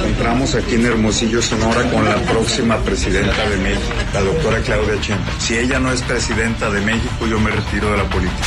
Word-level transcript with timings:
Encontramos 0.00 0.54
aquí 0.54 0.74
en 0.76 0.86
Hermosillo, 0.86 1.42
Sonora, 1.42 1.82
con 1.90 2.04
la 2.08 2.16
próxima 2.16 2.78
presidenta 2.78 3.48
de 3.48 3.56
México, 3.58 3.92
la 4.14 4.20
doctora 4.20 4.60
Claudia 4.60 4.96
Sheinbaum. 5.00 5.38
Si 5.38 5.58
ella 5.58 5.78
no 5.78 5.92
es 5.92 6.02
presidenta 6.02 6.70
de 6.70 6.80
México, 6.80 7.26
yo 7.26 7.38
me 7.38 7.50
retiro 7.50 7.90
de 7.90 7.98
la 7.98 8.04
política. 8.04 8.46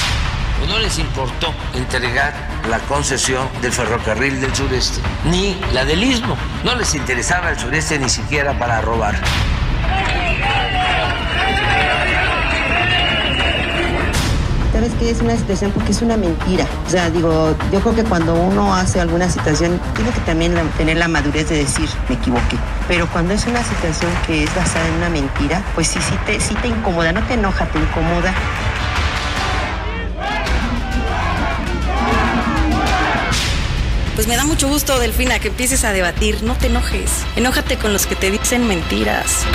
No 0.67 0.79
les 0.79 0.97
importó 0.97 1.53
entregar 1.75 2.33
la 2.69 2.79
concesión 2.79 3.47
del 3.61 3.71
ferrocarril 3.71 4.39
del 4.39 4.55
sureste, 4.55 5.01
ni 5.25 5.59
la 5.73 5.85
del 5.85 6.03
istmo. 6.03 6.37
No 6.63 6.75
les 6.75 6.95
interesaba 6.95 7.49
el 7.51 7.59
sureste 7.59 7.99
ni 7.99 8.09
siquiera 8.09 8.57
para 8.57 8.81
robar. 8.81 9.15
¿Sabes 14.83 14.99
qué? 14.99 15.11
Es 15.11 15.21
una 15.21 15.37
situación 15.37 15.71
porque 15.71 15.93
es 15.93 16.01
una 16.01 16.17
mentira. 16.17 16.67
O 16.85 16.89
sea, 16.89 17.09
digo, 17.09 17.55
yo 17.71 17.79
creo 17.79 17.95
que 17.95 18.03
cuando 18.03 18.33
uno 18.33 18.75
hace 18.75 18.99
alguna 18.99 19.29
situación, 19.29 19.79
tiene 19.95 20.11
que 20.11 20.19
también 20.21 20.53
tener 20.77 20.97
la 20.97 21.07
madurez 21.07 21.47
de 21.47 21.59
decir, 21.59 21.87
me 22.09 22.15
equivoqué. 22.15 22.57
Pero 22.89 23.07
cuando 23.07 23.33
es 23.33 23.45
una 23.47 23.63
situación 23.63 24.11
que 24.27 24.43
es 24.43 24.53
basada 24.53 24.85
en 24.85 24.95
una 24.95 25.09
mentira, 25.09 25.63
pues 25.73 25.87
sí, 25.87 25.99
sí 26.01 26.15
te, 26.25 26.37
sí 26.41 26.53
te 26.55 26.67
incomoda, 26.67 27.13
no 27.13 27.25
te 27.25 27.35
enoja, 27.35 27.65
te 27.67 27.79
incomoda. 27.79 28.33
Pues 34.15 34.27
me 34.27 34.35
da 34.35 34.43
mucho 34.43 34.67
gusto, 34.67 34.99
Delfina, 34.99 35.39
que 35.39 35.47
empieces 35.47 35.85
a 35.85 35.93
debatir. 35.93 36.43
No 36.43 36.55
te 36.55 36.67
enojes. 36.67 37.23
Enójate 37.37 37.77
con 37.77 37.93
los 37.93 38.05
que 38.05 38.17
te 38.17 38.31
dicen 38.31 38.67
mentiras. 38.67 39.45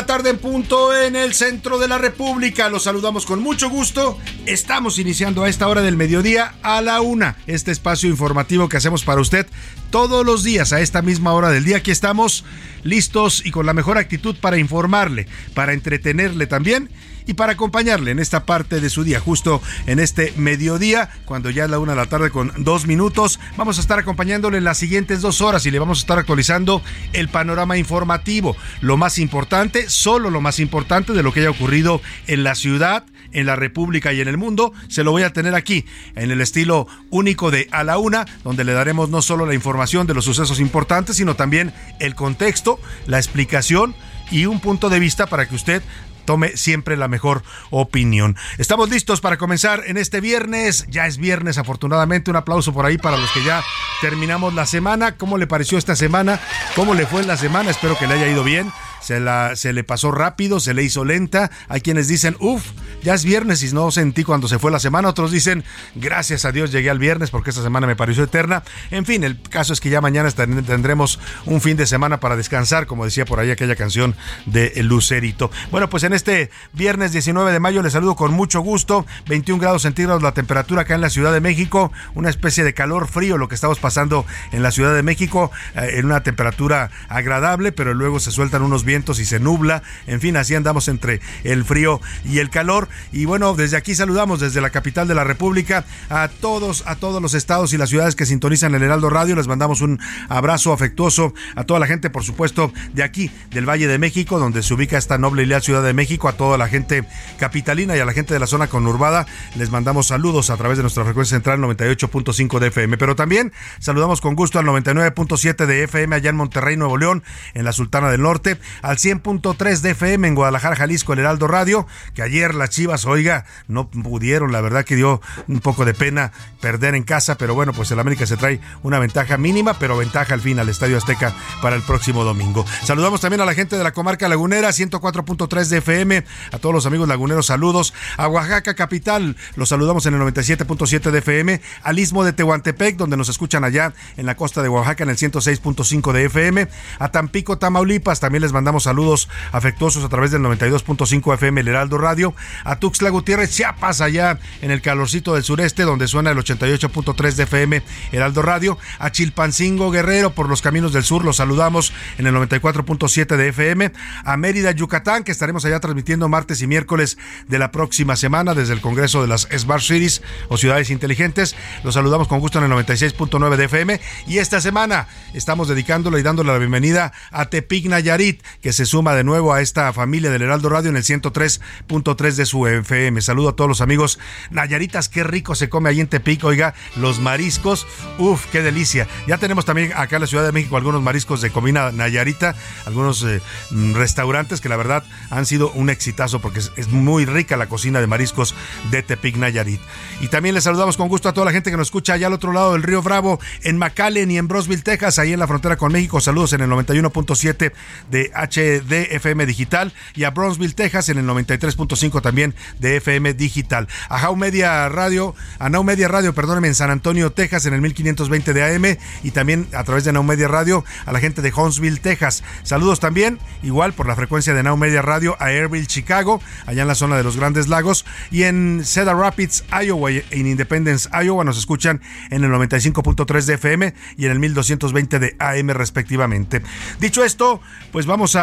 La 0.00 0.06
tarde 0.06 0.30
en 0.30 0.38
punto 0.38 0.96
en 0.98 1.14
el 1.14 1.34
centro 1.34 1.78
de 1.78 1.86
la 1.86 1.98
República. 1.98 2.70
Los 2.70 2.84
saludamos 2.84 3.26
con 3.26 3.42
mucho 3.42 3.68
gusto. 3.68 4.16
Estamos 4.46 4.98
iniciando 4.98 5.44
a 5.44 5.48
esta 5.50 5.68
hora 5.68 5.82
del 5.82 5.98
mediodía 5.98 6.54
a 6.62 6.80
la 6.80 7.02
una. 7.02 7.36
Este 7.46 7.70
espacio 7.70 8.08
informativo 8.08 8.70
que 8.70 8.78
hacemos 8.78 9.04
para 9.04 9.20
usted 9.20 9.46
todos 9.90 10.24
los 10.24 10.42
días 10.42 10.72
a 10.72 10.80
esta 10.80 11.02
misma 11.02 11.34
hora 11.34 11.50
del 11.50 11.64
día. 11.64 11.76
Aquí 11.76 11.90
estamos 11.90 12.46
listos 12.82 13.44
y 13.44 13.50
con 13.50 13.66
la 13.66 13.74
mejor 13.74 13.98
actitud 13.98 14.34
para 14.40 14.56
informarle, 14.56 15.26
para 15.52 15.74
entretenerle 15.74 16.46
también 16.46 16.88
y 17.30 17.34
para 17.34 17.52
acompañarle 17.52 18.10
en 18.10 18.18
esta 18.18 18.44
parte 18.44 18.80
de 18.80 18.90
su 18.90 19.04
día, 19.04 19.20
justo 19.20 19.62
en 19.86 20.00
este 20.00 20.34
mediodía, 20.36 21.10
cuando 21.26 21.48
ya 21.48 21.64
es 21.64 21.70
la 21.70 21.78
una 21.78 21.92
de 21.92 21.96
la 21.96 22.06
tarde 22.06 22.30
con 22.30 22.52
dos 22.58 22.88
minutos. 22.88 23.38
Vamos 23.56 23.78
a 23.78 23.80
estar 23.80 24.00
acompañándole 24.00 24.58
en 24.58 24.64
las 24.64 24.78
siguientes 24.78 25.20
dos 25.20 25.40
horas 25.40 25.64
y 25.64 25.70
le 25.70 25.78
vamos 25.78 25.98
a 25.98 26.00
estar 26.00 26.18
actualizando 26.18 26.82
el 27.12 27.28
panorama 27.28 27.76
informativo, 27.76 28.56
lo 28.80 28.96
más 28.96 29.18
importante, 29.18 29.88
solo 29.88 30.28
lo 30.28 30.40
más 30.40 30.58
importante 30.58 31.12
de 31.12 31.22
lo 31.22 31.32
que 31.32 31.38
haya 31.38 31.50
ocurrido 31.50 32.02
en 32.26 32.42
la 32.42 32.56
ciudad, 32.56 33.04
en 33.30 33.46
la 33.46 33.54
República 33.54 34.12
y 34.12 34.20
en 34.20 34.26
el 34.26 34.36
mundo, 34.36 34.72
se 34.88 35.04
lo 35.04 35.12
voy 35.12 35.22
a 35.22 35.32
tener 35.32 35.54
aquí, 35.54 35.84
en 36.16 36.32
el 36.32 36.40
estilo 36.40 36.88
único 37.10 37.52
de 37.52 37.68
A 37.70 37.84
la 37.84 37.98
Una, 37.98 38.26
donde 38.42 38.64
le 38.64 38.72
daremos 38.72 39.08
no 39.08 39.22
solo 39.22 39.46
la 39.46 39.54
información 39.54 40.08
de 40.08 40.14
los 40.14 40.24
sucesos 40.24 40.58
importantes, 40.58 41.14
sino 41.14 41.36
también 41.36 41.72
el 42.00 42.16
contexto, 42.16 42.80
la 43.06 43.18
explicación 43.18 43.94
y 44.32 44.46
un 44.46 44.60
punto 44.60 44.88
de 44.88 45.00
vista 45.00 45.26
para 45.26 45.48
que 45.48 45.54
usted 45.54 45.82
tome 46.24 46.56
siempre 46.56 46.96
la 46.96 47.08
mejor 47.08 47.42
opinión. 47.70 48.36
Estamos 48.58 48.90
listos 48.90 49.20
para 49.20 49.36
comenzar 49.36 49.82
en 49.86 49.96
este 49.96 50.20
viernes. 50.20 50.86
Ya 50.88 51.06
es 51.06 51.18
viernes, 51.18 51.58
afortunadamente. 51.58 52.30
Un 52.30 52.36
aplauso 52.36 52.72
por 52.72 52.86
ahí 52.86 52.98
para 52.98 53.16
los 53.16 53.30
que 53.32 53.42
ya 53.44 53.62
terminamos 54.00 54.54
la 54.54 54.66
semana. 54.66 55.16
¿Cómo 55.16 55.38
le 55.38 55.46
pareció 55.46 55.78
esta 55.78 55.96
semana? 55.96 56.40
¿Cómo 56.76 56.94
le 56.94 57.06
fue 57.06 57.22
en 57.22 57.28
la 57.28 57.36
semana? 57.36 57.70
Espero 57.70 57.98
que 57.98 58.06
le 58.06 58.14
haya 58.14 58.28
ido 58.28 58.44
bien 58.44 58.70
se, 59.00 59.20
la, 59.20 59.56
se 59.56 59.72
le 59.72 59.84
pasó 59.84 60.10
rápido, 60.10 60.60
se 60.60 60.74
le 60.74 60.82
hizo 60.82 61.04
lenta. 61.04 61.50
Hay 61.68 61.80
quienes 61.80 62.08
dicen, 62.08 62.36
uff, 62.40 62.64
ya 63.02 63.14
es 63.14 63.24
viernes 63.24 63.62
y 63.62 63.72
no 63.72 63.90
sentí 63.90 64.24
cuando 64.24 64.48
se 64.48 64.58
fue 64.58 64.70
la 64.70 64.78
semana. 64.78 65.08
Otros 65.08 65.30
dicen, 65.30 65.64
gracias 65.94 66.44
a 66.44 66.52
Dios 66.52 66.72
llegué 66.72 66.90
al 66.90 66.98
viernes 66.98 67.30
porque 67.30 67.50
esta 67.50 67.62
semana 67.62 67.86
me 67.86 67.96
pareció 67.96 68.24
eterna. 68.24 68.62
En 68.90 69.06
fin, 69.06 69.24
el 69.24 69.40
caso 69.40 69.72
es 69.72 69.80
que 69.80 69.90
ya 69.90 70.00
mañana 70.00 70.30
tendremos 70.30 71.18
un 71.46 71.60
fin 71.60 71.76
de 71.76 71.86
semana 71.86 72.20
para 72.20 72.36
descansar, 72.36 72.86
como 72.86 73.04
decía 73.04 73.24
por 73.24 73.40
ahí 73.40 73.50
aquella 73.50 73.76
canción 73.76 74.14
de 74.46 74.72
Lucerito. 74.82 75.50
Bueno, 75.70 75.88
pues 75.88 76.04
en 76.04 76.12
este 76.12 76.50
viernes 76.72 77.12
19 77.12 77.52
de 77.52 77.60
mayo 77.60 77.82
les 77.82 77.92
saludo 77.92 78.16
con 78.16 78.32
mucho 78.32 78.60
gusto. 78.60 79.06
21 79.28 79.60
grados 79.60 79.82
centígrados 79.82 80.22
la 80.22 80.32
temperatura 80.32 80.82
acá 80.82 80.94
en 80.94 81.00
la 81.00 81.10
Ciudad 81.10 81.32
de 81.32 81.40
México. 81.40 81.92
Una 82.14 82.30
especie 82.30 82.64
de 82.64 82.74
calor 82.74 83.08
frío 83.08 83.38
lo 83.38 83.48
que 83.48 83.54
estamos 83.54 83.78
pasando 83.78 84.26
en 84.52 84.62
la 84.62 84.70
Ciudad 84.70 84.94
de 84.94 85.02
México. 85.02 85.50
Eh, 85.74 85.98
en 85.98 86.06
una 86.06 86.22
temperatura 86.22 86.90
agradable, 87.08 87.72
pero 87.72 87.94
luego 87.94 88.20
se 88.20 88.30
sueltan 88.30 88.62
unos 88.62 88.84
vientos 88.90 89.20
y 89.20 89.24
se 89.24 89.38
nubla. 89.38 89.84
En 90.08 90.20
fin, 90.20 90.36
así 90.36 90.56
andamos 90.56 90.88
entre 90.88 91.20
el 91.44 91.64
frío 91.64 92.00
y 92.24 92.40
el 92.40 92.50
calor. 92.50 92.88
Y 93.12 93.24
bueno, 93.24 93.54
desde 93.54 93.76
aquí 93.76 93.94
saludamos 93.94 94.40
desde 94.40 94.60
la 94.60 94.70
capital 94.70 95.06
de 95.06 95.14
la 95.14 95.22
República 95.22 95.84
a 96.08 96.26
todos, 96.26 96.82
a 96.86 96.96
todos 96.96 97.22
los 97.22 97.34
estados 97.34 97.72
y 97.72 97.78
las 97.78 97.88
ciudades 97.88 98.16
que 98.16 98.26
sintonizan 98.26 98.74
el 98.74 98.82
Heraldo 98.82 99.08
Radio. 99.08 99.36
Les 99.36 99.46
mandamos 99.46 99.80
un 99.80 100.00
abrazo 100.28 100.72
afectuoso 100.72 101.34
a 101.54 101.62
toda 101.62 101.78
la 101.78 101.86
gente, 101.86 102.10
por 102.10 102.24
supuesto, 102.24 102.72
de 102.92 103.04
aquí, 103.04 103.30
del 103.50 103.68
Valle 103.68 103.86
de 103.86 103.98
México, 103.98 104.40
donde 104.40 104.64
se 104.64 104.74
ubica 104.74 104.98
esta 104.98 105.18
noble 105.18 105.44
y 105.44 105.46
leal 105.46 105.62
Ciudad 105.62 105.84
de 105.84 105.92
México, 105.92 106.28
a 106.28 106.32
toda 106.32 106.58
la 106.58 106.66
gente 106.66 107.04
capitalina 107.38 107.96
y 107.96 108.00
a 108.00 108.04
la 108.04 108.12
gente 108.12 108.34
de 108.34 108.40
la 108.40 108.48
zona 108.48 108.66
conurbada. 108.66 109.26
Les 109.54 109.70
mandamos 109.70 110.08
saludos 110.08 110.50
a 110.50 110.56
través 110.56 110.78
de 110.78 110.82
nuestra 110.82 111.04
frecuencia 111.04 111.36
central 111.36 111.60
98.5 111.60 112.58
de 112.58 112.66
FM. 112.68 112.98
Pero 112.98 113.14
también 113.14 113.52
saludamos 113.78 114.20
con 114.20 114.34
gusto 114.34 114.58
al 114.58 114.66
99.7 114.66 115.66
de 115.66 115.84
FM 115.84 116.16
allá 116.16 116.30
en 116.30 116.36
Monterrey, 116.36 116.76
Nuevo 116.76 116.98
León, 116.98 117.22
en 117.54 117.64
la 117.64 117.72
Sultana 117.72 118.10
del 118.10 118.22
Norte, 118.22 118.58
al 118.82 118.96
100.3 118.96 119.80
de 119.80 119.90
FM 119.90 120.28
en 120.28 120.34
Guadalajara, 120.34 120.76
Jalisco, 120.76 121.12
el 121.12 121.20
Heraldo 121.20 121.46
Radio, 121.46 121.86
que 122.14 122.22
ayer 122.22 122.54
las 122.54 122.70
Chivas, 122.70 123.04
oiga, 123.04 123.44
no 123.68 123.90
pudieron, 123.90 124.52
la 124.52 124.60
verdad 124.60 124.84
que 124.84 124.96
dio 124.96 125.20
un 125.48 125.60
poco 125.60 125.84
de 125.84 125.94
pena 125.94 126.32
perder 126.60 126.94
en 126.94 127.02
casa, 127.02 127.36
pero 127.36 127.54
bueno, 127.54 127.72
pues 127.72 127.90
el 127.90 127.98
América 127.98 128.26
se 128.26 128.36
trae 128.36 128.60
una 128.82 128.98
ventaja 128.98 129.36
mínima, 129.36 129.78
pero 129.78 129.96
ventaja 129.96 130.34
al 130.34 130.40
fin 130.40 130.58
al 130.58 130.68
Estadio 130.68 130.96
Azteca 130.96 131.34
para 131.62 131.76
el 131.76 131.82
próximo 131.82 132.24
domingo. 132.24 132.64
Saludamos 132.84 133.20
también 133.20 133.40
a 133.40 133.44
la 133.44 133.54
gente 133.54 133.76
de 133.76 133.84
la 133.84 133.92
comarca 133.92 134.28
lagunera, 134.28 134.68
104.3 134.70 135.66
de 135.66 135.78
FM, 135.78 136.24
a 136.52 136.58
todos 136.58 136.74
los 136.74 136.86
amigos 136.86 137.08
laguneros, 137.08 137.46
saludos. 137.46 137.94
A 138.16 138.28
Oaxaca 138.28 138.74
capital, 138.74 139.36
los 139.56 139.68
saludamos 139.68 140.06
en 140.06 140.14
el 140.14 140.20
97.7 140.20 141.10
de 141.10 141.18
FM, 141.18 141.60
al 141.82 141.98
Istmo 141.98 142.24
de 142.24 142.32
Tehuantepec, 142.32 142.96
donde 142.96 143.16
nos 143.16 143.28
escuchan 143.28 143.64
allá 143.64 143.92
en 144.16 144.26
la 144.26 144.36
costa 144.36 144.62
de 144.62 144.68
Oaxaca 144.68 145.04
en 145.04 145.10
el 145.10 145.16
106.5 145.16 146.12
de 146.12 146.24
FM, 146.26 146.68
a 146.98 147.10
Tampico, 147.10 147.58
Tamaulipas, 147.58 148.20
también 148.20 148.42
les 148.42 148.52
mandamos 148.52 148.69
mandamos 148.70 148.84
saludos 148.84 149.28
afectuosos 149.50 150.04
a 150.04 150.08
través 150.08 150.30
del 150.30 150.42
92.5 150.42 151.34
FM 151.34 151.62
El 151.62 151.66
Heraldo 151.66 151.98
Radio. 151.98 152.36
A 152.62 152.76
Tuxtla 152.76 153.10
Gutiérrez, 153.10 153.50
Chiapas, 153.50 154.00
allá 154.00 154.38
en 154.62 154.70
el 154.70 154.80
calorcito 154.80 155.34
del 155.34 155.42
sureste, 155.42 155.82
donde 155.82 156.06
suena 156.06 156.30
el 156.30 156.38
88.3 156.38 157.32
de 157.34 157.42
FM 157.42 157.82
Heraldo 158.12 158.42
Radio. 158.42 158.78
A 159.00 159.10
Chilpancingo 159.10 159.90
Guerrero, 159.90 160.34
por 160.36 160.48
los 160.48 160.62
caminos 160.62 160.92
del 160.92 161.02
sur, 161.02 161.24
los 161.24 161.38
saludamos 161.38 161.92
en 162.16 162.28
el 162.28 162.34
94.7 162.36 163.36
de 163.36 163.48
FM. 163.48 163.90
A 164.24 164.36
Mérida, 164.36 164.70
Yucatán, 164.70 165.24
que 165.24 165.32
estaremos 165.32 165.64
allá 165.64 165.80
transmitiendo 165.80 166.28
martes 166.28 166.62
y 166.62 166.68
miércoles 166.68 167.18
de 167.48 167.58
la 167.58 167.72
próxima 167.72 168.14
semana 168.14 168.54
desde 168.54 168.74
el 168.74 168.80
Congreso 168.80 169.20
de 169.20 169.26
las 169.26 169.48
Smart 169.50 169.82
Cities 169.82 170.22
o 170.48 170.58
Ciudades 170.58 170.90
Inteligentes. 170.90 171.56
Los 171.82 171.94
saludamos 171.94 172.28
con 172.28 172.38
gusto 172.38 172.58
en 172.58 172.70
el 172.70 172.70
96.9 172.70 173.56
de 173.56 173.64
FM. 173.64 174.00
Y 174.28 174.38
esta 174.38 174.60
semana 174.60 175.08
estamos 175.34 175.66
dedicándole 175.66 176.20
y 176.20 176.22
dándole 176.22 176.52
la 176.52 176.58
bienvenida 176.58 177.12
a 177.32 177.46
Tepic 177.46 177.86
Nayarit, 177.86 178.44
que 178.60 178.72
se 178.72 178.86
suma 178.86 179.14
de 179.14 179.24
nuevo 179.24 179.52
a 179.52 179.60
esta 179.60 179.92
familia 179.92 180.30
del 180.30 180.42
Heraldo 180.42 180.68
Radio 180.68 180.90
en 180.90 180.96
el 180.96 181.02
103.3 181.02 182.34
de 182.34 182.46
su 182.46 182.66
FM. 182.66 183.20
Saludo 183.20 183.50
a 183.50 183.56
todos 183.56 183.68
los 183.68 183.80
amigos 183.80 184.18
Nayaritas, 184.50 185.08
qué 185.08 185.24
rico 185.24 185.54
se 185.54 185.68
come 185.68 185.90
ahí 185.90 186.00
en 186.00 186.08
Tepic, 186.08 186.44
oiga, 186.44 186.74
los 186.96 187.20
mariscos, 187.20 187.86
uff, 188.18 188.46
qué 188.46 188.62
delicia. 188.62 189.08
Ya 189.26 189.38
tenemos 189.38 189.64
también 189.64 189.92
acá 189.94 190.16
en 190.16 190.22
la 190.22 190.26
Ciudad 190.26 190.44
de 190.44 190.52
México 190.52 190.76
algunos 190.76 191.02
mariscos 191.02 191.40
de 191.40 191.50
comida 191.50 191.92
Nayarita, 191.92 192.54
algunos 192.86 193.22
eh, 193.22 193.40
mm, 193.70 193.94
restaurantes 193.94 194.60
que 194.60 194.68
la 194.68 194.76
verdad 194.76 195.04
han 195.30 195.46
sido 195.46 195.70
un 195.72 195.90
exitazo 195.90 196.40
porque 196.40 196.58
es, 196.58 196.72
es, 196.76 196.88
muy 196.88 197.24
rica 197.24 197.56
la 197.56 197.68
cocina 197.68 198.00
de 198.00 198.06
mariscos 198.06 198.54
de 198.90 199.02
Tepic 199.02 199.36
Nayarit. 199.36 199.80
Y 200.20 200.28
también 200.28 200.54
les 200.54 200.64
saludamos 200.64 200.96
con 200.96 201.08
gusto 201.08 201.28
a 201.28 201.32
toda 201.32 201.46
la 201.46 201.52
gente 201.52 201.70
que 201.70 201.76
nos 201.76 201.88
escucha 201.88 202.14
allá 202.14 202.26
al 202.26 202.32
otro 202.32 202.52
lado 202.52 202.72
del 202.72 202.82
río 202.82 203.02
Bravo, 203.02 203.40
en 203.62 203.78
McAllen 203.78 204.30
y 204.30 204.38
en 204.38 204.48
Brosville, 204.48 204.82
Texas, 204.82 205.18
ahí 205.18 205.32
en 205.32 205.38
la 205.38 205.46
frontera 205.46 205.76
con 205.76 205.92
México. 205.92 206.20
Saludos 206.20 206.52
en 206.52 206.60
el 206.60 206.70
91.7 206.70 207.72
de 208.10 208.30
HDFM 208.50 209.46
Digital 209.46 209.92
y 210.14 210.24
a 210.24 210.30
Brownsville, 210.30 210.74
Texas 210.74 211.08
en 211.08 211.18
el 211.18 211.26
93.5 211.26 212.20
también 212.20 212.54
de 212.78 212.96
FM 212.96 213.34
Digital. 213.34 213.88
A 214.08 214.28
How 214.28 214.36
Media 214.36 214.88
Radio, 214.88 215.34
a 215.58 215.68
Now 215.68 215.84
Media 215.84 216.08
Radio, 216.08 216.34
perdónenme, 216.34 216.68
en 216.68 216.74
San 216.74 216.90
Antonio, 216.90 217.32
Texas 217.32 217.66
en 217.66 217.74
el 217.74 217.80
1520 217.80 218.52
de 218.52 218.62
AM 218.62 218.98
y 219.22 219.30
también 219.30 219.68
a 219.74 219.84
través 219.84 220.04
de 220.04 220.12
Now 220.12 220.22
Media 220.22 220.48
Radio 220.48 220.84
a 221.06 221.12
la 221.12 221.20
gente 221.20 221.42
de 221.42 221.52
Huntsville, 221.52 222.00
Texas. 222.00 222.42
Saludos 222.62 223.00
también, 223.00 223.38
igual 223.62 223.92
por 223.92 224.06
la 224.06 224.16
frecuencia 224.16 224.54
de 224.54 224.62
Now 224.62 224.76
Media 224.76 225.02
Radio 225.02 225.36
a 225.38 225.46
Airville, 225.46 225.86
Chicago, 225.86 226.40
allá 226.66 226.82
en 226.82 226.88
la 226.88 226.94
zona 226.94 227.16
de 227.16 227.24
los 227.24 227.36
Grandes 227.36 227.68
Lagos 227.68 228.04
y 228.30 228.44
en 228.44 228.82
Cedar 228.84 229.16
Rapids, 229.16 229.64
Iowa, 229.70 230.10
en 230.10 230.46
Independence, 230.46 231.08
Iowa 231.12 231.44
nos 231.44 231.58
escuchan 231.58 232.00
en 232.30 232.44
el 232.44 232.50
95.3 232.50 233.44
de 233.44 233.54
FM 233.54 233.94
y 234.16 234.26
en 234.26 234.32
el 234.32 234.38
1220 234.38 235.18
de 235.18 235.36
AM 235.38 235.70
respectivamente. 235.70 236.62
Dicho 236.98 237.24
esto, 237.24 237.60
pues 237.92 238.06
vamos 238.06 238.36
a, 238.36 238.39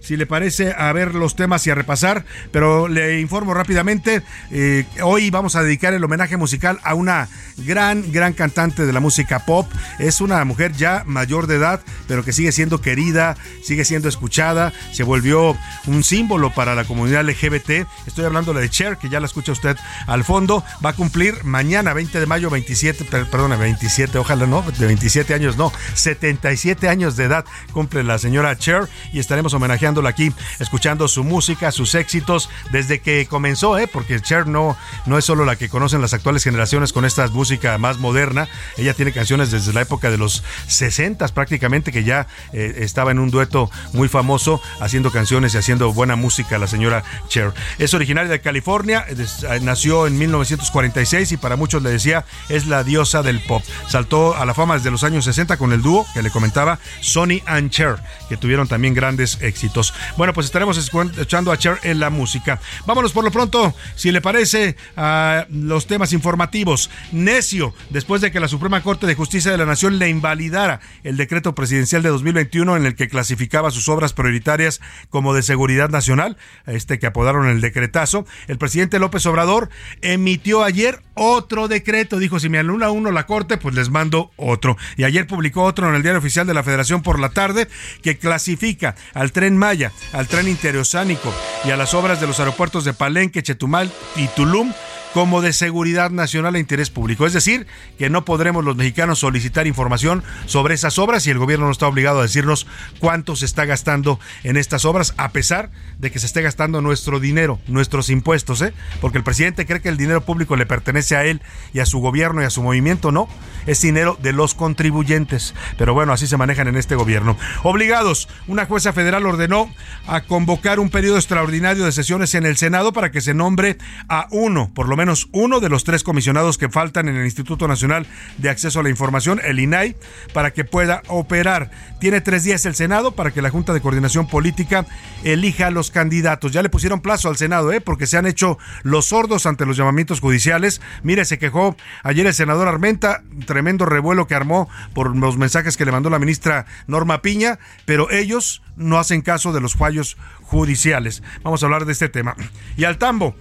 si 0.00 0.16
le 0.16 0.26
parece, 0.26 0.74
a 0.76 0.92
ver 0.92 1.14
los 1.14 1.36
temas 1.36 1.66
y 1.66 1.70
a 1.70 1.74
repasar, 1.74 2.24
pero 2.50 2.88
le 2.88 3.20
informo 3.20 3.52
rápidamente, 3.52 4.22
eh, 4.50 4.84
hoy 5.02 5.30
vamos 5.30 5.54
a 5.54 5.62
dedicar 5.62 5.92
el 5.92 6.02
homenaje 6.02 6.36
musical 6.36 6.80
a 6.82 6.94
una 6.94 7.28
gran, 7.58 8.10
gran 8.10 8.32
cantante 8.32 8.86
de 8.86 8.92
la 8.92 9.00
música 9.00 9.40
pop. 9.40 9.70
Es 9.98 10.20
una 10.20 10.44
mujer 10.44 10.72
ya 10.72 11.02
mayor 11.06 11.46
de 11.46 11.56
edad, 11.56 11.80
pero 12.06 12.24
que 12.24 12.32
sigue 12.32 12.52
siendo 12.52 12.80
querida, 12.80 13.36
sigue 13.62 13.84
siendo 13.84 14.08
escuchada, 14.08 14.72
se 14.92 15.02
volvió 15.02 15.56
un 15.86 16.02
símbolo 16.04 16.54
para 16.54 16.74
la 16.74 16.84
comunidad 16.84 17.24
LGBT. 17.28 17.86
Estoy 18.06 18.24
hablando 18.24 18.54
de 18.54 18.68
Cher, 18.70 18.96
que 18.96 19.08
ya 19.08 19.20
la 19.20 19.26
escucha 19.26 19.52
usted 19.52 19.76
al 20.06 20.24
fondo. 20.24 20.64
Va 20.84 20.90
a 20.90 20.94
cumplir 20.94 21.44
mañana, 21.44 21.92
20 21.92 22.18
de 22.20 22.26
mayo, 22.26 22.50
27, 22.50 23.04
perdón, 23.04 23.58
27, 23.58 24.18
ojalá 24.18 24.46
no, 24.46 24.62
de 24.62 24.86
27 24.86 25.34
años 25.34 25.56
no, 25.56 25.72
77 25.94 26.88
años 26.88 27.16
de 27.16 27.24
edad 27.24 27.44
cumple 27.72 28.02
la 28.04 28.18
señora 28.18 28.56
Cher 28.56 28.88
y 29.12 29.18
estaremos 29.28 29.52
homenajeándola 29.52 30.08
aquí, 30.08 30.32
escuchando 30.58 31.06
su 31.06 31.22
música, 31.22 31.70
sus 31.70 31.94
éxitos 31.94 32.48
desde 32.72 33.00
que 33.00 33.26
comenzó, 33.26 33.76
¿eh? 33.76 33.86
porque 33.86 34.18
Cher 34.22 34.46
no, 34.46 34.74
no 35.04 35.18
es 35.18 35.26
solo 35.26 35.44
la 35.44 35.56
que 35.56 35.68
conocen 35.68 36.00
las 36.00 36.14
actuales 36.14 36.42
generaciones 36.42 36.94
con 36.94 37.04
esta 37.04 37.28
música 37.28 37.76
más 37.76 37.98
moderna, 37.98 38.48
ella 38.78 38.94
tiene 38.94 39.12
canciones 39.12 39.50
desde 39.50 39.74
la 39.74 39.82
época 39.82 40.10
de 40.10 40.16
los 40.16 40.42
60 40.68 41.28
prácticamente, 41.28 41.92
que 41.92 42.04
ya 42.04 42.26
eh, 42.54 42.76
estaba 42.78 43.10
en 43.10 43.18
un 43.18 43.30
dueto 43.30 43.70
muy 43.92 44.08
famoso 44.08 44.62
haciendo 44.80 45.10
canciones 45.10 45.52
y 45.52 45.58
haciendo 45.58 45.92
buena 45.92 46.16
música 46.16 46.56
la 46.56 46.66
señora 46.66 47.04
Cher. 47.28 47.52
Es 47.78 47.92
originaria 47.92 48.30
de 48.30 48.40
California, 48.40 49.04
eh, 49.10 49.60
nació 49.60 50.06
en 50.06 50.16
1946 50.16 51.32
y 51.32 51.36
para 51.36 51.56
muchos 51.56 51.82
le 51.82 51.90
decía 51.90 52.24
es 52.48 52.66
la 52.66 52.82
diosa 52.82 53.22
del 53.22 53.40
pop. 53.40 53.62
Saltó 53.88 54.34
a 54.34 54.46
la 54.46 54.54
fama 54.54 54.76
desde 54.76 54.90
los 54.90 55.04
años 55.04 55.26
60 55.26 55.58
con 55.58 55.74
el 55.74 55.82
dúo 55.82 56.06
que 56.14 56.22
le 56.22 56.30
comentaba 56.30 56.78
Sonny 57.02 57.42
and 57.44 57.68
Cher, 57.68 57.96
que 58.30 58.38
tuvieron 58.38 58.68
también 58.68 58.94
grandes 58.94 59.17
éxitos. 59.18 59.94
Bueno, 60.16 60.32
pues 60.32 60.46
estaremos 60.46 60.76
escuchando 60.76 61.52
a 61.52 61.58
Cher 61.58 61.78
en 61.82 62.00
la 62.00 62.10
música. 62.10 62.60
Vámonos 62.86 63.12
por 63.12 63.24
lo 63.24 63.30
pronto, 63.30 63.74
si 63.94 64.12
le 64.12 64.20
parece, 64.20 64.76
a 64.96 65.46
los 65.50 65.86
temas 65.86 66.12
informativos. 66.12 66.90
Necio, 67.12 67.74
después 67.90 68.20
de 68.20 68.30
que 68.30 68.40
la 68.40 68.48
Suprema 68.48 68.82
Corte 68.82 69.06
de 69.06 69.14
Justicia 69.14 69.50
de 69.50 69.58
la 69.58 69.66
Nación 69.66 69.98
le 69.98 70.08
invalidara 70.08 70.80
el 71.04 71.16
decreto 71.16 71.54
presidencial 71.54 72.02
de 72.02 72.10
2021 72.10 72.76
en 72.76 72.86
el 72.86 72.94
que 72.94 73.08
clasificaba 73.08 73.70
sus 73.70 73.88
obras 73.88 74.12
prioritarias 74.12 74.80
como 75.10 75.34
de 75.34 75.42
seguridad 75.42 75.90
nacional, 75.90 76.36
este 76.66 76.98
que 76.98 77.06
apodaron 77.06 77.48
el 77.48 77.60
decretazo, 77.60 78.26
el 78.46 78.58
presidente 78.58 78.98
López 78.98 79.26
Obrador 79.26 79.68
emitió 80.02 80.64
ayer 80.64 81.02
otro 81.14 81.68
decreto. 81.68 82.18
Dijo, 82.18 82.38
si 82.40 82.48
me 82.48 82.58
anula 82.58 82.90
uno 82.90 83.10
la 83.10 83.26
Corte, 83.26 83.56
pues 83.56 83.74
les 83.74 83.90
mando 83.90 84.30
otro. 84.36 84.76
Y 84.96 85.04
ayer 85.04 85.26
publicó 85.26 85.64
otro 85.64 85.88
en 85.88 85.94
el 85.94 86.02
Diario 86.02 86.18
Oficial 86.18 86.46
de 86.46 86.54
la 86.54 86.62
Federación 86.62 87.02
por 87.02 87.18
la 87.18 87.30
tarde 87.30 87.68
que 88.02 88.18
clasifica 88.18 88.94
al 89.14 89.32
tren 89.32 89.56
Maya, 89.56 89.92
al 90.12 90.28
tren 90.28 90.48
interoceánico 90.48 91.32
y 91.64 91.70
a 91.70 91.76
las 91.76 91.94
obras 91.94 92.20
de 92.20 92.26
los 92.26 92.38
aeropuertos 92.38 92.84
de 92.84 92.92
Palenque, 92.92 93.42
Chetumal 93.42 93.90
y 94.16 94.26
Tulum 94.28 94.72
como 95.18 95.42
de 95.42 95.52
seguridad 95.52 96.12
nacional 96.12 96.54
e 96.54 96.60
interés 96.60 96.90
público. 96.90 97.26
Es 97.26 97.32
decir, 97.32 97.66
que 97.98 98.08
no 98.08 98.24
podremos 98.24 98.64
los 98.64 98.76
mexicanos 98.76 99.18
solicitar 99.18 99.66
información 99.66 100.22
sobre 100.46 100.74
esas 100.74 100.96
obras 100.96 101.26
y 101.26 101.30
el 101.30 101.38
gobierno 101.38 101.66
no 101.66 101.72
está 101.72 101.88
obligado 101.88 102.20
a 102.20 102.22
decirnos 102.22 102.68
cuánto 103.00 103.34
se 103.34 103.44
está 103.44 103.64
gastando 103.64 104.20
en 104.44 104.56
estas 104.56 104.84
obras, 104.84 105.14
a 105.16 105.30
pesar 105.30 105.72
de 105.98 106.12
que 106.12 106.20
se 106.20 106.26
esté 106.26 106.40
gastando 106.40 106.80
nuestro 106.82 107.18
dinero, 107.18 107.58
nuestros 107.66 108.10
impuestos, 108.10 108.62
¿eh? 108.62 108.72
porque 109.00 109.18
el 109.18 109.24
presidente 109.24 109.66
cree 109.66 109.80
que 109.80 109.88
el 109.88 109.96
dinero 109.96 110.20
público 110.20 110.54
le 110.54 110.66
pertenece 110.66 111.16
a 111.16 111.24
él 111.24 111.42
y 111.74 111.80
a 111.80 111.86
su 111.86 111.98
gobierno 111.98 112.40
y 112.40 112.44
a 112.44 112.50
su 112.50 112.62
movimiento, 112.62 113.10
no, 113.10 113.28
es 113.66 113.80
dinero 113.80 114.16
de 114.22 114.32
los 114.32 114.54
contribuyentes. 114.54 115.52
Pero 115.76 115.94
bueno, 115.94 116.12
así 116.12 116.28
se 116.28 116.36
manejan 116.36 116.68
en 116.68 116.76
este 116.76 116.94
gobierno. 116.94 117.36
Obligados, 117.64 118.28
una 118.46 118.66
jueza 118.66 118.92
federal 118.92 119.26
ordenó 119.26 119.68
a 120.06 120.20
convocar 120.20 120.78
un 120.78 120.90
periodo 120.90 121.16
extraordinario 121.16 121.84
de 121.84 121.90
sesiones 121.90 122.36
en 122.36 122.46
el 122.46 122.56
Senado 122.56 122.92
para 122.92 123.10
que 123.10 123.20
se 123.20 123.34
nombre 123.34 123.78
a 124.08 124.28
uno, 124.30 124.70
por 124.72 124.88
lo 124.88 124.96
menos 124.96 125.07
uno 125.32 125.60
de 125.60 125.68
los 125.68 125.84
tres 125.84 126.02
comisionados 126.02 126.58
que 126.58 126.68
faltan 126.68 127.08
en 127.08 127.16
el 127.16 127.24
Instituto 127.24 127.68
Nacional 127.68 128.06
de 128.36 128.50
Acceso 128.50 128.80
a 128.80 128.82
la 128.82 128.90
Información, 128.90 129.40
el 129.42 129.60
INAI, 129.60 129.96
para 130.32 130.52
que 130.52 130.64
pueda 130.64 131.02
operar. 131.08 131.70
Tiene 132.00 132.20
tres 132.20 132.44
días 132.44 132.66
el 132.66 132.74
Senado 132.74 133.12
para 133.12 133.30
que 133.30 133.42
la 133.42 133.50
Junta 133.50 133.72
de 133.72 133.80
Coordinación 133.80 134.28
Política 134.28 134.86
elija 135.24 135.68
a 135.68 135.70
los 135.70 135.90
candidatos. 135.90 136.52
Ya 136.52 136.62
le 136.62 136.68
pusieron 136.68 137.00
plazo 137.00 137.28
al 137.28 137.36
Senado, 137.36 137.72
¿eh? 137.72 137.80
porque 137.80 138.06
se 138.06 138.16
han 138.16 138.26
hecho 138.26 138.58
los 138.82 139.06
sordos 139.06 139.46
ante 139.46 139.66
los 139.66 139.76
llamamientos 139.76 140.20
judiciales. 140.20 140.80
Mire, 141.02 141.24
se 141.24 141.38
quejó 141.38 141.76
ayer 142.02 142.26
el 142.26 142.34
senador 142.34 142.68
Armenta, 142.68 143.22
tremendo 143.46 143.86
revuelo 143.86 144.26
que 144.26 144.34
armó 144.34 144.68
por 144.94 145.16
los 145.16 145.38
mensajes 145.38 145.76
que 145.76 145.84
le 145.84 145.92
mandó 145.92 146.10
la 146.10 146.18
ministra 146.18 146.66
Norma 146.86 147.22
Piña, 147.22 147.58
pero 147.84 148.10
ellos 148.10 148.62
no 148.76 148.98
hacen 148.98 149.22
caso 149.22 149.52
de 149.52 149.60
los 149.60 149.74
fallos 149.74 150.16
judiciales. 150.42 151.22
Vamos 151.42 151.62
a 151.62 151.66
hablar 151.66 151.84
de 151.84 151.92
este 151.92 152.08
tema. 152.08 152.36
Y 152.76 152.84
al 152.84 152.98
tambo. 152.98 153.34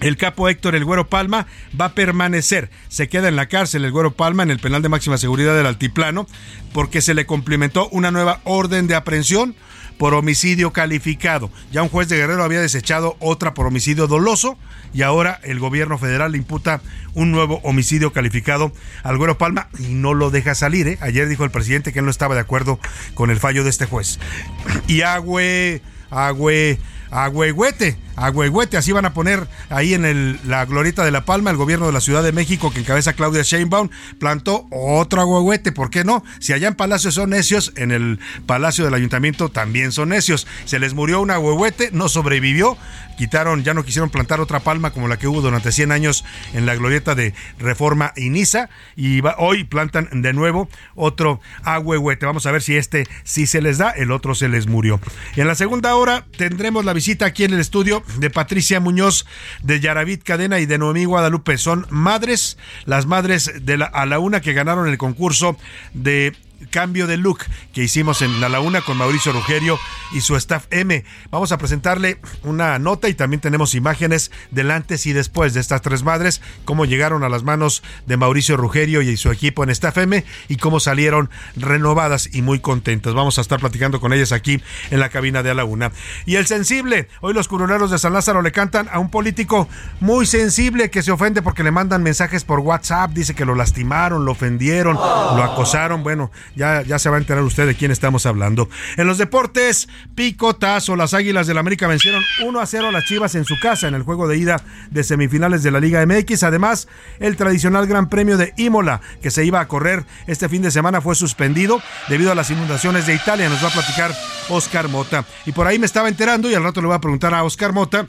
El 0.00 0.16
capo 0.16 0.48
Héctor 0.48 0.74
El 0.74 0.84
Güero 0.84 1.08
Palma 1.08 1.46
va 1.78 1.86
a 1.86 1.94
permanecer. 1.94 2.70
Se 2.88 3.08
queda 3.08 3.28
en 3.28 3.36
la 3.36 3.46
cárcel 3.46 3.84
El 3.84 3.92
Güero 3.92 4.12
Palma 4.12 4.42
en 4.42 4.50
el 4.50 4.58
penal 4.58 4.82
de 4.82 4.88
máxima 4.88 5.18
seguridad 5.18 5.56
del 5.56 5.66
Altiplano 5.66 6.26
porque 6.72 7.02
se 7.02 7.14
le 7.14 7.26
complementó 7.26 7.88
una 7.90 8.10
nueva 8.10 8.40
orden 8.44 8.86
de 8.86 8.94
aprehensión 8.94 9.54
por 10.00 10.14
homicidio 10.14 10.72
calificado. 10.72 11.50
Ya 11.70 11.82
un 11.82 11.90
juez 11.90 12.08
de 12.08 12.16
Guerrero 12.16 12.42
había 12.42 12.62
desechado 12.62 13.18
otra 13.20 13.52
por 13.52 13.66
homicidio 13.66 14.06
doloso 14.06 14.56
y 14.94 15.02
ahora 15.02 15.38
el 15.42 15.58
gobierno 15.58 15.98
federal 15.98 16.32
le 16.32 16.38
imputa 16.38 16.80
un 17.12 17.30
nuevo 17.32 17.60
homicidio 17.64 18.10
calificado 18.10 18.72
al 19.02 19.18
Güero 19.18 19.36
Palma 19.36 19.68
y 19.78 19.88
no 19.88 20.14
lo 20.14 20.30
deja 20.30 20.54
salir. 20.54 20.88
¿eh? 20.88 20.98
Ayer 21.02 21.28
dijo 21.28 21.44
el 21.44 21.50
presidente 21.50 21.92
que 21.92 21.98
él 21.98 22.06
no 22.06 22.10
estaba 22.10 22.34
de 22.34 22.40
acuerdo 22.40 22.80
con 23.12 23.28
el 23.30 23.38
fallo 23.38 23.62
de 23.62 23.68
este 23.68 23.84
juez. 23.84 24.18
Y 24.88 25.02
Agüe, 25.02 25.82
Agüe, 26.10 26.78
Agüehuete, 27.10 27.98
agüehuete, 28.20 28.76
así 28.76 28.92
van 28.92 29.06
a 29.06 29.14
poner 29.14 29.48
ahí 29.70 29.94
en 29.94 30.38
la 30.44 30.64
glorieta 30.66 31.04
de 31.04 31.10
La 31.10 31.24
Palma, 31.24 31.50
el 31.50 31.56
gobierno 31.56 31.86
de 31.86 31.92
la 31.92 32.00
Ciudad 32.00 32.22
de 32.22 32.32
México 32.32 32.70
que 32.70 32.80
encabeza 32.80 33.14
Claudia 33.14 33.42
Sheinbaum, 33.42 33.88
plantó 34.18 34.66
otro 34.70 35.20
agüehuete, 35.20 35.72
¿por 35.72 35.90
qué 35.90 36.04
no? 36.04 36.22
Si 36.38 36.52
allá 36.52 36.68
en 36.68 36.74
Palacio 36.74 37.10
son 37.10 37.30
necios, 37.30 37.72
en 37.76 37.90
el 37.90 38.20
Palacio 38.46 38.84
del 38.84 38.94
Ayuntamiento 38.94 39.48
también 39.48 39.90
son 39.92 40.10
necios. 40.10 40.46
Se 40.66 40.78
les 40.78 40.94
murió 40.94 41.20
un 41.20 41.30
agüehuete, 41.30 41.90
no 41.92 42.08
sobrevivió, 42.08 42.76
quitaron, 43.16 43.64
ya 43.64 43.74
no 43.74 43.84
quisieron 43.84 44.10
plantar 44.10 44.40
otra 44.40 44.60
palma 44.60 44.92
como 44.92 45.08
la 45.08 45.18
que 45.18 45.26
hubo 45.26 45.40
durante 45.40 45.72
100 45.72 45.92
años 45.92 46.24
en 46.52 46.66
la 46.66 46.74
glorieta 46.74 47.14
de 47.14 47.34
Reforma 47.58 48.12
y 48.16 48.28
Niza, 48.28 48.68
y 48.96 49.22
hoy 49.38 49.64
plantan 49.64 50.08
de 50.22 50.32
nuevo 50.32 50.68
otro 50.94 51.40
agüehuete. 51.62 52.26
Vamos 52.26 52.46
a 52.46 52.50
ver 52.50 52.62
si 52.62 52.76
este 52.76 53.06
sí 53.24 53.46
se 53.46 53.62
les 53.62 53.78
da, 53.78 53.90
el 53.90 54.12
otro 54.12 54.34
se 54.34 54.48
les 54.48 54.66
murió. 54.66 55.00
En 55.36 55.46
la 55.46 55.54
segunda 55.54 55.94
hora 55.94 56.26
tendremos 56.36 56.84
la 56.84 56.92
visita 56.92 57.26
aquí 57.26 57.44
en 57.44 57.54
el 57.54 57.60
estudio 57.60 58.02
de 58.18 58.30
Patricia 58.30 58.80
Muñoz, 58.80 59.26
de 59.62 59.80
Yaravit 59.80 60.22
Cadena 60.22 60.60
y 60.60 60.66
de 60.66 60.78
Noemí 60.78 61.04
Guadalupe. 61.04 61.58
Son 61.58 61.86
madres, 61.90 62.58
las 62.84 63.06
madres 63.06 63.52
de 63.62 63.76
la, 63.76 63.86
a 63.86 64.06
la 64.06 64.18
una 64.18 64.40
que 64.40 64.52
ganaron 64.52 64.88
el 64.88 64.98
concurso 64.98 65.56
de 65.94 66.34
cambio 66.70 67.06
de 67.06 67.16
look 67.16 67.40
que 67.72 67.82
hicimos 67.82 68.22
en 68.22 68.40
La 68.40 68.48
Laguna 68.48 68.80
con 68.80 68.96
Mauricio 68.96 69.32
Rugerio 69.32 69.78
y 70.12 70.20
su 70.20 70.36
staff 70.36 70.66
M. 70.70 71.04
Vamos 71.30 71.52
a 71.52 71.58
presentarle 71.58 72.20
una 72.42 72.78
nota 72.78 73.08
y 73.08 73.14
también 73.14 73.40
tenemos 73.40 73.74
imágenes 73.74 74.30
del 74.50 74.70
antes 74.70 75.06
y 75.06 75.12
después 75.12 75.54
de 75.54 75.60
estas 75.60 75.82
tres 75.82 76.02
madres, 76.02 76.40
cómo 76.64 76.84
llegaron 76.84 77.24
a 77.24 77.28
las 77.28 77.42
manos 77.42 77.82
de 78.06 78.16
Mauricio 78.16 78.56
Rugerio 78.56 79.02
y 79.02 79.16
su 79.16 79.30
equipo 79.30 79.64
en 79.64 79.70
staff 79.70 79.98
M 79.98 80.24
y 80.48 80.56
cómo 80.56 80.80
salieron 80.80 81.30
renovadas 81.56 82.28
y 82.32 82.42
muy 82.42 82.60
contentas. 82.60 83.14
Vamos 83.14 83.38
a 83.38 83.40
estar 83.40 83.60
platicando 83.60 84.00
con 84.00 84.12
ellas 84.12 84.32
aquí 84.32 84.62
en 84.90 85.00
la 85.00 85.08
cabina 85.08 85.42
de 85.42 85.54
la 85.54 85.64
Una. 85.64 85.92
Y 86.26 86.36
el 86.36 86.46
sensible, 86.46 87.08
hoy 87.20 87.34
los 87.34 87.48
curuleros 87.48 87.90
de 87.90 87.98
San 87.98 88.12
Lázaro 88.12 88.42
le 88.42 88.52
cantan 88.52 88.88
a 88.90 88.98
un 88.98 89.10
político 89.10 89.68
muy 90.00 90.26
sensible 90.26 90.90
que 90.90 91.02
se 91.02 91.12
ofende 91.12 91.42
porque 91.42 91.62
le 91.62 91.70
mandan 91.70 92.02
mensajes 92.02 92.44
por 92.44 92.60
WhatsApp, 92.60 93.12
dice 93.12 93.34
que 93.34 93.44
lo 93.44 93.54
lastimaron, 93.54 94.24
lo 94.24 94.32
ofendieron, 94.32 94.94
lo 94.96 95.42
acosaron. 95.42 96.02
Bueno, 96.02 96.30
ya, 96.54 96.82
ya 96.82 96.98
se 96.98 97.08
va 97.10 97.16
a 97.16 97.20
enterar 97.20 97.42
usted 97.42 97.66
de 97.66 97.74
quién 97.74 97.90
estamos 97.90 98.26
hablando. 98.26 98.68
En 98.96 99.06
los 99.06 99.18
deportes, 99.18 99.88
picotazo. 100.14 100.96
Las 100.96 101.14
Águilas 101.14 101.46
del 101.46 101.58
América 101.58 101.86
vencieron 101.86 102.22
1 102.44 102.60
a 102.60 102.66
0 102.66 102.88
a 102.88 102.92
las 102.92 103.04
Chivas 103.04 103.34
en 103.34 103.44
su 103.44 103.58
casa 103.60 103.88
en 103.88 103.94
el 103.94 104.02
juego 104.02 104.28
de 104.28 104.36
ida 104.36 104.62
de 104.90 105.04
semifinales 105.04 105.62
de 105.62 105.70
la 105.70 105.80
Liga 105.80 106.04
MX. 106.04 106.42
Además, 106.42 106.88
el 107.18 107.36
tradicional 107.36 107.86
Gran 107.86 108.08
Premio 108.08 108.36
de 108.36 108.52
Imola, 108.56 109.00
que 109.22 109.30
se 109.30 109.44
iba 109.44 109.60
a 109.60 109.68
correr 109.68 110.04
este 110.26 110.48
fin 110.48 110.62
de 110.62 110.70
semana, 110.70 111.00
fue 111.00 111.14
suspendido 111.14 111.82
debido 112.08 112.32
a 112.32 112.34
las 112.34 112.50
inundaciones 112.50 113.06
de 113.06 113.14
Italia. 113.14 113.48
Nos 113.48 113.62
va 113.62 113.68
a 113.68 113.72
platicar 113.72 114.12
Oscar 114.48 114.88
Mota. 114.88 115.24
Y 115.46 115.52
por 115.52 115.66
ahí 115.66 115.78
me 115.78 115.86
estaba 115.86 116.08
enterando 116.08 116.50
y 116.50 116.54
al 116.54 116.62
rato 116.62 116.80
le 116.80 116.88
voy 116.88 116.96
a 116.96 117.00
preguntar 117.00 117.34
a 117.34 117.44
Oscar 117.44 117.72
Mota 117.72 118.06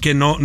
que 0.00 0.14
no, 0.14 0.38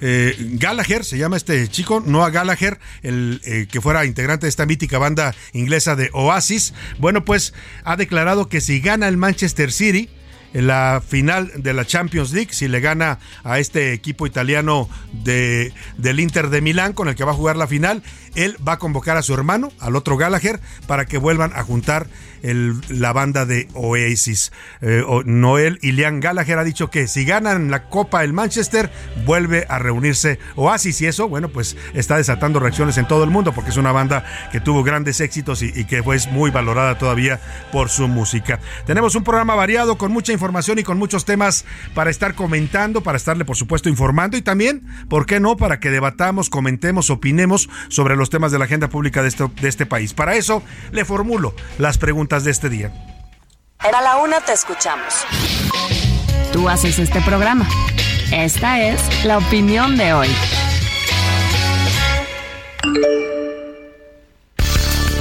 eh, 0.00 0.36
Gallagher, 0.38 1.04
se 1.04 1.18
llama 1.18 1.36
este 1.36 1.68
chico, 1.68 2.02
Noah 2.04 2.30
Gallagher, 2.30 2.78
el 3.02 3.40
eh, 3.44 3.66
que 3.70 3.80
fuera 3.80 4.04
integrante 4.04 4.46
de 4.46 4.50
esta 4.50 4.66
mítica 4.66 4.98
banda 4.98 5.34
inglesa 5.52 5.96
de 5.96 6.10
Oasis, 6.12 6.74
bueno, 6.98 7.24
pues 7.24 7.54
ha 7.84 7.96
declarado 7.96 8.48
que 8.48 8.60
si 8.60 8.80
gana 8.80 9.08
el 9.08 9.16
Manchester 9.16 9.72
City, 9.72 10.08
en 10.54 10.68
la 10.68 11.02
final 11.06 11.50
de 11.56 11.74
la 11.74 11.84
Champions 11.84 12.32
League, 12.32 12.52
si 12.52 12.68
le 12.68 12.80
gana 12.80 13.18
a 13.42 13.58
este 13.58 13.92
equipo 13.92 14.24
italiano 14.26 14.88
de, 15.12 15.72
del 15.98 16.20
Inter 16.20 16.48
de 16.48 16.60
Milán, 16.60 16.92
con 16.92 17.08
el 17.08 17.16
que 17.16 17.24
va 17.24 17.32
a 17.32 17.34
jugar 17.34 17.56
la 17.56 17.66
final, 17.66 18.02
él 18.36 18.56
va 18.66 18.74
a 18.74 18.78
convocar 18.78 19.16
a 19.16 19.22
su 19.22 19.34
hermano, 19.34 19.72
al 19.80 19.96
otro 19.96 20.16
Gallagher, 20.16 20.60
para 20.86 21.06
que 21.06 21.18
vuelvan 21.18 21.52
a 21.54 21.64
juntar 21.64 22.06
la 22.44 23.12
banda 23.12 23.46
de 23.46 23.68
Oasis. 23.72 24.52
Eh, 24.82 25.02
Noel 25.24 25.78
y 25.80 25.92
Liam 25.92 26.20
Gallagher 26.20 26.58
ha 26.58 26.64
dicho 26.64 26.90
que 26.90 27.06
si 27.06 27.24
ganan 27.24 27.70
la 27.70 27.88
Copa 27.88 28.22
el 28.22 28.32
Manchester, 28.32 28.90
vuelve 29.24 29.64
a 29.68 29.78
reunirse 29.78 30.38
Oasis 30.56 31.00
y 31.00 31.06
eso, 31.06 31.28
bueno, 31.28 31.48
pues 31.48 31.76
está 31.94 32.18
desatando 32.18 32.60
reacciones 32.60 32.98
en 32.98 33.08
todo 33.08 33.24
el 33.24 33.30
mundo 33.30 33.52
porque 33.54 33.70
es 33.70 33.76
una 33.76 33.92
banda 33.92 34.24
que 34.52 34.60
tuvo 34.60 34.82
grandes 34.82 35.20
éxitos 35.20 35.62
y, 35.62 35.84
que 35.84 36.04
es 36.14 36.30
muy 36.30 36.50
valorada 36.50 36.98
todavía 36.98 37.40
por 37.72 37.88
su 37.88 38.08
música. 38.08 38.60
Tenemos 38.86 39.14
un 39.14 39.24
programa 39.24 39.54
variado 39.54 39.96
con 39.96 40.12
mucha 40.12 40.32
información 40.32 40.78
y 40.78 40.82
con 40.82 40.98
muchos 40.98 41.24
temas 41.24 41.64
para 41.94 42.10
estar 42.10 42.34
comentando, 42.34 43.00
para 43.00 43.16
estarle 43.16 43.44
por 43.44 43.56
supuesto 43.56 43.88
informando 43.88 44.36
y 44.36 44.42
también, 44.42 44.86
¿por 45.08 45.24
qué 45.26 45.40
no?, 45.40 45.56
para 45.56 45.80
que 45.80 45.90
debatamos, 45.90 46.50
comentemos, 46.50 47.08
opinemos 47.10 47.70
sobre 47.88 48.16
los 48.16 48.28
temas 48.28 48.52
de 48.52 48.58
la 48.58 48.66
agenda 48.66 48.88
pública 48.88 49.22
de 49.22 49.68
este 49.68 49.86
país. 49.86 50.12
Para 50.12 50.36
eso 50.36 50.62
le 50.92 51.04
formulo 51.04 51.54
las 51.78 51.98
preguntas 51.98 52.33
de 52.42 52.50
este 52.50 52.68
día. 52.68 52.90
Era 53.86 54.00
la 54.00 54.16
una, 54.16 54.40
te 54.40 54.52
escuchamos. 54.52 55.24
Tú 56.52 56.68
haces 56.68 56.98
este 56.98 57.20
programa. 57.20 57.68
Esta 58.32 58.80
es 58.80 59.24
la 59.24 59.38
opinión 59.38 59.96
de 59.96 60.12
hoy. 60.14 60.28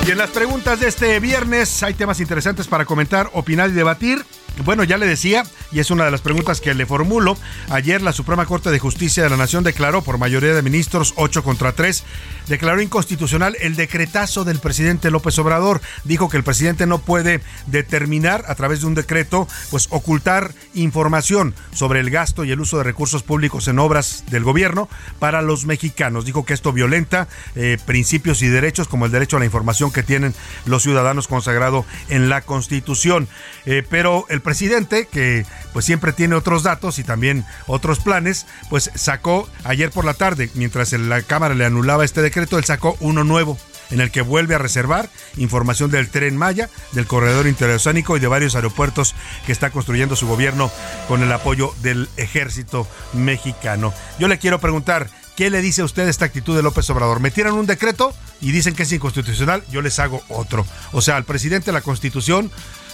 Y 0.08 0.12
en 0.12 0.18
las 0.18 0.32
preguntas 0.32 0.80
de 0.80 0.88
este 0.88 1.20
viernes 1.20 1.84
hay 1.84 1.94
temas 1.94 2.20
interesantes 2.20 2.68
para 2.68 2.86
comentar, 2.86 3.30
opinar 3.34 3.70
y 3.70 3.74
debatir. 3.74 4.26
Bueno, 4.64 4.84
ya 4.84 4.98
le 4.98 5.08
decía, 5.08 5.44
y 5.72 5.80
es 5.80 5.90
una 5.90 6.06
de 6.06 6.12
las 6.12 6.22
preguntas 6.22 6.62
que 6.62 6.76
le 6.76 6.86
formulo, 6.86 7.36
ayer 7.70 8.04
la 8.04 8.14
Suprema 8.14 8.46
Corte 8.46 8.70
de 8.70 8.78
Justicia 8.78 9.24
de 9.24 9.30
la 9.30 9.36
Nación 9.36 9.64
declaró 9.64 10.04
por 10.04 10.20
mayoría 10.20 10.54
de 10.54 10.62
ministros 10.62 11.14
8 11.18 11.44
contra 11.44 11.72
3, 11.72 12.04
declaró 12.48 12.80
inconstitucional 12.80 13.58
el 13.62 13.76
decretazo 13.76 14.46
del 14.46 14.60
presidente 14.60 15.10
López 15.10 15.40
Obrador. 15.40 15.82
Dijo 16.04 16.30
que 16.30 16.38
el 16.38 16.44
presidente 16.44 16.86
no 16.86 17.00
puede 17.00 17.42
determinar 17.66 18.44
a 18.48 18.54
través 18.54 18.82
de 18.82 18.88
un 18.88 18.94
decreto, 18.94 19.48
pues 19.72 19.88
ocultar 19.90 20.54
información 20.76 21.56
sobre 21.74 22.00
el 22.00 22.12
gasto 22.12 22.46
y 22.46 22.52
el 22.52 22.62
uso 22.62 22.78
de 22.78 22.84
recursos 22.84 23.24
públicos 23.24 23.68
en 23.68 23.80
obras 23.80 24.24
del 24.30 24.44
gobierno 24.44 24.88
para 25.18 25.42
los 25.42 25.66
mexicanos. 25.66 26.26
Dijo 26.26 26.46
que 26.46 26.54
esto 26.54 26.74
violenta 26.74 27.28
eh, 27.56 27.80
principios 27.88 28.44
y 28.44 28.50
derechos 28.50 28.88
como 28.88 29.08
el 29.08 29.12
derecho 29.12 29.38
a 29.38 29.40
la 29.40 29.46
información 29.46 29.92
que 29.92 30.04
tienen 30.04 30.36
los 30.66 30.84
ciudadanos 30.84 31.28
consagrado 31.28 31.88
en 32.10 32.30
la 32.30 32.42
Constitución. 32.42 33.28
Eh, 33.66 33.84
pero 33.90 34.26
el 34.30 34.43
presidente, 34.44 35.08
que 35.12 35.46
pues 35.74 35.86
siempre 35.86 36.14
tiene 36.14 36.36
otros 36.36 36.64
datos 36.64 37.00
y 37.00 37.04
también 37.04 37.46
otros 37.66 38.00
planes, 38.00 38.46
pues 38.70 38.92
sacó 38.94 39.50
ayer 39.64 39.90
por 39.90 40.06
la 40.06 40.14
tarde, 40.14 40.50
mientras 40.54 40.94
la 40.94 41.22
Cámara 41.24 41.56
le 41.56 41.66
anulaba 41.66 42.06
este 42.06 42.22
decreto, 42.22 42.58
él 42.58 42.66
sacó 42.66 42.96
uno 43.00 43.24
nuevo 43.24 43.58
en 43.94 44.02
el 44.02 44.12
que 44.12 44.22
vuelve 44.22 44.56
a 44.56 44.58
reservar 44.58 45.10
información 45.38 45.92
del 45.92 46.10
tren 46.10 46.36
Maya, 46.36 46.70
del 46.94 47.06
corredor 47.06 47.48
interoceánico 47.48 48.18
y 48.18 48.20
de 48.20 48.28
varios 48.28 48.56
aeropuertos 48.56 49.16
que 49.46 49.52
está 49.52 49.70
construyendo 49.70 50.16
su 50.16 50.28
gobierno 50.28 50.72
con 51.08 51.22
el 51.22 51.32
apoyo 51.32 51.74
del 51.82 52.10
ejército 52.18 52.88
mexicano. 53.14 53.94
Yo 54.20 54.28
le 54.28 54.40
quiero 54.40 54.60
preguntar, 54.60 55.10
¿qué 55.36 55.50
le 55.50 55.62
dice 55.62 55.82
a 55.82 55.86
usted 55.86 56.08
esta 56.08 56.26
actitud 56.26 56.56
de 56.56 56.64
López 56.64 56.90
Obrador? 56.90 57.20
¿Me 57.20 57.32
tiran 57.32 57.54
un 57.54 57.68
decreto 57.68 58.14
y 58.42 58.52
dicen 58.52 58.74
que 58.74 58.84
es 58.84 58.92
inconstitucional? 58.92 59.64
Yo 59.70 59.82
les 59.82 60.00
hago 60.00 60.24
otro. 60.30 60.66
O 60.92 61.02
sea, 61.02 61.16
al 61.16 61.26
presidente 61.26 61.68
de 61.68 61.74
la 61.74 61.82
Constitución 61.82 62.52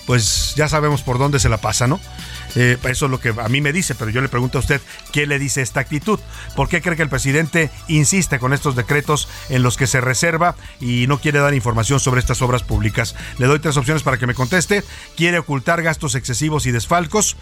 pues 0.09 0.55
ya 0.55 0.67
sabemos 0.67 1.03
por 1.03 1.19
dónde 1.19 1.37
se 1.37 1.49
la 1.49 1.57
pasa, 1.57 1.85
¿no? 1.85 1.99
Eh, 2.55 2.79
eso 2.85 3.05
es 3.05 3.11
lo 3.11 3.19
que 3.19 3.29
a 3.29 3.47
mí 3.47 3.61
me 3.61 3.71
dice, 3.71 3.93
pero 3.93 4.09
yo 4.09 4.21
le 4.21 4.27
pregunto 4.27 4.57
a 4.57 4.61
usted 4.61 4.81
qué 5.11 5.27
le 5.27 5.37
dice 5.37 5.61
esta 5.61 5.81
actitud. 5.81 6.19
¿Por 6.55 6.67
qué 6.67 6.81
cree 6.81 6.95
que 6.95 7.03
el 7.03 7.09
presidente 7.09 7.69
insiste 7.87 8.39
con 8.39 8.51
estos 8.51 8.75
decretos 8.75 9.29
en 9.49 9.61
los 9.61 9.77
que 9.77 9.85
se 9.85 10.01
reserva 10.01 10.55
y 10.81 11.05
no 11.05 11.19
quiere 11.19 11.37
dar 11.37 11.53
información 11.53 11.99
sobre 11.99 12.21
estas 12.21 12.41
obras 12.41 12.63
públicas? 12.63 13.15
Le 13.37 13.45
doy 13.45 13.59
tres 13.59 13.77
opciones 13.77 14.01
para 14.01 14.17
que 14.17 14.25
me 14.25 14.33
conteste. 14.33 14.83
¿Quiere 15.15 15.37
ocultar 15.37 15.83
gastos 15.83 16.15
excesivos 16.15 16.65
y 16.65 16.71
desfalcos? 16.71 17.37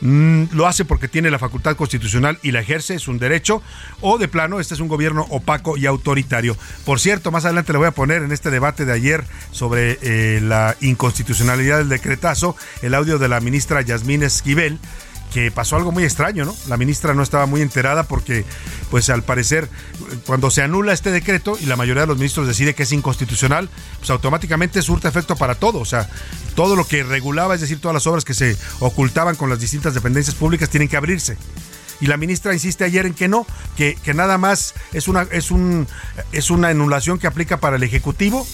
Mm, 0.00 0.44
lo 0.52 0.66
hace 0.66 0.84
porque 0.84 1.08
tiene 1.08 1.30
la 1.30 1.38
facultad 1.38 1.76
constitucional 1.76 2.38
y 2.42 2.52
la 2.52 2.60
ejerce, 2.60 2.94
es 2.94 3.08
un 3.08 3.18
derecho, 3.18 3.62
o 4.00 4.18
de 4.18 4.28
plano, 4.28 4.60
este 4.60 4.74
es 4.74 4.80
un 4.80 4.88
gobierno 4.88 5.26
opaco 5.30 5.76
y 5.76 5.86
autoritario. 5.86 6.56
Por 6.84 7.00
cierto, 7.00 7.30
más 7.30 7.44
adelante 7.44 7.72
le 7.72 7.78
voy 7.78 7.88
a 7.88 7.92
poner 7.92 8.22
en 8.22 8.32
este 8.32 8.50
debate 8.50 8.84
de 8.84 8.92
ayer 8.92 9.24
sobre 9.50 9.98
eh, 10.02 10.40
la 10.40 10.76
inconstitucionalidad 10.80 11.78
del 11.78 11.88
decretazo 11.88 12.56
el 12.82 12.94
audio 12.94 13.18
de 13.18 13.28
la 13.28 13.40
ministra 13.40 13.82
Yasmín 13.82 14.22
Esquivel 14.22 14.78
que 15.32 15.50
pasó 15.50 15.76
algo 15.76 15.92
muy 15.92 16.04
extraño, 16.04 16.44
¿no? 16.44 16.54
La 16.68 16.76
ministra 16.76 17.14
no 17.14 17.22
estaba 17.22 17.46
muy 17.46 17.62
enterada 17.62 18.04
porque, 18.04 18.44
pues 18.90 19.10
al 19.10 19.22
parecer, 19.22 19.68
cuando 20.26 20.50
se 20.50 20.62
anula 20.62 20.92
este 20.92 21.10
decreto 21.10 21.56
y 21.60 21.66
la 21.66 21.76
mayoría 21.76 22.02
de 22.02 22.08
los 22.08 22.16
ministros 22.16 22.46
decide 22.46 22.74
que 22.74 22.82
es 22.82 22.92
inconstitucional, 22.92 23.68
pues 23.98 24.10
automáticamente 24.10 24.82
surte 24.82 25.08
efecto 25.08 25.36
para 25.36 25.54
todo. 25.54 25.78
O 25.78 25.84
sea, 25.84 26.08
todo 26.54 26.76
lo 26.76 26.86
que 26.86 27.02
regulaba, 27.02 27.54
es 27.54 27.60
decir, 27.60 27.80
todas 27.80 27.94
las 27.94 28.06
obras 28.06 28.24
que 28.24 28.34
se 28.34 28.56
ocultaban 28.80 29.36
con 29.36 29.48
las 29.48 29.60
distintas 29.60 29.94
dependencias 29.94 30.34
públicas 30.34 30.68
tienen 30.68 30.88
que 30.88 30.96
abrirse. 30.96 31.36
Y 32.00 32.06
la 32.06 32.16
ministra 32.16 32.54
insiste 32.54 32.84
ayer 32.84 33.06
en 33.06 33.14
que 33.14 33.28
no, 33.28 33.46
que, 33.76 33.94
que 34.02 34.14
nada 34.14 34.38
más 34.38 34.74
es 34.92 35.06
una, 35.06 35.22
es, 35.30 35.50
un, 35.50 35.86
es 36.32 36.50
una 36.50 36.68
anulación 36.68 37.18
que 37.18 37.26
aplica 37.26 37.58
para 37.58 37.76
el 37.76 37.82
Ejecutivo 37.82 38.46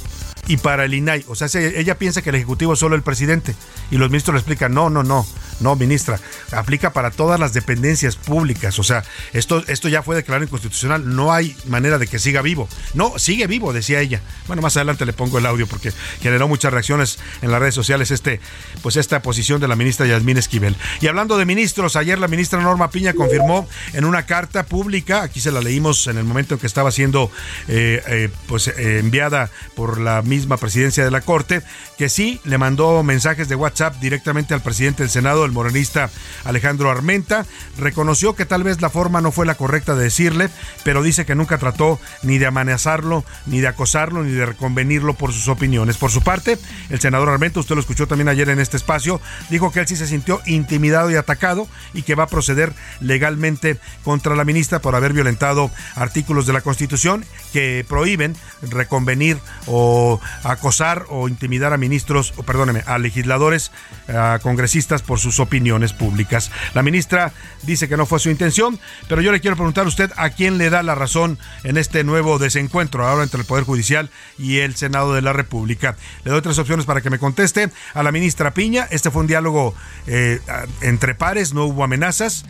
y 0.49 0.56
para 0.56 0.85
el 0.85 0.95
INAI. 0.95 1.25
O 1.28 1.35
sea, 1.35 1.49
ella 1.61 1.97
piensa 1.97 2.23
que 2.23 2.30
el 2.30 2.37
Ejecutivo 2.37 2.73
es 2.73 2.78
solo 2.78 2.97
el 2.97 3.02
presidente. 3.02 3.54
Y 3.90 3.99
los 3.99 4.11
ministros 4.11 4.35
le 4.35 4.40
explican, 4.40 4.75
no, 4.75 4.90
no, 4.90 5.04
no. 5.04 5.26
No, 5.60 5.76
ministra, 5.76 6.20
aplica 6.52 6.92
para 6.92 7.10
todas 7.10 7.40
las 7.40 7.52
dependencias 7.52 8.16
públicas. 8.16 8.78
O 8.78 8.84
sea, 8.84 9.04
esto, 9.32 9.62
esto 9.68 9.88
ya 9.88 10.02
fue 10.02 10.16
declarado 10.16 10.44
inconstitucional. 10.44 11.14
No 11.14 11.32
hay 11.32 11.56
manera 11.66 11.98
de 11.98 12.06
que 12.06 12.18
siga 12.18 12.42
vivo. 12.42 12.68
No, 12.94 13.18
sigue 13.18 13.46
vivo, 13.46 13.72
decía 13.72 14.00
ella. 14.00 14.20
Bueno, 14.46 14.62
más 14.62 14.76
adelante 14.76 15.06
le 15.06 15.12
pongo 15.12 15.38
el 15.38 15.46
audio 15.46 15.66
porque 15.66 15.92
generó 16.20 16.48
muchas 16.48 16.72
reacciones 16.72 17.18
en 17.42 17.50
las 17.50 17.60
redes 17.60 17.75
sociales 17.75 18.10
este, 18.10 18.40
pues 18.82 18.96
esta 18.96 19.22
posición 19.22 19.60
de 19.60 19.68
la 19.68 19.76
ministra 19.76 20.06
Yasmín 20.06 20.38
Esquivel. 20.38 20.76
Y 21.00 21.06
hablando 21.06 21.38
de 21.38 21.44
ministros, 21.44 21.96
ayer 21.96 22.18
la 22.18 22.28
ministra 22.28 22.60
Norma 22.60 22.90
Piña 22.90 23.14
confirmó 23.14 23.68
en 23.92 24.04
una 24.04 24.26
carta 24.26 24.66
pública, 24.66 25.22
aquí 25.22 25.40
se 25.40 25.52
la 25.52 25.60
leímos 25.60 26.06
en 26.06 26.18
el 26.18 26.25
momento 26.25 26.54
en 26.54 26.60
que 26.60 26.66
estaba 26.66 26.90
siendo 26.90 27.30
eh, 27.68 28.02
eh, 28.06 28.28
pues 28.46 28.68
eh, 28.68 28.98
enviada 28.98 29.50
por 29.75 29.98
la 29.98 30.22
misma 30.22 30.56
presidencia 30.56 31.04
de 31.04 31.10
la 31.10 31.20
Corte, 31.20 31.62
que 31.98 32.08
sí 32.08 32.40
le 32.44 32.58
mandó 32.58 33.02
mensajes 33.02 33.48
de 33.48 33.54
WhatsApp 33.54 33.96
directamente 34.00 34.54
al 34.54 34.62
presidente 34.62 35.02
del 35.02 35.10
Senado, 35.10 35.46
el 35.47 35.53
morenista 35.53 36.11
Alejandro 36.45 36.91
Armenta. 36.91 37.47
Reconoció 37.79 38.35
que 38.35 38.45
tal 38.45 38.62
vez 38.62 38.81
la 38.81 38.91
forma 38.91 39.21
no 39.21 39.33
fue 39.33 39.47
la 39.47 39.55
correcta 39.55 39.95
de 39.95 40.05
decirle, 40.05 40.50
pero 40.85 41.03
dice 41.03 41.25
que 41.25 41.35
nunca 41.35 41.59
trató 41.59 41.99
ni 42.23 42.38
de 42.38 42.47
amenazarlo, 42.47 43.25
ni 43.47 43.61
de 43.61 43.69
acosarlo, 43.69 44.23
ni 44.23 44.33
de 44.33 44.47
reconvenirlo 44.47 45.15
por 45.15 45.33
sus 45.33 45.49
opiniones. 45.49 45.97
Por 45.97 46.11
su 46.11 46.23
parte, 46.23 46.59
el 46.91 47.00
senador 47.00 47.29
Armenta, 47.29 47.61
usted 47.61 47.75
lo 47.75 47.81
escuchó 47.81 48.07
también 48.07 48.29
ayer 48.29 48.49
en 48.49 48.61
este 48.61 48.76
espacio, 48.76 49.21
dijo 49.50 49.73
que 49.73 49.81
él 49.81 49.87
sí 49.87 49.97
se 49.97 50.07
sintió 50.07 50.41
intimidado 50.47 51.11
y 51.11 51.17
atacado 51.17 51.69
y 51.95 52.03
que 52.03 52.15
va 52.15 52.25
a 52.25 52.29
proceder 52.29 52.73
legalmente 53.00 53.79
contra 54.05 54.37
la 54.37 54.45
ministra 54.45 54.81
por 54.81 54.95
haber 54.95 55.12
violentado 55.12 55.71
artículos 55.95 56.47
de 56.47 56.53
la 56.53 56.61
Constitución 56.61 57.25
que 57.53 57.85
prohíben 57.88 58.37
reconvenir 58.62 59.38
o 59.67 60.21
acosar 60.43 61.07
o 61.09 61.29
intimidar 61.29 61.73
a 61.73 61.79
ministros, 61.79 62.35
o 62.37 62.43
perdóneme, 62.43 62.83
a 62.87 62.99
legisladores, 62.99 63.71
a 64.09 64.38
congresistas 64.43 65.03
por 65.03 65.19
sus 65.19 65.36
opiniones 65.40 65.93
públicas. 65.93 66.50
La 66.75 66.83
ministra 66.83 67.33
dice 67.62 67.88
que 67.88 67.97
no 67.97 68.07
fue 68.07 68.21
su 68.21 68.31
intención, 68.31 68.78
pero 69.09 69.21
yo 69.21 69.33
le 69.33 69.40
quiero 69.40 69.57
preguntar 69.57 69.85
a 69.85 69.88
usted 69.88 70.11
a 70.16 70.31
quién 70.31 70.59
le 70.59 70.71
da 70.71 70.83
la 70.83 70.95
razón 70.95 71.38
en 71.64 71.76
este 71.76 72.05
nuevo 72.05 72.38
desencuentro 72.38 73.07
ahora 73.07 73.25
entre 73.25 73.40
el 73.40 73.47
Poder 73.47 73.64
Judicial 73.64 74.11
y 74.38 74.59
el 74.59 74.76
Senado 74.76 75.14
de 75.14 75.23
la 75.23 75.33
República. 75.33 75.97
Le 76.25 76.31
doy 76.31 76.43
tres 76.43 76.59
opciones 76.59 76.87
para 76.87 77.00
que 77.00 77.11
me 77.11 77.19
conteste. 77.19 77.71
A 77.95 78.02
la 78.02 78.12
ministra 78.12 78.52
Piña, 78.52 78.87
este 78.90 79.11
fue 79.11 79.23
un 79.23 79.26
diálogo 79.26 79.75
eh, 80.07 80.40
entre 80.81 81.14
pares, 81.14 81.55
no 81.55 81.64
hubo 81.64 81.85
amenazas. 81.85 82.45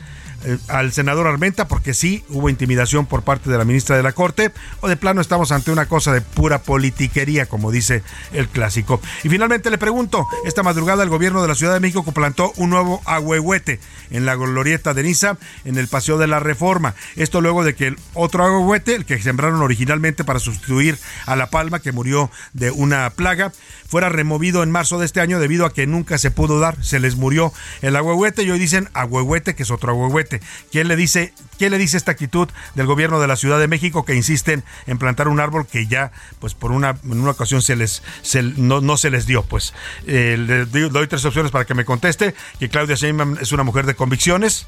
Eh, 0.47 0.59
al 0.69 0.93
senador 0.93 1.26
Armenta 1.26 1.67
porque 1.67 1.93
sí 1.93 2.25
hubo 2.29 2.49
intimidación 2.49 3.07
por 3.07 3.23
parte 3.23 3.50
de 3.50 3.59
la 3.59 3.65
ministra 3.65 3.97
de 3.97 4.05
la 4.05 4.12
Corte 4.12 4.53
o 4.81 4.87
de 4.87 4.97
plano 4.97 5.21
estamos 5.21 5.50
ante 5.50 5.73
una 5.73 5.87
cosa 5.87 6.12
de 6.12 6.21
pura 6.21 6.62
politiquería 6.62 7.47
como 7.47 7.73
dice 7.73 8.05
el 8.33 8.49
clásico. 8.49 9.00
Y 9.25 9.29
finalmente 9.29 9.71
le 9.71 9.79
pregunto, 9.79 10.25
esta 10.45 10.62
madrugada 10.62 11.03
el 11.03 11.09
gobierno 11.09 11.43
de 11.43 11.49
la 11.49 11.57
Ciudad 11.57 11.75
de 11.75 11.81
México 11.81 12.05
plantó 12.12 12.53
un 12.59 12.71
nuevo 12.71 13.03
agüehuete 13.07 13.81
en 14.11 14.25
la 14.25 14.37
glorieta 14.37 14.95
de 14.95 15.03
Niza 15.03 15.37
en 15.65 15.79
el 15.79 15.88
Paseo 15.88 16.17
de 16.17 16.29
la 16.29 16.38
Reforma. 16.38 16.95
Esto 17.17 17.41
luego 17.41 17.65
de 17.65 17.75
que 17.75 17.88
el 17.88 17.99
otro 18.15 18.45
agüehuete, 18.45 18.95
el 18.95 19.05
que 19.05 19.21
sembraron 19.21 19.62
originalmente 19.62 20.23
para 20.23 20.38
sustituir 20.38 20.97
a 21.26 21.35
La 21.35 21.50
Palma 21.50 21.81
que 21.81 21.91
murió 21.91 22.31
de 22.53 22.71
una 22.71 23.11
plaga, 23.11 23.50
fuera 23.88 24.09
removido 24.09 24.62
en 24.62 24.71
marzo 24.71 24.99
de 24.99 25.07
este 25.07 25.21
año 25.21 25.41
debido 25.41 25.67
a 25.67 25.73
que 25.73 25.87
nunca 25.87 26.19
se 26.19 26.31
pudo 26.31 26.61
dar, 26.61 26.83
se 26.85 27.00
les 27.00 27.17
murió 27.17 27.53
el 27.83 27.97
agüehuete 27.97 28.43
y 28.43 28.50
hoy 28.50 28.59
dicen 28.59 28.88
agüehuete 28.95 29.55
que 29.55 29.65
es 29.65 29.71
otro 29.71 29.93
agüehuete. 29.93 30.36
¿Quién 30.71 30.88
le 30.88 30.97
dice, 30.97 31.33
qué 31.59 31.71
le 31.71 31.78
dice 31.78 31.97
esta 31.97 32.12
actitud 32.12 32.49
del 32.75 32.87
gobierno 32.87 33.21
de 33.21 33.26
la 33.26 33.37
Ciudad 33.37 33.59
de 33.59 33.69
México 33.69 34.05
que 34.05 34.14
insisten 34.14 34.64
en 34.87 34.99
plantar 34.99 35.28
un 35.28 35.40
árbol 35.40 35.66
que 35.66 35.87
ya, 35.87 36.12
pues 36.40 36.55
por 36.55 36.73
una, 36.73 36.99
en 37.05 37.21
una 37.21 37.31
ocasión 37.33 37.62
se 37.62 37.76
les, 37.76 38.02
no, 38.57 38.97
se 38.97 39.11
les 39.11 39.26
dio? 39.26 39.43
Pues 39.43 39.75
eh, 40.07 40.37
le 40.38 40.64
doy 40.66 41.07
tres 41.07 41.25
opciones 41.25 41.52
para 41.52 41.64
que 41.64 41.75
me 41.75 41.85
conteste, 41.85 42.35
que 42.59 42.69
Claudia 42.69 42.97
Sheinbaum 42.97 43.38
es 43.40 43.52
una 43.52 43.62
mujer 43.62 43.87
de 43.87 43.95
convicciones, 43.95 44.66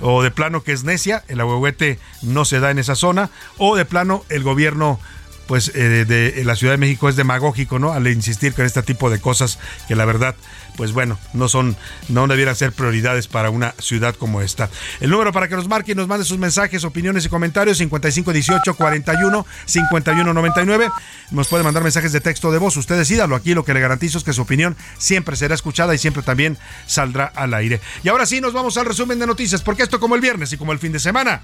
o 0.00 0.22
de 0.22 0.30
plano 0.30 0.62
que 0.62 0.72
es 0.72 0.84
necia, 0.84 1.24
el 1.28 1.40
ahuehuete 1.40 1.98
no 2.22 2.44
se 2.44 2.60
da 2.60 2.70
en 2.70 2.78
esa 2.78 2.94
zona, 2.94 3.30
o 3.58 3.76
de 3.76 3.84
plano 3.84 4.24
el 4.28 4.42
gobierno 4.42 5.00
pues 5.46 5.72
eh, 5.74 6.04
de, 6.06 6.44
la 6.44 6.56
Ciudad 6.56 6.74
de 6.74 6.78
México 6.78 7.08
es 7.08 7.16
demagógico, 7.16 7.78
¿no? 7.78 7.92
Al 7.92 8.06
insistir 8.08 8.54
con 8.54 8.64
este 8.64 8.82
tipo 8.82 9.10
de 9.10 9.20
cosas 9.20 9.58
que 9.88 9.96
la 9.96 10.04
verdad 10.04 10.34
pues 10.76 10.92
bueno, 10.92 11.18
no 11.32 11.48
son, 11.48 11.76
no 12.08 12.26
debieran 12.26 12.54
ser 12.54 12.72
prioridades 12.72 13.26
para 13.26 13.50
una 13.50 13.74
ciudad 13.78 14.14
como 14.14 14.42
esta. 14.42 14.68
El 15.00 15.10
número 15.10 15.32
para 15.32 15.48
que 15.48 15.56
nos 15.56 15.68
marque 15.68 15.92
y 15.92 15.94
nos 15.94 16.06
mande 16.06 16.24
sus 16.24 16.38
mensajes, 16.38 16.84
opiniones 16.84 17.24
y 17.24 17.28
comentarios, 17.28 17.78
5518 17.78 18.74
41 18.74 19.46
5199. 19.64 20.90
Nos 21.30 21.48
puede 21.48 21.64
mandar 21.64 21.82
mensajes 21.82 22.12
de 22.12 22.20
texto 22.20 22.52
de 22.52 22.58
voz. 22.58 22.76
Usted 22.76 22.96
decídalo. 22.96 23.34
Aquí 23.34 23.54
lo 23.54 23.64
que 23.64 23.74
le 23.74 23.80
garantizo 23.80 24.18
es 24.18 24.24
que 24.24 24.32
su 24.32 24.42
opinión 24.42 24.76
siempre 24.98 25.36
será 25.36 25.54
escuchada 25.54 25.94
y 25.94 25.98
siempre 25.98 26.22
también 26.22 26.58
saldrá 26.86 27.24
al 27.24 27.54
aire. 27.54 27.80
Y 28.04 28.08
ahora 28.08 28.26
sí 28.26 28.40
nos 28.40 28.52
vamos 28.52 28.76
al 28.76 28.86
resumen 28.86 29.18
de 29.18 29.26
noticias, 29.26 29.62
porque 29.62 29.82
esto 29.82 29.98
como 29.98 30.14
el 30.14 30.20
viernes 30.20 30.52
y 30.52 30.56
como 30.56 30.72
el 30.72 30.78
fin 30.78 30.92
de 30.92 31.00
semana 31.00 31.42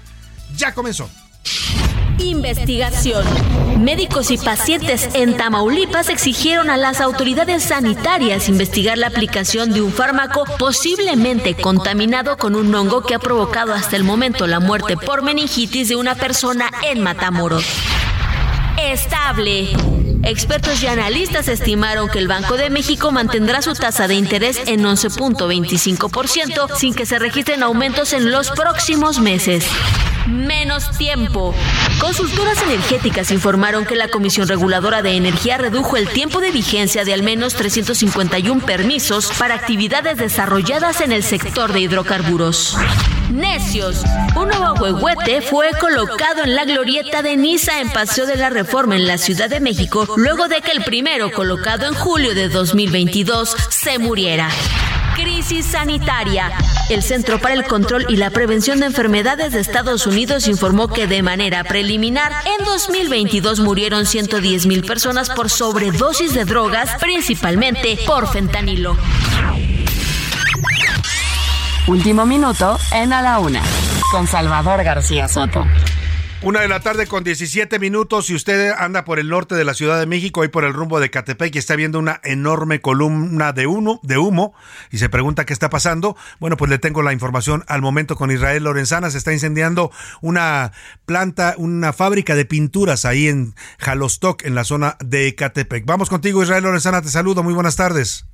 ya 0.55 0.73
comenzó. 0.73 1.09
Investigación. 2.19 3.25
Médicos 3.83 4.31
y 4.31 4.37
pacientes 4.37 5.09
en 5.13 5.35
Tamaulipas 5.35 6.09
exigieron 6.09 6.69
a 6.69 6.77
las 6.77 7.01
autoridades 7.01 7.63
sanitarias 7.63 8.49
investigar 8.49 8.97
la 8.97 9.07
aplicación 9.07 9.73
de 9.73 9.81
un 9.81 9.91
fármaco 9.91 10.43
posiblemente 10.57 11.55
contaminado 11.55 12.37
con 12.37 12.55
un 12.55 12.73
hongo 12.73 13.01
que 13.01 13.15
ha 13.15 13.19
provocado 13.19 13.73
hasta 13.73 13.95
el 13.95 14.03
momento 14.03 14.47
la 14.47 14.59
muerte 14.59 14.95
por 14.97 15.23
meningitis 15.23 15.89
de 15.89 15.95
una 15.95 16.15
persona 16.15 16.69
en 16.83 17.01
Matamoros. 17.01 17.65
Estable. 18.81 19.69
Expertos 20.23 20.81
y 20.81 20.87
analistas 20.87 21.49
estimaron 21.49 22.07
que 22.07 22.19
el 22.19 22.29
Banco 22.29 22.55
de 22.55 22.69
México 22.69 23.11
mantendrá 23.11 23.61
su 23.61 23.73
tasa 23.73 24.07
de 24.07 24.15
interés 24.15 24.61
en 24.67 24.83
11.25% 24.83 26.75
sin 26.77 26.93
que 26.93 27.05
se 27.05 27.19
registren 27.19 27.61
aumentos 27.61 28.13
en 28.13 28.31
los 28.31 28.49
próximos 28.51 29.19
meses. 29.19 29.65
Menos 30.27 30.89
tiempo. 30.97 31.53
Consultoras 31.99 32.61
energéticas 32.63 33.31
informaron 33.31 33.85
que 33.85 33.95
la 33.95 34.07
Comisión 34.07 34.47
Reguladora 34.47 35.01
de 35.01 35.17
Energía 35.17 35.57
redujo 35.57 35.97
el 35.97 36.07
tiempo 36.07 36.39
de 36.39 36.51
vigencia 36.51 37.03
de 37.03 37.13
al 37.13 37.23
menos 37.23 37.55
351 37.55 38.65
permisos 38.65 39.31
para 39.37 39.55
actividades 39.55 40.17
desarrolladas 40.17 41.01
en 41.01 41.11
el 41.11 41.23
sector 41.23 41.73
de 41.73 41.81
hidrocarburos. 41.81 42.77
Necios. 43.31 44.03
Un 44.35 44.47
nuevo 44.47 44.73
huehuete 44.79 45.41
fue 45.41 45.71
colocado 45.79 46.43
en 46.43 46.55
la 46.55 46.65
glorieta 46.65 47.21
de 47.21 47.35
Niza 47.35 47.81
en 47.81 47.89
Paseo 47.89 48.25
de 48.25 48.37
la 48.37 48.49
Reforma 48.49 48.95
en 48.95 49.07
la 49.07 49.17
Ciudad 49.17 49.49
de 49.49 49.59
México 49.59 50.07
luego 50.15 50.47
de 50.47 50.61
que 50.61 50.71
el 50.71 50.83
primero 50.83 51.31
colocado 51.31 51.87
en 51.87 51.93
julio 51.93 52.33
de 52.33 52.47
2022 52.47 53.55
se 53.69 53.99
muriera. 53.99 54.49
Crisis 55.15 55.65
sanitaria. 55.65 56.51
El 56.89 57.03
Centro 57.03 57.39
para 57.39 57.53
el 57.53 57.65
Control 57.65 58.05
y 58.09 58.17
la 58.17 58.29
Prevención 58.29 58.79
de 58.79 58.87
Enfermedades 58.87 59.53
de 59.53 59.59
Estados 59.59 60.05
Unidos 60.07 60.47
informó 60.47 60.87
que 60.87 61.07
de 61.07 61.21
manera 61.21 61.63
preliminar, 61.63 62.31
en 62.59 62.65
2022 62.65 63.59
murieron 63.59 64.05
110 64.05 64.65
mil 64.65 64.83
personas 64.83 65.29
por 65.29 65.49
sobredosis 65.49 66.33
de 66.33 66.45
drogas, 66.45 66.97
principalmente 66.99 67.97
por 68.05 68.27
fentanilo. 68.27 68.97
Último 71.87 72.25
minuto 72.25 72.77
en 72.91 73.13
A 73.13 73.21
la 73.21 73.39
Una, 73.39 73.61
con 74.11 74.27
Salvador 74.27 74.83
García 74.83 75.27
Soto. 75.27 75.65
Una 76.43 76.59
de 76.59 76.67
la 76.67 76.81
tarde 76.81 77.07
con 77.07 77.23
17 77.23 77.79
minutos. 77.79 78.25
Si 78.25 78.35
usted 78.35 78.73
anda 78.77 79.05
por 79.05 79.17
el 79.17 79.29
norte 79.29 79.55
de 79.55 79.63
la 79.63 79.73
Ciudad 79.73 79.97
de 79.97 80.05
México 80.05 80.43
y 80.43 80.49
por 80.49 80.65
el 80.65 80.73
rumbo 80.73 80.99
de 80.99 81.09
Catepec 81.09 81.55
y 81.55 81.57
está 81.57 81.77
viendo 81.77 81.99
una 81.99 82.19
enorme 82.25 82.81
columna 82.81 83.53
de, 83.53 83.61
de 83.61 84.17
humo 84.17 84.53
y 84.91 84.97
se 84.97 85.07
pregunta 85.07 85.45
qué 85.45 85.53
está 85.53 85.69
pasando, 85.69 86.17
bueno, 86.41 86.57
pues 86.57 86.69
le 86.69 86.79
tengo 86.79 87.01
la 87.01 87.13
información 87.13 87.63
al 87.69 87.81
momento 87.81 88.17
con 88.17 88.29
Israel 88.29 88.65
Lorenzana. 88.65 89.09
Se 89.09 89.19
está 89.19 89.31
incendiando 89.31 89.89
una 90.19 90.73
planta, 91.05 91.55
una 91.57 91.93
fábrica 91.93 92.35
de 92.35 92.43
pinturas 92.43 93.05
ahí 93.05 93.29
en 93.29 93.55
Jalostoc, 93.79 94.43
en 94.43 94.53
la 94.53 94.65
zona 94.65 94.97
de 94.99 95.35
Catepec. 95.35 95.85
Vamos 95.85 96.09
contigo, 96.09 96.43
Israel 96.43 96.63
Lorenzana. 96.63 97.01
Te 97.01 97.07
saludo. 97.07 97.41
Muy 97.43 97.53
buenas 97.53 97.77
tardes. 97.77 98.25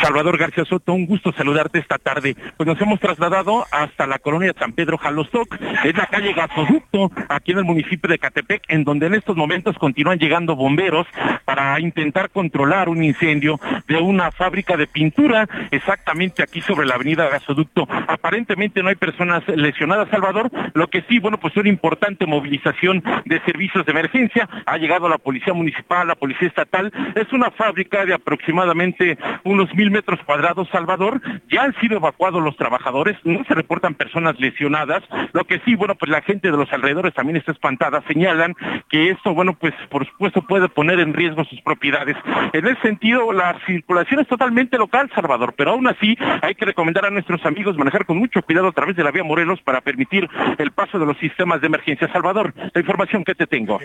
Salvador 0.00 0.38
García 0.38 0.64
Soto, 0.64 0.92
un 0.92 1.06
gusto 1.06 1.32
saludarte 1.32 1.78
esta 1.78 1.98
tarde. 1.98 2.36
Pues 2.56 2.66
nos 2.66 2.80
hemos 2.80 3.00
trasladado 3.00 3.66
hasta 3.70 4.06
la 4.06 4.18
colonia 4.18 4.54
San 4.58 4.72
Pedro 4.72 4.98
Jalostoc, 4.98 5.56
es 5.84 5.96
la 5.96 6.06
calle 6.06 6.32
Gasoducto, 6.32 7.10
aquí 7.28 7.52
en 7.52 7.58
el 7.58 7.64
municipio 7.64 8.08
de 8.08 8.18
Catepec, 8.18 8.62
en 8.68 8.84
donde 8.84 9.06
en 9.06 9.14
estos 9.14 9.36
momentos 9.36 9.76
continúan 9.78 10.18
llegando 10.18 10.56
bomberos 10.56 11.06
para 11.44 11.78
intentar 11.80 12.30
controlar 12.30 12.88
un 12.88 13.02
incendio 13.02 13.58
de 13.88 13.96
una 13.96 14.30
fábrica 14.30 14.76
de 14.76 14.86
pintura, 14.86 15.48
exactamente 15.70 16.42
aquí 16.42 16.60
sobre 16.60 16.86
la 16.86 16.94
avenida 16.94 17.28
Gasoducto. 17.28 17.86
Aparentemente 17.90 18.82
no 18.82 18.88
hay 18.88 18.96
personas 18.96 19.42
lesionadas, 19.48 20.08
Salvador, 20.10 20.50
lo 20.74 20.88
que 20.88 21.02
sí, 21.08 21.18
bueno, 21.18 21.38
pues 21.38 21.56
una 21.56 21.68
importante 21.68 22.26
movilización 22.26 23.02
de 23.24 23.40
servicios 23.40 23.84
de 23.84 23.92
emergencia. 23.92 24.48
Ha 24.66 24.76
llegado 24.78 25.08
la 25.08 25.18
policía 25.18 25.52
municipal, 25.52 26.06
la 26.06 26.14
policía 26.14 26.48
estatal. 26.48 26.92
Es 27.14 27.32
una 27.32 27.50
fábrica 27.50 28.04
de 28.04 28.14
aproximadamente 28.14 29.18
un 29.44 29.55
unos 29.56 29.74
mil 29.74 29.90
metros 29.90 30.20
cuadrados, 30.24 30.68
Salvador. 30.70 31.20
Ya 31.50 31.62
han 31.62 31.74
sido 31.80 31.96
evacuados 31.96 32.42
los 32.42 32.56
trabajadores, 32.56 33.16
no 33.24 33.44
se 33.44 33.54
reportan 33.54 33.94
personas 33.94 34.38
lesionadas. 34.38 35.02
Lo 35.32 35.44
que 35.44 35.60
sí, 35.64 35.74
bueno, 35.74 35.94
pues 35.94 36.10
la 36.10 36.22
gente 36.22 36.50
de 36.50 36.56
los 36.56 36.72
alrededores 36.72 37.14
también 37.14 37.36
está 37.36 37.52
espantada. 37.52 38.02
Señalan 38.06 38.54
que 38.88 39.10
esto, 39.10 39.34
bueno, 39.34 39.54
pues 39.58 39.74
por 39.90 40.06
supuesto 40.06 40.42
puede 40.42 40.68
poner 40.68 41.00
en 41.00 41.14
riesgo 41.14 41.44
sus 41.44 41.60
propiedades. 41.62 42.16
En 42.52 42.66
ese 42.66 42.80
sentido, 42.82 43.32
la 43.32 43.58
circulación 43.66 44.20
es 44.20 44.28
totalmente 44.28 44.78
local, 44.78 45.10
Salvador, 45.14 45.54
pero 45.56 45.72
aún 45.72 45.88
así 45.88 46.16
hay 46.42 46.54
que 46.54 46.64
recomendar 46.64 47.06
a 47.06 47.10
nuestros 47.10 47.44
amigos 47.44 47.76
manejar 47.76 48.06
con 48.06 48.18
mucho 48.18 48.42
cuidado 48.42 48.68
a 48.68 48.72
través 48.72 48.96
de 48.96 49.04
la 49.04 49.10
vía 49.10 49.24
Morelos 49.24 49.60
para 49.62 49.80
permitir 49.80 50.28
el 50.58 50.72
paso 50.72 50.98
de 50.98 51.06
los 51.06 51.18
sistemas 51.18 51.60
de 51.60 51.66
emergencia. 51.66 52.10
Salvador, 52.12 52.52
la 52.56 52.80
información 52.80 53.24
que 53.24 53.34
te 53.34 53.46
tengo. 53.46 53.80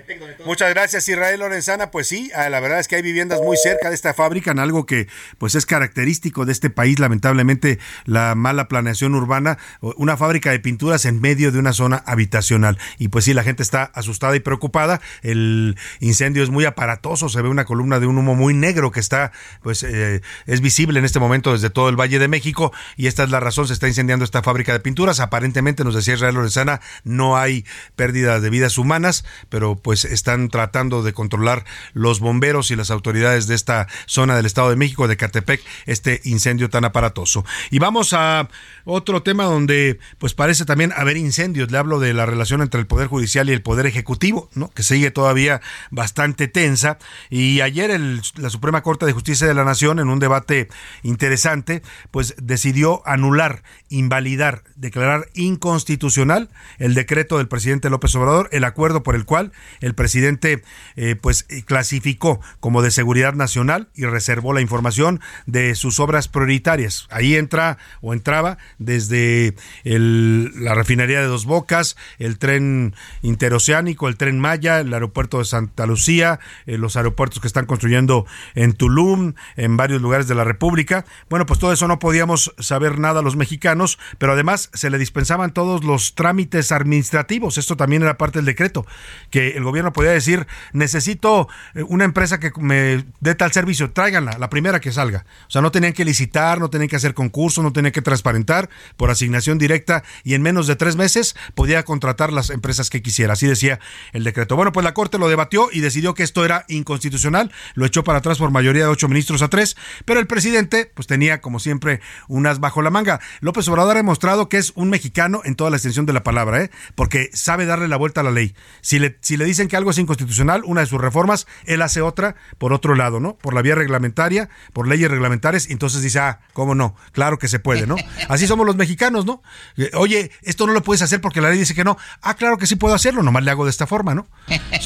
Muchas 0.45 0.73
gracias, 0.73 1.07
Israel 1.07 1.39
Lorenzana. 1.39 1.91
Pues 1.91 2.07
sí, 2.07 2.31
ah, 2.35 2.49
la 2.49 2.59
verdad 2.59 2.79
es 2.79 2.87
que 2.87 2.95
hay 2.95 3.01
viviendas 3.01 3.41
muy 3.41 3.57
cerca 3.57 3.89
de 3.89 3.95
esta 3.95 4.13
fábrica, 4.13 4.51
en 4.51 4.59
algo 4.59 4.85
que 4.85 5.07
pues 5.37 5.55
es 5.55 5.60
característico 5.65 6.45
de 6.45 6.51
este 6.51 6.69
país, 6.69 6.99
lamentablemente 6.99 7.79
la 8.05 8.35
mala 8.35 8.67
planeación 8.67 9.15
urbana, 9.15 9.57
una 9.81 10.17
fábrica 10.17 10.51
de 10.51 10.59
pinturas 10.59 11.05
en 11.05 11.21
medio 11.21 11.51
de 11.51 11.59
una 11.59 11.73
zona 11.73 12.03
habitacional. 12.05 12.77
Y 12.97 13.09
pues 13.09 13.25
sí, 13.25 13.33
la 13.33 13.43
gente 13.43 13.63
está 13.63 13.83
asustada 13.93 14.35
y 14.35 14.39
preocupada. 14.39 15.01
El 15.21 15.77
incendio 15.99 16.43
es 16.43 16.49
muy 16.49 16.65
aparatoso, 16.65 17.29
se 17.29 17.41
ve 17.41 17.49
una 17.49 17.65
columna 17.65 17.99
de 17.99 18.07
un 18.07 18.17
humo 18.17 18.35
muy 18.35 18.53
negro 18.53 18.91
que 18.91 18.99
está, 18.99 19.31
pues 19.61 19.83
eh, 19.83 20.21
es 20.45 20.61
visible 20.61 20.99
en 20.99 21.05
este 21.05 21.19
momento 21.19 21.51
desde 21.53 21.69
todo 21.69 21.89
el 21.89 21.99
Valle 21.99 22.19
de 22.19 22.27
México 22.27 22.71
y 22.97 23.07
esta 23.07 23.23
es 23.23 23.29
la 23.29 23.39
razón, 23.39 23.67
se 23.67 23.73
está 23.73 23.87
incendiando 23.87 24.25
esta 24.25 24.41
fábrica 24.41 24.73
de 24.73 24.79
pinturas. 24.79 25.19
Aparentemente, 25.19 25.83
nos 25.83 25.95
decía 25.95 26.13
Israel 26.13 26.35
Lorenzana, 26.35 26.81
no 27.03 27.37
hay 27.37 27.65
pérdida 27.95 28.39
de 28.39 28.49
vidas 28.49 28.77
humanas, 28.77 29.25
pero 29.49 29.75
pues 29.75 30.05
están 30.05 30.49
tratando 30.49 31.03
de 31.03 31.13
controlar 31.13 31.65
los 31.93 32.19
bomberos 32.19 32.71
y 32.71 32.75
las 32.75 32.91
autoridades 32.91 33.47
de 33.47 33.55
esta 33.55 33.87
zona 34.05 34.35
del 34.35 34.45
Estado 34.45 34.69
de 34.69 34.75
México, 34.75 35.07
de 35.07 35.17
Catepec, 35.17 35.50
este 35.85 36.21
incendio 36.23 36.69
tan 36.69 36.85
aparatoso. 36.85 37.45
Y 37.69 37.79
vamos 37.79 38.13
a 38.13 38.47
otro 38.85 39.23
tema 39.23 39.43
donde 39.45 39.99
pues 40.17 40.33
parece 40.33 40.65
también 40.65 40.93
haber 40.95 41.17
incendios. 41.17 41.71
Le 41.71 41.77
hablo 41.77 41.99
de 41.99 42.13
la 42.13 42.25
relación 42.25 42.61
entre 42.61 42.79
el 42.79 42.87
Poder 42.87 43.07
Judicial 43.07 43.49
y 43.49 43.53
el 43.53 43.61
Poder 43.61 43.85
Ejecutivo, 43.85 44.49
¿no? 44.53 44.69
que 44.69 44.83
sigue 44.83 45.11
todavía 45.11 45.61
bastante 45.89 46.47
tensa. 46.47 46.97
Y 47.29 47.61
ayer 47.61 47.99
la 48.37 48.49
Suprema 48.49 48.81
Corte 48.81 49.05
de 49.05 49.13
Justicia 49.13 49.47
de 49.47 49.53
la 49.53 49.63
Nación, 49.63 49.99
en 49.99 50.09
un 50.09 50.19
debate 50.19 50.69
interesante, 51.03 51.81
pues 52.11 52.35
decidió 52.41 53.01
anular, 53.05 53.63
invalidar, 53.89 54.63
declarar 54.75 55.27
inconstitucional 55.33 56.49
el 56.77 56.93
decreto 56.93 57.37
del 57.37 57.47
presidente 57.47 57.89
López 57.89 58.15
Obrador, 58.15 58.49
el 58.51 58.63
acuerdo 58.63 59.03
por 59.03 59.15
el 59.15 59.25
cual 59.25 59.51
el 59.79 59.95
presidente 59.95 60.63
eh, 60.95 61.15
pues 61.15 61.45
clasificó 61.65 62.41
como 62.59 62.81
de 62.81 62.91
seguridad 62.91 63.33
nacional 63.33 63.89
y 63.95 64.05
reservó 64.05 64.53
la 64.53 64.61
información 64.61 65.21
de 65.45 65.75
sus 65.75 65.99
obras 65.99 66.27
prioritarias. 66.27 67.07
Ahí 67.09 67.35
entra 67.35 67.77
o 68.01 68.13
entraba 68.13 68.57
desde 68.79 69.55
la 69.83 70.75
refinería 70.75 71.21
de 71.21 71.27
Dos 71.27 71.45
Bocas, 71.45 71.97
el 72.19 72.37
tren 72.37 72.95
interoceánico, 73.21 74.07
el 74.07 74.17
tren 74.17 74.39
Maya, 74.39 74.79
el 74.79 74.93
aeropuerto 74.93 75.39
de 75.39 75.45
Santa 75.45 75.85
Lucía, 75.85 76.39
eh, 76.65 76.77
los 76.77 76.95
aeropuertos 76.95 77.39
que 77.39 77.47
están 77.47 77.65
construyendo 77.65 78.25
en 78.55 78.73
Tulum, 78.73 79.33
en 79.55 79.77
varios 79.77 80.01
lugares 80.01 80.27
de 80.27 80.35
la 80.35 80.43
República. 80.43 81.05
Bueno, 81.29 81.45
pues 81.45 81.59
todo 81.59 81.73
eso 81.73 81.87
no 81.87 81.99
podíamos 81.99 82.53
saber 82.59 82.99
nada 82.99 83.21
los 83.21 83.35
mexicanos, 83.35 83.99
pero 84.17 84.33
además 84.33 84.69
se 84.73 84.89
le 84.89 84.97
dispensaban 84.97 85.53
todos 85.53 85.83
los 85.83 86.15
trámites 86.15 86.71
administrativos. 86.71 87.57
Esto 87.57 87.77
también 87.77 88.03
era 88.03 88.17
parte 88.17 88.39
del 88.39 88.45
decreto, 88.45 88.85
que 89.29 89.49
el 89.51 89.63
gobierno 89.63 89.93
podía 89.93 90.11
decir, 90.11 90.47
necesito 90.73 91.47
eh, 91.73 91.83
una 91.83 92.05
empresa 92.05 92.39
que 92.39 92.51
me 92.57 93.05
dé 93.19 93.35
tal 93.35 93.51
servicio, 93.51 93.91
tráiganla, 93.91 94.37
la 94.37 94.49
primera 94.49 94.79
que 94.79 94.91
salga. 94.91 95.25
O 95.47 95.51
sea, 95.51 95.61
no 95.61 95.71
tenían 95.71 95.93
que 95.93 96.05
licitar, 96.05 96.59
no 96.59 96.69
tenían 96.69 96.89
que 96.89 96.95
hacer 96.95 97.13
concurso, 97.13 97.63
no 97.63 97.73
tenían 97.73 97.91
que 97.91 98.01
transparentar 98.01 98.69
por 98.97 99.09
asignación 99.09 99.57
directa 99.57 100.03
y 100.23 100.33
en 100.33 100.41
menos 100.41 100.67
de 100.67 100.75
tres 100.75 100.95
meses 100.95 101.35
podía 101.55 101.83
contratar 101.83 102.31
las 102.31 102.49
empresas 102.49 102.89
que 102.89 103.01
quisiera. 103.01 103.33
Así 103.33 103.47
decía 103.47 103.79
el 104.13 104.23
decreto. 104.23 104.55
Bueno, 104.55 104.71
pues 104.71 104.83
la 104.83 104.93
Corte 104.93 105.17
lo 105.17 105.29
debatió 105.29 105.69
y 105.71 105.79
decidió 105.79 106.13
que 106.13 106.23
esto 106.23 106.45
era 106.45 106.65
inconstitucional, 106.67 107.51
lo 107.73 107.85
echó 107.85 108.03
para 108.03 108.19
atrás 108.19 108.37
por 108.37 108.51
mayoría 108.51 108.83
de 108.83 108.89
ocho 108.89 109.07
ministros 109.07 109.41
a 109.41 109.49
tres, 109.49 109.75
pero 110.05 110.19
el 110.19 110.27
presidente 110.27 110.91
pues 110.93 111.07
tenía 111.07 111.41
como 111.41 111.59
siempre 111.59 112.01
unas 112.27 112.59
bajo 112.59 112.81
la 112.81 112.89
manga. 112.89 113.19
López 113.39 113.67
Obrador 113.67 113.95
ha 113.95 113.99
demostrado 113.99 114.49
que 114.49 114.57
es 114.57 114.71
un 114.75 114.89
mexicano 114.89 115.41
en 115.43 115.55
toda 115.55 115.69
la 115.69 115.77
extensión 115.77 116.05
de 116.05 116.13
la 116.13 116.23
palabra, 116.23 116.63
¿eh? 116.63 116.71
porque 116.95 117.29
sabe 117.33 117.65
darle 117.65 117.87
la 117.87 117.97
vuelta 117.97 118.21
a 118.21 118.23
la 118.23 118.31
ley. 118.31 118.55
Si 118.81 118.99
le, 118.99 119.17
si 119.21 119.37
le 119.37 119.45
dicen 119.45 119.67
que 119.67 119.77
algo 119.77 119.91
es 119.91 119.97
inconstitucional, 119.97 120.63
una 120.65 120.81
de 120.81 120.87
sus 120.87 121.01
reformas, 121.01 121.47
él 121.65 121.81
hace 121.81 122.01
otra 122.01 122.35
por 122.57 122.73
otro 122.73 122.95
lado, 122.95 123.19
¿no? 123.19 123.35
Por 123.35 123.53
la 123.53 123.61
vía 123.61 123.75
reglamentaria, 123.75 124.49
por 124.73 124.87
leyes 124.87 125.09
reglamentarias, 125.09 125.20
entonces 125.69 126.01
dice, 126.01 126.19
ah, 126.19 126.39
¿cómo 126.53 126.75
no? 126.75 126.95
Claro 127.11 127.37
que 127.39 127.47
se 127.47 127.59
puede, 127.59 127.87
¿no? 127.87 127.95
Así 128.29 128.47
somos 128.47 128.65
los 128.65 128.75
mexicanos, 128.75 129.25
¿no? 129.25 129.41
Eh, 129.77 129.91
oye, 129.93 130.31
esto 130.41 130.67
no 130.67 130.73
lo 130.73 130.83
puedes 130.83 131.01
hacer 131.01 131.21
porque 131.21 131.41
la 131.41 131.49
ley 131.49 131.59
dice 131.59 131.73
que 131.73 131.83
no. 131.83 131.97
Ah, 132.21 132.35
claro 132.35 132.57
que 132.57 132.67
sí 132.67 132.75
puedo 132.75 132.95
hacerlo, 132.95 133.23
nomás 133.23 133.43
le 133.43 133.51
hago 133.51 133.65
de 133.65 133.71
esta 133.71 133.87
forma, 133.87 134.15
¿no? 134.15 134.27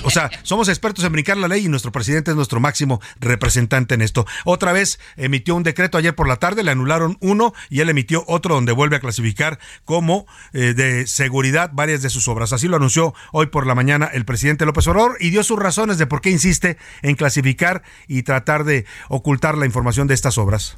O 0.03 0.09
sea, 0.09 0.29
somos 0.43 0.69
expertos 0.69 1.03
en 1.03 1.11
brincar 1.11 1.37
la 1.37 1.47
ley 1.47 1.65
y 1.65 1.67
nuestro 1.67 1.91
presidente 1.91 2.31
es 2.31 2.37
nuestro 2.37 2.59
máximo 2.59 3.01
representante 3.19 3.95
en 3.95 4.01
esto. 4.01 4.25
Otra 4.43 4.71
vez 4.71 4.99
emitió 5.17 5.55
un 5.55 5.63
decreto 5.63 5.97
ayer 5.97 6.15
por 6.15 6.27
la 6.27 6.37
tarde, 6.37 6.63
le 6.63 6.71
anularon 6.71 7.17
uno 7.21 7.53
y 7.69 7.81
él 7.81 7.89
emitió 7.89 8.23
otro 8.27 8.55
donde 8.55 8.71
vuelve 8.71 8.95
a 8.95 8.99
clasificar 8.99 9.59
como 9.83 10.25
eh, 10.53 10.73
de 10.73 11.07
seguridad 11.07 11.71
varias 11.73 12.01
de 12.01 12.09
sus 12.09 12.27
obras. 12.27 12.53
Así 12.53 12.67
lo 12.67 12.77
anunció 12.77 13.13
hoy 13.31 13.47
por 13.47 13.67
la 13.67 13.75
mañana 13.75 14.09
el 14.11 14.25
presidente 14.25 14.65
López 14.65 14.87
Obrador 14.87 15.17
y 15.19 15.29
dio 15.29 15.43
sus 15.43 15.59
razones 15.59 15.97
de 15.97 16.07
por 16.07 16.21
qué 16.21 16.29
insiste 16.29 16.77
en 17.01 17.15
clasificar 17.15 17.83
y 18.07 18.23
tratar 18.23 18.63
de 18.63 18.85
ocultar 19.09 19.57
la 19.57 19.65
información 19.65 20.07
de 20.07 20.14
estas 20.15 20.37
obras. 20.37 20.77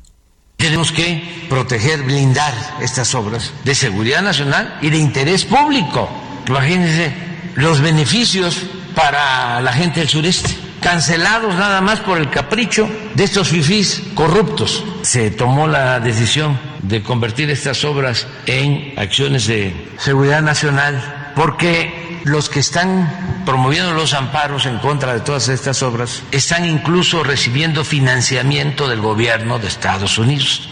Tenemos 0.58 0.91
que 0.91 1.45
proteger, 1.50 2.02
blindar 2.04 2.54
estas 2.82 3.13
obras 3.15 3.54
de 3.63 3.76
seguridad 3.76 4.21
nacional 4.21 4.80
y 4.82 4.89
de 4.89 4.97
interés 4.97 5.45
público. 5.45 6.10
Imagínense 6.47 7.13
los 7.56 7.80
beneficios 7.80 8.63
para 8.95 9.62
la 9.62 9.71
gente 9.71 10.00
del 10.00 10.10
sureste, 10.10 10.56
cancelados 10.82 11.54
nada 11.56 11.82
más 11.82 12.00
por 12.00 12.17
el 12.17 12.30
capricho 12.32 12.89
de 13.13 13.23
estos 13.23 13.50
fifís 13.50 14.02
corruptos. 14.15 14.84
Se 15.04 15.30
tomó 15.30 15.67
la 15.67 16.00
decisión 16.00 16.60
de 16.82 17.04
convertir 17.04 17.52
estas 17.52 17.84
obras 17.86 18.28
en 18.47 18.93
acciones 18.97 19.45
de 19.45 19.73
seguridad 20.00 20.41
nacional 20.41 21.27
porque 21.38 22.19
los 22.23 22.50
que 22.50 22.60
están 22.60 23.43
promoviendo 23.45 23.93
los 23.93 24.15
amparos 24.15 24.65
en 24.65 24.80
contra 24.80 25.13
de 25.13 25.19
todas 25.19 25.47
estas 25.50 25.84
obras 25.84 26.23
están 26.32 26.65
incluso 26.65 27.23
recibiendo 27.23 27.86
financiamiento 27.86 28.88
del 28.89 29.02
gobierno 29.02 29.60
de 29.60 29.67
Estados 29.67 30.17
Unidos. 30.17 30.67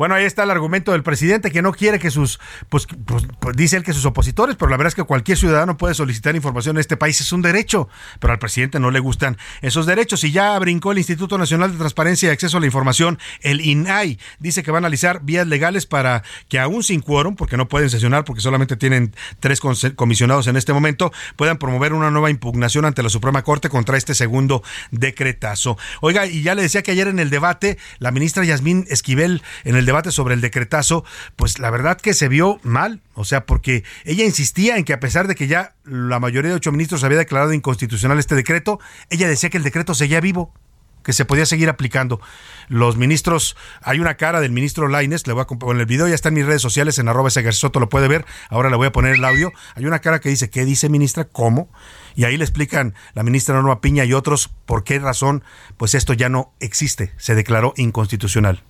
Bueno, 0.00 0.14
ahí 0.14 0.24
está 0.24 0.44
el 0.44 0.50
argumento 0.50 0.92
del 0.92 1.02
presidente 1.02 1.50
que 1.50 1.60
no 1.60 1.74
quiere 1.74 1.98
que 1.98 2.10
sus, 2.10 2.40
pues, 2.70 2.86
pues, 3.04 3.26
pues, 3.38 3.54
dice 3.54 3.76
él 3.76 3.82
que 3.82 3.92
sus 3.92 4.06
opositores, 4.06 4.56
pero 4.56 4.70
la 4.70 4.78
verdad 4.78 4.88
es 4.88 4.94
que 4.94 5.02
cualquier 5.02 5.36
ciudadano 5.36 5.76
puede 5.76 5.92
solicitar 5.92 6.34
información 6.34 6.76
en 6.76 6.80
este 6.80 6.96
país, 6.96 7.20
es 7.20 7.30
un 7.32 7.42
derecho, 7.42 7.86
pero 8.18 8.32
al 8.32 8.38
presidente 8.38 8.80
no 8.80 8.90
le 8.90 8.98
gustan 8.98 9.36
esos 9.60 9.84
derechos. 9.84 10.24
Y 10.24 10.32
ya 10.32 10.58
brincó 10.58 10.92
el 10.92 10.96
Instituto 10.96 11.36
Nacional 11.36 11.72
de 11.72 11.76
Transparencia 11.76 12.30
y 12.30 12.32
Acceso 12.32 12.56
a 12.56 12.60
la 12.60 12.64
Información, 12.64 13.18
el 13.42 13.60
INAI, 13.60 14.18
dice 14.38 14.62
que 14.62 14.70
va 14.70 14.78
a 14.78 14.80
analizar 14.80 15.20
vías 15.22 15.46
legales 15.46 15.84
para 15.84 16.22
que 16.48 16.58
aún 16.58 16.82
sin 16.82 17.02
quórum, 17.02 17.36
porque 17.36 17.58
no 17.58 17.68
pueden 17.68 17.90
sesionar, 17.90 18.24
porque 18.24 18.40
solamente 18.40 18.76
tienen 18.78 19.14
tres 19.38 19.60
comisionados 19.96 20.46
en 20.46 20.56
este 20.56 20.72
momento, 20.72 21.12
puedan 21.36 21.58
promover 21.58 21.92
una 21.92 22.10
nueva 22.10 22.30
impugnación 22.30 22.86
ante 22.86 23.02
la 23.02 23.10
Suprema 23.10 23.42
Corte 23.42 23.68
contra 23.68 23.98
este 23.98 24.14
segundo 24.14 24.62
decretazo. 24.92 25.76
Oiga, 26.00 26.24
y 26.24 26.40
ya 26.40 26.54
le 26.54 26.62
decía 26.62 26.82
que 26.82 26.92
ayer 26.92 27.06
en 27.06 27.18
el 27.18 27.28
debate, 27.28 27.76
la 27.98 28.12
ministra 28.12 28.46
Yasmín 28.46 28.86
Esquivel, 28.88 29.42
en 29.64 29.76
el 29.76 29.89
debate 29.90 30.12
sobre 30.12 30.34
el 30.34 30.40
decretazo, 30.40 31.04
pues 31.36 31.58
la 31.58 31.70
verdad 31.70 32.00
que 32.00 32.14
se 32.14 32.28
vio 32.28 32.60
mal, 32.62 33.02
o 33.14 33.24
sea, 33.24 33.44
porque 33.44 33.84
ella 34.04 34.24
insistía 34.24 34.76
en 34.76 34.84
que 34.84 34.92
a 34.92 35.00
pesar 35.00 35.26
de 35.26 35.34
que 35.34 35.48
ya 35.48 35.74
la 35.84 36.20
mayoría 36.20 36.50
de 36.50 36.56
ocho 36.56 36.72
ministros 36.72 37.04
había 37.04 37.18
declarado 37.18 37.52
inconstitucional 37.52 38.18
este 38.18 38.34
decreto, 38.34 38.78
ella 39.10 39.28
decía 39.28 39.50
que 39.50 39.58
el 39.58 39.64
decreto 39.64 39.94
seguía 39.94 40.20
vivo 40.20 40.54
que 41.02 41.12
se 41.12 41.24
podía 41.24 41.46
seguir 41.46 41.68
aplicando. 41.68 42.20
Los 42.68 42.96
ministros, 42.96 43.56
hay 43.82 44.00
una 44.00 44.16
cara 44.16 44.40
del 44.40 44.52
ministro 44.52 44.88
Laines, 44.88 45.26
le 45.26 45.32
voy 45.32 45.42
a 45.42 45.46
poner 45.46 45.80
el 45.80 45.86
video, 45.86 46.08
ya 46.08 46.14
está 46.14 46.28
en 46.28 46.34
mis 46.34 46.46
redes 46.46 46.62
sociales, 46.62 46.98
en 46.98 47.08
arroba 47.08 47.30
Soto 47.30 47.80
lo 47.80 47.88
puede 47.88 48.08
ver, 48.08 48.24
ahora 48.48 48.70
le 48.70 48.76
voy 48.76 48.86
a 48.86 48.92
poner 48.92 49.14
el 49.14 49.24
audio. 49.24 49.52
Hay 49.74 49.86
una 49.86 50.00
cara 50.00 50.20
que 50.20 50.28
dice, 50.28 50.50
¿qué 50.50 50.64
dice 50.64 50.88
ministra? 50.88 51.24
¿Cómo? 51.24 51.70
Y 52.14 52.24
ahí 52.24 52.36
le 52.36 52.44
explican 52.44 52.94
la 53.14 53.22
ministra 53.22 53.54
Norma 53.54 53.80
Piña 53.80 54.04
y 54.04 54.12
otros 54.12 54.50
por 54.66 54.84
qué 54.84 54.98
razón, 54.98 55.42
pues 55.76 55.94
esto 55.94 56.12
ya 56.12 56.28
no 56.28 56.52
existe, 56.60 57.12
se 57.16 57.34
declaró 57.34 57.72
inconstitucional. 57.76 58.62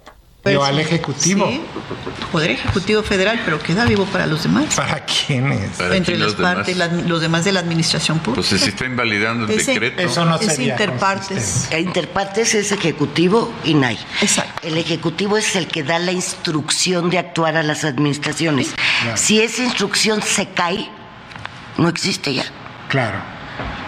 Pero 0.42 0.64
al 0.64 0.78
Ejecutivo. 0.78 1.46
Sí, 1.48 1.60
Poder 2.32 2.52
Ejecutivo 2.52 3.02
Federal, 3.02 3.40
pero 3.44 3.58
queda 3.58 3.84
vivo 3.84 4.06
para 4.06 4.26
los 4.26 4.42
demás. 4.42 4.74
¿Para 4.74 5.04
quiénes? 5.04 5.78
Entre 5.78 6.16
las 6.16 6.34
partes, 6.34 6.76
los 7.06 7.20
demás 7.20 7.44
de 7.44 7.52
la 7.52 7.60
administración 7.60 8.20
pública. 8.20 8.46
Pues 8.48 8.60
se 8.60 8.70
está 8.70 8.86
invalidando 8.86 9.46
el 9.52 9.64
decreto. 9.64 10.00
Eso 10.00 10.24
no 10.24 10.36
es 10.36 10.58
interpartes. 10.58 11.68
Interpartes 11.78 12.54
es 12.54 12.72
Ejecutivo 12.72 13.52
y 13.64 13.74
NAI. 13.74 13.98
Exacto. 14.22 14.66
El 14.66 14.78
Ejecutivo 14.78 15.36
es 15.36 15.56
el 15.56 15.66
que 15.66 15.82
da 15.82 15.98
la 15.98 16.12
instrucción 16.12 17.10
de 17.10 17.18
actuar 17.18 17.56
a 17.56 17.62
las 17.62 17.84
administraciones. 17.84 18.74
Si 19.16 19.40
esa 19.40 19.62
instrucción 19.62 20.22
se 20.22 20.48
cae, 20.48 20.88
no 21.76 21.88
existe 21.88 22.32
ya. 22.32 22.44
Claro. 22.88 23.39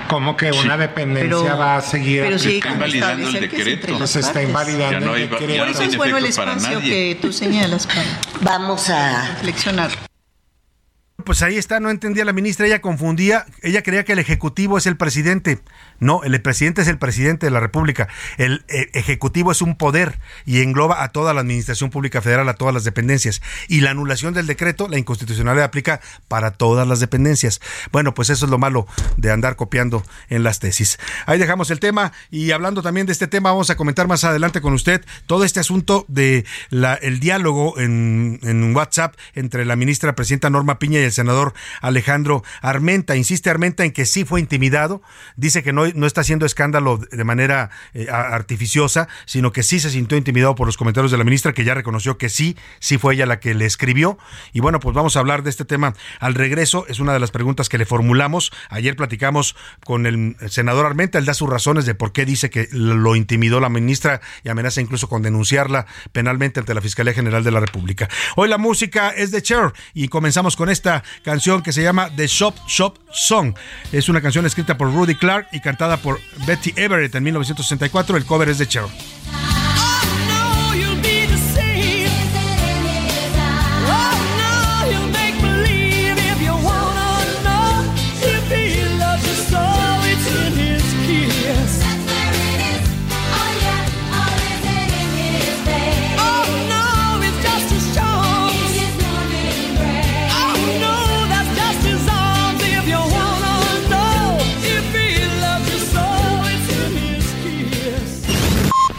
¿Cómo 0.08 0.36
que 0.36 0.50
una 0.52 0.76
dependencia 0.76 1.54
va 1.54 1.76
a 1.76 1.80
seguir 1.80 2.22
pero 2.22 2.38
sí, 2.38 2.56
está 2.56 2.72
invalidando 2.72 3.28
el 3.28 3.40
decreto. 3.40 4.06
Se 4.06 4.20
está 4.20 4.42
invalidando 4.42 5.06
no 5.06 5.14
el 5.14 5.30
decreto. 5.30 5.58
Por 5.58 5.68
eso 5.68 5.82
es 5.82 5.96
bueno 5.96 6.18
el 6.18 6.26
espacio 6.26 6.80
que 6.80 7.18
tú 7.20 7.32
señalas, 7.32 7.86
para 7.86 8.02
Vamos 8.40 8.90
a 8.90 9.28
reflexionar. 9.34 10.11
Pues 11.24 11.42
ahí 11.42 11.58
está, 11.58 11.80
no 11.80 11.90
entendía 11.90 12.24
la 12.24 12.32
ministra, 12.32 12.66
ella 12.66 12.80
confundía, 12.80 13.46
ella 13.62 13.82
creía 13.82 14.04
que 14.04 14.12
el 14.12 14.18
Ejecutivo 14.18 14.78
es 14.78 14.86
el 14.86 14.96
presidente. 14.96 15.60
No, 16.00 16.22
el 16.24 16.40
presidente 16.42 16.82
es 16.82 16.88
el 16.88 16.98
presidente 16.98 17.46
de 17.46 17.50
la 17.50 17.60
República. 17.60 18.08
El 18.36 18.64
eh, 18.68 18.90
Ejecutivo 18.94 19.52
es 19.52 19.62
un 19.62 19.76
poder 19.76 20.18
y 20.46 20.62
engloba 20.62 21.04
a 21.04 21.08
toda 21.10 21.32
la 21.32 21.40
Administración 21.40 21.90
Pública 21.90 22.20
Federal, 22.20 22.48
a 22.48 22.54
todas 22.54 22.74
las 22.74 22.84
dependencias. 22.84 23.40
Y 23.68 23.80
la 23.82 23.90
anulación 23.90 24.34
del 24.34 24.46
decreto, 24.46 24.88
la 24.88 24.98
inconstitucionalidad 24.98 25.64
aplica 25.64 26.00
para 26.28 26.52
todas 26.52 26.88
las 26.88 27.00
dependencias. 27.00 27.60
Bueno, 27.92 28.14
pues 28.14 28.30
eso 28.30 28.46
es 28.46 28.50
lo 28.50 28.58
malo 28.58 28.86
de 29.16 29.30
andar 29.30 29.56
copiando 29.56 30.04
en 30.28 30.42
las 30.42 30.58
tesis. 30.58 30.98
Ahí 31.26 31.38
dejamos 31.38 31.70
el 31.70 31.78
tema 31.78 32.12
y 32.30 32.50
hablando 32.50 32.82
también 32.82 33.06
de 33.06 33.12
este 33.12 33.28
tema, 33.28 33.50
vamos 33.50 33.70
a 33.70 33.76
comentar 33.76 34.08
más 34.08 34.24
adelante 34.24 34.60
con 34.60 34.72
usted 34.72 35.04
todo 35.26 35.44
este 35.44 35.60
asunto 35.60 36.04
de 36.08 36.44
diálogo 37.20 37.78
en, 37.78 38.40
en 38.42 38.74
WhatsApp 38.74 39.14
entre 39.34 39.64
la 39.64 39.76
ministra 39.76 40.14
presidenta 40.14 40.50
Norma 40.50 40.78
Piña 40.78 41.00
y 41.00 41.04
el 41.04 41.11
senador 41.12 41.54
Alejandro 41.80 42.42
Armenta. 42.60 43.16
Insiste 43.16 43.50
Armenta 43.50 43.84
en 43.84 43.92
que 43.92 44.06
sí 44.06 44.24
fue 44.24 44.40
intimidado, 44.40 45.02
dice 45.36 45.62
que 45.62 45.72
no 45.72 45.82
no 45.94 46.06
está 46.06 46.22
haciendo 46.22 46.46
escándalo 46.46 46.98
de 46.98 47.24
manera 47.24 47.70
eh, 47.94 48.08
artificiosa, 48.10 49.08
sino 49.24 49.52
que 49.52 49.62
sí 49.62 49.80
se 49.80 49.90
sintió 49.90 50.18
intimidado 50.18 50.54
por 50.54 50.66
los 50.66 50.76
comentarios 50.76 51.10
de 51.10 51.18
la 51.18 51.24
ministra, 51.24 51.52
que 51.52 51.64
ya 51.64 51.74
reconoció 51.74 52.18
que 52.18 52.28
sí, 52.28 52.56
sí 52.80 52.98
fue 52.98 53.14
ella 53.14 53.26
la 53.26 53.40
que 53.40 53.54
le 53.54 53.66
escribió. 53.66 54.18
Y 54.52 54.60
bueno, 54.60 54.80
pues 54.80 54.94
vamos 54.94 55.16
a 55.16 55.20
hablar 55.20 55.42
de 55.42 55.50
este 55.50 55.64
tema 55.64 55.94
al 56.20 56.34
regreso. 56.34 56.86
Es 56.88 57.00
una 57.00 57.12
de 57.12 57.20
las 57.20 57.30
preguntas 57.30 57.68
que 57.68 57.78
le 57.78 57.86
formulamos. 57.86 58.52
Ayer 58.68 58.96
platicamos 58.96 59.56
con 59.84 60.06
el 60.06 60.36
senador 60.48 60.86
Armenta, 60.86 61.18
él 61.18 61.24
da 61.24 61.34
sus 61.34 61.48
razones 61.48 61.86
de 61.86 61.94
por 61.94 62.12
qué 62.12 62.24
dice 62.24 62.50
que 62.50 62.68
lo 62.72 63.16
intimidó 63.16 63.60
la 63.60 63.68
ministra 63.68 64.20
y 64.44 64.48
amenaza 64.48 64.80
incluso 64.80 65.08
con 65.08 65.22
denunciarla 65.22 65.86
penalmente 66.12 66.60
ante 66.60 66.74
la 66.74 66.80
Fiscalía 66.80 67.14
General 67.14 67.44
de 67.44 67.50
la 67.50 67.60
República. 67.60 68.08
Hoy 68.36 68.48
la 68.48 68.58
música 68.58 69.10
es 69.10 69.30
de 69.30 69.42
Cher 69.42 69.72
y 69.94 70.08
comenzamos 70.08 70.56
con 70.56 70.68
esta 70.68 70.91
canción 71.22 71.62
que 71.62 71.72
se 71.72 71.82
llama 71.82 72.10
The 72.14 72.26
Shop 72.26 72.54
Shop 72.66 72.94
Song. 73.12 73.54
Es 73.92 74.08
una 74.08 74.20
canción 74.20 74.44
escrita 74.44 74.76
por 74.76 74.92
Rudy 74.92 75.14
Clark 75.14 75.48
y 75.52 75.60
cantada 75.60 75.96
por 75.96 76.20
Betty 76.46 76.72
Everett 76.76 77.14
en 77.14 77.22
1964. 77.22 78.16
El 78.16 78.26
cover 78.26 78.48
es 78.48 78.58
de 78.58 78.66
Cher. 78.66 78.84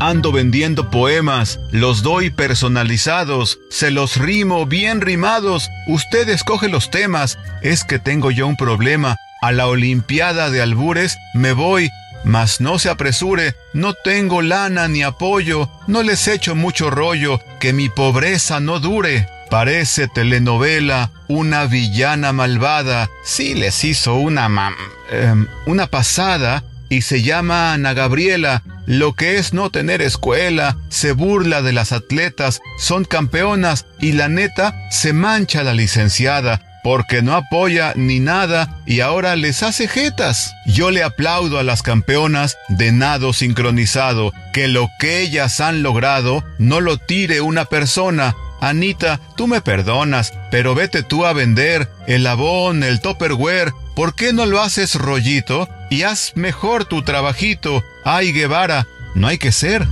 Ando 0.00 0.30
vendiendo 0.30 0.90
poemas, 0.90 1.58
los 1.72 2.02
doy 2.02 2.30
personalizados, 2.30 3.58
se 3.68 3.90
los 3.90 4.16
rimo 4.16 4.64
bien 4.64 5.00
rimados, 5.00 5.70
usted 5.88 6.28
escoge 6.28 6.68
los 6.68 6.90
temas, 6.90 7.36
es 7.62 7.82
que 7.82 7.98
tengo 7.98 8.30
yo 8.30 8.46
un 8.46 8.56
problema, 8.56 9.16
a 9.42 9.50
la 9.50 9.66
Olimpiada 9.66 10.50
de 10.50 10.62
Albures 10.62 11.18
me 11.34 11.52
voy, 11.52 11.90
mas 12.24 12.60
no 12.60 12.78
se 12.78 12.90
apresure, 12.90 13.54
no 13.72 13.94
tengo 13.94 14.40
lana 14.40 14.86
ni 14.86 15.02
apoyo, 15.02 15.68
no 15.88 16.02
les 16.02 16.28
echo 16.28 16.54
mucho 16.54 16.90
rollo, 16.90 17.40
que 17.58 17.72
mi 17.72 17.88
pobreza 17.88 18.60
no 18.60 18.80
dure. 18.80 19.28
Parece 19.50 20.08
telenovela, 20.08 21.10
una 21.26 21.64
villana 21.64 22.32
malvada, 22.32 23.08
sí 23.24 23.54
les 23.54 23.82
hizo 23.82 24.16
una 24.16 24.74
em, 25.10 25.46
una 25.66 25.86
pasada, 25.86 26.62
y 26.88 27.02
se 27.02 27.22
llama 27.22 27.72
Ana 27.72 27.94
Gabriela. 27.94 28.62
Lo 28.88 29.12
que 29.12 29.36
es 29.36 29.52
no 29.52 29.68
tener 29.68 30.00
escuela, 30.00 30.78
se 30.88 31.12
burla 31.12 31.60
de 31.60 31.74
las 31.74 31.92
atletas, 31.92 32.62
son 32.78 33.04
campeonas 33.04 33.84
y 34.00 34.12
la 34.12 34.30
neta 34.30 34.74
se 34.90 35.12
mancha 35.12 35.62
la 35.62 35.74
licenciada 35.74 36.62
porque 36.82 37.20
no 37.20 37.34
apoya 37.34 37.92
ni 37.96 38.18
nada 38.18 38.80
y 38.86 39.00
ahora 39.00 39.36
les 39.36 39.62
hace 39.62 39.88
jetas. 39.88 40.54
Yo 40.64 40.90
le 40.90 41.02
aplaudo 41.02 41.58
a 41.58 41.64
las 41.64 41.82
campeonas 41.82 42.56
de 42.70 42.90
nado 42.92 43.34
sincronizado, 43.34 44.32
que 44.54 44.68
lo 44.68 44.88
que 44.98 45.20
ellas 45.20 45.60
han 45.60 45.82
logrado 45.82 46.42
no 46.58 46.80
lo 46.80 46.96
tire 46.96 47.42
una 47.42 47.66
persona. 47.66 48.36
Anita, 48.62 49.20
tú 49.36 49.48
me 49.48 49.60
perdonas, 49.60 50.32
pero 50.50 50.74
vete 50.74 51.02
tú 51.02 51.26
a 51.26 51.34
vender 51.34 51.90
el 52.06 52.26
abón, 52.26 52.82
el 52.82 53.00
topperware, 53.00 53.74
¿por 53.94 54.14
qué 54.14 54.32
no 54.32 54.46
lo 54.46 54.62
haces 54.62 54.94
rollito? 54.94 55.68
y 55.90 56.02
haz 56.02 56.32
mejor 56.34 56.84
tu 56.84 57.02
trabajito. 57.02 57.84
Ay, 58.10 58.32
Guevara, 58.32 58.86
no 59.14 59.26
hay 59.26 59.36
que 59.36 59.52
ser. 59.52 59.86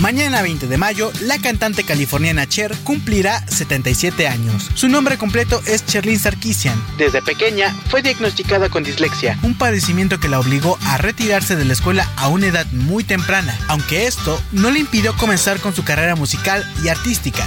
Mañana 0.00 0.40
20 0.42 0.68
de 0.68 0.78
mayo, 0.78 1.10
la 1.22 1.40
cantante 1.40 1.82
californiana 1.82 2.46
Cher 2.46 2.72
cumplirá 2.84 3.44
77 3.48 4.28
años. 4.28 4.70
Su 4.74 4.88
nombre 4.88 5.18
completo 5.18 5.60
es 5.66 5.84
Cherlyn 5.84 6.20
Sarkisian. 6.20 6.80
Desde 6.98 7.20
pequeña 7.20 7.74
fue 7.90 8.00
diagnosticada 8.00 8.68
con 8.68 8.84
dislexia, 8.84 9.36
un 9.42 9.58
padecimiento 9.58 10.20
que 10.20 10.28
la 10.28 10.38
obligó 10.38 10.78
a 10.86 10.98
retirarse 10.98 11.56
de 11.56 11.64
la 11.64 11.72
escuela 11.72 12.08
a 12.16 12.28
una 12.28 12.46
edad 12.46 12.66
muy 12.70 13.02
temprana, 13.02 13.58
aunque 13.66 14.06
esto 14.06 14.40
no 14.52 14.70
le 14.70 14.78
impidió 14.78 15.16
comenzar 15.16 15.58
con 15.58 15.74
su 15.74 15.82
carrera 15.82 16.14
musical 16.14 16.64
y 16.84 16.90
artística. 16.90 17.44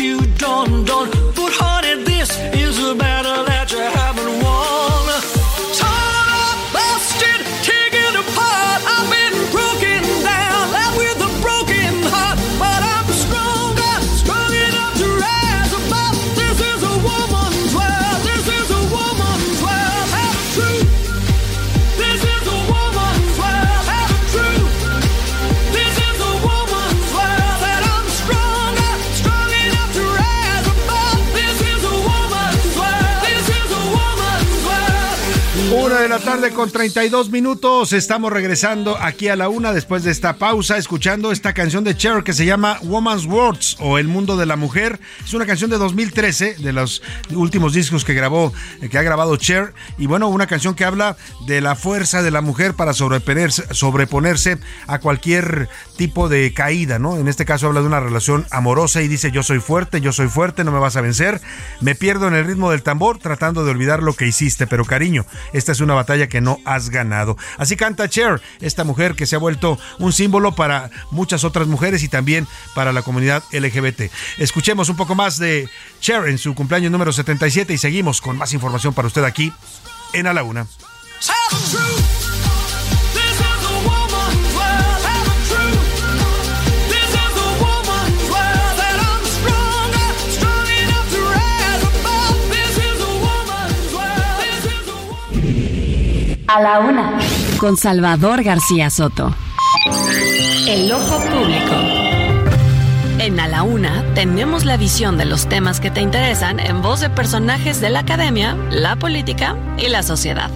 You 0.00 0.20
done, 0.36 0.84
done. 0.84 1.17
La 36.08 36.18
tarde 36.20 36.52
con 36.52 36.70
32 36.70 37.28
minutos. 37.28 37.92
Estamos 37.92 38.32
regresando 38.32 38.96
aquí 38.98 39.28
a 39.28 39.36
la 39.36 39.50
una 39.50 39.74
después 39.74 40.04
de 40.04 40.10
esta 40.10 40.36
pausa, 40.38 40.78
escuchando 40.78 41.32
esta 41.32 41.52
canción 41.52 41.84
de 41.84 41.98
Cher 41.98 42.22
que 42.24 42.32
se 42.32 42.46
llama 42.46 42.78
Woman's 42.82 43.26
Words 43.26 43.76
o 43.78 43.98
El 43.98 44.08
Mundo 44.08 44.38
de 44.38 44.46
la 44.46 44.56
Mujer. 44.56 45.00
Es 45.22 45.34
una 45.34 45.44
canción 45.44 45.68
de 45.68 45.76
2013, 45.76 46.54
de 46.60 46.72
los 46.72 47.02
últimos 47.30 47.74
discos 47.74 48.06
que 48.06 48.14
grabó, 48.14 48.54
que 48.90 48.96
ha 48.96 49.02
grabado 49.02 49.36
Cher. 49.36 49.74
Y 49.98 50.06
bueno, 50.06 50.28
una 50.28 50.46
canción 50.46 50.74
que 50.74 50.86
habla 50.86 51.18
de 51.46 51.60
la 51.60 51.76
fuerza 51.76 52.22
de 52.22 52.30
la 52.30 52.40
mujer 52.40 52.72
para 52.72 52.94
sobreponerse, 52.94 53.74
sobreponerse 53.74 54.56
a 54.86 55.00
cualquier 55.00 55.68
tipo 55.96 56.30
de 56.30 56.54
caída, 56.54 56.98
¿no? 56.98 57.18
En 57.18 57.28
este 57.28 57.44
caso 57.44 57.66
habla 57.66 57.80
de 57.80 57.86
una 57.86 58.00
relación 58.00 58.46
amorosa 58.50 59.02
y 59.02 59.08
dice: 59.08 59.30
Yo 59.30 59.42
soy 59.42 59.58
fuerte, 59.58 60.00
yo 60.00 60.12
soy 60.12 60.28
fuerte, 60.28 60.64
no 60.64 60.72
me 60.72 60.78
vas 60.78 60.96
a 60.96 61.02
vencer. 61.02 61.42
Me 61.82 61.94
pierdo 61.94 62.28
en 62.28 62.34
el 62.34 62.46
ritmo 62.46 62.70
del 62.70 62.82
tambor 62.82 63.18
tratando 63.18 63.64
de 63.66 63.72
olvidar 63.72 64.02
lo 64.02 64.14
que 64.14 64.26
hiciste, 64.26 64.66
pero 64.66 64.86
cariño, 64.86 65.26
esta 65.52 65.72
es 65.72 65.80
una 65.80 65.97
batalla 65.98 66.28
que 66.28 66.40
no 66.40 66.58
has 66.64 66.90
ganado. 66.90 67.36
Así 67.58 67.76
canta 67.76 68.08
Cher, 68.08 68.40
esta 68.60 68.84
mujer 68.84 69.14
que 69.14 69.26
se 69.26 69.36
ha 69.36 69.38
vuelto 69.38 69.78
un 69.98 70.12
símbolo 70.12 70.54
para 70.54 70.90
muchas 71.10 71.44
otras 71.44 71.66
mujeres 71.66 72.02
y 72.02 72.08
también 72.08 72.46
para 72.74 72.92
la 72.92 73.02
comunidad 73.02 73.42
LGBT. 73.52 74.10
Escuchemos 74.38 74.88
un 74.88 74.96
poco 74.96 75.14
más 75.14 75.38
de 75.38 75.68
Cher 76.00 76.28
en 76.28 76.38
su 76.38 76.54
cumpleaños 76.54 76.90
número 76.90 77.12
77 77.12 77.72
y 77.72 77.78
seguimos 77.78 78.20
con 78.20 78.36
más 78.36 78.52
información 78.52 78.94
para 78.94 79.08
usted 79.08 79.24
aquí 79.24 79.52
en 80.12 80.26
A 80.26 80.32
la 80.32 80.42
Una. 80.42 80.66
A 96.48 96.62
la 96.62 96.80
una. 96.80 97.18
Con 97.58 97.76
Salvador 97.76 98.42
García 98.42 98.88
Soto. 98.88 99.34
El 100.66 100.90
ojo 100.90 101.20
público. 101.20 101.74
En 103.18 103.38
A 103.38 103.46
la 103.48 103.62
Una 103.62 104.02
tenemos 104.14 104.64
la 104.64 104.78
visión 104.78 105.18
de 105.18 105.26
los 105.26 105.46
temas 105.46 105.78
que 105.78 105.90
te 105.90 106.00
interesan 106.00 106.58
en 106.58 106.80
voz 106.80 107.00
de 107.00 107.10
personajes 107.10 107.82
de 107.82 107.90
la 107.90 107.98
academia, 107.98 108.56
la 108.70 108.96
política 108.96 109.56
y 109.76 109.88
la 109.88 110.02
sociedad. 110.02 110.50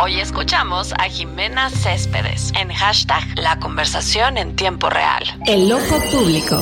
Hoy 0.00 0.18
escuchamos 0.18 0.92
a 0.94 1.04
Jimena 1.04 1.70
Céspedes 1.70 2.50
en 2.58 2.72
hashtag 2.72 3.22
La 3.38 3.60
conversación 3.60 4.38
en 4.38 4.56
tiempo 4.56 4.90
real. 4.90 5.22
El 5.46 5.70
ojo 5.70 6.00
público. 6.10 6.60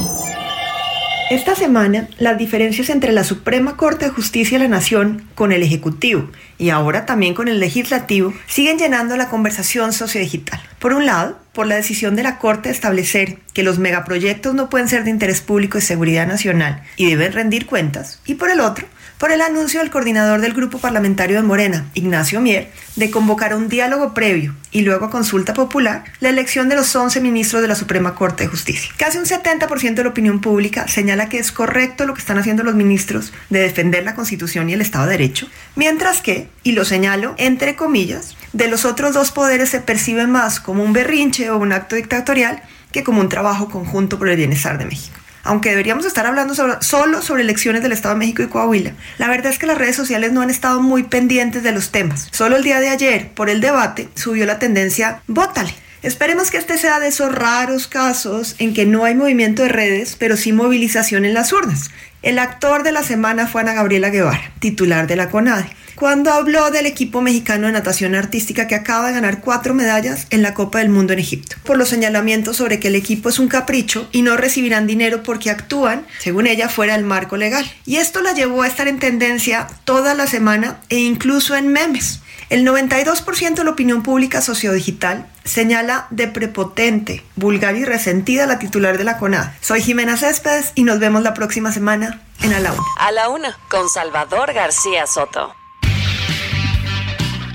Esta 1.30 1.54
semana, 1.54 2.08
las 2.18 2.38
diferencias 2.38 2.90
entre 2.90 3.12
la 3.12 3.22
Suprema 3.22 3.76
Corte 3.76 4.06
de 4.06 4.10
Justicia 4.10 4.58
de 4.58 4.64
la 4.64 4.68
Nación 4.68 5.28
con 5.36 5.52
el 5.52 5.62
Ejecutivo 5.62 6.28
y 6.58 6.70
ahora 6.70 7.06
también 7.06 7.34
con 7.34 7.46
el 7.46 7.60
Legislativo 7.60 8.34
siguen 8.48 8.78
llenando 8.78 9.16
la 9.16 9.28
conversación 9.28 9.92
sociodigital. 9.92 10.60
Por 10.80 10.92
un 10.92 11.06
lado, 11.06 11.38
por 11.52 11.68
la 11.68 11.76
decisión 11.76 12.16
de 12.16 12.24
la 12.24 12.40
Corte 12.40 12.68
de 12.68 12.74
establecer 12.74 13.38
que 13.54 13.62
los 13.62 13.78
megaproyectos 13.78 14.54
no 14.54 14.68
pueden 14.68 14.88
ser 14.88 15.04
de 15.04 15.10
interés 15.10 15.40
público 15.40 15.78
y 15.78 15.82
seguridad 15.82 16.26
nacional 16.26 16.82
y 16.96 17.08
deben 17.08 17.32
rendir 17.32 17.66
cuentas, 17.66 18.20
y 18.26 18.34
por 18.34 18.50
el 18.50 18.58
otro, 18.58 18.88
por 19.20 19.32
el 19.32 19.42
anuncio 19.42 19.80
del 19.80 19.90
coordinador 19.90 20.40
del 20.40 20.54
grupo 20.54 20.78
parlamentario 20.78 21.36
de 21.36 21.42
Morena, 21.42 21.86
Ignacio 21.92 22.40
Mier, 22.40 22.72
de 22.96 23.10
convocar 23.10 23.54
un 23.54 23.68
diálogo 23.68 24.14
previo 24.14 24.56
y 24.70 24.80
luego 24.80 25.04
a 25.04 25.10
consulta 25.10 25.52
popular 25.52 26.04
la 26.20 26.30
elección 26.30 26.70
de 26.70 26.76
los 26.76 26.96
11 26.96 27.20
ministros 27.20 27.60
de 27.60 27.68
la 27.68 27.74
Suprema 27.74 28.14
Corte 28.14 28.44
de 28.44 28.48
Justicia. 28.48 28.90
Casi 28.96 29.18
un 29.18 29.26
70% 29.26 29.94
de 29.94 30.04
la 30.04 30.08
opinión 30.08 30.40
pública 30.40 30.88
señala 30.88 31.28
que 31.28 31.38
es 31.38 31.52
correcto 31.52 32.06
lo 32.06 32.14
que 32.14 32.20
están 32.20 32.38
haciendo 32.38 32.62
los 32.62 32.74
ministros 32.74 33.34
de 33.50 33.60
defender 33.60 34.04
la 34.04 34.14
Constitución 34.14 34.70
y 34.70 34.72
el 34.72 34.80
Estado 34.80 35.04
de 35.04 35.12
Derecho, 35.12 35.48
mientras 35.76 36.22
que, 36.22 36.48
y 36.62 36.72
lo 36.72 36.86
señalo 36.86 37.34
entre 37.36 37.76
comillas, 37.76 38.36
de 38.54 38.68
los 38.68 38.86
otros 38.86 39.12
dos 39.12 39.32
poderes 39.32 39.68
se 39.68 39.80
percibe 39.80 40.26
más 40.26 40.60
como 40.60 40.82
un 40.82 40.94
berrinche 40.94 41.50
o 41.50 41.58
un 41.58 41.72
acto 41.72 41.94
dictatorial 41.94 42.62
que 42.90 43.04
como 43.04 43.20
un 43.20 43.28
trabajo 43.28 43.68
conjunto 43.68 44.18
por 44.18 44.30
el 44.30 44.38
bienestar 44.38 44.78
de 44.78 44.86
México 44.86 45.19
aunque 45.42 45.70
deberíamos 45.70 46.06
estar 46.06 46.26
hablando 46.26 46.54
solo 46.80 47.22
sobre 47.22 47.42
elecciones 47.42 47.82
del 47.82 47.92
Estado 47.92 48.14
de 48.14 48.18
México 48.18 48.42
y 48.42 48.48
Coahuila, 48.48 48.92
la 49.18 49.28
verdad 49.28 49.52
es 49.52 49.58
que 49.58 49.66
las 49.66 49.78
redes 49.78 49.96
sociales 49.96 50.32
no 50.32 50.42
han 50.42 50.50
estado 50.50 50.80
muy 50.80 51.04
pendientes 51.04 51.62
de 51.62 51.72
los 51.72 51.90
temas. 51.90 52.28
Solo 52.30 52.56
el 52.56 52.64
día 52.64 52.80
de 52.80 52.88
ayer, 52.88 53.30
por 53.32 53.50
el 53.50 53.60
debate, 53.60 54.08
subió 54.14 54.46
la 54.46 54.58
tendencia 54.58 55.22
Vótale. 55.26 55.74
Esperemos 56.02 56.50
que 56.50 56.56
este 56.56 56.78
sea 56.78 56.98
de 56.98 57.08
esos 57.08 57.30
raros 57.34 57.86
casos 57.86 58.56
en 58.58 58.72
que 58.72 58.86
no 58.86 59.04
hay 59.04 59.14
movimiento 59.14 59.62
de 59.62 59.68
redes, 59.68 60.16
pero 60.18 60.38
sí 60.38 60.50
movilización 60.50 61.26
en 61.26 61.34
las 61.34 61.52
urnas. 61.52 61.90
El 62.22 62.38
actor 62.38 62.82
de 62.82 62.92
la 62.92 63.02
semana 63.02 63.46
fue 63.46 63.62
Ana 63.62 63.72
Gabriela 63.72 64.10
Guevara, 64.10 64.52
titular 64.58 65.06
de 65.06 65.16
la 65.16 65.30
CONADE 65.30 65.70
cuando 66.00 66.32
habló 66.32 66.70
del 66.70 66.86
equipo 66.86 67.20
mexicano 67.20 67.66
de 67.66 67.74
natación 67.74 68.14
artística 68.14 68.66
que 68.66 68.74
acaba 68.74 69.08
de 69.08 69.12
ganar 69.12 69.42
cuatro 69.42 69.74
medallas 69.74 70.26
en 70.30 70.40
la 70.40 70.54
Copa 70.54 70.78
del 70.78 70.88
Mundo 70.88 71.12
en 71.12 71.18
Egipto, 71.18 71.56
por 71.62 71.76
los 71.76 71.90
señalamientos 71.90 72.56
sobre 72.56 72.80
que 72.80 72.88
el 72.88 72.94
equipo 72.94 73.28
es 73.28 73.38
un 73.38 73.48
capricho 73.48 74.08
y 74.10 74.22
no 74.22 74.38
recibirán 74.38 74.86
dinero 74.86 75.22
porque 75.22 75.50
actúan, 75.50 76.06
según 76.18 76.46
ella, 76.46 76.70
fuera 76.70 76.94
del 76.94 77.04
marco 77.04 77.36
legal. 77.36 77.70
Y 77.84 77.96
esto 77.96 78.22
la 78.22 78.32
llevó 78.32 78.62
a 78.62 78.66
estar 78.66 78.88
en 78.88 78.98
tendencia 78.98 79.66
toda 79.84 80.14
la 80.14 80.26
semana 80.26 80.80
e 80.88 80.96
incluso 80.96 81.54
en 81.54 81.68
memes. 81.68 82.20
El 82.48 82.66
92% 82.66 83.54
de 83.54 83.64
la 83.64 83.70
opinión 83.70 84.02
pública 84.02 84.40
sociodigital 84.40 85.26
señala 85.50 86.06
de 86.10 86.28
prepotente, 86.28 87.24
vulgar 87.34 87.76
y 87.76 87.84
resentida 87.84 88.46
la 88.46 88.58
titular 88.58 88.96
de 88.98 89.04
la 89.04 89.18
CONAD. 89.18 89.50
Soy 89.60 89.82
Jimena 89.82 90.16
Céspedes 90.16 90.72
y 90.76 90.84
nos 90.84 91.00
vemos 91.00 91.22
la 91.22 91.34
próxima 91.34 91.72
semana 91.72 92.22
en 92.40 92.52
A 92.52 92.60
la 92.60 92.72
Una. 92.72 92.82
A 92.98 93.10
la 93.10 93.28
Una, 93.28 93.58
con 93.68 93.88
Salvador 93.88 94.52
García 94.52 95.06
Soto. 95.06 95.54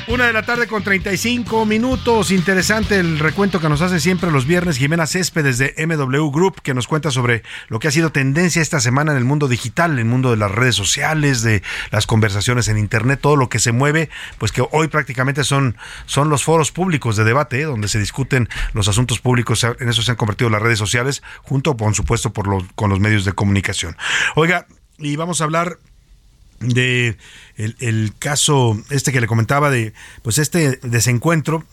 Una 0.07 0.27
de 0.27 0.33
la 0.33 0.43
tarde 0.43 0.67
con 0.67 0.83
35 0.83 1.65
minutos. 1.65 2.29
Interesante 2.29 2.99
el 2.99 3.17
recuento 3.17 3.59
que 3.59 3.69
nos 3.69 3.81
hace 3.81 3.99
siempre 3.99 4.29
los 4.29 4.45
viernes 4.45 4.77
Jimena 4.77 5.07
Céspedes 5.07 5.57
de 5.57 5.73
MW 5.83 6.29
Group, 6.29 6.61
que 6.61 6.75
nos 6.75 6.87
cuenta 6.87 7.09
sobre 7.09 7.41
lo 7.69 7.79
que 7.79 7.87
ha 7.87 7.91
sido 7.91 8.11
tendencia 8.11 8.61
esta 8.61 8.79
semana 8.79 9.13
en 9.13 9.17
el 9.17 9.25
mundo 9.25 9.47
digital, 9.47 9.93
en 9.93 9.99
el 9.99 10.05
mundo 10.05 10.29
de 10.29 10.37
las 10.37 10.51
redes 10.51 10.75
sociales, 10.75 11.41
de 11.41 11.63
las 11.89 12.05
conversaciones 12.05 12.67
en 12.67 12.77
Internet, 12.77 13.19
todo 13.19 13.35
lo 13.35 13.49
que 13.49 13.57
se 13.57 13.71
mueve, 13.71 14.11
pues 14.37 14.51
que 14.51 14.63
hoy 14.71 14.89
prácticamente 14.89 15.43
son, 15.43 15.75
son 16.05 16.29
los 16.29 16.43
foros 16.43 16.71
públicos 16.71 17.15
de 17.15 17.23
debate, 17.23 17.61
¿eh? 17.61 17.65
donde 17.65 17.87
se 17.87 17.97
discuten 17.97 18.47
los 18.73 18.87
asuntos 18.87 19.19
públicos. 19.19 19.65
En 19.79 19.89
eso 19.89 20.03
se 20.03 20.11
han 20.11 20.17
convertido 20.17 20.51
las 20.51 20.61
redes 20.61 20.77
sociales, 20.77 21.23
junto, 21.41 21.75
por 21.77 21.95
supuesto, 21.95 22.31
por 22.31 22.45
con 22.75 22.91
los 22.91 22.99
medios 22.99 23.25
de 23.25 23.33
comunicación. 23.33 23.97
Oiga, 24.35 24.67
y 24.99 25.15
vamos 25.15 25.41
a 25.41 25.45
hablar 25.45 25.79
de 26.59 27.17
el, 27.57 28.13
caso 28.19 28.77
este 28.89 29.11
que 29.11 29.21
le 29.21 29.27
comentaba 29.27 29.69
de 29.69 29.93
pues 30.21 30.37
este 30.37 30.77
desencuentro 30.83 31.63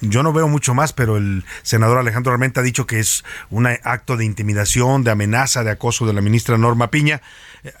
yo 0.00 0.22
no 0.22 0.32
veo 0.32 0.48
mucho 0.48 0.74
más 0.74 0.92
pero 0.92 1.16
el 1.16 1.44
senador 1.62 1.98
Alejandro 1.98 2.32
Armenta 2.32 2.60
ha 2.60 2.64
dicho 2.64 2.86
que 2.86 3.00
es 3.00 3.24
un 3.50 3.66
acto 3.66 4.16
de 4.16 4.24
intimidación 4.24 5.04
de 5.04 5.10
amenaza 5.10 5.64
de 5.64 5.70
acoso 5.70 6.06
de 6.06 6.12
la 6.12 6.20
ministra 6.20 6.58
Norma 6.58 6.90
Piña. 6.90 7.20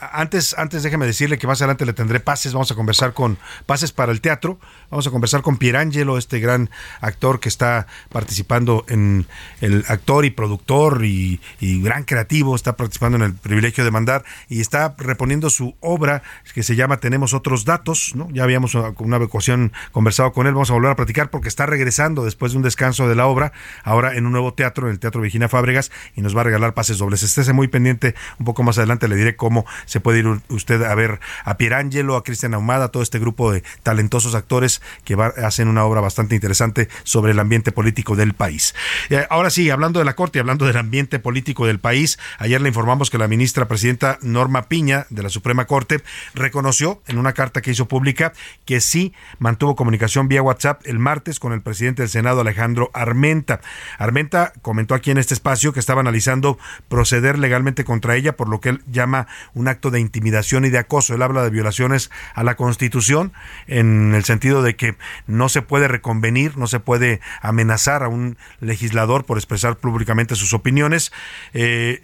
Antes, 0.00 0.56
antes 0.58 0.82
déjeme 0.82 1.06
decirle 1.06 1.38
que 1.38 1.46
más 1.46 1.60
adelante 1.60 1.86
le 1.86 1.92
tendré 1.92 2.18
pases, 2.18 2.52
vamos 2.52 2.70
a 2.72 2.74
conversar 2.74 3.12
con 3.14 3.38
pases 3.64 3.92
para 3.92 4.10
el 4.10 4.20
teatro, 4.20 4.58
vamos 4.90 5.06
a 5.06 5.10
conversar 5.10 5.42
con 5.42 5.56
Pierangelo, 5.56 6.18
este 6.18 6.40
gran 6.40 6.68
actor 7.00 7.38
que 7.38 7.48
está 7.48 7.86
participando 8.08 8.84
en 8.88 9.26
el 9.60 9.84
actor 9.88 10.24
y 10.24 10.30
productor 10.30 11.04
y, 11.04 11.40
gran 11.60 12.04
creativo, 12.04 12.56
está 12.56 12.76
participando 12.76 13.16
en 13.16 13.22
el 13.22 13.34
privilegio 13.34 13.84
de 13.84 13.90
mandar 13.90 14.24
y 14.48 14.60
está 14.60 14.94
reponiendo 14.98 15.48
su 15.48 15.76
obra 15.80 16.22
que 16.54 16.62
se 16.62 16.74
llama 16.74 16.98
Tenemos 16.98 17.32
otros 17.38 17.64
datos, 17.64 18.12
¿no? 18.14 18.28
Ya 18.30 18.44
habíamos 18.44 18.74
una 18.74 19.16
ocasión 19.16 19.72
conversado 19.92 20.32
con 20.32 20.46
él, 20.46 20.54
vamos 20.54 20.70
a 20.70 20.74
volver 20.74 20.90
a 20.90 20.96
platicar 20.96 21.30
porque 21.30 21.48
está 21.48 21.66
regresando 21.66 22.24
después 22.24 22.52
de 22.52 22.58
un 22.58 22.62
descanso 22.62 23.08
de 23.08 23.14
la 23.14 23.26
obra, 23.26 23.52
ahora 23.84 24.14
en 24.14 24.26
un 24.26 24.32
nuevo 24.32 24.52
teatro, 24.54 24.86
en 24.86 24.92
el 24.92 24.98
Teatro 24.98 25.20
Virginia 25.20 25.48
Fábregas, 25.48 25.90
y 26.14 26.20
nos 26.20 26.36
va 26.36 26.42
a 26.42 26.44
regalar 26.44 26.74
pases 26.74 26.98
dobles. 26.98 27.22
Estése 27.22 27.52
muy 27.52 27.68
pendiente, 27.68 28.14
un 28.38 28.44
poco 28.44 28.62
más 28.62 28.78
adelante 28.78 29.08
le 29.08 29.16
diré 29.16 29.36
cómo 29.36 29.64
se 29.86 30.00
puede 30.00 30.20
ir 30.20 30.26
usted 30.48 30.82
a 30.82 30.94
ver 30.94 31.20
a 31.44 31.56
Pierangelo, 31.56 32.16
a 32.16 32.24
Cristian 32.24 32.54
Ahumada, 32.54 32.88
todo 32.88 33.02
este 33.02 33.18
grupo 33.18 33.52
de 33.52 33.62
talentosos 33.82 34.34
actores 34.34 34.82
que 35.04 35.14
hacen 35.14 35.68
una 35.68 35.84
obra 35.84 36.00
bastante 36.00 36.34
interesante 36.34 36.88
sobre 37.04 37.32
el 37.32 37.38
ambiente 37.38 37.72
político 37.72 38.16
del 38.16 38.34
país. 38.34 38.74
Eh, 39.10 39.26
ahora 39.30 39.50
sí, 39.50 39.70
hablando 39.70 39.98
de 39.98 40.04
la 40.04 40.14
Corte, 40.14 40.40
hablando 40.40 40.66
del 40.66 40.76
ambiente 40.76 41.18
político 41.18 41.66
del 41.66 41.78
país, 41.78 42.18
ayer 42.38 42.60
le 42.60 42.68
informamos 42.68 43.10
que 43.10 43.18
la 43.18 43.28
ministra 43.28 43.68
presidenta 43.68 44.18
Norma 44.22 44.68
Piña 44.68 45.06
de 45.10 45.22
la 45.22 45.28
Suprema 45.28 45.66
Corte 45.66 46.02
reconoció 46.34 47.02
en 47.06 47.18
una 47.18 47.27
carta 47.34 47.60
que 47.60 47.70
hizo 47.70 47.88
pública 47.88 48.32
que 48.64 48.80
sí 48.80 49.12
mantuvo 49.38 49.76
comunicación 49.76 50.28
vía 50.28 50.42
WhatsApp 50.42 50.82
el 50.84 50.98
martes 50.98 51.40
con 51.40 51.52
el 51.52 51.62
presidente 51.62 52.02
del 52.02 52.08
Senado 52.08 52.40
Alejandro 52.40 52.90
Armenta. 52.94 53.60
Armenta 53.98 54.52
comentó 54.62 54.94
aquí 54.94 55.10
en 55.10 55.18
este 55.18 55.34
espacio 55.34 55.72
que 55.72 55.80
estaba 55.80 56.00
analizando 56.00 56.58
proceder 56.88 57.38
legalmente 57.38 57.84
contra 57.84 58.16
ella 58.16 58.36
por 58.36 58.48
lo 58.48 58.60
que 58.60 58.70
él 58.70 58.82
llama 58.90 59.26
un 59.54 59.68
acto 59.68 59.90
de 59.90 60.00
intimidación 60.00 60.64
y 60.64 60.70
de 60.70 60.78
acoso. 60.78 61.14
Él 61.14 61.22
habla 61.22 61.42
de 61.42 61.50
violaciones 61.50 62.10
a 62.34 62.42
la 62.42 62.56
Constitución 62.56 63.32
en 63.66 64.14
el 64.14 64.24
sentido 64.24 64.62
de 64.62 64.76
que 64.76 64.96
no 65.26 65.48
se 65.48 65.62
puede 65.62 65.88
reconvenir, 65.88 66.56
no 66.56 66.66
se 66.66 66.80
puede 66.80 67.20
amenazar 67.40 68.02
a 68.02 68.08
un 68.08 68.36
legislador 68.60 69.24
por 69.24 69.38
expresar 69.38 69.76
públicamente 69.76 70.34
sus 70.34 70.54
opiniones. 70.54 71.12
Eh, 71.52 72.02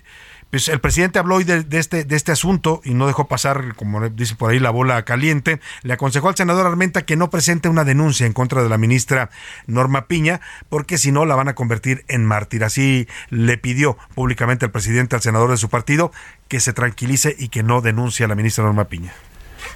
pues 0.54 0.68
el 0.68 0.78
presidente 0.78 1.18
habló 1.18 1.34
hoy 1.34 1.42
de, 1.42 1.66
este, 1.68 2.04
de 2.04 2.14
este 2.14 2.30
asunto 2.30 2.80
y 2.84 2.94
no 2.94 3.08
dejó 3.08 3.26
pasar, 3.26 3.74
como 3.74 4.08
dice 4.10 4.36
por 4.36 4.52
ahí, 4.52 4.60
la 4.60 4.70
bola 4.70 5.04
caliente. 5.04 5.58
Le 5.82 5.94
aconsejó 5.94 6.28
al 6.28 6.36
senador 6.36 6.64
Armenta 6.64 7.04
que 7.04 7.16
no 7.16 7.28
presente 7.28 7.68
una 7.68 7.82
denuncia 7.82 8.24
en 8.24 8.32
contra 8.32 8.62
de 8.62 8.68
la 8.68 8.78
ministra 8.78 9.30
Norma 9.66 10.06
Piña, 10.06 10.40
porque 10.68 10.96
si 10.96 11.10
no 11.10 11.24
la 11.24 11.34
van 11.34 11.48
a 11.48 11.56
convertir 11.56 12.04
en 12.06 12.24
mártir. 12.24 12.62
Así 12.62 13.08
le 13.30 13.58
pidió 13.58 13.98
públicamente 14.14 14.64
al 14.64 14.70
presidente, 14.70 15.16
al 15.16 15.22
senador 15.22 15.50
de 15.50 15.56
su 15.56 15.68
partido, 15.68 16.12
que 16.46 16.60
se 16.60 16.72
tranquilice 16.72 17.34
y 17.36 17.48
que 17.48 17.64
no 17.64 17.80
denuncie 17.80 18.24
a 18.24 18.28
la 18.28 18.36
ministra 18.36 18.62
Norma 18.62 18.84
Piña. 18.84 19.12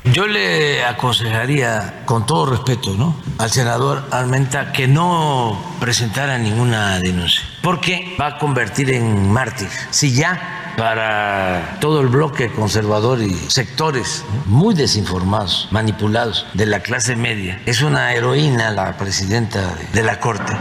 Yo 0.04 0.26
le 0.26 0.84
aconsejaría, 0.84 2.02
con 2.04 2.26
todo 2.26 2.46
respeto, 2.46 2.94
¿no? 2.94 3.14
al 3.38 3.50
senador 3.50 4.04
Armenta 4.10 4.72
que 4.72 4.88
no 4.88 5.58
presentara 5.80 6.38
ninguna 6.38 6.98
denuncia, 6.98 7.42
porque 7.62 8.16
va 8.20 8.26
a 8.26 8.38
convertir 8.38 8.90
en 8.90 9.30
mártir. 9.30 9.68
Si 9.90 10.12
ya 10.12 10.74
para 10.76 11.78
todo 11.80 12.00
el 12.00 12.08
bloque 12.08 12.52
conservador 12.52 13.20
y 13.20 13.34
sectores 13.48 14.24
muy 14.46 14.74
desinformados, 14.74 15.68
manipulados 15.70 16.46
de 16.54 16.66
la 16.66 16.80
clase 16.80 17.16
media, 17.16 17.60
es 17.66 17.82
una 17.82 18.12
heroína 18.12 18.70
la 18.70 18.96
presidenta 18.96 19.74
de 19.92 20.02
la 20.02 20.20
Corte 20.20 20.56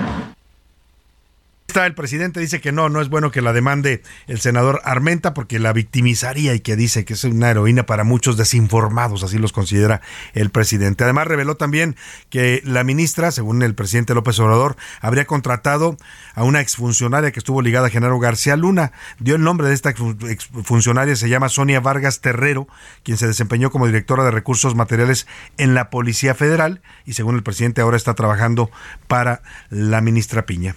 el 1.86 1.96
presidente 1.96 2.40
dice 2.40 2.62
que 2.62 2.72
no, 2.72 2.90
no 2.90 3.02
es 3.02 3.10
bueno 3.10 3.32
que 3.32 3.42
la 3.42 3.54
demande 3.54 4.02
el 4.28 4.40
senador 4.40 4.82
Armenta 4.84 5.34
porque 5.34 5.60
la 5.60 5.74
victimizaría 5.74 6.54
y 6.54 6.60
que 6.60 6.76
dice 6.76 7.06
que 7.06 7.14
es 7.14 7.24
una 7.24 7.50
heroína 7.50 7.86
para 7.86 8.04
muchos 8.04 8.38
desinformados, 8.38 9.24
así 9.24 9.38
los 9.38 9.52
considera 9.52 10.02
el 10.34 10.50
presidente. 10.50 11.04
Además 11.04 11.28
reveló 11.28 11.56
también 11.56 11.96
que 12.30 12.62
la 12.66 12.84
ministra, 12.84 13.32
según 13.32 13.62
el 13.64 13.76
presidente 13.76 14.14
López 14.14 14.40
Obrador, 14.40 14.78
habría 15.02 15.26
contratado 15.26 15.98
a 16.34 16.44
una 16.44 16.62
exfuncionaria 16.62 17.32
que 17.32 17.40
estuvo 17.40 17.62
ligada 17.62 17.88
a 17.88 17.90
Genaro 17.90 18.20
García 18.20 18.56
Luna. 18.56 18.92
Dio 19.20 19.36
el 19.36 19.44
nombre 19.44 19.68
de 19.68 19.74
esta 19.74 19.90
exfuncionaria, 19.90 21.16
se 21.16 21.30
llama 21.30 21.50
Sonia 21.50 21.80
Vargas 21.80 22.22
Terrero, 22.22 22.68
quien 23.04 23.18
se 23.18 23.28
desempeñó 23.28 23.72
como 23.72 23.88
directora 23.88 24.24
de 24.24 24.32
recursos 24.32 24.76
materiales 24.76 25.28
en 25.58 25.74
la 25.74 25.90
Policía 25.90 26.34
Federal 26.34 26.82
y 27.06 27.14
según 27.14 27.36
el 27.36 27.44
presidente 27.44 27.82
ahora 27.82 27.98
está 27.98 28.14
trabajando 28.14 28.72
para 29.08 29.42
la 29.70 30.02
ministra 30.02 30.46
Piña. 30.46 30.76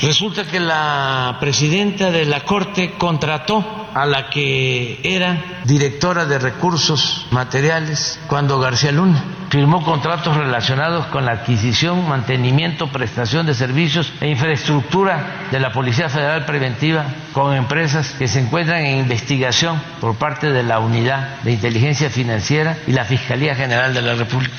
Resulta 0.00 0.44
que 0.44 0.58
la 0.60 1.36
presidenta 1.40 2.10
de 2.10 2.24
la 2.24 2.40
Corte 2.40 2.94
contrató 2.98 3.88
a 3.94 4.04
la 4.06 4.28
que 4.28 4.98
era 5.04 5.62
directora 5.64 6.26
de 6.26 6.38
recursos 6.40 7.26
materiales 7.30 8.18
cuando 8.26 8.58
García 8.58 8.90
Luna 8.90 9.22
firmó 9.50 9.84
contratos 9.84 10.36
relacionados 10.36 11.06
con 11.06 11.24
la 11.24 11.32
adquisición, 11.32 12.08
mantenimiento, 12.08 12.88
prestación 12.88 13.46
de 13.46 13.54
servicios 13.54 14.12
e 14.20 14.28
infraestructura 14.28 15.46
de 15.52 15.60
la 15.60 15.70
Policía 15.70 16.08
Federal 16.08 16.44
Preventiva 16.44 17.06
con 17.32 17.54
empresas 17.54 18.10
que 18.18 18.26
se 18.26 18.40
encuentran 18.40 18.84
en 18.84 18.98
investigación 18.98 19.80
por 20.00 20.16
parte 20.16 20.50
de 20.50 20.64
la 20.64 20.80
Unidad 20.80 21.40
de 21.42 21.52
Inteligencia 21.52 22.10
Financiera 22.10 22.78
y 22.88 22.92
la 22.92 23.04
Fiscalía 23.04 23.54
General 23.54 23.94
de 23.94 24.02
la 24.02 24.14
República. 24.14 24.56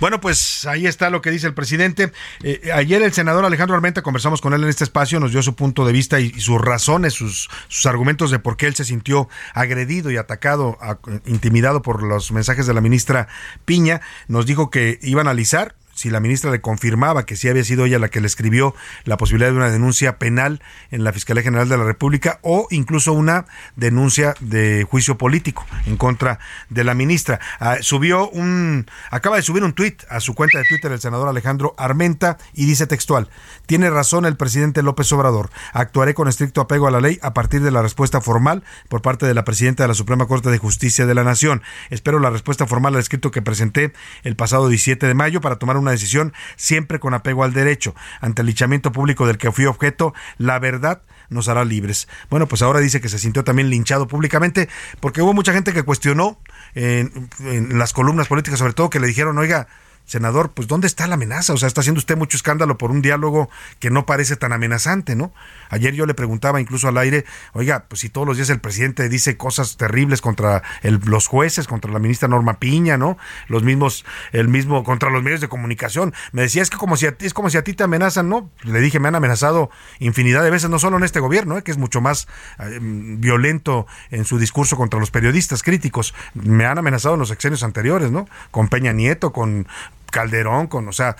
Bueno, 0.00 0.18
pues 0.20 0.64
ahí 0.64 0.86
está 0.86 1.10
lo 1.10 1.20
que 1.20 1.30
dice 1.30 1.46
el 1.46 1.52
presidente. 1.52 2.10
Eh, 2.42 2.70
ayer 2.74 3.02
el 3.02 3.12
senador 3.12 3.44
Alejandro 3.44 3.76
Armenta, 3.76 4.00
conversamos 4.00 4.40
con 4.40 4.54
él 4.54 4.62
en 4.62 4.70
este 4.70 4.84
espacio, 4.84 5.20
nos 5.20 5.32
dio 5.32 5.42
su 5.42 5.54
punto 5.54 5.84
de 5.84 5.92
vista 5.92 6.18
y, 6.20 6.40
sus 6.40 6.58
razones, 6.58 7.12
sus, 7.12 7.50
sus, 7.68 7.84
argumentos 7.84 8.30
de 8.30 8.38
por 8.38 8.56
qué 8.56 8.66
él 8.66 8.74
se 8.74 8.86
sintió 8.86 9.28
agredido 9.52 10.10
y 10.10 10.16
atacado, 10.16 10.78
intimidado 11.26 11.82
por 11.82 12.02
los 12.02 12.32
mensajes 12.32 12.66
de 12.66 12.72
la 12.72 12.80
ministra 12.80 13.28
Piña. 13.66 14.00
Nos 14.26 14.46
dijo 14.46 14.70
que 14.70 14.98
iba 15.02 15.20
a 15.20 15.22
analizar 15.22 15.74
si 16.00 16.08
la 16.08 16.20
ministra 16.20 16.50
le 16.50 16.62
confirmaba 16.62 17.26
que 17.26 17.36
sí 17.36 17.48
había 17.48 17.62
sido 17.62 17.84
ella 17.84 17.98
la 17.98 18.08
que 18.08 18.22
le 18.22 18.26
escribió 18.26 18.74
la 19.04 19.18
posibilidad 19.18 19.50
de 19.50 19.56
una 19.56 19.70
denuncia 19.70 20.18
penal 20.18 20.62
en 20.90 21.04
la 21.04 21.12
Fiscalía 21.12 21.42
General 21.42 21.68
de 21.68 21.76
la 21.76 21.84
República 21.84 22.38
o 22.40 22.66
incluso 22.70 23.12
una 23.12 23.44
denuncia 23.76 24.34
de 24.40 24.86
juicio 24.88 25.18
político 25.18 25.66
en 25.86 25.98
contra 25.98 26.38
de 26.70 26.84
la 26.84 26.94
ministra. 26.94 27.38
Ah, 27.58 27.76
subió 27.82 28.30
un, 28.30 28.86
acaba 29.10 29.36
de 29.36 29.42
subir 29.42 29.62
un 29.62 29.74
tuit 29.74 30.02
a 30.08 30.20
su 30.20 30.34
cuenta 30.34 30.58
de 30.58 30.64
Twitter 30.64 30.90
el 30.90 31.00
senador 31.00 31.28
Alejandro 31.28 31.74
Armenta 31.76 32.38
y 32.54 32.64
dice 32.64 32.86
textual, 32.86 33.28
tiene 33.66 33.90
razón 33.90 34.24
el 34.24 34.38
presidente 34.38 34.82
López 34.82 35.12
Obrador, 35.12 35.50
actuaré 35.74 36.14
con 36.14 36.28
estricto 36.28 36.62
apego 36.62 36.86
a 36.86 36.90
la 36.90 37.02
ley 37.02 37.18
a 37.20 37.34
partir 37.34 37.60
de 37.60 37.70
la 37.70 37.82
respuesta 37.82 38.22
formal 38.22 38.64
por 38.88 39.02
parte 39.02 39.26
de 39.26 39.34
la 39.34 39.44
presidenta 39.44 39.84
de 39.84 39.88
la 39.88 39.94
Suprema 39.94 40.26
Corte 40.26 40.50
de 40.50 40.56
Justicia 40.56 41.04
de 41.04 41.14
la 41.14 41.24
Nación. 41.24 41.62
Espero 41.90 42.20
la 42.20 42.30
respuesta 42.30 42.66
formal 42.66 42.94
al 42.94 43.00
escrito 43.00 43.30
que 43.30 43.42
presenté 43.42 43.92
el 44.22 44.34
pasado 44.34 44.68
17 44.68 45.06
de 45.06 45.14
mayo 45.14 45.42
para 45.42 45.56
tomar 45.56 45.76
una 45.76 45.89
decisión 45.90 46.32
siempre 46.56 46.98
con 46.98 47.14
apego 47.14 47.44
al 47.44 47.52
derecho. 47.52 47.94
Ante 48.20 48.42
el 48.42 48.46
linchamiento 48.46 48.92
público 48.92 49.26
del 49.26 49.38
que 49.38 49.52
fui 49.52 49.66
objeto, 49.66 50.14
la 50.38 50.58
verdad 50.58 51.02
nos 51.28 51.48
hará 51.48 51.64
libres. 51.64 52.08
Bueno, 52.28 52.46
pues 52.48 52.62
ahora 52.62 52.80
dice 52.80 53.00
que 53.00 53.08
se 53.08 53.18
sintió 53.18 53.44
también 53.44 53.70
linchado 53.70 54.08
públicamente 54.08 54.68
porque 55.00 55.22
hubo 55.22 55.32
mucha 55.32 55.52
gente 55.52 55.72
que 55.72 55.82
cuestionó 55.82 56.40
en, 56.74 57.28
en 57.40 57.78
las 57.78 57.92
columnas 57.92 58.28
políticas, 58.28 58.58
sobre 58.58 58.72
todo, 58.72 58.90
que 58.90 59.00
le 59.00 59.06
dijeron, 59.06 59.38
oiga, 59.38 59.68
senador, 60.04 60.50
pues 60.52 60.66
¿dónde 60.66 60.86
está 60.86 61.06
la 61.06 61.14
amenaza? 61.14 61.52
O 61.52 61.56
sea, 61.56 61.68
está 61.68 61.82
haciendo 61.82 61.98
usted 61.98 62.16
mucho 62.16 62.36
escándalo 62.36 62.78
por 62.78 62.90
un 62.90 63.00
diálogo 63.00 63.48
que 63.78 63.90
no 63.90 64.06
parece 64.06 64.36
tan 64.36 64.52
amenazante, 64.52 65.14
¿no? 65.14 65.32
Ayer 65.68 65.94
yo 65.94 66.04
le 66.04 66.14
preguntaba 66.14 66.60
incluso 66.60 66.88
al 66.88 66.98
aire, 66.98 67.24
oiga, 67.52 67.84
pues 67.88 68.00
si 68.00 68.08
todos 68.08 68.26
los 68.26 68.36
días 68.36 68.50
el 68.50 68.60
presidente 68.60 69.08
dice 69.08 69.36
cosas 69.36 69.76
terribles 69.76 70.20
contra 70.20 70.62
los 70.82 71.28
jueces, 71.28 71.68
contra 71.68 71.92
la 71.92 72.00
ministra 72.00 72.28
Norma 72.28 72.58
Piña, 72.58 72.96
¿no? 72.96 73.18
Los 73.46 73.62
mismos, 73.62 74.04
el 74.32 74.48
mismo, 74.48 74.82
contra 74.82 75.10
los 75.10 75.22
medios 75.22 75.40
de 75.40 75.48
comunicación. 75.48 76.12
Me 76.32 76.42
decía, 76.42 76.62
es 76.62 76.70
que 76.70 76.76
como 76.76 76.96
si 76.96 77.06
a 77.06 77.12
ti, 77.12 77.26
es 77.26 77.34
como 77.34 77.50
si 77.50 77.58
a 77.58 77.62
ti 77.62 77.74
te 77.74 77.84
amenazan, 77.84 78.28
¿no? 78.28 78.50
Le 78.62 78.80
dije, 78.80 78.98
me 78.98 79.08
han 79.08 79.14
amenazado 79.14 79.70
infinidad 80.00 80.42
de 80.42 80.50
veces, 80.50 80.70
no 80.70 80.78
solo 80.78 80.96
en 80.96 81.04
este 81.04 81.20
gobierno, 81.20 81.56
¿eh? 81.56 81.62
que 81.62 81.70
es 81.70 81.78
mucho 81.78 82.00
más 82.00 82.26
eh, 82.58 82.78
violento 82.80 83.86
en 84.10 84.24
su 84.24 84.38
discurso 84.38 84.76
contra 84.76 84.98
los 84.98 85.10
periodistas 85.10 85.62
críticos. 85.62 86.14
Me 86.34 86.66
han 86.66 86.78
amenazado 86.78 87.14
en 87.14 87.20
los 87.20 87.28
sexenios 87.28 87.62
anteriores, 87.62 88.10
¿no? 88.10 88.28
Con 88.50 88.68
Peña 88.68 88.92
Nieto, 88.92 89.32
con 89.32 89.66
Calderón, 90.10 90.66
con, 90.66 90.88
o 90.88 90.92
sea, 90.92 91.16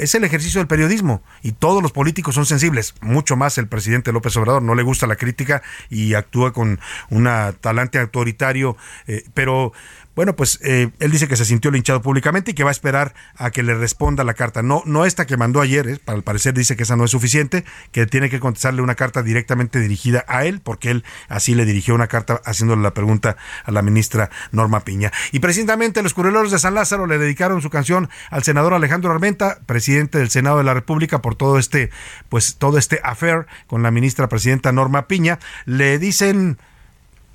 es 0.00 0.14
el 0.14 0.24
ejercicio 0.24 0.60
del 0.60 0.68
periodismo 0.68 1.22
y 1.42 1.52
todos 1.52 1.82
los 1.82 1.92
políticos 1.92 2.34
son 2.34 2.46
sensibles, 2.46 2.94
mucho 3.00 3.36
más 3.36 3.58
el 3.58 3.68
presidente 3.68 4.12
López 4.12 4.36
Obrador, 4.36 4.62
no 4.62 4.74
le 4.74 4.82
gusta 4.82 5.06
la 5.06 5.16
crítica 5.16 5.62
y 5.90 6.14
actúa 6.14 6.52
con 6.52 6.80
un 7.10 7.28
talante 7.60 7.98
autoritario, 7.98 8.76
eh, 9.06 9.24
pero 9.34 9.72
bueno, 10.18 10.34
pues 10.34 10.58
eh, 10.64 10.90
él 10.98 11.12
dice 11.12 11.28
que 11.28 11.36
se 11.36 11.44
sintió 11.44 11.70
linchado 11.70 12.02
públicamente 12.02 12.50
y 12.50 12.54
que 12.54 12.64
va 12.64 12.70
a 12.70 12.72
esperar 12.72 13.14
a 13.36 13.52
que 13.52 13.62
le 13.62 13.72
responda 13.74 14.24
la 14.24 14.34
carta. 14.34 14.62
No, 14.62 14.82
no 14.84 15.04
esta 15.04 15.26
que 15.26 15.36
mandó 15.36 15.60
ayer, 15.60 15.88
eh, 15.88 16.00
al 16.06 16.24
parecer 16.24 16.54
dice 16.54 16.74
que 16.74 16.82
esa 16.82 16.96
no 16.96 17.04
es 17.04 17.12
suficiente, 17.12 17.64
que 17.92 18.04
tiene 18.04 18.28
que 18.28 18.40
contestarle 18.40 18.82
una 18.82 18.96
carta 18.96 19.22
directamente 19.22 19.78
dirigida 19.78 20.24
a 20.26 20.44
él, 20.44 20.60
porque 20.60 20.90
él 20.90 21.04
así 21.28 21.54
le 21.54 21.64
dirigió 21.64 21.94
una 21.94 22.08
carta 22.08 22.40
haciéndole 22.44 22.82
la 22.82 22.94
pregunta 22.94 23.36
a 23.62 23.70
la 23.70 23.80
ministra 23.80 24.28
Norma 24.50 24.80
Piña. 24.80 25.12
Y 25.30 25.38
precisamente 25.38 26.02
los 26.02 26.14
curreros 26.14 26.50
de 26.50 26.58
San 26.58 26.74
Lázaro 26.74 27.06
le 27.06 27.18
dedicaron 27.18 27.62
su 27.62 27.70
canción 27.70 28.10
al 28.32 28.42
senador 28.42 28.74
Alejandro 28.74 29.12
Armenta, 29.12 29.60
presidente 29.66 30.18
del 30.18 30.30
Senado 30.30 30.58
de 30.58 30.64
la 30.64 30.74
República, 30.74 31.22
por 31.22 31.36
todo 31.36 31.60
este, 31.60 31.90
pues 32.28 32.56
todo 32.56 32.76
este 32.78 32.98
affair 33.04 33.46
con 33.68 33.84
la 33.84 33.92
ministra 33.92 34.28
presidenta 34.28 34.72
Norma 34.72 35.06
Piña. 35.06 35.38
Le 35.64 36.00
dicen 36.00 36.58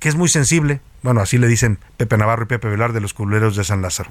que 0.04 0.10
es 0.10 0.16
muy 0.16 0.28
sensible. 0.28 0.82
Bueno, 1.00 1.22
así 1.22 1.38
le 1.38 1.46
dicen 1.48 1.78
Pepe 1.96 2.18
Navarro 2.18 2.42
y 2.42 2.46
Pepe 2.46 2.68
Velar 2.68 2.92
de 2.92 3.00
los 3.00 3.14
culeros 3.14 3.56
de 3.56 3.64
San 3.64 3.80
Lázaro. 3.80 4.10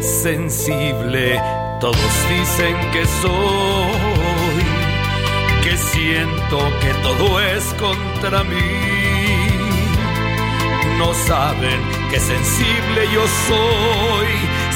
Sensible, 0.00 1.38
todos 1.82 1.98
dicen 2.30 2.74
que 2.92 3.04
soy, 3.20 4.64
que 5.62 5.76
siento 5.76 6.60
que 6.80 6.94
todo 7.02 7.42
es 7.42 7.64
contra 7.74 8.42
mí. 8.44 8.56
No 10.96 11.12
saben 11.12 11.78
qué 12.10 12.18
sensible 12.18 13.06
yo 13.12 13.26
soy, 13.46 14.28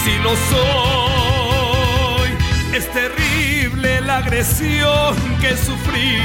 si 0.04 0.18
lo 0.18 0.36
soy, 0.50 2.30
es 2.74 2.92
la 3.82 4.18
agresión 4.18 5.16
que 5.40 5.56
sufrí 5.56 6.18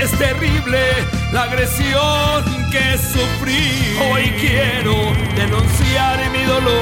es 0.00 0.10
terrible 0.18 0.78
la 1.32 1.42
agresión 1.44 2.44
que 2.70 2.98
sufrí. 2.98 3.96
Hoy 4.10 4.32
quiero 4.40 4.94
denunciar 5.34 6.18
mi 6.30 6.42
dolor, 6.44 6.72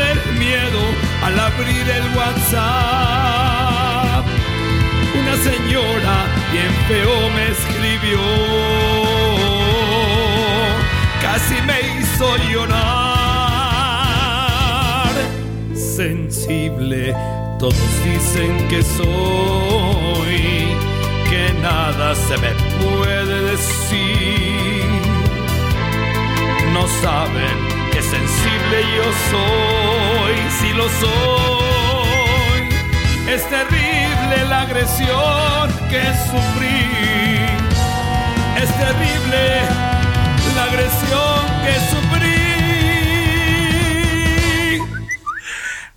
el 0.00 0.20
miedo 0.38 0.80
al 1.24 1.40
abrir 1.40 1.88
el 1.88 2.16
WhatsApp. 2.16 2.64
Una 5.18 5.36
señora 5.36 6.26
bien 6.52 6.72
feo 6.88 7.30
me 7.30 7.48
escribió, 7.48 8.20
casi 11.20 11.60
me 11.62 11.80
hizo 11.98 12.36
llorar. 12.50 13.11
Sensible 16.02 17.14
todos 17.60 17.76
dicen 18.02 18.66
que 18.68 18.82
soy, 18.82 19.06
que 21.30 21.54
nada 21.62 22.16
se 22.16 22.36
me 22.38 22.50
puede 22.80 23.40
decir. 23.52 24.82
No 26.72 26.88
saben 27.02 27.56
qué 27.92 28.02
sensible 28.02 28.78
yo 28.96 29.06
soy, 29.30 30.34
si 30.58 30.72
lo 30.72 30.88
soy 30.88 32.62
Es 33.28 33.48
terrible 33.48 34.44
la 34.48 34.62
agresión 34.62 35.70
que 35.88 36.02
sufrí. 36.30 36.82
Es 38.60 38.70
terrible 38.76 39.42
la 40.56 40.64
agresión 40.64 41.46
que 41.64 41.74
sufrí. 41.92 42.41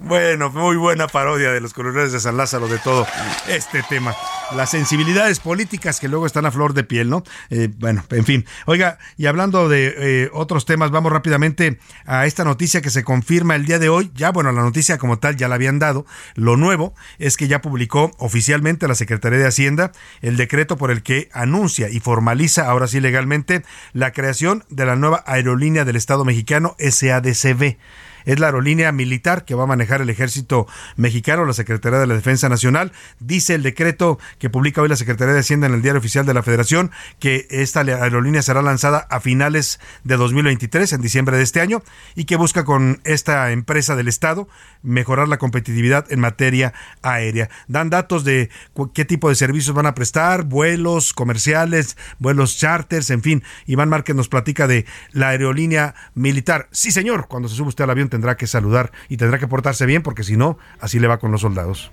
Bueno, 0.05 0.51
muy 0.51 0.77
buena 0.77 1.07
parodia 1.07 1.51
de 1.51 1.59
los 1.59 1.73
colores 1.73 2.11
de 2.11 2.19
San 2.19 2.37
Lázaro 2.37 2.67
de 2.67 2.77
todo 2.77 3.07
este 3.47 3.81
tema. 3.89 4.15
Las 4.55 4.69
sensibilidades 4.69 5.39
políticas 5.39 5.99
que 5.99 6.07
luego 6.07 6.27
están 6.27 6.45
a 6.45 6.51
flor 6.51 6.75
de 6.75 6.83
piel, 6.83 7.09
¿no? 7.09 7.23
Eh, 7.49 7.69
bueno, 7.79 8.03
en 8.11 8.23
fin. 8.23 8.45
Oiga, 8.67 8.99
y 9.17 9.25
hablando 9.25 9.67
de 9.67 9.95
eh, 9.97 10.29
otros 10.31 10.65
temas, 10.65 10.91
vamos 10.91 11.11
rápidamente 11.11 11.79
a 12.05 12.27
esta 12.27 12.43
noticia 12.43 12.83
que 12.83 12.91
se 12.91 13.03
confirma 13.03 13.55
el 13.55 13.65
día 13.65 13.79
de 13.79 13.89
hoy. 13.89 14.11
Ya, 14.13 14.31
bueno, 14.31 14.51
la 14.51 14.61
noticia 14.61 14.99
como 14.99 15.17
tal 15.17 15.37
ya 15.37 15.47
la 15.47 15.55
habían 15.55 15.79
dado. 15.79 16.05
Lo 16.35 16.55
nuevo 16.55 16.93
es 17.17 17.35
que 17.35 17.47
ya 17.47 17.63
publicó 17.63 18.11
oficialmente 18.19 18.87
la 18.87 18.93
Secretaría 18.93 19.39
de 19.39 19.47
Hacienda 19.47 19.91
el 20.21 20.37
decreto 20.37 20.77
por 20.77 20.91
el 20.91 21.01
que 21.01 21.29
anuncia 21.33 21.89
y 21.89 21.99
formaliza, 21.99 22.67
ahora 22.67 22.85
sí 22.85 22.99
legalmente, 22.99 23.63
la 23.93 24.11
creación 24.11 24.65
de 24.69 24.85
la 24.85 24.95
nueva 24.95 25.23
aerolínea 25.25 25.83
del 25.83 25.95
Estado 25.95 26.25
mexicano 26.25 26.75
SADCB 26.77 27.77
es 28.25 28.39
la 28.39 28.47
aerolínea 28.47 28.91
militar 28.91 29.45
que 29.45 29.55
va 29.55 29.63
a 29.63 29.67
manejar 29.67 30.01
el 30.01 30.09
ejército 30.09 30.67
mexicano, 30.95 31.45
la 31.45 31.53
Secretaría 31.53 31.99
de 31.99 32.07
la 32.07 32.15
Defensa 32.15 32.49
Nacional. 32.49 32.91
Dice 33.19 33.55
el 33.55 33.63
decreto 33.63 34.19
que 34.39 34.49
publica 34.49 34.81
hoy 34.81 34.89
la 34.89 34.95
Secretaría 34.95 35.33
de 35.33 35.39
Hacienda 35.39 35.67
en 35.67 35.73
el 35.73 35.81
Diario 35.81 35.99
Oficial 35.99 36.25
de 36.25 36.33
la 36.33 36.43
Federación 36.43 36.91
que 37.19 37.47
esta 37.49 37.81
aerolínea 37.81 38.41
será 38.41 38.61
lanzada 38.61 39.07
a 39.09 39.19
finales 39.19 39.79
de 40.03 40.17
2023, 40.17 40.93
en 40.93 41.01
diciembre 41.01 41.37
de 41.37 41.43
este 41.43 41.61
año, 41.61 41.81
y 42.15 42.25
que 42.25 42.35
busca 42.35 42.65
con 42.65 43.01
esta 43.03 43.51
empresa 43.51 43.95
del 43.95 44.07
Estado 44.07 44.47
mejorar 44.81 45.27
la 45.27 45.37
competitividad 45.37 46.11
en 46.11 46.19
materia 46.19 46.73
aérea. 47.01 47.49
Dan 47.67 47.89
datos 47.89 48.23
de 48.23 48.49
qué 48.93 49.05
tipo 49.05 49.29
de 49.29 49.35
servicios 49.35 49.75
van 49.75 49.85
a 49.85 49.95
prestar, 49.95 50.43
vuelos 50.43 51.13
comerciales, 51.13 51.97
vuelos 52.19 52.57
charters, 52.57 53.09
en 53.09 53.21
fin. 53.21 53.43
Iván 53.65 53.89
Márquez 53.89 54.15
nos 54.15 54.29
platica 54.29 54.67
de 54.67 54.85
la 55.11 55.29
aerolínea 55.29 55.95
militar. 56.13 56.67
Sí, 56.71 56.91
señor, 56.91 57.27
cuando 57.27 57.49
se 57.49 57.55
sube 57.55 57.69
usted 57.69 57.83
al 57.83 57.89
avión 57.89 58.09
tendrá 58.15 58.37
que 58.37 58.47
saludar 58.47 58.93
y 59.09 59.17
tendrá 59.17 59.39
que 59.39 59.47
portarse 59.47 59.85
bien 59.85 60.01
porque 60.01 60.23
si 60.23 60.37
no, 60.37 60.57
así 60.79 60.99
le 60.99 61.07
va 61.07 61.19
con 61.19 61.33
los 61.33 61.41
soldados. 61.41 61.91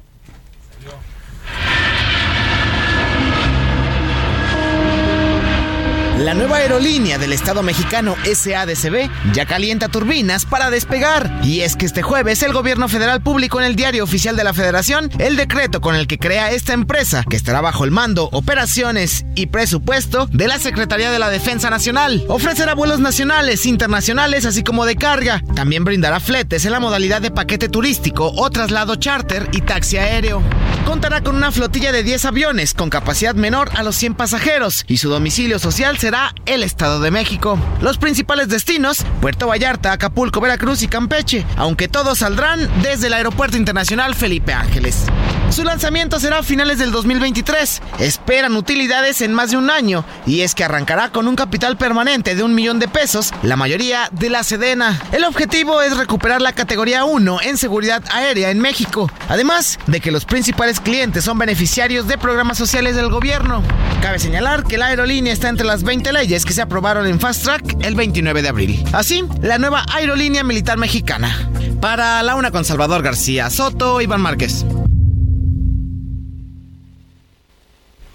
La 6.23 6.35
nueva 6.35 6.59
aerolínea 6.59 7.19
del 7.19 7.33
Estado 7.33 7.65
mexicano 7.65 8.15
SADCB 8.23 9.11
ya 9.33 9.45
calienta 9.45 9.89
turbinas 9.89 10.47
para 10.47 10.71
despegar. 10.71 11.41
Y 11.43 11.63
es 11.63 11.75
que 11.75 11.85
este 11.85 12.03
jueves 12.03 12.45
el 12.45 12.53
gobierno 12.53 12.89
federal 12.89 13.21
publicó 13.21 13.59
en 13.59 13.67
el 13.67 13.75
diario 13.75 14.05
oficial 14.05 14.37
de 14.37 14.45
la 14.45 14.55
Federación 14.55 15.11
el 15.19 15.35
decreto 15.37 15.81
con 15.81 15.97
el 15.97 16.07
que 16.07 16.21
crea 16.21 16.53
esta 16.53 16.75
empresa, 16.75 17.25
que 17.29 17.35
estará 17.35 17.61
bajo 17.61 17.85
el 17.85 17.91
mando, 17.91 18.29
operaciones 18.31 19.27
y 19.35 19.47
presupuesto 19.47 20.29
de 20.31 20.47
la 20.47 20.61
Secretaría 20.61 21.11
de 21.11 21.19
la 21.19 21.29
Defensa 21.29 21.71
Nacional. 21.71 22.25
Ofrecerá 22.29 22.77
vuelos 22.77 23.01
nacionales, 23.01 23.67
internacionales, 23.67 24.47
así 24.47 24.63
como 24.63 24.87
de 24.87 24.95
carga. 24.95 25.43
También 25.57 25.83
brindará 25.83 26.21
fletes 26.21 26.65
en 26.65 26.71
la 26.71 26.79
modalidad 26.79 27.21
de 27.21 27.33
paquete 27.33 27.69
turístico 27.69 28.33
o 28.37 28.49
traslado 28.49 28.95
charter 28.95 29.49
y 29.51 29.63
taxi 29.63 29.97
aéreo. 29.97 30.41
Contará 30.85 31.23
con 31.23 31.37
una 31.37 31.53
flotilla 31.53 31.91
de 31.91 32.03
10 32.03 32.27
aviones 32.27 32.75
con 32.75 32.91
capacidad 32.91 33.35
menor 33.35 33.71
a 33.75 33.83
los 33.83 33.97
100 33.97 34.15
pasajeros 34.15 34.85
y 34.87 34.99
su 34.99 35.09
domicilio 35.09 35.59
social 35.59 35.99
será 35.99 36.12
el 36.47 36.63
Estado 36.63 37.01
de 37.01 37.11
México. 37.11 37.59
Los 37.81 37.99
principales 37.99 38.49
destinos, 38.49 39.05
Puerto 39.21 39.47
Vallarta, 39.47 39.93
Acapulco, 39.93 40.41
Veracruz 40.41 40.83
y 40.83 40.89
Campeche, 40.89 41.47
aunque 41.57 41.89
todos 41.89 42.19
saldrán 42.19 42.69
desde 42.83 43.07
el 43.07 43.15
Aeropuerto 43.15 43.57
Internacional 43.57 44.15
Felipe 44.15 44.53
Ángeles. 44.53 45.07
Su 45.51 45.65
lanzamiento 45.65 46.19
será 46.19 46.39
a 46.39 46.43
finales 46.43 46.79
del 46.79 46.93
2023. 46.93 47.83
Esperan 47.99 48.57
utilidades 48.57 49.21
en 49.21 49.35
más 49.35 49.51
de 49.51 49.59
un 49.59 49.71
año 49.71 50.03
y 50.27 50.41
es 50.41 50.55
que 50.55 50.65
arrancará 50.65 51.11
con 51.11 51.29
un 51.29 51.37
capital 51.37 51.77
permanente 51.77 52.35
de 52.35 52.43
un 52.43 52.55
millón 52.55 52.79
de 52.79 52.89
pesos, 52.89 53.35
la 53.43 53.57
mayoría 53.57 54.09
de 54.13 54.31
la 54.31 54.45
Sedena. 54.45 54.99
El 55.13 55.25
objetivo 55.25 55.83
es 55.83 55.97
recuperar 55.97 56.41
la 56.41 56.55
categoría 56.55 57.05
1 57.05 57.43
en 57.43 57.59
seguridad 57.59 58.03
aérea 58.11 58.51
en 58.51 58.61
México, 58.61 59.11
además 59.29 59.79
de 59.87 60.01
que 60.01 60.11
los 60.11 60.25
principales 60.25 60.81
clientes 60.81 61.25
son 61.25 61.39
beneficiarios 61.39 62.09
de 62.09 62.17
programas 62.17 62.57
sociales 62.57 62.97
del 62.97 63.11
gobierno. 63.11 63.63
Cabe 64.01 64.19
señalar 64.19 64.65
que 64.65 64.79
la 64.79 64.87
aerolínea 64.87 65.35
está 65.35 65.51
entre 65.51 65.67
las 65.67 65.83
20 65.83 66.02
leyes 66.11 66.47
que 66.47 66.55
se 66.55 66.63
aprobaron 66.63 67.07
en 67.07 67.21
Fast 67.21 67.45
Track 67.45 67.77
el 67.85 67.95
29 67.95 68.41
de 68.41 68.49
abril. 68.49 68.85
Así, 68.93 69.23
la 69.43 69.59
nueva 69.59 69.85
aerolínea 69.93 70.43
militar 70.43 70.79
mexicana. 70.79 71.51
Para 71.83 72.23
la 72.23 72.35
una 72.35 72.51
con 72.51 72.65
Salvador 72.65 73.03
García 73.03 73.51
Soto, 73.51 74.01
Iván 74.01 74.23
Márquez. 74.23 74.65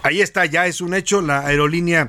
Ahí 0.02 0.20
está, 0.20 0.44
ya 0.46 0.66
es 0.66 0.80
un 0.80 0.94
hecho, 0.94 1.20
la 1.20 1.46
aerolínea 1.46 2.06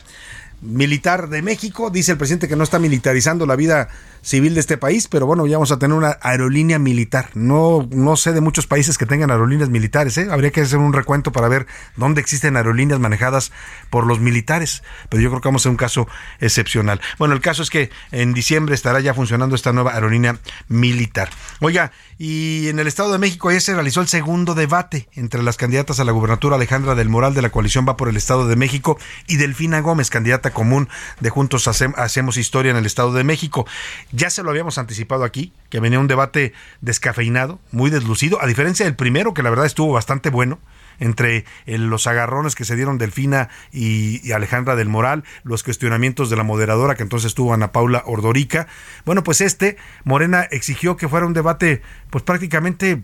militar 0.61 1.30
de 1.30 1.41
México. 1.41 1.89
Dice 1.89 2.13
el 2.13 2.17
presidente 2.17 2.47
que 2.47 2.55
no 2.55 2.63
está 2.63 2.80
militarizando 2.80 3.45
la 3.45 3.55
vida 3.55 3.89
civil 4.22 4.53
de 4.53 4.59
este 4.59 4.78
país, 4.78 5.07
pero 5.07 5.26
bueno, 5.26 5.47
ya 5.47 5.57
vamos 5.57 5.72
a 5.72 5.80
tener 5.80 5.95
una 5.97 6.17
aerolínea 6.22 6.80
militar. 6.80 7.30
No, 7.34 7.88
no 7.91 8.15
sé 8.15 8.34
de 8.34 8.41
muchos 8.41 8.67
países 8.67 8.97
que 8.97 9.05
tengan 9.05 9.32
aerolíneas 9.32 9.70
militares, 9.70 10.17
¿eh? 10.17 10.28
habría 10.32 10.51
que 10.51 10.61
hacer 10.61 10.80
un 10.80 10.93
recuento 10.93 11.32
para 11.32 11.47
ver 11.47 11.67
dónde 11.95 12.22
existen 12.22 12.57
aerolíneas 12.57 12.99
manejadas 12.99 13.51
por 13.89 14.05
los 14.05 14.20
militares, 14.20 14.84
pero 15.09 15.22
yo 15.22 15.30
creo 15.30 15.41
que 15.41 15.47
vamos 15.47 15.61
a 15.61 15.63
ser 15.63 15.72
un 15.72 15.78
caso 15.78 16.07
excepcional. 16.39 17.01
Bueno, 17.17 17.34
el 17.34 17.41
caso 17.41 17.63
es 17.63 17.70
que 17.70 17.89
en 18.11 18.34
diciembre 18.34 18.76
estará 18.76 18.99
ya 18.99 19.13
funcionando 19.13 19.55
esta 19.55 19.74
nueva 19.74 19.93
aerolínea 19.93 20.38
militar. 20.67 21.30
Oiga, 21.59 21.91
y 22.17 22.67
en 22.67 22.80
el 22.80 22.88
Estado 22.88 23.11
de 23.13 23.17
México 23.17 23.49
ayer 23.49 23.61
se 23.61 23.74
realizó 23.74 24.01
el 24.01 24.07
segundo 24.07 24.53
debate 24.53 25.07
entre 25.13 25.41
las 25.41 25.55
candidatas 25.55 25.99
a 25.99 26.03
la 26.03 26.11
gubernatura 26.11 26.57
Alejandra 26.57 26.95
del 26.95 27.07
Moral 27.09 27.34
de 27.34 27.41
la 27.41 27.49
coalición 27.49 27.86
Va 27.88 27.95
por 27.95 28.09
el 28.09 28.17
Estado 28.17 28.47
de 28.47 28.55
México 28.55 28.97
y 29.28 29.38
Delfina 29.38 29.80
Gómez, 29.80 30.09
candidata 30.09 30.51
común 30.51 30.89
de 31.20 31.30
Juntos 31.30 31.67
Hacemos 31.67 32.38
Historia 32.38 32.72
en 32.72 32.78
el 32.78 32.86
Estado 32.86 33.13
de 33.13 33.24
México. 33.24 33.65
Ya 34.12 34.30
se 34.30 34.41
lo 34.41 34.49
habíamos 34.49 34.78
anticipado 34.78 35.24
aquí, 35.24 35.53
que 35.70 35.80
venía 35.80 35.99
un 35.99 36.07
debate 36.07 36.53
descafeinado, 36.82 37.60
muy 37.72 37.91
deslucido, 37.91 38.41
a 38.41 38.47
diferencia 38.47 38.86
del 38.86 38.95
primero, 38.95 39.34
que 39.34 39.43
la 39.43 39.51
verdad 39.51 39.68
estuvo 39.68 39.93
bastante 39.93 40.30
bueno 40.30 40.60
entre 40.99 41.45
los 41.66 42.07
agarrones 42.07 42.55
que 42.55 42.66
se 42.66 42.76
dieron 42.76 42.97
Delfina 42.97 43.49
y, 43.72 44.32
Alejandra 44.32 44.76
del 44.76 44.89
Moral, 44.89 45.24
los 45.43 45.64
cuestionamientos 45.64 46.30
de 46.30 46.36
la 46.36 46.43
moderadora 46.43 46.95
que 46.95 47.03
entonces 47.03 47.34
tuvo 47.34 47.53
Ana 47.53 47.72
Paula 47.72 48.03
Ordorica. 48.05 48.68
Bueno, 49.05 49.24
pues 49.24 49.41
este, 49.41 49.78
Morena 50.03 50.43
exigió 50.51 50.97
que 50.97 51.07
fuera 51.07 51.26
un 51.26 51.34
debate 51.34 51.82
pues 52.10 52.24
prácticamente 52.24 53.01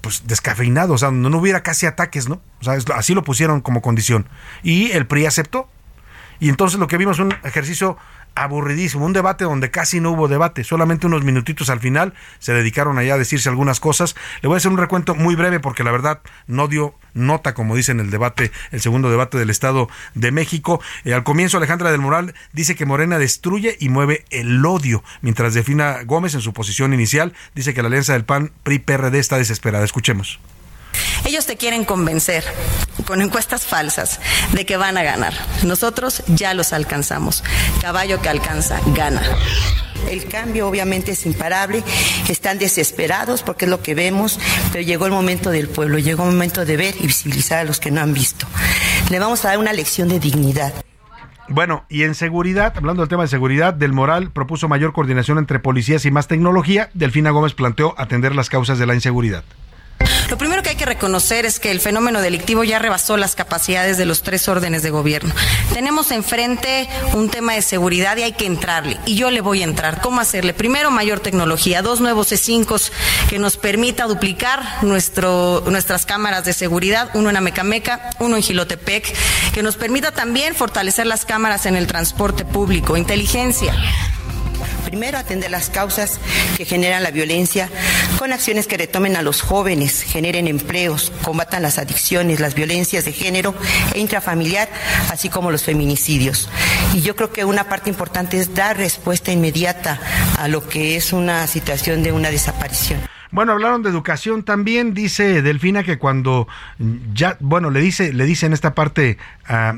pues 0.00 0.26
descafeinado, 0.26 0.94
o 0.94 0.98
sea, 0.98 1.10
no, 1.10 1.28
no 1.28 1.38
hubiera 1.38 1.62
casi 1.62 1.84
ataques, 1.84 2.28
¿no? 2.28 2.40
O 2.60 2.64
sea, 2.64 2.78
así 2.94 3.14
lo 3.14 3.24
pusieron 3.24 3.60
como 3.60 3.82
condición. 3.82 4.28
Y 4.62 4.92
el 4.92 5.06
PRI 5.06 5.26
aceptó. 5.26 5.68
Y 6.40 6.48
entonces 6.50 6.78
lo 6.78 6.86
que 6.86 6.96
vimos 6.96 7.18
un 7.18 7.34
ejercicio 7.42 7.98
aburridísimo, 8.42 9.04
un 9.04 9.12
debate 9.12 9.44
donde 9.44 9.70
casi 9.70 10.00
no 10.00 10.12
hubo 10.12 10.28
debate, 10.28 10.64
solamente 10.64 11.06
unos 11.06 11.24
minutitos 11.24 11.70
al 11.70 11.80
final 11.80 12.14
se 12.38 12.52
dedicaron 12.52 12.98
allá 12.98 13.14
a 13.14 13.18
decirse 13.18 13.48
algunas 13.48 13.80
cosas. 13.80 14.14
Le 14.42 14.48
voy 14.48 14.54
a 14.54 14.58
hacer 14.58 14.70
un 14.70 14.78
recuento 14.78 15.14
muy 15.14 15.34
breve 15.34 15.60
porque 15.60 15.84
la 15.84 15.90
verdad 15.90 16.20
no 16.46 16.68
dio 16.68 16.94
nota, 17.14 17.54
como 17.54 17.74
dice 17.74 17.92
en 17.92 18.00
el 18.00 18.10
debate, 18.10 18.52
el 18.70 18.80
segundo 18.80 19.10
debate 19.10 19.38
del 19.38 19.50
Estado 19.50 19.88
de 20.14 20.30
México. 20.30 20.80
Eh, 21.04 21.14
al 21.14 21.24
comienzo 21.24 21.56
Alejandra 21.56 21.90
del 21.90 22.00
Moral 22.00 22.34
dice 22.52 22.76
que 22.76 22.86
Morena 22.86 23.18
destruye 23.18 23.76
y 23.80 23.88
mueve 23.88 24.24
el 24.30 24.64
odio, 24.64 25.02
mientras 25.20 25.54
Defina 25.54 26.02
Gómez 26.04 26.34
en 26.34 26.40
su 26.40 26.52
posición 26.52 26.94
inicial 26.94 27.32
dice 27.54 27.74
que 27.74 27.82
la 27.82 27.88
alianza 27.88 28.12
del 28.12 28.24
PAN 28.24 28.52
PRI-PRD 28.62 29.18
está 29.18 29.36
desesperada. 29.38 29.84
Escuchemos. 29.84 30.38
Ellos 31.24 31.46
te 31.46 31.56
quieren 31.56 31.84
convencer 31.84 32.44
con 33.06 33.22
encuestas 33.22 33.66
falsas 33.66 34.20
de 34.52 34.66
que 34.66 34.76
van 34.76 34.98
a 34.98 35.02
ganar. 35.02 35.34
Nosotros 35.64 36.22
ya 36.26 36.54
los 36.54 36.72
alcanzamos. 36.72 37.44
Caballo 37.80 38.20
que 38.20 38.28
alcanza, 38.28 38.80
gana. 38.94 39.22
El 40.10 40.26
cambio 40.26 40.68
obviamente 40.68 41.12
es 41.12 41.26
imparable, 41.26 41.82
están 42.28 42.58
desesperados 42.58 43.42
porque 43.42 43.66
es 43.66 43.70
lo 43.70 43.82
que 43.82 43.94
vemos, 43.94 44.38
pero 44.72 44.82
llegó 44.84 45.06
el 45.06 45.12
momento 45.12 45.50
del 45.50 45.68
pueblo, 45.68 45.98
llegó 45.98 46.24
el 46.24 46.32
momento 46.32 46.64
de 46.64 46.76
ver 46.76 46.94
y 47.00 47.06
visibilizar 47.06 47.58
a 47.58 47.64
los 47.64 47.80
que 47.80 47.90
no 47.90 48.00
han 48.00 48.14
visto. 48.14 48.46
Le 49.10 49.18
vamos 49.18 49.44
a 49.44 49.48
dar 49.48 49.58
una 49.58 49.72
lección 49.72 50.08
de 50.08 50.20
dignidad. 50.20 50.72
Bueno, 51.48 51.84
y 51.88 52.02
en 52.02 52.14
seguridad, 52.14 52.74
hablando 52.76 53.02
del 53.02 53.08
tema 53.08 53.22
de 53.22 53.28
seguridad, 53.28 53.72
Del 53.72 53.94
Moral 53.94 54.30
propuso 54.30 54.68
mayor 54.68 54.92
coordinación 54.92 55.38
entre 55.38 55.58
policías 55.58 56.04
y 56.04 56.10
más 56.10 56.28
tecnología. 56.28 56.90
Delfina 56.92 57.30
Gómez 57.30 57.54
planteó 57.54 57.94
atender 57.98 58.34
las 58.34 58.50
causas 58.50 58.78
de 58.78 58.86
la 58.86 58.94
inseguridad. 58.94 59.44
Lo 60.30 60.36
primero 60.36 60.62
que 60.62 60.70
hay 60.70 60.76
que 60.76 60.84
reconocer 60.84 61.46
es 61.46 61.58
que 61.58 61.70
el 61.70 61.80
fenómeno 61.80 62.20
delictivo 62.20 62.62
ya 62.62 62.78
rebasó 62.78 63.16
las 63.16 63.34
capacidades 63.34 63.96
de 63.96 64.04
los 64.04 64.22
tres 64.22 64.46
órdenes 64.48 64.82
de 64.82 64.90
gobierno. 64.90 65.34
Tenemos 65.72 66.10
enfrente 66.10 66.88
un 67.14 67.30
tema 67.30 67.54
de 67.54 67.62
seguridad 67.62 68.16
y 68.18 68.22
hay 68.22 68.32
que 68.32 68.44
entrarle. 68.44 68.98
Y 69.06 69.16
yo 69.16 69.30
le 69.30 69.40
voy 69.40 69.62
a 69.62 69.64
entrar. 69.64 70.02
¿Cómo 70.02 70.20
hacerle? 70.20 70.52
Primero, 70.52 70.90
mayor 70.90 71.20
tecnología. 71.20 71.80
Dos 71.80 72.00
nuevos 72.00 72.30
C5 72.30 72.90
que 73.30 73.38
nos 73.38 73.56
permita 73.56 74.04
duplicar 74.04 74.62
nuestro, 74.82 75.62
nuestras 75.66 76.04
cámaras 76.04 76.44
de 76.44 76.52
seguridad. 76.52 77.10
Uno 77.14 77.30
en 77.30 77.36
Amecameca, 77.36 78.10
uno 78.18 78.36
en 78.36 78.42
Gilotepec. 78.42 79.14
Que 79.54 79.62
nos 79.62 79.76
permita 79.76 80.12
también 80.12 80.54
fortalecer 80.54 81.06
las 81.06 81.24
cámaras 81.24 81.64
en 81.64 81.74
el 81.74 81.86
transporte 81.86 82.44
público. 82.44 82.96
Inteligencia 82.96 83.74
Primero, 84.88 85.18
atender 85.18 85.50
las 85.50 85.68
causas 85.68 86.18
que 86.56 86.64
generan 86.64 87.02
la 87.02 87.10
violencia 87.10 87.68
con 88.18 88.32
acciones 88.32 88.66
que 88.66 88.78
retomen 88.78 89.16
a 89.16 89.22
los 89.22 89.42
jóvenes, 89.42 90.02
generen 90.02 90.48
empleos, 90.48 91.12
combatan 91.24 91.60
las 91.60 91.76
adicciones, 91.76 92.40
las 92.40 92.54
violencias 92.54 93.04
de 93.04 93.12
género 93.12 93.54
e 93.92 94.00
intrafamiliar, 94.00 94.66
así 95.10 95.28
como 95.28 95.50
los 95.50 95.62
feminicidios. 95.62 96.48
Y 96.94 97.02
yo 97.02 97.16
creo 97.16 97.30
que 97.30 97.44
una 97.44 97.64
parte 97.64 97.90
importante 97.90 98.40
es 98.40 98.54
dar 98.54 98.78
respuesta 98.78 99.30
inmediata 99.30 100.00
a 100.38 100.48
lo 100.48 100.66
que 100.66 100.96
es 100.96 101.12
una 101.12 101.46
situación 101.46 102.02
de 102.02 102.12
una 102.12 102.30
desaparición. 102.30 102.98
Bueno, 103.30 103.52
hablaron 103.52 103.82
de 103.82 103.90
educación 103.90 104.42
también, 104.42 104.94
dice 104.94 105.42
Delfina 105.42 105.82
que 105.82 105.98
cuando 105.98 106.48
ya, 107.12 107.36
bueno, 107.40 107.68
le 107.68 107.80
dice, 107.80 108.14
le 108.14 108.24
dice 108.24 108.46
en 108.46 108.54
esta 108.54 108.74
parte 108.74 109.18
a, 109.46 109.74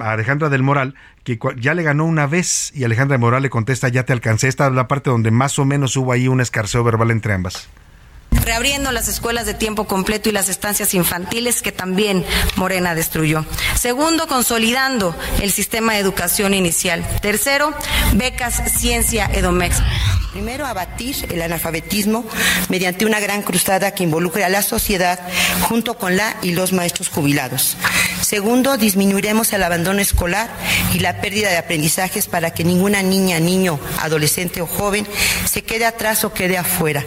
Alejandra 0.00 0.48
del 0.48 0.64
Moral 0.64 0.94
ya 1.56 1.74
le 1.74 1.82
ganó 1.82 2.04
una 2.04 2.26
vez 2.26 2.72
y 2.74 2.84
Alejandra 2.84 3.14
del 3.14 3.20
Moral 3.20 3.42
le 3.42 3.50
contesta 3.50 3.88
ya 3.88 4.04
te 4.04 4.12
alcancé. 4.12 4.48
Esta 4.48 4.66
es 4.66 4.72
la 4.72 4.88
parte 4.88 5.10
donde 5.10 5.30
más 5.30 5.58
o 5.58 5.64
menos 5.64 5.96
hubo 5.96 6.12
ahí 6.12 6.28
un 6.28 6.40
escarceo 6.40 6.82
verbal 6.84 7.10
entre 7.10 7.34
ambas 7.34 7.68
reabriendo 8.50 8.90
las 8.90 9.06
escuelas 9.06 9.46
de 9.46 9.54
tiempo 9.54 9.84
completo 9.84 10.28
y 10.28 10.32
las 10.32 10.48
estancias 10.48 10.92
infantiles 10.94 11.62
que 11.62 11.70
también 11.70 12.24
Morena 12.56 12.96
destruyó. 12.96 13.46
Segundo, 13.78 14.26
consolidando 14.26 15.14
el 15.40 15.52
sistema 15.52 15.92
de 15.92 16.00
educación 16.00 16.52
inicial. 16.52 17.06
Tercero, 17.22 17.72
becas 18.14 18.60
Ciencia 18.76 19.30
Edomex. 19.32 19.76
Primero, 20.32 20.66
abatir 20.66 21.28
el 21.30 21.42
analfabetismo 21.42 22.24
mediante 22.68 23.06
una 23.06 23.20
gran 23.20 23.42
cruzada 23.42 23.94
que 23.94 24.02
involucre 24.02 24.42
a 24.42 24.48
la 24.48 24.62
sociedad 24.62 25.20
junto 25.68 25.96
con 25.96 26.16
la 26.16 26.36
y 26.42 26.50
los 26.50 26.72
maestros 26.72 27.08
jubilados. 27.08 27.76
Segundo, 28.20 28.76
disminuiremos 28.76 29.52
el 29.52 29.62
abandono 29.62 30.00
escolar 30.00 30.50
y 30.92 30.98
la 30.98 31.20
pérdida 31.20 31.50
de 31.50 31.56
aprendizajes 31.56 32.26
para 32.26 32.52
que 32.52 32.64
ninguna 32.64 33.00
niña, 33.02 33.38
niño, 33.38 33.78
adolescente 34.00 34.60
o 34.60 34.66
joven 34.66 35.06
se 35.48 35.62
quede 35.62 35.84
atrás 35.84 36.24
o 36.24 36.32
quede 36.32 36.58
afuera. 36.58 37.04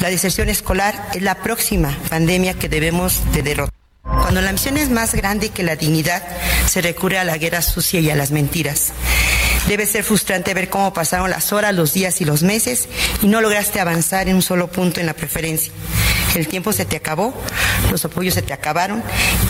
La 0.00 0.10
deserción 0.10 0.48
escolar 0.48 1.10
es 1.12 1.22
la 1.22 1.34
próxima 1.36 1.96
pandemia 2.08 2.54
que 2.54 2.68
debemos 2.68 3.20
de 3.32 3.42
derrotar. 3.42 3.74
Cuando 4.02 4.40
la 4.40 4.52
misión 4.52 4.76
es 4.76 4.90
más 4.90 5.14
grande 5.14 5.48
que 5.48 5.62
la 5.62 5.74
dignidad, 5.74 6.22
se 6.66 6.80
recurre 6.80 7.18
a 7.18 7.24
la 7.24 7.36
guerra 7.36 7.62
sucia 7.62 7.98
y 7.98 8.10
a 8.10 8.14
las 8.14 8.30
mentiras. 8.30 8.92
Debe 9.66 9.86
ser 9.86 10.04
frustrante 10.04 10.54
ver 10.54 10.70
cómo 10.70 10.94
pasaron 10.94 11.30
las 11.30 11.52
horas, 11.52 11.74
los 11.74 11.94
días 11.94 12.20
y 12.20 12.24
los 12.24 12.42
meses 12.42 12.88
y 13.22 13.26
no 13.26 13.40
lograste 13.40 13.80
avanzar 13.80 14.28
en 14.28 14.36
un 14.36 14.42
solo 14.42 14.68
punto 14.68 15.00
en 15.00 15.06
la 15.06 15.14
preferencia. 15.14 15.72
El 16.36 16.46
tiempo 16.46 16.72
se 16.72 16.84
te 16.84 16.96
acabó, 16.96 17.34
los 17.90 18.04
apoyos 18.04 18.34
se 18.34 18.42
te 18.42 18.52
acabaron, 18.52 19.02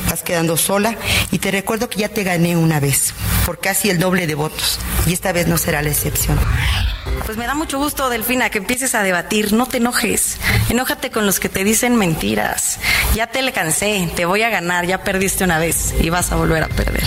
vas 0.08 0.22
quedando 0.22 0.56
sola 0.56 0.96
y 1.30 1.38
te 1.38 1.50
recuerdo 1.50 1.90
que 1.90 2.00
ya 2.00 2.08
te 2.08 2.24
gané 2.24 2.56
una 2.56 2.80
vez, 2.80 3.12
por 3.44 3.60
casi 3.60 3.90
el 3.90 3.98
doble 3.98 4.26
de 4.26 4.34
votos 4.34 4.78
y 5.06 5.12
esta 5.12 5.32
vez 5.32 5.46
no 5.46 5.58
será 5.58 5.82
la 5.82 5.90
excepción. 5.90 6.38
Pues 7.28 7.36
me 7.36 7.46
da 7.46 7.54
mucho 7.54 7.78
gusto, 7.78 8.08
Delfina, 8.08 8.48
que 8.48 8.56
empieces 8.56 8.94
a 8.94 9.02
debatir. 9.02 9.52
No 9.52 9.66
te 9.66 9.76
enojes. 9.76 10.37
Enójate 10.70 11.10
con 11.10 11.24
los 11.24 11.40
que 11.40 11.48
te 11.48 11.64
dicen 11.64 11.96
mentiras. 11.96 12.78
Ya 13.14 13.26
te 13.26 13.42
le 13.42 13.52
cansé, 13.52 14.08
te 14.14 14.26
voy 14.26 14.42
a 14.42 14.50
ganar, 14.50 14.86
ya 14.86 15.02
perdiste 15.02 15.44
una 15.44 15.58
vez 15.58 15.94
y 16.00 16.10
vas 16.10 16.30
a 16.30 16.36
volver 16.36 16.62
a 16.62 16.68
perder. 16.68 17.04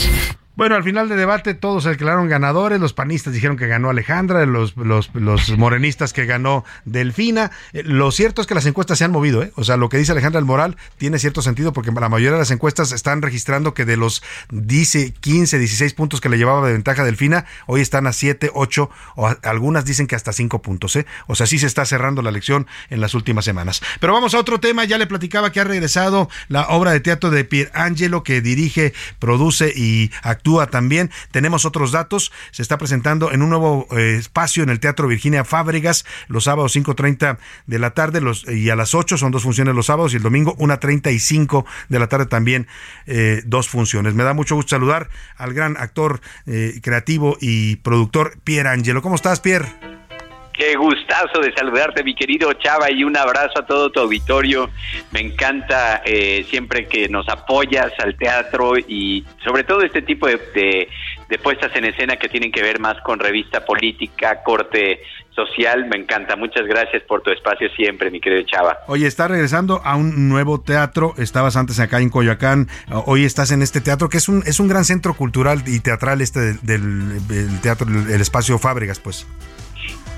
Bueno, 0.61 0.75
al 0.75 0.83
final 0.83 1.09
del 1.09 1.17
debate 1.17 1.55
todos 1.55 1.81
se 1.81 1.89
declararon 1.89 2.29
ganadores, 2.29 2.79
los 2.79 2.93
panistas 2.93 3.33
dijeron 3.33 3.57
que 3.57 3.65
ganó 3.65 3.89
Alejandra, 3.89 4.45
los, 4.45 4.75
los, 4.77 5.09
morenistas 5.57 6.13
que 6.13 6.27
ganó 6.27 6.63
Delfina. 6.85 7.49
Eh, 7.73 7.81
lo 7.83 8.11
cierto 8.11 8.41
es 8.41 8.47
que 8.47 8.53
las 8.53 8.67
encuestas 8.67 8.99
se 8.99 9.03
han 9.03 9.11
movido, 9.11 9.41
¿eh? 9.41 9.51
o 9.55 9.63
sea, 9.63 9.75
lo 9.75 9.89
que 9.89 9.97
dice 9.97 10.11
Alejandra 10.11 10.37
del 10.37 10.45
Moral 10.45 10.77
tiene 10.99 11.17
cierto 11.17 11.41
sentido 11.41 11.73
porque 11.73 11.89
la 11.89 12.09
mayoría 12.09 12.33
de 12.33 12.37
las 12.37 12.51
encuestas 12.51 12.91
están 12.91 13.23
registrando 13.23 13.73
que 13.73 13.85
de 13.85 13.97
los 13.97 14.21
dice 14.51 15.15
15, 15.19 15.57
16 15.57 15.95
puntos 15.95 16.21
que 16.21 16.29
le 16.29 16.37
llevaba 16.37 16.67
de 16.67 16.73
ventaja 16.73 17.03
Delfina, 17.03 17.45
hoy 17.65 17.81
están 17.81 18.05
a 18.05 18.13
7, 18.13 18.51
8 18.53 18.87
o 19.15 19.35
algunas 19.41 19.83
dicen 19.83 20.05
que 20.05 20.15
hasta 20.15 20.31
5 20.31 20.61
puntos, 20.61 20.95
¿eh? 20.95 21.07
o 21.25 21.33
sea, 21.33 21.47
sí 21.47 21.57
se 21.57 21.65
está 21.65 21.85
cerrando 21.85 22.21
la 22.21 22.29
elección 22.29 22.67
en 22.91 23.01
las 23.01 23.15
últimas 23.15 23.45
semanas. 23.45 23.81
Pero 23.99 24.13
vamos 24.13 24.35
a 24.35 24.37
otro 24.37 24.59
tema, 24.59 24.85
ya 24.85 24.99
le 24.99 25.07
platicaba 25.07 25.51
que 25.51 25.59
ha 25.59 25.63
regresado 25.63 26.29
la 26.49 26.67
obra 26.67 26.91
de 26.91 26.99
teatro 26.99 27.31
de 27.31 27.45
Pier 27.45 27.71
Angelo 27.73 28.21
que 28.21 28.41
dirige, 28.41 28.93
produce 29.17 29.73
y 29.75 30.11
actúa 30.21 30.50
también. 30.69 31.11
Tenemos 31.31 31.65
otros 31.65 31.91
datos. 31.91 32.31
Se 32.51 32.61
está 32.61 32.77
presentando 32.77 33.31
en 33.31 33.41
un 33.41 33.49
nuevo 33.49 33.87
eh, 33.91 34.17
espacio 34.19 34.63
en 34.63 34.69
el 34.69 34.79
Teatro 34.79 35.07
Virginia 35.07 35.43
Fábregas 35.43 36.05
los 36.27 36.45
sábados 36.45 36.75
5.30 36.75 37.37
de 37.67 37.79
la 37.79 37.91
tarde 37.91 38.21
los, 38.21 38.47
y 38.47 38.69
a 38.69 38.75
las 38.75 38.93
8 38.93 39.17
son 39.17 39.31
dos 39.31 39.43
funciones 39.43 39.75
los 39.75 39.87
sábados 39.87 40.13
y 40.13 40.17
el 40.17 40.23
domingo 40.23 40.55
1.35 40.57 41.65
de 41.89 41.99
la 41.99 42.07
tarde 42.07 42.25
también 42.25 42.67
eh, 43.05 43.41
dos 43.45 43.69
funciones. 43.69 44.13
Me 44.13 44.23
da 44.23 44.33
mucho 44.33 44.55
gusto 44.55 44.75
saludar 44.75 45.09
al 45.37 45.53
gran 45.53 45.77
actor 45.77 46.21
eh, 46.45 46.79
creativo 46.81 47.37
y 47.39 47.77
productor 47.77 48.37
Pierre 48.43 48.69
Angelo. 48.69 49.01
¿Cómo 49.01 49.15
estás, 49.15 49.39
Pierre? 49.39 49.90
Qué 50.53 50.75
gustazo 50.75 51.39
de 51.41 51.53
saludarte, 51.53 52.03
mi 52.03 52.13
querido 52.13 52.51
Chava, 52.53 52.91
y 52.91 53.03
un 53.03 53.15
abrazo 53.15 53.59
a 53.59 53.65
todo 53.65 53.89
tu 53.89 54.01
auditorio. 54.01 54.69
Me 55.11 55.21
encanta 55.21 56.01
eh, 56.05 56.45
siempre 56.49 56.87
que 56.87 57.07
nos 57.07 57.27
apoyas 57.29 57.91
al 57.99 58.17
teatro 58.17 58.77
y 58.77 59.25
sobre 59.43 59.63
todo 59.63 59.81
este 59.81 60.01
tipo 60.01 60.27
de, 60.27 60.37
de, 61.29 61.37
puestas 61.39 61.73
en 61.75 61.85
escena 61.85 62.17
que 62.17 62.27
tienen 62.27 62.51
que 62.51 62.61
ver 62.61 62.79
más 62.79 62.99
con 63.01 63.19
revista 63.19 63.63
política, 63.65 64.43
corte 64.43 65.01
social. 65.33 65.85
Me 65.85 65.95
encanta. 65.95 66.35
Muchas 66.35 66.67
gracias 66.67 67.01
por 67.03 67.21
tu 67.21 67.31
espacio 67.31 67.69
siempre, 67.69 68.11
mi 68.11 68.19
querido 68.19 68.43
Chava. 68.43 68.79
Oye, 68.87 69.07
estás 69.07 69.31
regresando 69.31 69.81
a 69.85 69.95
un 69.95 70.27
nuevo 70.27 70.59
teatro. 70.59 71.13
Estabas 71.17 71.55
antes 71.55 71.79
acá 71.79 72.01
en 72.01 72.09
Coyoacán. 72.09 72.67
Hoy 73.05 73.23
estás 73.23 73.51
en 73.51 73.61
este 73.61 73.79
teatro 73.79 74.09
que 74.09 74.17
es 74.17 74.27
un, 74.27 74.43
es 74.45 74.59
un 74.59 74.67
gran 74.67 74.83
centro 74.83 75.13
cultural 75.13 75.63
y 75.65 75.79
teatral 75.79 76.19
este 76.19 76.55
del, 76.61 77.25
del 77.27 77.61
teatro, 77.61 77.87
el 77.87 78.19
espacio 78.19 78.59
Fábregas, 78.59 78.99
pues. 78.99 79.25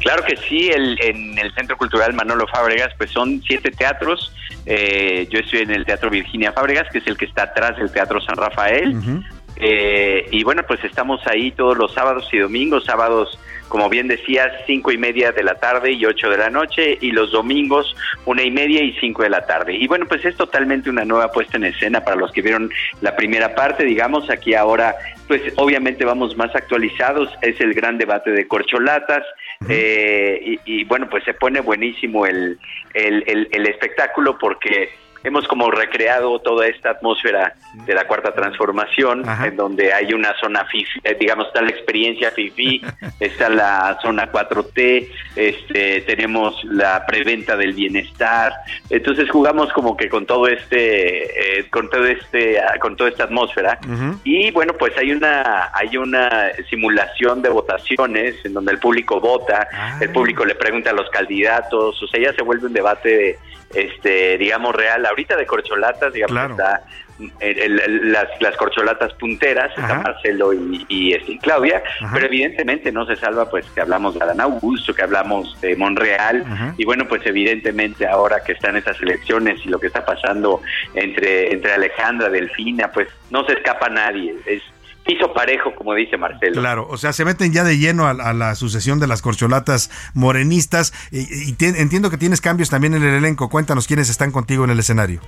Claro 0.03 0.23
que 0.25 0.35
sí, 0.35 0.69
el, 0.69 0.99
en 1.01 1.39
el 1.39 1.53
Centro 1.55 1.77
Cultural 1.77 2.13
Manolo 2.13 2.45
Fábregas, 2.45 2.89
pues 2.97 3.09
son 3.09 3.41
siete 3.47 3.71
teatros. 3.71 4.33
Eh, 4.65 5.27
yo 5.31 5.39
estoy 5.39 5.61
en 5.61 5.71
el 5.71 5.85
Teatro 5.85 6.09
Virginia 6.09 6.51
Fábregas, 6.51 6.89
que 6.91 6.97
es 6.97 7.07
el 7.07 7.15
que 7.15 7.23
está 7.23 7.43
atrás 7.43 7.77
del 7.77 7.89
Teatro 7.89 8.19
San 8.19 8.35
Rafael. 8.35 9.23
Eh, 9.55 10.27
y 10.29 10.43
bueno, 10.43 10.63
pues 10.67 10.83
estamos 10.83 11.25
ahí 11.25 11.51
todos 11.51 11.77
los 11.77 11.93
sábados 11.93 12.27
y 12.33 12.39
domingos, 12.39 12.83
sábados 12.83 13.39
como 13.67 13.89
bien 13.89 14.07
decías, 14.07 14.51
cinco 14.67 14.91
y 14.91 14.97
media 14.97 15.31
de 15.31 15.43
la 15.43 15.55
tarde 15.55 15.91
y 15.91 16.05
ocho 16.05 16.29
de 16.29 16.37
la 16.37 16.49
noche, 16.49 16.97
y 17.01 17.11
los 17.11 17.31
domingos 17.31 17.95
una 18.25 18.43
y 18.43 18.51
media 18.51 18.83
y 18.83 18.93
cinco 18.99 19.23
de 19.23 19.29
la 19.29 19.45
tarde. 19.45 19.73
Y 19.75 19.87
bueno, 19.87 20.05
pues 20.07 20.23
es 20.25 20.35
totalmente 20.35 20.89
una 20.89 21.05
nueva 21.05 21.31
puesta 21.31 21.57
en 21.57 21.65
escena 21.65 22.03
para 22.03 22.15
los 22.15 22.31
que 22.31 22.41
vieron 22.41 22.71
la 23.01 23.15
primera 23.15 23.55
parte, 23.55 23.83
digamos, 23.83 24.29
aquí 24.29 24.53
ahora, 24.53 24.95
pues 25.27 25.41
obviamente 25.55 26.05
vamos 26.05 26.37
más 26.37 26.55
actualizados, 26.55 27.29
es 27.41 27.59
el 27.61 27.73
gran 27.73 27.97
debate 27.97 28.31
de 28.31 28.47
corcholatas, 28.47 29.23
eh, 29.69 30.57
y, 30.65 30.83
bueno, 30.85 31.09
pues 31.09 31.23
se 31.23 31.33
pone 31.33 31.61
buenísimo 31.61 32.25
el, 32.25 32.59
el, 32.93 33.47
el 33.51 33.67
espectáculo 33.67 34.37
porque 34.37 35.02
hemos 35.23 35.47
como 35.47 35.71
recreado 35.71 36.39
toda 36.39 36.67
esta 36.67 36.91
atmósfera 36.91 37.55
de 37.85 37.93
la 37.93 38.05
cuarta 38.05 38.33
transformación, 38.33 39.23
en 39.43 39.55
donde 39.55 39.93
hay 39.93 40.13
una 40.13 40.33
zona 40.39 40.65
FIFI, 40.65 40.99
eh, 41.03 41.17
digamos, 41.19 41.47
está 41.47 41.61
la 41.61 41.69
experiencia 41.69 42.31
FIFI, 42.31 42.81
está 43.19 43.49
la 43.49 43.97
zona 44.01 44.31
4T, 44.31 45.07
este, 45.35 46.01
tenemos 46.01 46.63
la 46.65 47.05
preventa 47.05 47.55
del 47.55 47.73
bienestar, 47.73 48.53
entonces 48.89 49.29
jugamos 49.29 49.71
como 49.73 49.95
que 49.95 50.09
con 50.09 50.25
todo 50.25 50.47
este, 50.47 51.59
eh, 51.59 51.69
con 51.69 51.89
todo 51.89 52.05
este, 52.05 52.61
con 52.79 52.95
toda 52.95 53.09
esta 53.09 53.23
atmósfera, 53.25 53.79
y 54.23 54.51
bueno, 54.51 54.73
pues 54.73 54.97
hay 54.97 55.11
una, 55.11 55.71
hay 55.73 55.97
una 55.97 56.51
simulación 56.69 57.41
de 57.41 57.49
votaciones 57.49 58.35
en 58.43 58.53
donde 58.53 58.73
el 58.73 58.79
público 58.79 59.19
vota, 59.19 59.67
el 60.01 60.09
ah. 60.09 60.13
público 60.13 60.45
le 60.45 60.55
pregunta 60.55 60.89
a 60.89 60.93
los 60.93 61.09
candidatos, 61.09 62.01
o 62.01 62.07
sea, 62.07 62.21
ya 62.21 62.33
se 62.33 62.43
vuelve 62.43 62.67
un 62.67 62.73
debate 62.73 63.37
este, 63.73 64.37
digamos, 64.37 64.75
real. 64.75 65.05
Ahorita 65.13 65.35
de 65.35 65.45
corcholatas, 65.45 66.11
digamos, 66.11 66.51
está 66.51 66.83
las, 67.19 68.27
las, 68.41 68.57
corcholatas 68.57 69.13
punteras, 69.13 69.71
está 69.77 69.99
Marcelo 69.99 70.51
y, 70.53 71.13
este, 71.13 71.37
Claudia, 71.39 71.83
pero 72.11 72.25
evidentemente 72.25 72.91
no 72.91 73.05
se 73.05 73.15
salva 73.15 73.49
pues 73.49 73.65
que 73.71 73.81
hablamos 73.81 74.15
de 74.15 74.23
Adán 74.23 74.41
Augusto, 74.41 74.93
que 74.93 75.03
hablamos 75.03 75.59
de 75.61 75.75
Monreal, 75.75 76.43
y 76.77 76.85
bueno, 76.85 77.07
pues 77.07 77.25
evidentemente 77.25 78.07
ahora 78.07 78.43
que 78.43 78.53
están 78.53 78.75
esas 78.75 78.99
elecciones 79.01 79.63
y 79.65 79.69
lo 79.69 79.79
que 79.79 79.87
está 79.87 80.05
pasando 80.05 80.61
entre, 80.95 81.53
entre 81.53 81.73
Alejandra, 81.73 82.29
Delfina, 82.29 82.91
pues 82.91 83.07
no 83.29 83.45
se 83.45 83.53
escapa 83.53 83.89
nadie, 83.89 84.35
es 84.45 84.63
piso 85.05 85.33
parejo, 85.33 85.73
como 85.75 85.93
dice 85.93 86.17
Marcelo. 86.17 86.61
Claro, 86.61 86.87
o 86.89 86.97
sea, 86.97 87.13
se 87.13 87.25
meten 87.25 87.53
ya 87.53 87.63
de 87.63 87.77
lleno 87.77 88.07
a, 88.07 88.33
la 88.33 88.55
sucesión 88.55 88.99
de 88.99 89.07
las 89.07 89.21
corcholatas 89.21 89.91
morenistas 90.13 90.93
y, 91.11 91.55
entiendo 91.59 92.09
que 92.09 92.17
tienes 92.17 92.41
cambios 92.41 92.69
también 92.69 92.93
en 92.93 93.03
el 93.03 93.15
elenco. 93.15 93.49
Cuéntanos 93.49 93.87
quiénes 93.87 94.09
están 94.09 94.31
contigo 94.31 94.63
en 94.63 94.71
el 94.71 94.79
escenario. 94.79 95.21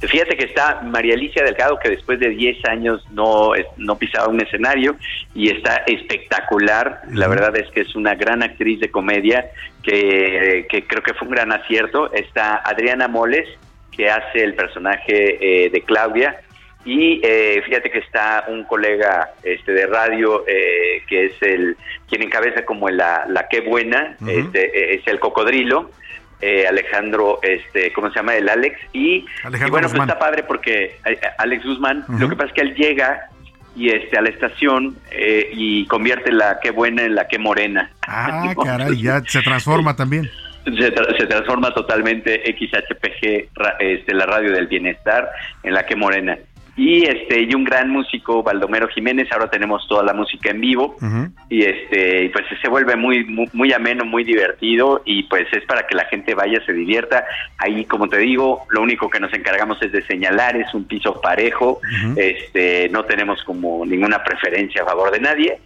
Fíjate 0.00 0.36
que 0.36 0.44
está 0.44 0.82
María 0.82 1.14
Alicia 1.14 1.42
Delgado, 1.44 1.78
que 1.78 1.88
después 1.88 2.20
de 2.20 2.28
10 2.28 2.64
años 2.66 3.06
no, 3.12 3.52
no 3.78 3.96
pisaba 3.96 4.28
un 4.28 4.40
escenario 4.40 4.96
y 5.34 5.50
está 5.50 5.76
espectacular. 5.86 7.02
La 7.10 7.26
verdad 7.26 7.56
es 7.56 7.70
que 7.70 7.82
es 7.82 7.94
una 7.94 8.14
gran 8.14 8.42
actriz 8.42 8.80
de 8.80 8.90
comedia 8.90 9.46
que, 9.82 10.66
que 10.68 10.86
creo 10.86 11.02
que 11.02 11.14
fue 11.14 11.28
un 11.28 11.34
gran 11.34 11.52
acierto. 11.52 12.12
Está 12.12 12.56
Adriana 12.56 13.08
Moles, 13.08 13.48
que 13.92 14.10
hace 14.10 14.44
el 14.44 14.54
personaje 14.54 15.64
eh, 15.66 15.70
de 15.70 15.80
Claudia 15.82 16.38
Y 16.84 17.20
eh, 17.22 17.62
fíjate 17.64 17.90
que 17.90 18.00
está 18.00 18.44
un 18.48 18.64
colega 18.64 19.30
este, 19.42 19.72
de 19.72 19.86
radio 19.86 20.44
eh, 20.46 21.02
que 21.06 21.26
es 21.26 21.42
el 21.42 21.76
quien 22.08 22.22
encabeza 22.22 22.64
como 22.64 22.90
la, 22.90 23.24
la 23.28 23.48
qué 23.48 23.60
buena, 23.60 24.16
este, 24.26 24.94
es 24.94 25.06
el 25.06 25.18
cocodrilo. 25.18 25.90
Eh, 26.40 26.66
Alejandro, 26.68 27.38
este, 27.42 27.90
¿cómo 27.94 28.10
se 28.10 28.16
llama? 28.16 28.34
El 28.34 28.50
Alex. 28.50 28.78
Y, 28.92 29.24
y 29.24 29.70
bueno, 29.70 29.88
pues 29.88 29.94
está 29.94 30.18
padre 30.18 30.42
porque 30.42 30.98
eh, 31.06 31.18
Alex 31.38 31.64
Guzmán, 31.64 32.04
lo 32.18 32.28
que 32.28 32.36
pasa 32.36 32.48
es 32.48 32.52
que 32.52 32.60
él 32.60 32.74
llega 32.74 33.30
y 33.74 33.88
este 33.88 34.18
a 34.18 34.20
la 34.20 34.28
estación 34.28 34.96
eh, 35.10 35.48
y 35.54 35.86
convierte 35.86 36.30
la 36.32 36.60
qué 36.60 36.70
buena 36.70 37.04
en 37.04 37.14
la 37.14 37.28
qué 37.28 37.38
morena. 37.38 37.90
Ah, 38.06 38.52
caray, 38.62 39.00
ya 39.00 39.22
se 39.26 39.40
transforma 39.40 39.96
también. 39.96 40.30
Se, 40.64 40.92
se, 41.18 41.26
transforma 41.26 41.72
totalmente 41.72 42.42
XHPG, 42.44 43.50
este, 43.78 44.14
la 44.14 44.26
radio 44.26 44.52
del 44.52 44.66
bienestar, 44.66 45.30
en 45.62 45.72
la 45.72 45.86
que 45.86 45.96
morena 45.96 46.38
y 46.76 47.04
este 47.04 47.42
y 47.42 47.54
un 47.54 47.64
gran 47.64 47.88
músico 47.90 48.42
Baldomero 48.42 48.88
Jiménez 48.88 49.30
ahora 49.30 49.48
tenemos 49.48 49.86
toda 49.86 50.02
la 50.02 50.12
música 50.12 50.50
en 50.50 50.60
vivo. 50.60 50.96
Y 51.48 51.62
este 51.62 52.30
pues 52.32 52.46
se 52.60 52.68
vuelve 52.68 52.96
muy, 52.96 53.24
muy, 53.52 53.72
ameno 53.72 54.04
muy 54.04 54.24
divertido. 54.24 55.02
Y 55.04 55.24
pues 55.24 55.46
es 55.52 55.64
para 55.66 55.86
que 55.86 55.94
la 55.94 56.04
gente 56.06 56.34
vaya 56.34 56.64
se 56.66 56.72
divierta. 56.72 57.24
Ahí 57.58 57.84
como 57.84 58.08
te 58.08 58.18
digo 58.18 58.62
lo 58.70 58.82
único 58.82 59.08
que 59.08 59.20
nos 59.20 59.32
encargamos 59.32 59.80
es 59.82 59.92
de 59.92 60.02
señalar 60.02 60.56
es 60.56 60.74
un 60.74 60.84
piso 60.84 61.20
parejo. 61.20 61.80
Este 62.16 62.88
no 62.90 63.04
tenemos 63.04 63.42
como 63.44 63.86
ninguna 63.86 64.24
preferencia 64.24 64.82
a 64.82 64.86
favor 64.86 65.12
de 65.12 65.20
nadie. 65.20 65.58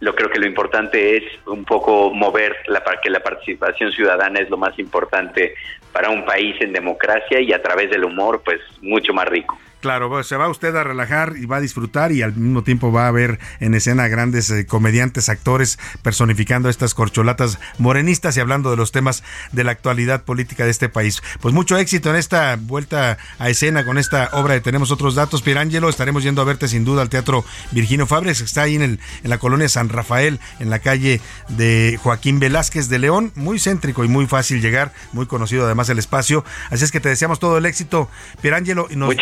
Lo 0.00 0.14
creo 0.14 0.30
que 0.30 0.38
lo 0.38 0.46
importante 0.46 1.16
es 1.16 1.24
un 1.46 1.64
poco 1.64 2.14
mover 2.14 2.54
la 2.68 2.84
que 3.02 3.10
la 3.10 3.20
participación 3.20 3.90
ciudadana 3.90 4.38
es 4.38 4.48
lo 4.48 4.56
más 4.56 4.78
importante 4.78 5.54
para 5.92 6.10
un 6.10 6.24
país 6.24 6.54
en 6.60 6.72
democracia 6.72 7.40
y 7.40 7.52
a 7.52 7.60
través 7.60 7.90
del 7.90 8.04
humor 8.04 8.40
pues 8.44 8.60
mucho 8.80 9.12
más 9.12 9.26
rico. 9.26 9.58
Claro, 9.80 10.24
se 10.24 10.36
va 10.36 10.48
usted 10.48 10.74
a 10.74 10.82
relajar 10.82 11.34
y 11.36 11.46
va 11.46 11.58
a 11.58 11.60
disfrutar 11.60 12.10
y 12.10 12.22
al 12.22 12.34
mismo 12.34 12.64
tiempo 12.64 12.90
va 12.90 13.06
a 13.06 13.12
ver 13.12 13.38
en 13.60 13.74
escena 13.74 14.08
grandes 14.08 14.50
eh, 14.50 14.66
comediantes, 14.66 15.28
actores 15.28 15.78
personificando 16.02 16.68
estas 16.68 16.94
corcholatas 16.94 17.60
morenistas 17.78 18.36
y 18.36 18.40
hablando 18.40 18.70
de 18.70 18.76
los 18.76 18.90
temas 18.90 19.22
de 19.52 19.62
la 19.62 19.70
actualidad 19.70 20.24
política 20.24 20.64
de 20.64 20.70
este 20.70 20.88
país. 20.88 21.22
Pues 21.40 21.54
mucho 21.54 21.78
éxito 21.78 22.10
en 22.10 22.16
esta 22.16 22.56
vuelta 22.60 23.18
a 23.38 23.50
escena 23.50 23.84
con 23.84 23.98
esta 23.98 24.30
obra 24.32 24.54
de 24.54 24.60
Tenemos 24.60 24.90
otros 24.90 25.14
datos. 25.14 25.42
Pierangelo, 25.42 25.88
estaremos 25.88 26.24
yendo 26.24 26.42
a 26.42 26.44
verte 26.44 26.66
sin 26.66 26.84
duda 26.84 27.02
al 27.02 27.08
Teatro 27.08 27.44
Virginio 27.70 28.06
Fabres, 28.06 28.38
que 28.40 28.46
está 28.46 28.62
ahí 28.62 28.74
en, 28.74 28.82
el, 28.82 29.00
en 29.22 29.30
la 29.30 29.38
colonia 29.38 29.68
San 29.68 29.88
Rafael, 29.88 30.40
en 30.58 30.70
la 30.70 30.80
calle 30.80 31.20
de 31.48 31.98
Joaquín 32.02 32.40
Velázquez 32.40 32.88
de 32.88 32.98
León. 32.98 33.32
Muy 33.36 33.60
céntrico 33.60 34.04
y 34.04 34.08
muy 34.08 34.26
fácil 34.26 34.60
llegar, 34.60 34.92
muy 35.12 35.26
conocido 35.26 35.66
además 35.66 35.88
el 35.88 36.00
espacio. 36.00 36.44
Así 36.70 36.84
es 36.84 36.90
que 36.90 36.98
te 36.98 37.08
deseamos 37.08 37.38
todo 37.38 37.58
el 37.58 37.66
éxito, 37.66 38.10
Pierangelo. 38.42 38.88
Y 38.90 38.96
nos... 38.96 39.14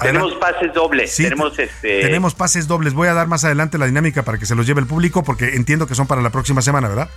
Tenemos 0.00 0.34
pases 0.34 0.72
dobles. 0.74 1.16
tenemos, 1.16 1.58
este... 1.58 2.00
tenemos 2.00 2.34
pases 2.34 2.66
dobles. 2.66 2.94
Voy 2.94 3.08
a 3.08 3.14
dar 3.14 3.26
más 3.26 3.44
adelante 3.44 3.78
la 3.78 3.86
dinámica 3.86 4.22
para 4.22 4.38
que 4.38 4.46
se 4.46 4.54
los 4.54 4.66
lleve 4.66 4.80
el 4.80 4.86
público 4.86 5.22
porque 5.22 5.54
entiendo 5.54 5.86
que 5.86 5.94
son 5.94 6.06
para 6.06 6.22
la 6.22 6.30
próxima 6.30 6.62
semana, 6.62 6.88
¿verdad? 6.88 7.08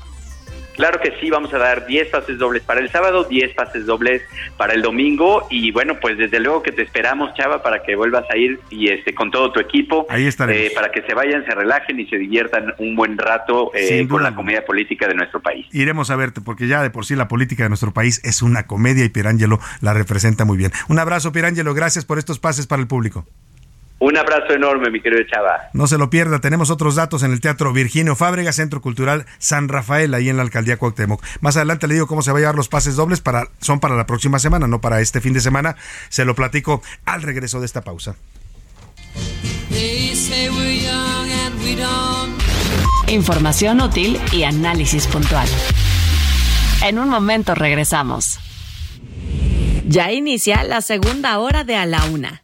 Claro 0.78 1.00
que 1.02 1.12
sí, 1.20 1.32
vamos 1.32 1.52
a 1.54 1.58
dar 1.58 1.88
10 1.88 2.10
pases 2.10 2.38
dobles 2.38 2.62
para 2.62 2.80
el 2.80 2.90
sábado, 2.92 3.24
10 3.24 3.56
pases 3.56 3.88
dobles 3.88 4.22
para 4.58 4.74
el 4.74 4.84
domingo 4.84 5.48
y 5.50 5.72
bueno, 5.72 6.00
pues 6.00 6.20
desde 6.20 6.40
luego 6.40 6.62
que 6.62 6.72
te 6.72 6.84
esperamos, 6.84 7.34
Chava, 7.34 7.64
para 7.64 7.82
que 7.82 7.96
vuelvas 7.96 8.26
a 8.32 8.38
ir 8.38 8.60
y 8.70 8.90
este 8.90 9.16
con 9.16 9.32
todo 9.32 9.52
tu 9.52 9.60
equipo. 9.60 10.06
Ahí 10.10 10.28
eh, 10.28 10.72
para 10.76 10.92
que 10.92 11.02
se 11.02 11.16
vayan, 11.16 11.44
se 11.46 11.56
relajen 11.56 12.00
y 12.00 12.06
se 12.06 12.18
diviertan 12.18 12.76
un 12.78 12.96
buen 12.96 13.18
rato 13.18 13.72
eh, 13.74 14.08
con 14.08 14.22
la 14.22 14.36
comedia 14.36 14.64
política 14.66 15.08
de 15.08 15.16
nuestro 15.16 15.42
país. 15.42 15.66
Iremos 15.72 16.12
a 16.12 16.16
verte 16.16 16.42
porque 16.42 16.68
ya 16.68 16.84
de 16.84 16.92
por 16.92 17.06
sí 17.06 17.16
la 17.16 17.28
política 17.28 17.64
de 17.64 17.70
nuestro 17.70 17.92
país 17.92 18.22
es 18.24 18.44
una 18.44 18.68
comedia 18.68 19.04
y 19.04 19.10
Pirangelo 19.10 19.60
la 19.82 19.96
representa 19.96 20.46
muy 20.46 20.58
bien. 20.58 20.72
Un 20.90 21.00
abrazo, 21.00 21.32
Pirangelo, 21.32 21.74
gracias 21.74 22.06
por 22.06 22.20
estos 22.20 22.38
pases 22.38 22.68
para 22.68 22.82
el 22.82 22.88
público. 22.88 23.26
Un 24.00 24.16
abrazo 24.16 24.54
enorme, 24.54 24.92
mi 24.92 25.02
querido 25.02 25.24
Chava. 25.24 25.70
No 25.74 25.88
se 25.88 25.98
lo 25.98 26.12
pierda, 26.12 26.40
tenemos 26.40 26.70
otros 26.70 26.96
datos 26.96 27.24
en 27.24 27.32
el 27.32 27.42
Teatro 27.42 27.74
Virginio 27.74 28.16
Fábrega, 28.16 28.54
Centro 28.54 28.80
Cultural 28.80 29.26
San 29.40 29.70
Rafael, 29.70 30.14
ahí 30.14 30.30
en 30.30 30.38
la 30.38 30.44
Alcaldía 30.44 30.78
Cuauhtémoc. 30.78 31.24
Más 31.42 31.58
adelante 31.58 31.88
le 31.88 31.96
digo 31.96 32.06
cómo 32.06 32.22
se 32.22 32.32
va 32.32 32.38
a 32.38 32.42
llevar 32.42 32.56
los 32.56 32.70
pases 32.70 32.96
dobles, 32.96 33.22
para, 33.22 33.48
son 33.60 33.80
para 33.80 33.96
la 33.96 34.06
próxima 34.06 34.38
semana, 34.38 34.68
no 34.68 34.82
para 34.82 35.02
este 35.02 35.20
fin 35.20 35.34
de 35.34 35.42
semana. 35.42 35.76
Se 36.10 36.26
lo 36.26 36.36
platico 36.36 36.84
al 37.06 37.24
regreso 37.24 37.60
de 37.60 37.66
esta 37.66 37.82
pausa. 37.82 38.16
Información 43.08 43.82
útil 43.82 44.20
y 44.32 44.44
análisis 44.44 45.08
puntual. 45.08 45.48
En 46.84 47.00
un 47.00 47.10
momento 47.10 47.56
regresamos. 47.56 48.40
Ya 49.88 50.12
inicia 50.12 50.64
la 50.64 50.82
segunda 50.82 51.40
hora 51.40 51.64
de 51.64 51.78
A 51.78 51.86
la 51.88 52.06
Una 52.06 52.44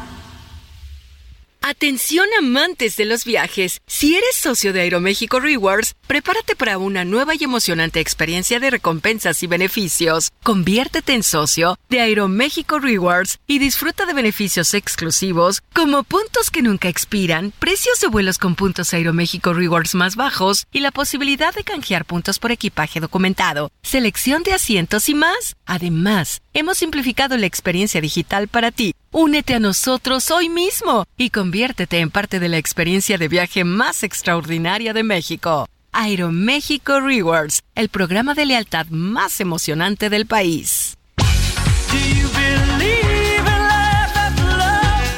Atención 1.71 2.27
amantes 2.37 2.97
de 2.97 3.05
los 3.05 3.23
viajes. 3.23 3.79
Si 3.87 4.13
eres 4.13 4.35
socio 4.35 4.73
de 4.73 4.81
Aeroméxico 4.81 5.39
Rewards, 5.39 5.95
prepárate 6.05 6.53
para 6.57 6.77
una 6.77 7.05
nueva 7.05 7.33
y 7.33 7.45
emocionante 7.45 8.01
experiencia 8.01 8.59
de 8.59 8.71
recompensas 8.71 9.41
y 9.41 9.47
beneficios. 9.47 10.33
Conviértete 10.43 11.13
en 11.13 11.23
socio 11.23 11.79
de 11.87 12.01
Aeroméxico 12.01 12.79
Rewards 12.79 13.39
y 13.47 13.59
disfruta 13.59 14.05
de 14.05 14.13
beneficios 14.13 14.73
exclusivos 14.73 15.61
como 15.73 16.03
puntos 16.03 16.51
que 16.51 16.61
nunca 16.61 16.89
expiran, 16.89 17.53
precios 17.57 18.01
de 18.01 18.07
vuelos 18.09 18.37
con 18.37 18.55
puntos 18.55 18.93
Aeroméxico 18.93 19.53
Rewards 19.53 19.95
más 19.95 20.17
bajos 20.17 20.65
y 20.73 20.81
la 20.81 20.91
posibilidad 20.91 21.55
de 21.55 21.63
canjear 21.63 22.03
puntos 22.03 22.37
por 22.37 22.51
equipaje 22.51 22.99
documentado, 22.99 23.71
selección 23.81 24.43
de 24.43 24.51
asientos 24.51 25.07
y 25.07 25.15
más. 25.15 25.55
Además, 25.65 26.41
hemos 26.53 26.79
simplificado 26.79 27.37
la 27.37 27.45
experiencia 27.45 28.01
digital 28.01 28.49
para 28.49 28.71
ti. 28.71 28.93
Únete 29.13 29.55
a 29.55 29.59
nosotros 29.59 30.31
hoy 30.31 30.47
mismo 30.47 31.03
y 31.17 31.31
conviértete 31.31 31.99
en 31.99 32.09
parte 32.09 32.39
de 32.39 32.47
la 32.47 32.57
experiencia 32.57 33.17
de 33.17 33.27
viaje 33.27 33.65
más 33.65 34.03
extraordinaria 34.03 34.93
de 34.93 35.03
México. 35.03 35.67
Aeroméxico 35.91 37.01
Rewards, 37.01 37.61
el 37.75 37.89
programa 37.89 38.35
de 38.35 38.45
lealtad 38.45 38.85
más 38.87 39.41
emocionante 39.41 40.09
del 40.09 40.27
país. 40.27 40.97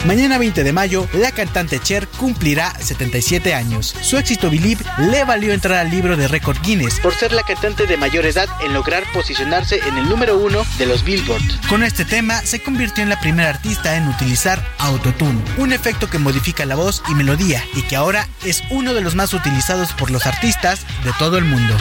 Mañana 0.05 0.37
20 0.37 0.65
de 0.65 0.73
mayo, 0.73 1.07
la 1.13 1.31
cantante 1.31 1.79
Cher 1.79 2.09
cumplirá 2.09 2.73
77 2.77 3.53
años. 3.53 3.95
Su 4.01 4.17
éxito 4.17 4.49
Believe 4.49 4.83
le 4.97 5.23
valió 5.23 5.53
entrar 5.53 5.77
al 5.79 5.91
libro 5.91 6.17
de 6.17 6.27
récord 6.27 6.57
Guinness 6.61 6.99
por 6.99 7.15
ser 7.15 7.31
la 7.31 7.43
cantante 7.43 7.87
de 7.87 7.95
mayor 7.95 8.25
edad 8.25 8.49
en 8.65 8.73
lograr 8.73 9.03
posicionarse 9.13 9.79
en 9.87 9.97
el 9.97 10.09
número 10.09 10.37
uno 10.37 10.65
de 10.77 10.87
los 10.87 11.05
Billboard. 11.05 11.41
Con 11.69 11.83
este 11.83 12.03
tema, 12.03 12.41
se 12.41 12.61
convirtió 12.61 13.01
en 13.01 13.09
la 13.09 13.19
primera 13.21 13.49
artista 13.49 13.95
en 13.95 14.09
utilizar 14.09 14.61
autotune, 14.77 15.41
un 15.57 15.71
efecto 15.71 16.09
que 16.09 16.19
modifica 16.19 16.65
la 16.65 16.75
voz 16.75 17.01
y 17.09 17.15
melodía 17.15 17.63
y 17.73 17.83
que 17.83 17.95
ahora 17.95 18.27
es 18.43 18.61
uno 18.71 18.93
de 18.93 19.01
los 19.01 19.15
más 19.15 19.33
utilizados 19.33 19.93
por 19.93 20.11
los 20.11 20.25
artistas 20.25 20.85
de 21.05 21.13
todo 21.17 21.37
el 21.37 21.45
mundo. 21.45 21.77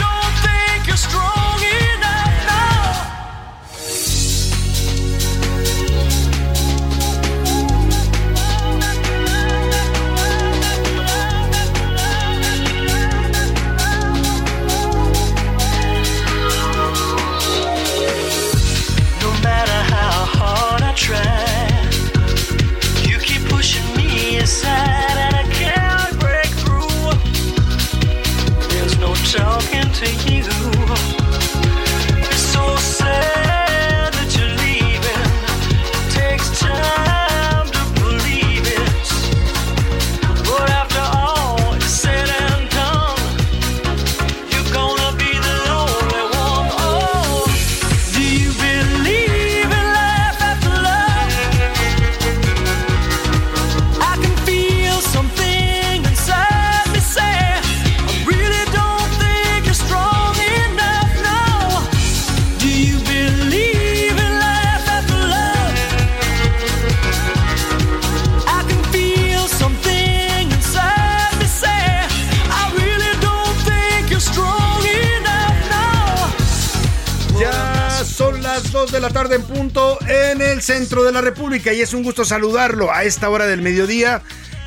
La 79.03 79.09
tarde 79.09 79.35
en 79.35 79.41
punto 79.41 79.97
en 80.07 80.41
el 80.41 80.61
centro 80.61 81.03
de 81.03 81.11
la 81.11 81.19
República 81.19 81.73
y 81.73 81.81
es 81.81 81.93
un 81.93 82.03
gusto 82.03 82.23
saludarlo 82.23 82.89
a 82.89 83.03
esta 83.03 83.29
hora 83.29 83.45
del 83.45 83.61
mediodía 83.61 84.21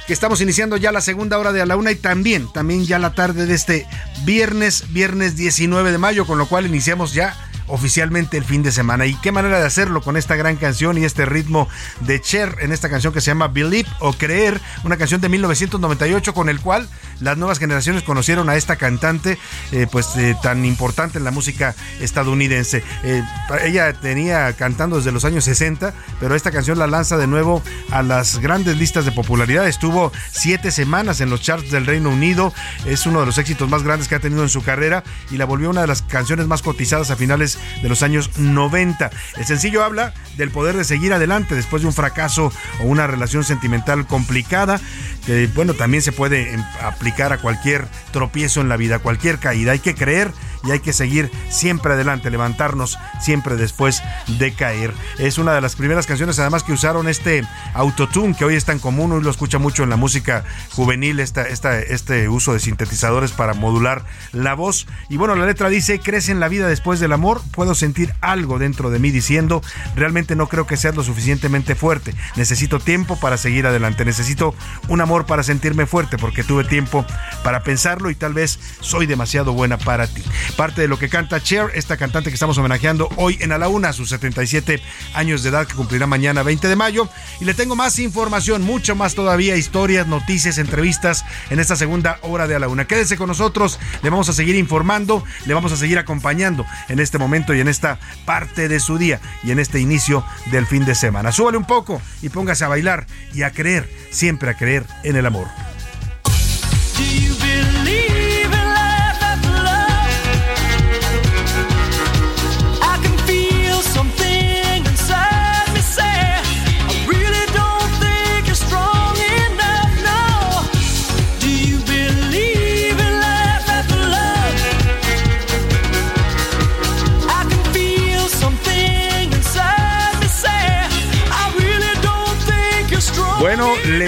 que 0.07 0.13
estamos 0.13 0.43
iniciando 0.43 0.77
ya 0.77 0.93
la 0.93 1.01
segunda 1.01 1.39
hora 1.39 1.53
de 1.53 1.63
a 1.63 1.67
la 1.67 1.79
una 1.79 1.91
y 1.91 1.95
también, 1.95 2.53
también 2.53 2.85
ya 2.85 2.99
la 2.99 3.15
tarde 3.15 3.47
de 3.47 3.55
este 3.55 3.87
viernes, 4.27 4.93
viernes 4.93 5.37
19 5.37 5.91
de 5.91 5.97
mayo, 5.97 6.27
con 6.27 6.37
lo 6.37 6.45
cual 6.45 6.67
iniciamos 6.67 7.15
ya 7.15 7.35
oficialmente 7.69 8.37
el 8.37 8.45
fin 8.45 8.63
de 8.63 8.73
semana. 8.73 9.07
Y 9.07 9.15
qué 9.15 9.33
manera 9.33 9.59
de 9.59 9.67
hacerlo 9.67 10.01
con 10.03 10.17
esta 10.17 10.37
gran 10.37 10.57
canción 10.57 10.99
y 10.99 11.05
este 11.05 11.27
ritmo 11.27 11.69
de 12.01 12.21
Cher 12.21 12.57
en 12.61 12.73
esta 12.73 12.89
canción 12.89 13.13
que 13.13 13.21
se 13.21 13.31
llama 13.31 13.49
Believe 13.49 13.89
o 14.01 14.13
Creer, 14.13 14.61
una 14.85 14.97
canción 14.97 15.21
de 15.21 15.29
1998 15.29 16.35
con 16.35 16.49
el 16.49 16.61
cual 16.61 16.89
las 17.21 17.39
nuevas 17.39 17.59
generaciones 17.59 18.03
conocieron 18.03 18.49
a 18.49 18.57
esta 18.57 18.77
cantante 18.77 19.39
eh, 19.73 19.87
pues 19.91 20.17
eh, 20.17 20.37
tan 20.43 20.65
importante 20.65 21.19
en 21.19 21.25
la 21.25 21.31
música 21.31 21.75
estadounidense. 22.01 22.83
Eh, 23.05 23.23
ella 23.65 23.93
tenía 23.95 24.53
cantando 24.53 24.97
desde 24.97 25.13
los 25.13 25.25
años 25.25 25.45
60, 25.45 25.95
pero 26.21 26.35
esta 26.35 26.51
canción 26.51 26.79
la 26.79 26.87
lanza 26.87 27.17
de 27.17 27.27
nuevo 27.27 27.63
a 27.91 28.03
las 28.03 28.39
grandes 28.39 28.77
listas 28.77 29.05
de 29.05 29.13
popularidad. 29.13 29.67
Estuvo 29.67 30.13
siete 30.31 30.71
semanas 30.71 31.21
en 31.21 31.31
los 31.31 31.41
charts 31.41 31.71
del 31.71 31.87
Reino 31.87 32.11
Unido, 32.11 32.53
es 32.85 33.07
uno 33.07 33.21
de 33.21 33.27
los 33.27 33.39
éxitos 33.39 33.69
más 33.69 33.83
grandes 33.83 34.09
que 34.09 34.15
ha 34.15 34.21
tenido 34.21 34.43
en 34.43 34.49
su 34.49 34.63
carrera 34.63 35.03
y 35.31 35.37
la 35.37 35.45
volvió 35.45 35.71
una 35.71 35.81
de 35.81 35.87
las 35.87 36.03
canciones 36.03 36.47
más 36.47 36.63
cotizadas 36.63 37.11
a 37.11 37.17
finales 37.17 37.56
de 37.83 37.89
los 37.89 38.03
años 38.03 38.39
90. 38.39 39.11
El 39.37 39.45
sencillo 39.45 39.85
habla 39.85 40.15
del 40.37 40.51
poder 40.51 40.77
de 40.77 40.85
seguir 40.85 41.13
adelante 41.13 41.55
después 41.55 41.83
de 41.83 41.89
un 41.89 41.95
fracaso 41.95 42.53
o 42.81 42.85
una 42.85 43.07
relación 43.07 43.45
sentimental 43.45 44.07
complicada, 44.07 44.81
que 45.25 45.49
bueno, 45.55 45.75
también 45.75 46.03
se 46.03 46.13
puede 46.13 46.55
em, 46.55 46.63
aplicar 46.83 47.33
a 47.33 47.39
cualquier 47.39 47.87
tropiezo 48.13 48.61
en 48.61 48.69
la 48.69 48.77
vida, 48.77 48.99
cualquier 48.99 49.39
caída. 49.39 49.73
Hay 49.73 49.81
que 49.81 49.95
creer 49.95 50.31
y 50.67 50.73
hay 50.73 50.81
que 50.81 50.93
seguir 50.93 51.31
siempre 51.49 51.95
adelante, 51.95 52.31
levantarnos 52.31 52.99
siempre 53.21 53.57
después 53.57 54.03
de 54.39 54.53
caer. 54.53 54.93
Es 55.19 55.39
una 55.39 55.55
de 55.55 55.61
las 55.61 55.77
primeras 55.77 56.07
canciones 56.07 56.39
además 56.39 56.63
que 56.63 56.73
usaron 56.73 57.09
este 57.09 57.45
autotune 57.75 58.35
que 58.35 58.45
hoy 58.45 58.55
es 58.55 58.65
tan 58.65 58.79
común, 58.79 59.13
hoy 59.13 59.23
lo 59.23 59.31
escucha 59.31 59.59
mucho 59.59 59.83
en 59.83 59.91
la 59.91 59.97
música 59.97 60.45
juvenil, 60.73 61.21
esta, 61.21 61.43
esta, 61.43 61.79
este 61.79 62.29
uso 62.29 62.53
de 62.53 62.61
sintetizadores 62.61 63.33
para 63.33 63.55
modular 63.55 64.05
la 64.33 64.55
voz. 64.55 64.87
Y 65.09 65.17
bueno, 65.17 65.35
la 65.35 65.47
letra 65.47 65.69
dice, 65.69 66.01
crece 66.01 66.33
en 66.33 66.41
la 66.41 66.49
vida 66.49 66.69
después 66.69 67.01
del 67.01 67.13
amor, 67.13 67.41
puedo 67.53 67.75
sentir 67.75 68.13
algo 68.21 68.59
dentro 68.59 68.91
de 68.91 68.99
mí 68.99 69.11
diciendo, 69.11 69.63
realmente 69.95 70.37
no 70.37 70.49
creo 70.49 70.67
que 70.67 70.77
seas 70.77 70.97
lo 70.97 71.03
suficientemente 71.03 71.75
fuerte, 71.75 72.15
necesito 72.37 72.81
tiempo 72.81 73.19
para 73.19 73.37
seguir 73.37 73.67
adelante, 73.67 74.05
necesito 74.05 74.55
un 74.89 75.01
amor 75.01 75.27
para 75.27 75.43
sentirme 75.43 75.87
fuerte 75.87 76.19
porque 76.19 76.43
tuve 76.43 76.65
tiempo 76.65 77.05
para 77.43 77.63
pensarlo 77.63 78.11
y 78.11 78.15
tal 78.15 78.35
vez 78.35 78.59
soy 78.81 79.07
demasiado 79.07 79.53
buena 79.53 79.79
para 79.79 80.07
ti 80.07 80.23
parte 80.57 80.81
de 80.81 80.89
lo 80.89 80.99
que 80.99 81.09
canta 81.09 81.43
Cher, 81.43 81.71
esta 81.75 81.97
cantante 81.97 82.31
que 82.31 82.35
estamos 82.35 82.57
homenajeando 82.59 83.09
hoy 83.17 83.37
en 83.41 83.53
A 83.53 83.59
la 83.59 83.69
Una, 83.69 83.91
a 83.91 83.93
sus 83.93 84.09
77 84.09 84.83
años 85.15 85.43
de 85.43 85.51
edad 85.51 85.67
que 85.67 85.75
cumplirá 85.75 86.07
mañana 86.07 86.43
20 86.43 86.67
de 86.67 86.77
mayo. 86.77 87.09
Y 87.41 87.45
le 87.45 87.55
tengo 87.55 87.77
más 87.77 87.99
información, 87.99 88.63
mucho 88.63 88.97
más 88.97 89.15
todavía, 89.15 89.57
historias, 89.57 90.07
noticias, 90.07 90.59
entrevistas 90.59 91.25
en 91.51 91.61
esta 91.61 91.77
segunda 91.77 92.19
hora 92.23 92.49
de 92.49 92.57
A 92.57 92.59
la 92.59 92.69
Una. 92.69 92.87
Quédese 92.87 93.17
con 93.17 93.29
nosotros, 93.29 93.79
le 94.03 94.11
vamos 94.11 94.29
a 94.29 94.33
seguir 94.33 94.57
informando, 94.57 95.23
le 95.45 95.55
vamos 95.55 95.73
a 95.73 95.77
seguir 95.77 95.99
acompañando 95.99 96.65
en 96.89 97.01
este 97.01 97.19
momento 97.19 97.55
y 97.55 97.61
en 97.61 97.69
esta 97.69 97.99
parte 98.25 98.69
de 98.69 98.81
su 98.81 98.99
día 98.99 99.21
y 99.45 99.51
en 99.51 99.59
este 99.59 99.79
inicio 99.79 100.25
del 100.51 100.67
fin 100.67 100.85
de 100.87 100.95
semana. 100.95 101.33
Súbale 101.33 101.59
un 101.59 101.67
poco 101.67 102.01
y 102.23 102.31
póngase 102.31 102.65
a 102.65 102.69
bailar 102.69 103.07
y 103.35 103.43
a 103.43 103.51
creer, 103.51 103.89
siempre 104.11 104.51
a 104.51 104.55
creer 104.55 104.85
en 105.05 105.17
el 105.17 105.27
amor. 105.27 105.49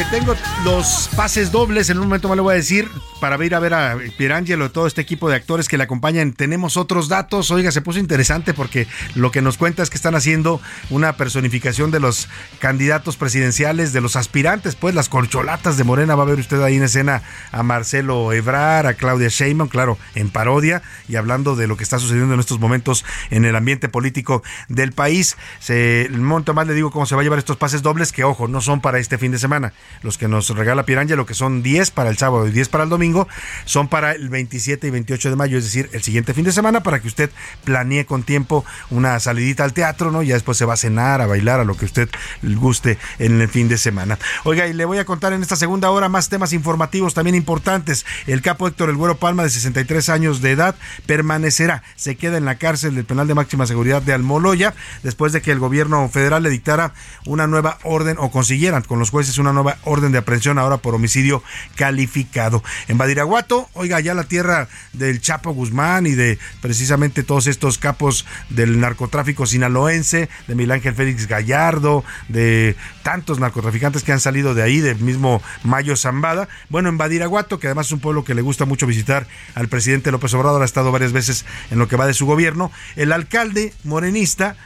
Tengo 0.04 0.34
los 0.64 1.10
pases 1.16 1.50
dobles. 1.50 1.90
En 1.90 1.98
un 1.98 2.04
momento 2.04 2.28
más 2.28 2.36
le 2.36 2.42
voy 2.42 2.52
a 2.52 2.56
decir 2.56 2.88
para 3.20 3.44
ir 3.44 3.54
a 3.54 3.58
ver 3.58 3.74
a 3.74 3.98
Pierangelo 4.16 4.66
y 4.66 4.68
todo 4.68 4.86
este 4.86 5.00
equipo 5.00 5.28
de 5.28 5.34
actores 5.34 5.66
que 5.68 5.76
le 5.76 5.84
acompañan. 5.84 6.32
Tenemos 6.32 6.76
otros 6.76 7.08
datos. 7.08 7.50
Oiga, 7.50 7.72
se 7.72 7.80
puso 7.80 7.98
interesante 7.98 8.54
porque 8.54 8.86
lo 9.14 9.32
que 9.32 9.42
nos 9.42 9.58
cuenta 9.58 9.82
es 9.82 9.90
que 9.90 9.96
están 9.96 10.14
haciendo 10.14 10.60
una 10.90 11.16
personificación 11.16 11.90
de 11.90 11.98
los 12.00 12.28
candidatos 12.60 13.16
presidenciales, 13.16 13.92
de 13.92 14.00
los 14.00 14.14
aspirantes, 14.14 14.76
pues 14.76 14.94
las 14.94 15.08
corcholatas 15.08 15.76
de 15.76 15.84
Morena. 15.84 16.14
Va 16.14 16.22
a 16.22 16.26
ver 16.26 16.38
usted 16.38 16.62
ahí 16.62 16.76
en 16.76 16.84
escena 16.84 17.22
a 17.50 17.62
Marcelo 17.62 18.32
Ebrar, 18.32 18.86
a 18.86 18.94
Claudia 18.94 19.28
Sheinbaum, 19.28 19.68
claro, 19.68 19.98
en 20.14 20.30
parodia 20.30 20.82
y 21.08 21.16
hablando 21.16 21.56
de 21.56 21.66
lo 21.66 21.76
que 21.76 21.82
está 21.82 21.98
sucediendo 21.98 22.34
en 22.34 22.40
estos 22.40 22.60
momentos 22.60 23.04
en 23.30 23.44
el 23.44 23.56
ambiente 23.56 23.88
político 23.88 24.42
del 24.68 24.92
país. 24.92 25.36
Se, 25.58 26.02
el 26.02 26.20
momento 26.20 26.54
más 26.54 26.66
le 26.66 26.74
digo 26.74 26.90
cómo 26.90 27.04
se 27.04 27.14
va 27.14 27.22
a 27.22 27.24
llevar 27.24 27.38
estos 27.40 27.56
pases 27.56 27.82
dobles, 27.82 28.12
que 28.12 28.24
ojo, 28.24 28.46
no 28.46 28.60
son 28.60 28.80
para 28.80 28.98
este 28.98 29.18
fin 29.18 29.32
de 29.32 29.38
semana. 29.38 29.72
Los 30.02 30.18
que 30.18 30.28
nos 30.28 30.48
regala 30.50 30.84
lo 31.16 31.26
que 31.26 31.34
son 31.34 31.62
10 31.62 31.90
para 31.90 32.10
el 32.10 32.16
sábado 32.16 32.46
y 32.46 32.50
10 32.50 32.68
para 32.68 32.84
el 32.84 32.90
domingo, 32.90 33.28
son 33.64 33.88
para 33.88 34.12
el 34.12 34.28
27 34.28 34.86
y 34.86 34.90
28 34.90 35.30
de 35.30 35.36
mayo, 35.36 35.58
es 35.58 35.64
decir, 35.64 35.90
el 35.92 36.02
siguiente 36.02 36.34
fin 36.34 36.44
de 36.44 36.52
semana, 36.52 36.82
para 36.82 37.00
que 37.00 37.08
usted 37.08 37.30
planee 37.64 38.06
con 38.06 38.22
tiempo 38.22 38.64
una 38.90 39.18
salidita 39.20 39.64
al 39.64 39.72
teatro, 39.72 40.10
¿no? 40.10 40.22
Ya 40.22 40.34
después 40.34 40.56
se 40.58 40.64
va 40.64 40.74
a 40.74 40.76
cenar, 40.76 41.20
a 41.20 41.26
bailar, 41.26 41.60
a 41.60 41.64
lo 41.64 41.76
que 41.76 41.84
usted 41.84 42.08
guste 42.42 42.98
en 43.18 43.40
el 43.40 43.48
fin 43.48 43.68
de 43.68 43.78
semana. 43.78 44.18
Oiga, 44.44 44.66
y 44.66 44.72
le 44.72 44.84
voy 44.84 44.98
a 44.98 45.04
contar 45.04 45.32
en 45.32 45.42
esta 45.42 45.56
segunda 45.56 45.90
hora 45.90 46.08
más 46.08 46.28
temas 46.28 46.52
informativos 46.52 47.14
también 47.14 47.34
importantes. 47.34 48.06
El 48.26 48.42
capo 48.42 48.66
Héctor 48.66 48.90
El 48.90 48.96
Güero 48.96 49.16
Palma, 49.16 49.42
de 49.42 49.50
63 49.50 50.08
años 50.08 50.40
de 50.40 50.52
edad, 50.52 50.74
permanecerá, 51.06 51.82
se 51.96 52.16
queda 52.16 52.36
en 52.36 52.44
la 52.44 52.56
cárcel 52.56 52.94
del 52.94 53.04
penal 53.04 53.26
de 53.28 53.34
máxima 53.34 53.66
seguridad 53.66 54.02
de 54.02 54.12
Almoloya, 54.12 54.74
después 55.02 55.32
de 55.32 55.42
que 55.42 55.52
el 55.52 55.58
gobierno 55.58 56.08
federal 56.08 56.42
le 56.42 56.50
dictara 56.50 56.92
una 57.24 57.46
nueva 57.46 57.78
orden 57.82 58.16
o 58.18 58.30
consiguieran 58.30 58.82
con 58.82 58.98
los 58.98 59.10
jueces 59.10 59.38
una 59.38 59.52
nueva 59.52 59.77
orden 59.84 60.12
de 60.12 60.18
aprehensión 60.18 60.58
ahora 60.58 60.78
por 60.78 60.94
homicidio 60.94 61.42
calificado. 61.76 62.62
En 62.88 62.98
Badiraguato, 62.98 63.68
oiga, 63.74 64.00
ya 64.00 64.14
la 64.14 64.24
tierra 64.24 64.68
del 64.92 65.20
Chapo 65.20 65.52
Guzmán 65.52 66.06
y 66.06 66.12
de 66.12 66.38
precisamente 66.60 67.22
todos 67.22 67.46
estos 67.46 67.78
capos 67.78 68.26
del 68.50 68.80
narcotráfico 68.80 69.46
sinaloense, 69.46 70.28
de 70.46 70.54
Miguel 70.54 70.72
Ángel 70.72 70.94
Félix 70.94 71.26
Gallardo, 71.26 72.04
de 72.28 72.76
tantos 73.02 73.38
narcotraficantes 73.38 74.02
que 74.02 74.12
han 74.12 74.20
salido 74.20 74.54
de 74.54 74.62
ahí, 74.62 74.80
del 74.80 74.98
mismo 74.98 75.42
Mayo 75.62 75.96
Zambada. 75.96 76.48
Bueno, 76.68 76.88
en 76.88 76.98
Badiraguato, 76.98 77.58
que 77.58 77.66
además 77.66 77.86
es 77.86 77.92
un 77.92 78.00
pueblo 78.00 78.24
que 78.24 78.34
le 78.34 78.42
gusta 78.42 78.64
mucho 78.64 78.86
visitar 78.86 79.26
al 79.54 79.68
presidente 79.68 80.10
López 80.10 80.34
Obrador, 80.34 80.62
ha 80.62 80.64
estado 80.64 80.92
varias 80.92 81.12
veces 81.12 81.44
en 81.70 81.78
lo 81.78 81.88
que 81.88 81.96
va 81.96 82.06
de 82.06 82.14
su 82.14 82.26
gobierno, 82.26 82.70
el 82.96 83.12
alcalde 83.12 83.72
morenista 83.84 84.56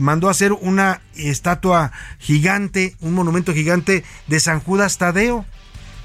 mandó 0.00 0.28
a 0.28 0.32
hacer 0.32 0.52
una 0.52 1.00
estatua 1.16 1.92
gigante, 2.18 2.96
un 3.00 3.14
monumento 3.14 3.52
gigante 3.52 4.04
de 4.26 4.40
San 4.40 4.60
Judas 4.60 4.98
Tadeo. 4.98 5.44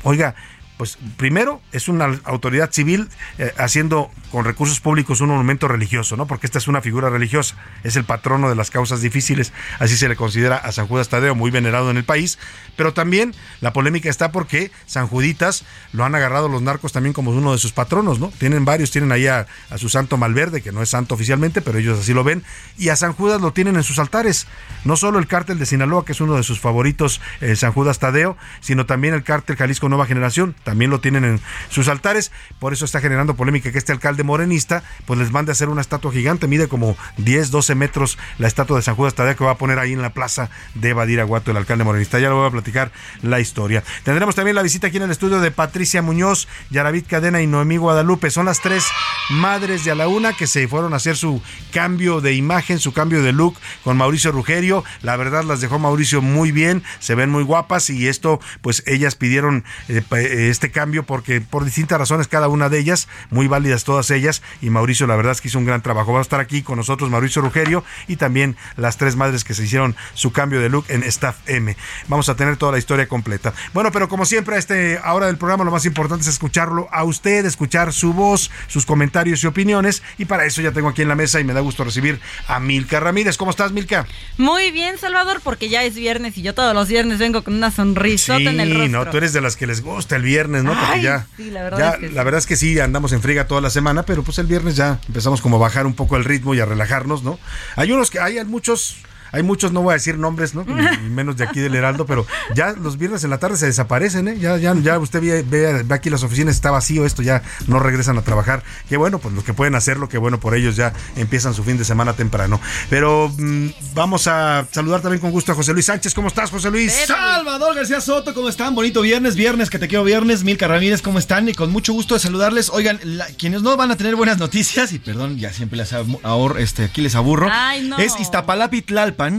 Oiga, 0.04 0.36
pues 0.78 0.98
primero 1.18 1.62
es 1.72 1.88
una 1.88 2.20
autoridad 2.24 2.72
civil 2.72 3.10
eh, 3.38 3.54
haciendo 3.58 4.12
con 4.34 4.46
recursos 4.46 4.80
públicos 4.80 5.22
un 5.22 5.30
monumento 5.30 5.68
religioso, 5.68 6.18
¿no? 6.18 6.26
Porque 6.26 6.48
esta 6.48 6.58
es 6.58 6.68
una 6.68 6.82
figura 6.82 7.08
religiosa, 7.12 7.56
es 7.84 7.98
el 7.98 8.04
patrono 8.04 8.50
de 8.50 8.56
las 8.56 8.72
causas 8.72 9.00
difíciles, 9.00 9.54
así 9.78 9.96
se 9.96 10.10
le 10.10 10.16
considera 10.16 10.58
a 10.58 10.72
San 10.72 10.88
Judas 10.88 11.08
Tadeo, 11.08 11.36
muy 11.36 11.52
venerado 11.52 11.92
en 11.92 11.98
el 11.98 12.04
país, 12.04 12.40
pero 12.76 12.96
también 12.96 13.36
la 13.62 13.74
polémica 13.74 14.10
está 14.10 14.32
porque 14.32 14.72
San 14.88 15.06
Juditas 15.06 15.66
lo 15.92 16.04
han 16.04 16.16
agarrado 16.16 16.50
los 16.50 16.64
narcos 16.64 16.92
también 16.92 17.14
como 17.14 17.30
uno 17.30 17.52
de 17.52 17.60
sus 17.60 17.74
patronos, 17.74 18.18
¿no? 18.18 18.34
Tienen 18.40 18.66
varios, 18.66 18.90
tienen 18.90 19.12
ahí 19.12 19.28
a, 19.28 19.46
su 19.76 19.88
santo 19.88 20.18
Malverde, 20.18 20.64
que 20.64 20.72
no 20.72 20.82
es 20.82 20.90
santo 20.90 21.14
oficialmente, 21.14 21.62
pero 21.62 21.78
ellos 21.78 22.00
así 22.00 22.16
lo 22.16 22.24
ven, 22.24 22.44
y 22.76 22.90
a 22.90 22.96
San 22.96 23.14
Judas 23.14 23.40
lo 23.40 23.54
tienen 23.54 23.76
en 23.76 23.84
sus 23.84 24.00
altares, 24.00 24.48
no 24.84 24.96
solo 24.96 25.20
el 25.20 25.28
cártel 25.28 25.60
de 25.60 25.68
Sinaloa, 25.68 26.06
que 26.06 26.14
es 26.14 26.22
uno 26.22 26.38
de 26.38 26.44
sus 26.44 26.60
favoritos, 26.60 27.22
eh, 27.40 27.56
San 27.56 27.72
Judas 27.72 28.00
Tadeo, 28.00 28.36
sino 28.62 28.88
también 28.88 29.14
el 29.14 29.22
cártel 29.22 29.58
Jalisco 29.58 29.90
Nueva 29.90 30.08
Generación, 30.08 30.56
también 30.64 30.90
lo 30.90 31.02
tienen 31.02 31.24
en 31.24 31.40
sus 31.70 31.88
altares, 31.88 32.32
por 32.58 32.74
eso 32.74 32.86
está 32.86 33.00
generando 33.00 33.36
polémica 33.36 33.72
que 33.72 33.78
este 33.78 33.92
alcalde 33.92 34.23
morenista 34.24 34.84
pues 35.06 35.20
les 35.20 35.32
mande 35.32 35.52
a 35.52 35.54
hacer 35.54 35.70
una 35.70 35.82
estatua 35.82 36.12
gigante, 36.12 36.48
mide 36.48 36.68
como 36.68 36.98
10, 37.18 37.52
12 37.52 37.76
metros 37.76 38.18
la 38.38 38.48
estatua 38.48 38.78
de 38.78 38.84
San 38.84 38.96
Judas 38.96 39.14
Tadeo 39.14 39.36
que 39.36 39.44
va 39.44 39.52
a 39.52 39.58
poner 39.58 39.80
ahí 39.80 39.94
en 39.94 40.02
la 40.02 40.12
plaza 40.12 40.50
de 40.76 40.94
Badiraguato 40.94 41.52
el 41.52 41.58
alcalde 41.58 41.84
morenista, 41.84 42.20
ya 42.20 42.30
lo 42.30 42.38
voy 42.38 42.48
a 42.48 42.52
platicar 42.52 42.92
la 43.22 43.40
historia. 43.40 43.84
Tendremos 44.04 44.36
también 44.36 44.56
la 44.56 44.62
visita 44.62 44.88
aquí 44.88 44.98
en 44.98 45.04
el 45.04 45.12
estudio 45.12 45.40
de 45.40 45.52
Patricia 45.52 46.02
Muñoz, 46.02 46.48
Yaravit 46.70 47.08
Cadena 47.08 47.42
y 47.42 47.48
Noemí 47.48 47.78
Guadalupe, 47.78 48.30
son 48.30 48.46
las 48.46 48.62
tres 48.62 48.86
madres 49.30 49.86
de 49.86 49.92
a 49.92 49.96
la 49.96 50.08
una 50.08 50.34
que 50.34 50.48
se 50.48 50.68
fueron 50.68 50.94
a 50.94 50.98
hacer 50.98 51.18
su 51.18 51.42
cambio 51.72 52.22
de 52.22 52.34
imagen, 52.34 52.80
su 52.80 52.94
cambio 52.94 53.22
de 53.22 53.32
look 53.32 53.56
con 53.84 53.98
Mauricio 53.98 54.32
Rugerio, 54.32 54.84
la 55.02 55.16
verdad 55.16 55.44
las 55.44 55.62
dejó 55.62 55.80
Mauricio 55.80 56.22
muy 56.22 56.52
bien, 56.52 56.84
se 57.00 57.16
ven 57.16 57.30
muy 57.30 57.44
guapas 57.44 57.90
y 57.90 58.08
esto 58.08 58.40
pues 58.62 58.84
ellas 58.86 59.16
pidieron 59.16 59.64
eh, 59.88 60.04
este 60.50 60.72
cambio 60.72 61.04
porque 61.04 61.42
por 61.42 61.66
distintas 61.66 62.00
razones 62.00 62.28
cada 62.28 62.48
una 62.48 62.70
de 62.70 62.80
ellas, 62.80 63.08
muy 63.30 63.48
válidas 63.48 63.84
todas 63.84 64.10
ellas 64.16 64.42
y 64.62 64.70
Mauricio 64.70 65.08
la 65.08 65.16
verdad 65.16 65.32
es 65.34 65.42
que 65.42 65.48
hizo 65.48 65.60
un 65.60 65.66
gran 65.66 65.82
trabajo. 65.82 66.14
Va 66.14 66.20
a 66.20 66.22
estar 66.22 66.40
aquí 66.40 66.62
con 66.62 66.78
nosotros 66.78 67.10
Mauricio 67.10 67.42
Rugerio 67.42 67.84
y 68.08 68.16
también 68.16 68.56
las 68.78 68.98
tres 68.98 69.16
madres 69.16 69.44
que 69.44 69.54
se 69.54 69.64
hicieron 69.64 69.96
su 70.14 70.32
cambio 70.32 70.62
de 70.62 70.70
look 70.70 70.86
en 70.90 71.04
Staff 71.04 71.38
M. 71.48 71.76
Vamos 72.08 72.30
a 72.30 72.36
tener 72.36 72.58
toda 72.58 72.72
la 72.72 72.78
historia 72.78 73.08
completa. 73.08 73.54
Bueno, 73.74 73.92
pero 73.92 74.10
como 74.10 74.26
siempre 74.26 74.56
a 74.56 74.60
este 74.60 75.00
hora 75.00 75.28
del 75.28 75.38
programa 75.38 75.64
lo 75.64 75.72
más 75.72 75.86
importante 75.86 76.24
es 76.24 76.28
escucharlo 76.28 76.88
a 76.92 77.04
usted, 77.04 77.46
escuchar 77.46 77.94
su 77.94 78.14
voz, 78.14 78.52
sus 78.68 78.86
comentarios 78.86 79.44
y 79.44 79.48
opiniones 79.48 80.04
y 80.18 80.26
para 80.26 80.46
eso 80.46 80.62
ya 80.62 80.72
tengo 80.72 80.90
aquí 80.90 81.02
en 81.02 81.08
la 81.08 81.16
mesa 81.16 81.40
y 81.40 81.44
me 81.44 81.54
da 81.54 81.62
gusto 81.62 81.84
recibir 81.84 82.20
a 82.48 82.60
Milka 82.60 83.00
Ramírez. 83.00 83.38
¿Cómo 83.38 83.52
estás, 83.52 83.72
Milka? 83.72 84.06
Muy 84.38 84.72
bien, 84.72 84.98
Salvador, 84.98 85.42
porque 85.44 85.70
ya 85.70 85.84
es 85.84 85.96
viernes 85.96 86.38
y 86.38 86.42
yo 86.42 86.54
todos 86.54 86.74
los 86.74 86.88
viernes 86.88 87.20
vengo 87.20 87.44
con 87.44 87.54
una 87.54 87.72
sonrisa 87.72 88.38
en 88.38 88.60
el 88.60 88.74
rostro. 88.74 89.06
no, 89.06 89.12
tú 89.12 89.18
eres 89.18 89.34
de 89.34 89.42
las 89.42 89.56
que 89.56 89.68
les 89.68 89.82
gusta 89.82 90.16
el 90.16 90.24
viernes, 90.24 90.64
¿no? 90.64 90.74
Porque 90.78 91.02
ya, 91.02 91.28
sí, 91.38 91.50
la 91.52 91.64
verdad, 91.64 91.94
es 91.94 92.00
que 92.00 92.10
la 92.16 92.24
verdad 92.24 92.40
es 92.40 92.46
que 92.46 92.56
sí, 92.56 92.80
andamos 92.80 93.14
en 93.14 93.22
friga 93.22 93.48
toda 93.48 93.62
la 93.62 93.70
semana, 93.70 94.03
pero 94.06 94.24
pues 94.24 94.40
el 94.40 94.48
viernes 94.48 94.76
ya 94.76 95.00
empezamos 95.08 95.42
como 95.42 95.58
a 95.58 95.60
bajar 95.60 95.86
un 95.86 95.94
poco 95.94 96.16
el 96.16 96.24
ritmo 96.24 96.54
y 96.54 96.60
a 96.60 96.66
relajarnos, 96.66 97.24
¿no? 97.24 97.40
Hay 97.76 97.92
unos 97.92 98.12
que 98.12 98.20
hay 98.20 98.44
muchos 98.46 98.98
hay 99.34 99.42
muchos, 99.42 99.72
no 99.72 99.82
voy 99.82 99.92
a 99.92 99.94
decir 99.96 100.20
nombres, 100.20 100.54
¿no? 100.54 100.64
menos 101.10 101.38
de 101.38 101.44
aquí 101.44 101.60
del 101.60 101.74
Heraldo, 101.74 102.06
pero 102.06 102.28
ya 102.54 102.74
los 102.74 103.00
viernes 103.00 103.24
en 103.24 103.32
la 103.32 103.40
tarde 103.40 103.58
se 103.58 103.66
desaparecen, 103.66 104.28
¿eh? 104.28 104.38
Ya, 104.40 104.58
ya, 104.58 104.76
ya 104.76 105.00
usted 105.00 105.22
ve, 105.22 105.44
ve, 105.44 105.94
aquí 105.94 106.12
las 106.12 106.22
oficinas, 106.22 106.54
está 106.54 106.70
vacío 106.70 107.04
esto, 107.04 107.24
ya 107.24 107.42
no 107.66 107.80
regresan 107.80 108.16
a 108.20 108.22
trabajar. 108.22 108.64
Qué 108.88 108.96
bueno, 108.96 109.18
pues 109.18 109.34
los 109.34 109.44
que 109.44 109.54
pueden 109.56 109.74
hacerlo, 109.74 110.08
qué 110.08 110.20
bueno 110.20 110.40
por 110.40 110.54
ellos, 110.56 110.76
ya 110.76 110.94
empiezan 111.16 111.56
su 111.56 111.64
fin 111.64 111.80
de 111.80 111.84
semana 111.84 112.14
temprano. 112.14 112.62
Pero 112.92 113.34
mm, 113.36 113.70
vamos 113.96 114.28
a 114.28 114.68
saludar 114.70 115.02
también 115.02 115.20
con 115.20 115.32
gusto 115.32 115.52
a 115.52 115.56
José 115.56 115.74
Luis 115.74 115.88
Sánchez. 115.88 116.14
¿Cómo 116.14 116.28
estás, 116.28 116.52
José 116.52 116.70
Luis? 116.70 116.94
Salvador 117.08 117.76
García 117.76 118.02
Soto, 118.02 118.36
¿cómo 118.36 118.50
están? 118.50 118.76
Bonito 118.76 119.02
viernes, 119.02 119.36
viernes, 119.36 119.72
que 119.72 119.80
te 119.80 119.88
quiero 119.88 120.04
viernes. 120.04 120.44
Milka 120.44 120.68
Ramírez, 120.68 121.02
¿cómo 121.02 121.18
están? 121.18 121.50
Y 121.50 121.56
con 121.56 121.72
mucho 121.72 121.92
gusto 121.94 122.14
de 122.14 122.20
saludarles. 122.20 122.70
Oigan, 122.70 123.00
quienes 123.40 123.64
no 123.64 123.76
van 123.78 123.90
a 123.90 123.98
tener 123.98 124.16
buenas 124.16 124.38
noticias, 124.38 124.94
y 124.94 125.00
perdón, 125.00 125.40
ya 125.40 125.52
siempre 125.52 125.78
les 125.78 125.92
ahorro, 125.92 126.60
este, 126.60 126.84
aquí 126.84 127.02
les 127.02 127.16
aburro, 127.16 127.50
es 127.98 128.16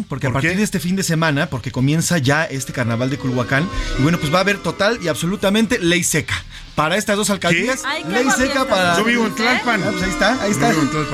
Porque 0.08 0.26
a 0.26 0.32
partir 0.32 0.56
de 0.56 0.62
este 0.62 0.80
fin 0.80 0.96
de 0.96 1.02
semana, 1.02 1.50
porque 1.50 1.70
comienza 1.70 2.18
ya 2.18 2.44
este 2.44 2.72
carnaval 2.72 3.10
de 3.10 3.18
Culhuacán. 3.18 3.68
Y 3.98 4.02
bueno, 4.02 4.18
pues 4.18 4.32
va 4.32 4.38
a 4.38 4.40
haber 4.42 4.58
total 4.58 4.98
y 5.02 5.08
absolutamente 5.08 5.78
ley 5.78 6.02
seca 6.02 6.34
para 6.74 6.96
estas 6.96 7.16
dos 7.16 7.30
alcaldías. 7.30 7.82
ley 8.08 8.26
seca 8.36 8.66
para. 8.66 8.96
Yo 8.96 9.04
vivo 9.04 9.26
en 9.26 9.34
Tlalpan. 9.34 9.82
Ah, 9.82 9.88
pues 9.90 10.02
ahí 10.02 10.10
está, 10.10 10.42
ahí 10.42 10.50
está. 10.50 10.72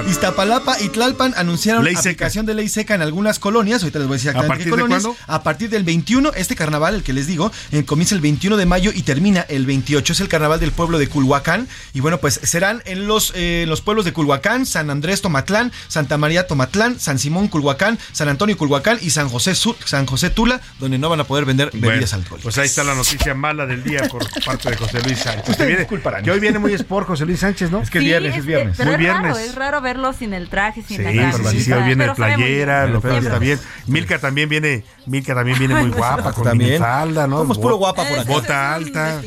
Iztapalapa 0.09 0.81
y 0.81 0.89
Tlalpan 0.89 1.35
anunciaron 1.37 1.85
la 1.85 1.99
aplicación 1.99 2.47
de 2.47 2.55
ley 2.55 2.69
seca 2.69 2.95
en 2.95 3.03
algunas 3.03 3.39
colonias. 3.39 3.83
Ahorita 3.83 3.99
les 3.99 4.09
voy 4.09 4.15
a 4.15 4.19
decir 4.19 4.37
¿A 4.37 4.47
partir 4.47 4.65
qué 4.65 4.71
colonias. 4.71 5.03
De 5.03 5.11
a 5.27 5.43
partir 5.43 5.71
del 5.71 5.85
21, 5.85 6.33
este 6.35 6.57
carnaval, 6.57 6.95
el 6.95 7.03
que 7.03 7.13
les 7.13 7.27
digo, 7.27 7.53
eh, 7.73 7.85
comienza 7.85 8.15
el 8.15 8.21
21 8.21 8.57
de 8.57 8.67
mayo 8.67 8.91
y 8.95 9.03
termina 9.03 9.43
el 9.49 9.67
28. 9.67 10.13
Es 10.13 10.21
el 10.21 10.29
carnaval 10.29 10.61
del 10.61 10.73
pueblo 10.73 10.99
de 10.99 11.09
Culhuacán. 11.09 11.69
Y 11.93 12.01
bueno, 12.01 12.19
pues 12.19 12.41
serán 12.43 12.83
en 12.87 13.07
los, 13.07 13.33
eh, 13.35 13.65
los 13.69 13.81
pueblos 13.81 14.05
de 14.05 14.13
Culhuacán, 14.13 14.67
San 14.67 14.91
Andrés 14.91 15.23
Tomatlán, 15.23 15.73
Santa 15.89 16.17
María 16.19 16.47
Tomatlán, 16.47 16.99
San 16.99 17.19
Simón 17.19 17.49
Culhuacán, 17.49 17.99
San 18.13 18.29
Antonio 18.29 18.57
Culhuacán 18.57 18.99
y 19.01 19.11
San 19.11 19.29
José 19.29 19.55
San 19.85 20.07
José 20.07 20.31
Tula, 20.31 20.61
donde 20.79 20.99
no 20.99 21.09
van 21.09 21.21
a 21.21 21.25
poder 21.25 21.45
vender 21.45 21.71
bebidas 21.73 22.13
alcohólicas. 22.15 22.43
Pues 22.43 22.59
ahí 22.59 22.67
está 22.67 22.85
la 22.85 22.95
noticia 22.95 23.35
mala 23.35 23.67
del 23.67 23.83
día 23.83 24.09
por 24.09 24.27
parte 24.45 24.71
de 24.71 24.77
José 24.77 25.03
Luis 25.03 25.19
Sánchez. 25.19 25.50
Que, 26.23 26.31
hoy 26.31 26.41
viene 26.41 26.59
muy 26.59 26.73
sport 26.75 27.07
José 27.07 27.27
Luis 27.27 27.41
Sánchez, 27.41 27.71
¿no? 27.71 27.81
Es 27.81 27.91
que 27.91 27.99
es 27.99 28.05
viernes, 28.05 28.37
es, 28.37 28.47
viernes. 28.47 28.77
Pero 28.77 28.91
muy 28.91 28.95
es 28.95 29.01
viernes. 29.01 29.33
Raro, 29.33 29.39
es 29.39 29.55
raro 29.55 29.81
verlo 29.81 30.13
sin 30.13 30.35
el 30.35 30.49
traje, 30.49 30.83
sin 30.83 30.99
sí, 30.99 31.03
la 31.03 31.13
camiseta. 31.13 31.51
Sí, 31.51 31.73
hoy 31.73 31.83
viene 31.85 32.07
de 32.07 32.15
playera, 32.15 32.87
lo 32.87 32.99
está 32.99 33.39
bien. 33.39 33.59
Milka 33.87 34.19
también 34.19 34.49
viene, 34.49 34.85
Milka 35.07 35.35
también 35.35 35.59
viene 35.59 35.75
muy 35.75 35.91
guapa, 35.97 36.33
con 36.33 36.45
también. 36.45 36.81
falda, 36.81 37.27
¿no? 37.27 37.39
Como 37.39 37.53
es 37.53 37.59
puro 37.59 37.77
guapa 37.77 38.05
por 38.05 38.19
aquí. 38.19 38.29
Bota 38.29 38.75
alta. 38.75 39.23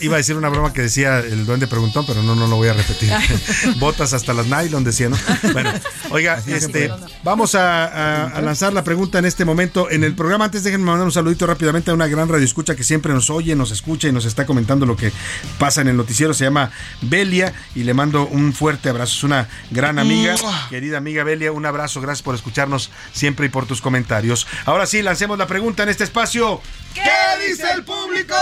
iba, 0.00 0.14
a 0.14 0.18
decir 0.18 0.36
una 0.36 0.48
broma 0.48 0.72
que 0.72 0.82
decía 0.82 1.18
el 1.18 1.46
duende 1.46 1.66
preguntón, 1.66 2.04
pero 2.06 2.22
no, 2.22 2.34
no 2.34 2.46
lo 2.46 2.56
voy 2.56 2.68
a 2.68 2.72
repetir. 2.72 3.10
Botas 3.78 4.12
hasta 4.12 4.32
las 4.32 4.46
nylon, 4.46 4.84
decía, 4.84 5.08
¿no? 5.08 5.16
Bueno, 5.52 5.70
oiga, 6.10 6.42
este, 6.46 6.90
vamos 7.22 7.54
a, 7.54 8.40
lanzar 8.42 8.72
la 8.72 8.84
pregunta 8.84 9.18
en 9.18 9.24
este 9.24 9.44
momento. 9.44 9.90
En 9.90 10.04
el 10.04 10.14
programa, 10.14 10.46
antes 10.46 10.64
déjenme 10.64 10.86
mandar 10.86 11.06
un 11.06 11.12
saludito 11.12 11.46
rápidamente 11.46 11.90
a 11.90 11.94
una 11.94 12.06
gran 12.06 12.28
radio 12.28 12.44
escucha 12.44 12.74
que 12.74 12.84
siempre 12.84 13.12
nos 13.12 13.30
oye, 13.30 13.54
nos 13.54 13.70
escucha 13.70 14.08
y 14.08 14.12
nos 14.12 14.24
está 14.24 14.46
comentando 14.46 14.79
lo 14.86 14.96
que 14.96 15.12
pasa 15.58 15.80
en 15.80 15.88
el 15.88 15.96
noticiero. 15.96 16.34
Se 16.34 16.44
llama 16.44 16.70
Belia 17.02 17.52
y 17.74 17.84
le 17.84 17.94
mando 17.94 18.26
un 18.26 18.52
fuerte 18.52 18.88
abrazo. 18.88 19.16
Es 19.16 19.24
una 19.24 19.48
gran 19.70 19.98
amiga, 19.98 20.36
querida 20.68 20.98
amiga 20.98 21.24
Belia. 21.24 21.52
Un 21.52 21.66
abrazo, 21.66 22.00
gracias 22.00 22.22
por 22.22 22.34
escucharnos 22.34 22.90
siempre 23.12 23.46
y 23.46 23.48
por 23.48 23.66
tus 23.66 23.80
comentarios. 23.80 24.46
Ahora 24.64 24.86
sí, 24.86 25.02
lancemos 25.02 25.38
la 25.38 25.46
pregunta 25.46 25.82
en 25.82 25.88
este 25.88 26.04
espacio. 26.04 26.60
¿Qué 26.94 27.48
dice 27.48 27.64
el 27.72 27.84
público? 27.84 28.34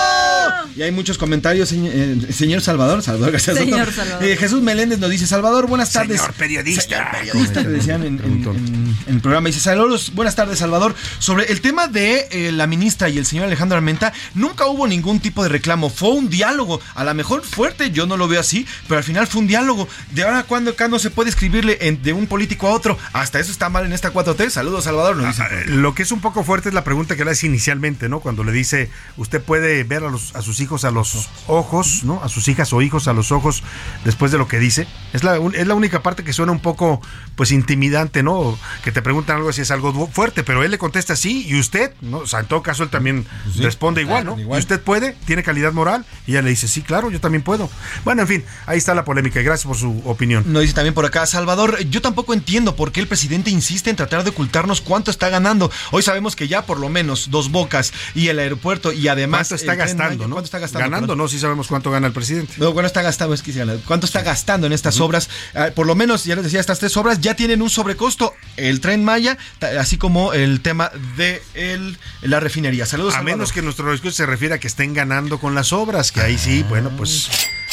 Y 0.75 0.83
hay 0.83 0.91
muchos 0.91 1.19
comentarios, 1.19 1.71
eh, 1.73 2.17
señor, 2.33 2.63
Salvador. 2.63 3.03
Salvador, 3.03 3.33
gracias. 3.33 3.59
Señor 3.59 3.93
Salvador. 3.93 4.25
Eh, 4.25 4.37
Jesús 4.37 4.63
Meléndez 4.63 4.99
nos 4.99 5.11
dice: 5.11 5.27
Salvador, 5.27 5.67
buenas 5.67 5.93
tardes. 5.93 6.21
Señor 6.21 6.35
periodista. 6.35 6.83
Señor 6.83 7.11
periodista, 7.11 7.61
le 7.61 7.69
decían 7.69 8.05
en, 8.05 8.95
el 9.07 9.21
programa. 9.21 9.49
Dice: 9.49 9.61
Saludos, 9.61 10.13
buenas 10.15 10.35
tardes, 10.35 10.59
Salvador. 10.61 10.95
Sobre 11.19 11.45
el 11.53 11.61
tema 11.61 11.89
de 11.89 12.29
eh, 12.31 12.53
la 12.53 12.67
ministra 12.67 13.11
y 13.11 13.19
el 13.19 13.27
señor 13.27 13.45
Alejandro 13.45 13.77
Armenta, 13.77 14.15
nunca 14.35 14.67
hubo 14.67 14.87
ningún 14.87 15.21
tipo 15.21 15.43
de 15.43 15.51
reclamo. 15.51 15.91
Fue 15.91 16.11
un 16.11 16.28
diálogo. 16.29 16.81
A 16.95 17.05
lo 17.05 17.15
mejor 17.15 17.45
fuerte, 17.45 17.91
yo 17.91 18.07
no 18.07 18.17
lo 18.17 18.29
veo 18.29 18.41
así, 18.41 18.67
pero 18.87 18.99
al 18.99 19.05
final 19.05 19.27
fue 19.27 19.41
un 19.41 19.47
diálogo. 19.47 19.89
De 20.13 20.23
ahora, 20.23 20.45
cuando 20.45 20.73
acá 20.73 20.89
no 20.89 20.99
se 20.99 21.11
puede 21.11 21.31
escribirle 21.31 21.77
de 21.77 22.13
un 22.13 22.27
político 22.27 22.69
a 22.69 22.73
otro? 22.73 22.99
Hasta 23.13 23.39
eso 23.41 23.51
está 23.51 23.69
mal 23.69 23.85
en 23.87 23.93
esta 23.93 24.13
4T. 24.13 24.51
Saludos, 24.51 24.85
Salvador. 24.85 25.17
Nos 25.17 25.27
dice. 25.27 25.43
Ah, 25.43 25.49
lo 25.67 25.95
que 25.95 26.03
es 26.03 26.13
un 26.13 26.21
poco 26.21 26.45
fuerte 26.45 26.69
es 26.69 26.75
la 26.75 26.85
pregunta 26.85 27.17
que 27.17 27.25
le 27.25 27.31
hace 27.33 27.47
inicialmente, 27.47 28.09
¿no? 28.09 28.21
Cuando 28.21 28.45
le 28.45 28.53
dice, 28.53 28.91
usted 29.17 29.43
puede 29.43 29.85
ver 29.85 30.05
a, 30.05 30.11
los, 30.11 30.35
a 30.35 30.43
sus 30.43 30.61
hijos 30.61 30.85
a 30.85 30.91
los 30.91 31.29
ojos, 31.47 32.05
¿no? 32.05 32.23
A 32.23 32.29
sus 32.29 32.49
hijas 32.49 32.73
o 32.73 32.83
hijos 32.83 33.09
a 33.09 33.13
los 33.13 33.33
ojos 33.33 33.63
después 34.05 34.33
de 34.33 34.39
lo 34.39 34.49
que 34.49 34.59
dice. 34.59 34.87
Es 35.13 35.25
la, 35.25 35.37
es 35.55 35.67
la 35.67 35.75
única 35.75 36.03
parte 36.03 36.25
que 36.25 36.33
suena 36.33 36.53
un 36.53 36.61
poco, 36.61 37.01
pues, 37.39 37.53
intimidante, 37.53 38.25
¿no? 38.25 38.59
Que 38.83 38.91
te 38.91 39.01
preguntan 39.01 39.37
algo 39.37 39.53
si 39.53 39.61
es 39.61 39.71
algo 39.71 40.09
fuerte, 40.09 40.43
pero 40.43 40.65
él 40.65 40.73
le 40.73 40.77
contesta 40.77 41.15
sí 41.15 41.47
y 41.47 41.57
usted, 41.61 41.93
¿no? 42.01 42.19
O 42.19 42.27
sea, 42.27 42.41
en 42.41 42.47
todo 42.47 42.65
caso 42.65 42.83
él 42.83 42.91
también 42.91 43.27
responde 43.59 44.03
igual, 44.03 44.25
¿no? 44.25 44.37
¿Y 44.37 44.59
usted 44.59 44.81
puede? 44.81 45.13
¿Tiene 45.25 45.45
calidad 45.45 45.73
moral? 45.73 46.05
Y 46.27 46.33
ella 46.33 46.43
le 46.43 46.51
dice, 46.51 46.67
sí, 46.67 46.83
claro, 46.83 47.13
yo 47.13 47.21
también 47.21 47.43
puedo. 47.43 47.71
Bueno, 48.03 48.23
en 48.23 48.29
fin, 48.29 48.45
ahí 48.67 48.77
está 48.77 48.93
la 48.93 49.05
polémica 49.05 49.41
y 49.41 49.45
gracias 49.45 49.69
por 49.69 49.77
su 49.77 50.03
opinión. 50.05 50.53
Nos 50.53 50.63
dice 50.63 50.75
también 50.75 50.95
por 50.95 51.07
acá, 51.07 51.27
Salvador, 51.27 51.79
yo 51.85 52.03
tampoco 52.03 52.35
entiendo 52.35 52.75
por 52.75 52.91
qué 52.91 52.99
el 52.99 53.07
presidente 53.07 53.51
insiste 53.51 53.89
en 53.89 53.95
tratar 53.95 54.25
de 54.25 54.31
ocultarnos 54.31 54.81
cuánto 54.81 55.13
está 55.13 55.29
ganando. 55.29 55.71
Hoy 55.93 56.03
sabemos 56.03 56.35
que 56.35 56.49
ya 56.49 56.67
por 56.67 56.81
lo 56.81 56.89
menos 56.89 57.31
dos 57.31 57.53
bocas 57.53 57.93
y 58.17 58.27
el 58.29 58.41
aeropuerto 58.41 58.93
y 58.93 59.07
además... 59.07 59.47
¿Cuánto 59.47 59.55
está 59.55 59.77
gastando, 59.77 60.27
no? 60.27 60.35
¿Cuánto 60.35 60.47
está 60.47 60.59
gastando? 60.59 60.91
Ganando, 60.91 61.15
no, 61.15 61.29
sí 61.29 61.39
sabemos 61.39 61.69
cuánto 61.69 61.93
gana 61.93 62.09
el 62.09 62.13
presidente. 62.13 62.55
No, 62.57 62.73
¿cuánto 62.73 62.89
está 62.89 63.03
gastando? 63.03 63.33
Es 63.33 63.43
que 63.43 63.53
¿Cuánto 63.87 64.07
está 64.07 64.23
gastando 64.23 64.67
en 64.67 64.73
estas 64.73 64.99
obras? 64.99 65.31
Ah, 65.55 65.69
por 65.73 65.87
lo 65.87 65.95
menos, 65.95 66.25
ya 66.25 66.35
les 66.35 66.43
decía, 66.43 66.59
estas 66.59 66.81
tres 66.81 66.97
obras 66.97 67.21
ya 67.21 67.28
tienen 67.35 67.63
un 67.63 67.71
sobrecosto. 67.71 68.35
El 68.57 68.81
tren 68.81 69.05
Maya, 69.05 69.39
así 69.79 69.99
como 69.99 70.33
el 70.33 70.61
tema 70.61 70.91
de 71.17 71.43
el, 71.55 71.99
la 72.23 72.41
refinería. 72.41 72.87
Saludos. 72.87 73.15
A 73.15 73.23
menos 73.23 73.53
que 73.53 73.63
nuestro 73.63 73.91
discurso 73.91 74.17
se 74.17 74.27
refiera 74.27 74.57
a 74.57 74.59
que 74.59 74.67
estén 74.67 74.95
ganando 74.95 75.39
con 75.39 75.55
las 75.55 75.73
obras, 75.73 76.13
que 76.13 76.21
ahí 76.21 76.39
sí, 76.39 76.65
bueno, 76.69 76.91
pues 76.97 77.29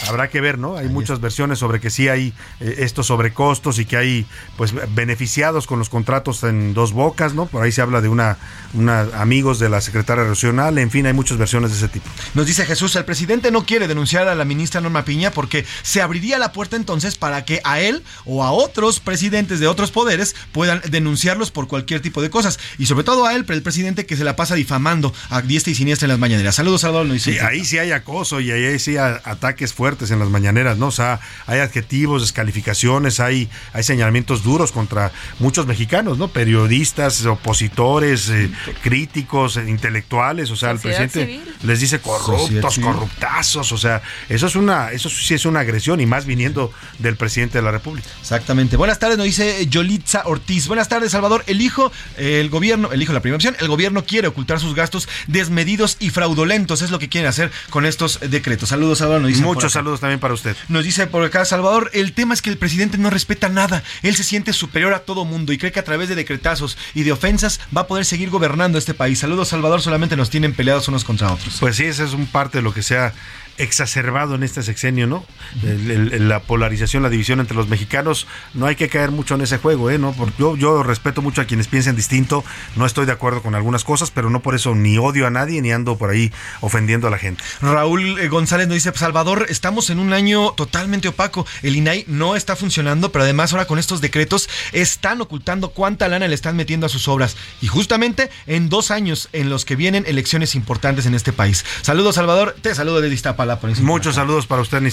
habrá 0.07 0.29
que 0.29 0.41
ver, 0.41 0.57
¿no? 0.57 0.77
Hay 0.77 0.89
muchas 0.89 1.21
versiones 1.21 1.59
sobre 1.59 1.79
que 1.79 1.89
sí 1.89 2.07
hay 2.09 2.33
eh, 2.59 2.75
estos 2.79 3.07
sobrecostos 3.07 3.79
y 3.79 3.85
que 3.85 3.97
hay 3.97 4.25
pues 4.57 4.73
beneficiados 4.93 5.67
con 5.67 5.79
los 5.79 5.89
contratos 5.89 6.43
en 6.43 6.73
dos 6.73 6.91
bocas, 6.91 7.33
¿no? 7.33 7.45
Por 7.45 7.63
ahí 7.63 7.71
se 7.71 7.81
habla 7.81 8.01
de 8.01 8.09
una, 8.09 8.37
una 8.73 9.01
amigos 9.15 9.57
de 9.59 9.69
la 9.69 9.81
secretaria 9.81 10.25
regional, 10.25 10.77
en 10.77 10.91
fin, 10.91 11.05
hay 11.05 11.13
muchas 11.13 11.37
versiones 11.37 11.71
de 11.71 11.77
ese 11.77 11.87
tipo. 11.87 12.05
Nos 12.33 12.45
dice 12.45 12.65
Jesús, 12.65 12.95
el 12.95 13.05
presidente 13.05 13.51
no 13.51 13.65
quiere 13.65 13.87
denunciar 13.87 14.27
a 14.27 14.35
la 14.35 14.45
ministra 14.45 14.81
Norma 14.81 15.05
Piña 15.05 15.31
porque 15.31 15.65
se 15.81 16.01
abriría 16.01 16.37
la 16.39 16.51
puerta 16.51 16.75
entonces 16.75 17.15
para 17.15 17.45
que 17.45 17.61
a 17.63 17.79
él 17.79 18.03
o 18.25 18.43
a 18.43 18.51
otros 18.51 18.99
presidentes 18.99 19.59
de 19.59 19.67
otros 19.67 19.91
poderes 19.91 20.35
puedan 20.51 20.81
denunciarlos 20.89 21.51
por 21.51 21.67
cualquier 21.67 22.01
tipo 22.01 22.21
de 22.21 22.29
cosas 22.29 22.59
y 22.77 22.85
sobre 22.85 23.05
todo 23.05 23.25
a 23.25 23.33
él, 23.33 23.45
el 23.47 23.61
presidente 23.61 24.05
que 24.05 24.17
se 24.17 24.25
la 24.25 24.35
pasa 24.35 24.55
difamando 24.55 25.13
a 25.29 25.41
diestra 25.41 25.71
y 25.71 25.75
siniestra 25.75 26.05
en 26.05 26.09
las 26.09 26.19
mañaneras. 26.19 26.55
Saludos, 26.55 26.81
Salvador. 26.81 27.07
Nos 27.07 27.21
sí, 27.21 27.37
ahí 27.39 27.63
sí 27.63 27.77
hay 27.77 27.91
acoso 27.91 28.41
y 28.41 28.51
ahí 28.51 28.77
sí 28.79 28.97
hay 28.97 29.17
ataques 29.23 29.73
fuertes 29.73 29.84
en 29.85 30.19
las 30.19 30.29
mañaneras, 30.29 30.77
¿no? 30.79 30.87
O 30.87 30.91
sea, 30.91 31.19
hay 31.45 31.59
adjetivos, 31.59 32.23
descalificaciones, 32.23 33.19
hay, 33.19 33.49
hay 33.71 33.83
señalamientos 33.83 34.43
duros 34.43 34.71
contra 34.71 35.11
muchos 35.37 35.67
mexicanos, 35.67 36.17
¿no? 36.17 36.27
Periodistas, 36.27 37.23
opositores, 37.25 38.29
eh, 38.29 38.49
críticos, 38.81 39.57
eh, 39.57 39.69
intelectuales, 39.69 40.49
o 40.49 40.55
sea, 40.55 40.71
el 40.71 40.79
presidente 40.79 41.39
les 41.61 41.79
dice 41.79 41.99
corruptos, 41.99 42.79
corruptazos, 42.79 43.71
o 43.71 43.77
sea, 43.77 44.01
eso 44.27 44.47
es 44.47 44.55
una, 44.55 44.91
eso 44.91 45.07
sí 45.07 45.35
es 45.35 45.45
una 45.45 45.59
agresión 45.59 45.99
y 46.01 46.07
más 46.07 46.25
viniendo 46.25 46.73
del 46.97 47.15
presidente 47.15 47.59
de 47.59 47.63
la 47.63 47.71
República. 47.71 48.09
Exactamente. 48.19 48.77
Buenas 48.77 48.97
tardes, 48.97 49.17
nos 49.17 49.25
dice 49.27 49.67
Yolitza 49.67 50.23
Ortiz. 50.25 50.67
Buenas 50.67 50.89
tardes, 50.89 51.11
Salvador. 51.11 51.43
El 51.45 51.61
hijo, 51.61 51.91
el 52.17 52.49
gobierno, 52.49 52.91
elijo 52.91 53.13
la 53.13 53.19
primera 53.19 53.35
opción, 53.35 53.55
el 53.59 53.67
gobierno 53.67 54.03
quiere 54.03 54.27
ocultar 54.29 54.59
sus 54.59 54.73
gastos 54.73 55.07
desmedidos 55.27 55.97
y 55.99 56.09
fraudulentos, 56.09 56.81
es 56.81 56.89
lo 56.89 56.97
que 56.97 57.07
quieren 57.07 57.29
hacer 57.29 57.51
con 57.69 57.85
estos 57.85 58.19
decretos. 58.19 58.69
Saludos, 58.69 58.97
Salvador. 58.97 59.21
Nos 59.21 59.29
dice 59.29 59.43
Muchos 59.43 59.74
saludos 59.75 59.99
también 59.99 60.19
para 60.19 60.33
usted. 60.33 60.55
Nos 60.69 60.83
dice 60.83 61.05
por 61.05 61.23
acá, 61.23 61.45
Salvador, 61.45 61.91
el 61.93 62.13
tema 62.13 62.33
es 62.33 62.41
que 62.41 62.49
el 62.49 62.57
presidente 62.57 62.97
no 62.97 63.09
respeta 63.09 63.49
nada. 63.49 63.83
Él 64.01 64.15
se 64.15 64.23
siente 64.23 64.53
superior 64.53 64.93
a 64.93 64.99
todo 64.99 65.25
mundo 65.25 65.53
y 65.53 65.57
cree 65.57 65.71
que 65.71 65.79
a 65.79 65.83
través 65.83 66.09
de 66.09 66.15
decretazos 66.15 66.77
y 66.93 67.03
de 67.03 67.11
ofensas 67.11 67.59
va 67.75 67.81
a 67.81 67.87
poder 67.87 68.05
seguir 68.05 68.29
gobernando 68.29 68.77
este 68.77 68.93
país. 68.93 69.19
Saludos, 69.19 69.49
Salvador, 69.49 69.81
solamente 69.81 70.15
nos 70.15 70.29
tienen 70.29 70.53
peleados 70.53 70.87
unos 70.87 71.03
contra 71.03 71.31
otros. 71.31 71.57
Pues 71.59 71.75
sí, 71.75 71.85
esa 71.85 72.03
es 72.03 72.13
un 72.13 72.25
parte 72.25 72.57
de 72.57 72.61
lo 72.63 72.73
que 72.73 72.83
se 72.83 72.97
ha 72.97 73.13
exacerbado 73.57 74.35
en 74.35 74.43
este 74.43 74.63
sexenio, 74.63 75.07
¿no? 75.07 75.25
la 75.63 76.41
polarización, 76.41 77.03
la 77.03 77.09
división 77.09 77.39
entre 77.39 77.55
los 77.55 77.67
mexicanos, 77.67 78.27
no 78.53 78.65
hay 78.65 78.75
que 78.75 78.89
caer 78.89 79.11
mucho 79.11 79.35
en 79.35 79.41
ese 79.41 79.57
juego, 79.57 79.89
¿eh? 79.89 79.97
¿No? 79.97 80.13
Yo, 80.37 80.57
yo 80.57 80.83
respeto 80.83 81.21
mucho 81.21 81.41
a 81.41 81.45
quienes 81.45 81.67
piensen 81.67 81.95
distinto, 81.95 82.43
no 82.75 82.85
estoy 82.85 83.05
de 83.05 83.13
acuerdo 83.13 83.41
con 83.41 83.55
algunas 83.55 83.83
cosas, 83.83 84.11
pero 84.11 84.29
no 84.29 84.41
por 84.41 84.55
eso 84.55 84.75
ni 84.75 84.97
odio 84.97 85.27
a 85.27 85.29
nadie 85.29 85.61
ni 85.61 85.71
ando 85.71 85.97
por 85.97 86.09
ahí 86.09 86.31
ofendiendo 86.61 87.07
a 87.07 87.11
la 87.11 87.17
gente. 87.17 87.43
Raúl 87.61 88.19
eh, 88.19 88.27
González 88.27 88.67
nos 88.67 88.75
dice, 88.75 88.91
Salvador, 88.95 89.45
estamos 89.49 89.89
en 89.89 89.99
un 89.99 90.13
año 90.13 90.51
totalmente 90.51 91.07
opaco, 91.07 91.45
el 91.61 91.75
INAI 91.75 92.05
no 92.07 92.35
está 92.35 92.55
funcionando, 92.55 93.11
pero 93.11 93.23
además 93.23 93.53
ahora 93.53 93.65
con 93.65 93.79
estos 93.79 94.01
decretos 94.01 94.49
están 94.73 95.21
ocultando 95.21 95.69
cuánta 95.69 96.07
lana 96.07 96.27
le 96.27 96.35
están 96.35 96.55
metiendo 96.55 96.85
a 96.85 96.89
sus 96.89 97.07
obras, 97.07 97.37
y 97.61 97.67
justamente 97.67 98.29
en 98.47 98.69
dos 98.69 98.91
años 98.91 99.29
en 99.31 99.49
los 99.49 99.63
que 99.65 99.75
vienen 99.75 100.03
elecciones 100.07 100.55
importantes 100.55 101.05
en 101.05 101.15
este 101.15 101.31
país. 101.31 101.63
Saludos, 101.81 102.15
Salvador, 102.15 102.55
te 102.61 102.75
saludo 102.75 103.01
desde 103.01 103.15
Iztapalapa. 103.15 103.44
Muchos 103.81 104.15
saludos 104.15 104.47
para 104.47 104.61
usted 104.61 104.77
en 104.79 104.91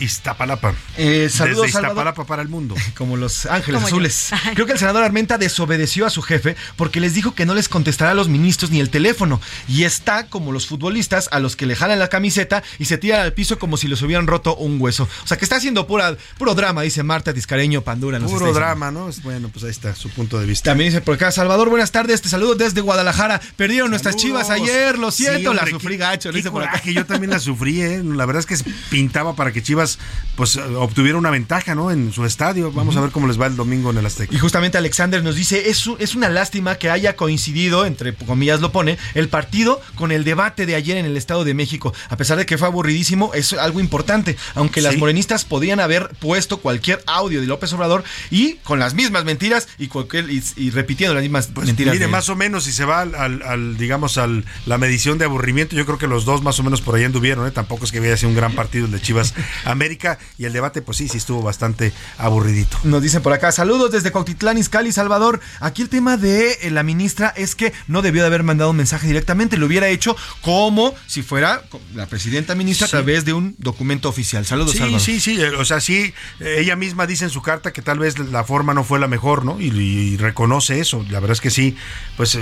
Iztapalapa. 0.00 0.74
Eh, 0.96 1.28
saludos, 1.30 1.66
desde 1.66 1.78
Iztapalapa 1.78 2.24
para 2.24 2.42
el 2.42 2.48
mundo. 2.48 2.74
Como 2.96 3.16
los 3.16 3.46
ángeles 3.46 3.82
azules. 3.82 4.30
Creo 4.54 4.66
que 4.66 4.72
el 4.72 4.78
senador 4.78 5.04
Armenta 5.04 5.38
desobedeció 5.38 6.06
a 6.06 6.10
su 6.10 6.22
jefe 6.22 6.56
porque 6.76 7.00
les 7.00 7.14
dijo 7.14 7.34
que 7.34 7.46
no 7.46 7.54
les 7.54 7.68
contestará 7.68 8.12
a 8.12 8.14
los 8.14 8.28
ministros 8.28 8.70
ni 8.70 8.80
el 8.80 8.90
teléfono. 8.90 9.40
Y 9.68 9.84
está 9.84 10.26
como 10.26 10.52
los 10.52 10.66
futbolistas 10.66 11.28
a 11.32 11.40
los 11.40 11.56
que 11.56 11.66
le 11.66 11.76
jalan 11.76 11.98
la 11.98 12.08
camiseta 12.08 12.62
y 12.78 12.86
se 12.86 12.98
tiran 12.98 13.20
al 13.20 13.32
piso 13.32 13.58
como 13.58 13.76
si 13.76 13.88
les 13.88 14.02
hubieran 14.02 14.26
roto 14.26 14.56
un 14.56 14.80
hueso. 14.80 15.08
O 15.24 15.26
sea 15.26 15.36
que 15.36 15.44
está 15.44 15.56
haciendo 15.56 15.86
pura, 15.86 16.16
puro 16.38 16.54
drama, 16.54 16.82
dice 16.82 17.02
Marta 17.02 17.32
Tiscareño 17.32 17.82
Pandura. 17.82 18.18
Puro 18.20 18.52
drama, 18.52 18.90
¿no? 18.90 19.10
Bueno, 19.22 19.48
pues 19.48 19.64
ahí 19.64 19.70
está 19.70 19.94
su 19.94 20.10
punto 20.10 20.38
de 20.38 20.46
vista. 20.46 20.70
También 20.70 20.90
dice 20.90 21.00
por 21.00 21.14
acá, 21.14 21.30
Salvador, 21.30 21.68
buenas 21.68 21.92
tardes, 21.92 22.22
te 22.22 22.28
saludo 22.28 22.54
desde 22.54 22.80
Guadalajara. 22.80 23.40
Perdieron 23.56 23.90
nuestras 23.90 24.16
chivas 24.16 24.50
ayer, 24.50 24.98
lo 24.98 25.10
siento, 25.10 25.54
la 25.54 25.66
sufrí 25.66 25.96
gacho. 25.96 26.32
dice 26.32 26.50
por 26.50 26.64
acá. 26.64 26.80
que 26.80 26.94
yo 26.94 27.06
también 27.06 27.30
la 27.30 27.38
sufrí, 27.38 27.82
¿eh? 27.82 27.91
La 28.02 28.26
verdad 28.26 28.40
es 28.40 28.46
que 28.46 28.70
pintaba 28.90 29.34
para 29.34 29.52
que 29.52 29.62
Chivas 29.62 29.98
pues 30.36 30.56
obtuviera 30.56 31.18
una 31.18 31.30
ventaja, 31.30 31.74
¿no? 31.74 31.90
En 31.90 32.12
su 32.12 32.24
estadio. 32.24 32.72
Vamos 32.72 32.96
a 32.96 33.00
ver 33.00 33.10
cómo 33.10 33.26
les 33.26 33.40
va 33.40 33.46
el 33.46 33.56
domingo 33.56 33.90
en 33.90 33.98
el 33.98 34.06
Azteca. 34.06 34.34
Y 34.34 34.38
justamente 34.38 34.78
Alexander 34.78 35.22
nos 35.22 35.36
dice, 35.36 35.70
es, 35.70 35.88
es 35.98 36.14
una 36.14 36.28
lástima 36.28 36.76
que 36.76 36.90
haya 36.90 37.16
coincidido, 37.16 37.84
entre 37.86 38.14
comillas 38.14 38.60
lo 38.60 38.72
pone, 38.72 38.98
el 39.14 39.28
partido 39.28 39.80
con 39.94 40.12
el 40.12 40.24
debate 40.24 40.66
de 40.66 40.74
ayer 40.74 40.96
en 40.96 41.06
el 41.06 41.16
Estado 41.16 41.44
de 41.44 41.54
México. 41.54 41.92
A 42.08 42.16
pesar 42.16 42.38
de 42.38 42.46
que 42.46 42.58
fue 42.58 42.68
aburridísimo, 42.68 43.32
es 43.34 43.52
algo 43.52 43.80
importante. 43.80 44.36
Aunque 44.54 44.80
las 44.80 44.96
morenistas 44.96 45.44
podían 45.44 45.80
haber 45.80 46.08
puesto 46.20 46.58
cualquier 46.58 47.02
audio 47.06 47.40
de 47.40 47.46
López 47.46 47.72
Obrador 47.72 48.04
y 48.30 48.54
con 48.56 48.78
las 48.78 48.94
mismas 48.94 49.24
mentiras 49.24 49.68
y, 49.78 49.88
cualquier, 49.88 50.30
y, 50.30 50.70
repitiendo 50.70 51.14
las 51.14 51.22
mismas 51.22 51.48
pues 51.52 51.66
mentiras. 51.66 51.94
Mire, 51.94 52.08
más 52.08 52.28
o 52.28 52.36
menos, 52.36 52.64
si 52.64 52.72
se 52.72 52.84
va 52.84 53.00
al, 53.02 53.76
digamos, 53.76 54.18
al 54.18 54.44
la 54.66 54.78
medición 54.78 55.18
de 55.18 55.24
aburrimiento, 55.24 55.76
yo 55.76 55.84
creo 55.84 55.98
que 55.98 56.06
los 56.06 56.24
dos 56.24 56.42
más 56.42 56.58
o 56.58 56.62
menos 56.62 56.80
por 56.80 56.94
ahí 56.94 57.04
anduvieron, 57.04 57.46
¿eh? 57.46 57.50
Tampoco 57.50 57.81
que 57.90 58.00
vaya 58.00 58.14
a 58.14 58.16
ser 58.16 58.28
un 58.28 58.36
gran 58.36 58.54
partido 58.54 58.86
el 58.86 58.92
de 58.92 59.00
Chivas 59.00 59.34
América 59.64 60.18
y 60.38 60.44
el 60.44 60.52
debate, 60.52 60.82
pues 60.82 60.98
sí, 60.98 61.08
sí 61.08 61.18
estuvo 61.18 61.42
bastante 61.42 61.92
aburridito. 62.18 62.78
Nos 62.84 63.02
dicen 63.02 63.22
por 63.22 63.32
acá, 63.32 63.52
saludos 63.52 63.90
desde 63.90 64.12
Cuautitlán, 64.12 64.58
Izcalli, 64.58 64.92
Salvador. 64.92 65.40
Aquí 65.60 65.82
el 65.82 65.88
tema 65.88 66.16
de 66.16 66.58
eh, 66.62 66.70
la 66.70 66.82
ministra 66.82 67.32
es 67.36 67.54
que 67.54 67.72
no 67.88 68.02
debió 68.02 68.22
de 68.22 68.28
haber 68.28 68.42
mandado 68.42 68.70
un 68.70 68.76
mensaje 68.76 69.06
directamente, 69.06 69.56
lo 69.56 69.66
hubiera 69.66 69.88
hecho 69.88 70.16
como 70.40 70.94
si 71.06 71.22
fuera 71.22 71.62
la 71.94 72.06
presidenta 72.06 72.54
ministra 72.54 72.86
a 72.86 72.90
través 72.90 73.24
de 73.24 73.32
un 73.32 73.54
documento 73.58 74.08
oficial. 74.08 74.44
Saludos, 74.46 74.72
sí, 74.72 74.78
Salvador. 74.78 75.00
Sí, 75.00 75.20
sí, 75.20 75.40
eh, 75.40 75.48
o 75.50 75.64
sea, 75.64 75.80
sí, 75.80 76.12
eh, 76.40 76.56
ella 76.58 76.76
misma 76.76 77.06
dice 77.06 77.24
en 77.24 77.30
su 77.30 77.42
carta 77.42 77.72
que 77.72 77.82
tal 77.82 77.98
vez 77.98 78.18
la 78.18 78.44
forma 78.44 78.74
no 78.74 78.84
fue 78.84 78.98
la 78.98 79.08
mejor, 79.08 79.44
¿no? 79.44 79.60
Y, 79.60 80.16
reconoce 80.16 80.78
eso. 80.78 81.04
La 81.10 81.20
verdad 81.20 81.32
es 81.32 81.40
que 81.40 81.50
sí, 81.50 81.76
pues, 82.16 82.38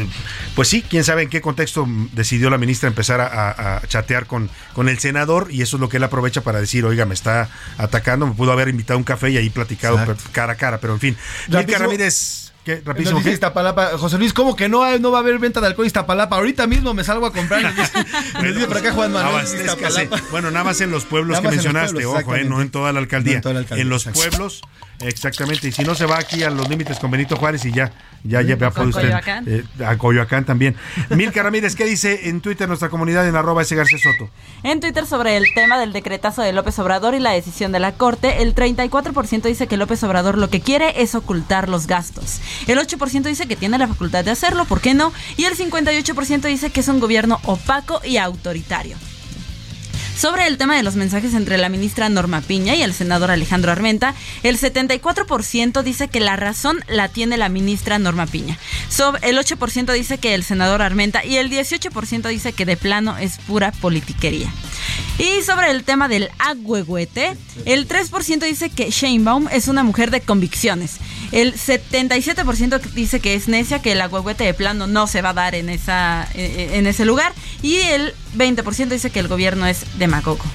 pues 0.55 0.69
sí, 0.69 0.85
quién 0.89 1.05
sabe 1.05 1.23
en 1.23 1.29
qué 1.31 1.41
contexto 1.41 1.87
decidió 2.13 2.51
la 2.51 2.59
ministra 2.59 2.89
empezar 2.89 3.21
a, 3.21 3.83
chatear 3.89 4.27
con, 4.27 4.51
con 4.75 4.89
el 4.89 4.99
y 5.51 5.63
eso 5.63 5.77
es 5.77 5.81
lo 5.81 5.89
que 5.89 5.99
él 5.99 6.05
aprovecha 6.05 6.41
para 6.41 6.61
decir, 6.61 6.85
oiga, 6.85 7.07
me 7.07 7.15
está 7.15 7.49
atacando, 7.79 8.27
me 8.27 8.35
pudo 8.35 8.53
haber 8.53 8.69
invitado 8.69 8.97
a 8.97 8.99
un 8.99 9.05
café 9.05 9.31
y 9.31 9.37
ahí 9.37 9.51
platicado 9.51 9.99
cara 10.33 10.55
a 10.55 10.57
cara, 10.57 10.79
pero 10.79 10.95
en 10.95 11.01
fin. 11.01 11.17
Milka 11.49 11.79
Ramírez. 11.79 12.51
¿Qué? 12.65 12.83
Rapidísimo. 12.85 13.23
¿qué? 13.23 13.39
José 13.99 14.19
Luis, 14.19 14.35
¿cómo 14.35 14.55
que 14.55 14.69
no, 14.69 14.99
no 14.99 15.11
va 15.11 15.19
a 15.19 15.21
haber 15.23 15.39
venta 15.39 15.63
de 15.63 15.69
alcohol 15.69 15.87
en 15.87 15.89
Iztapalapa? 15.89 16.37
Ahorita 16.37 16.67
mismo 16.67 16.93
me 16.93 17.05
salgo 17.05 17.25
a 17.25 17.33
comprar. 17.33 17.63
Me 18.43 18.53
por 18.67 18.77
acá 18.77 18.93
Juan 18.93 19.13
Manuel. 19.13 19.47
bueno, 20.31 20.51
nada 20.51 20.65
más 20.65 20.81
en 20.83 20.91
los 20.91 21.05
pueblos 21.05 21.41
que 21.41 21.49
mencionaste, 21.49 22.05
ojo, 22.05 22.37
eh, 22.37 22.45
no 22.45 22.61
en 22.61 22.71
toda 22.71 22.93
la 22.93 22.99
alcaldía. 22.99 23.37
en, 23.37 23.41
toda 23.41 23.55
la 23.55 23.61
alcaldía, 23.61 23.83
en 23.83 23.89
los 23.89 24.05
pueblos 24.05 24.61
Exactamente, 25.01 25.69
y 25.69 25.73
si 25.73 25.83
no 25.83 25.95
se 25.95 26.05
va 26.05 26.19
aquí 26.19 26.43
a 26.43 26.51
los 26.51 26.69
límites 26.69 26.99
con 26.99 27.11
Benito 27.11 27.37
Juárez 27.37 27.65
y 27.65 27.73
ya, 27.73 27.91
ya, 28.23 28.43
ya, 28.43 28.57
ya 28.57 28.71
puede 28.71 28.89
usted. 28.89 29.03
Coyoacán. 29.03 29.45
Eh, 29.49 29.65
a 29.85 29.97
Coyoacán 29.97 30.45
también. 30.45 30.77
Milka 31.09 31.43
Ramírez, 31.43 31.75
¿qué 31.75 31.87
dice 31.87 32.29
en 32.29 32.41
Twitter 32.41 32.69
nuestra 32.69 32.91
comunidad 32.91 33.27
en 33.27 33.35
arroba 33.35 33.63
ese 33.63 33.77
García 33.77 33.99
Soto? 33.99 34.31
En 34.63 34.81
Twitter 34.81 35.07
sobre 35.07 35.39
el 35.39 35.45
tema 35.55 35.79
del 35.79 35.93
decretazo 35.93 36.43
de 36.43 36.53
López 36.53 36.79
Obrador 36.79 37.15
y 37.15 37.21
la 37.21 37.33
decisión 37.33 37.73
de 37.73 37.81
la 37.81 37.93
Corte, 37.93 38.43
el 38.43 38.55
34% 38.55 39.43
dice 39.43 39.67
que 39.67 39.77
López 39.79 40.03
Obrador 40.03 40.37
lo 40.37 40.51
que 40.51 40.61
quiere 40.61 41.03
es 41.03 41.15
ocultar 41.15 41.69
los 41.69 41.87
gastos. 41.87 42.41
El 42.67 42.79
8% 42.79 43.23
dice 43.23 43.49
que 43.49 43.57
tiene 43.57 43.79
la 43.79 43.89
facultad 43.89 44.25
de 44.25 44.33
hacerlo, 44.33 44.67
¿por 44.67 44.81
qué 44.81 44.93
no? 44.93 45.13
Y 45.39 45.45
el 45.45 45.57
58% 45.57 46.43
dice 46.43 46.71
que 46.71 46.81
es 46.81 46.89
un 46.89 47.01
gobierno 47.01 47.41
opaco 47.45 48.01
y 48.05 48.19
autoritario. 48.19 48.97
Sobre 50.17 50.47
el 50.47 50.59
tema 50.59 50.77
de 50.77 50.83
los 50.83 50.97
mensajes 50.97 51.35
entre 51.35 51.57
la 51.57 51.69
ministra 51.69 52.09
Norma 52.09 52.41
Piña 52.43 52.75
y 52.75 52.83
el 52.83 52.93
senador 52.93 53.31
Alejandro 53.31 53.73
Armenta, 53.73 54.15
el 54.43 54.59
74% 54.59 55.83
dice 55.83 56.09
que 56.09 56.21
la 56.21 56.37
razón 56.37 56.81
la 56.89 57.09
tiene 57.09 57.39
la 57.39 57.49
ministra 57.49 57.99
Norma 57.99 58.27
Piña. 58.27 58.59
el 59.23 59.39
8% 59.39 59.93
dice 59.93 60.19
que 60.19 60.35
el 60.35 60.45
senador 60.45 60.83
Armenta 60.83 61.25
y 61.25 61.37
el 61.37 61.51
18% 61.51 62.29
dice 62.29 62.53
que 62.53 62.67
de 62.67 62.77
plano 62.77 63.17
es 63.17 63.39
pura 63.39 63.73
politiquería. 63.73 64.53
Y 65.19 65.43
sobre 65.43 65.71
el 65.71 65.85
tema 65.85 66.09
del 66.09 66.31
agüehuete, 66.39 67.37
el 67.65 67.87
3% 67.87 68.41
dice 68.41 68.71
que 68.71 68.91
Sheinbaum 68.91 69.49
es 69.51 69.69
una 69.69 69.83
mujer 69.83 70.11
de 70.11 70.21
convicciones. 70.21 70.97
El 71.33 71.55
77% 71.55 72.81
dice 72.93 73.21
que 73.21 73.35
es 73.35 73.49
necia, 73.49 73.83
que 73.83 73.93
el 73.93 74.01
agüehuete 74.01 74.45
de 74.45 74.55
plano 74.55 74.87
no 74.87 75.07
se 75.07 75.23
va 75.23 75.31
a 75.31 75.35
dar 75.35 75.55
en, 75.55 75.69
esa, 75.69 76.29
en 76.35 76.87
ese 76.87 77.05
lugar. 77.05 77.33
Y 77.63 77.77
el 77.77 78.15
20% 78.37 78.89
dice 78.89 79.11
que 79.11 79.21
el 79.21 79.29
gobierno 79.29 79.67
es 79.67 79.99
de 79.99 80.07
Macoco. 80.07 80.47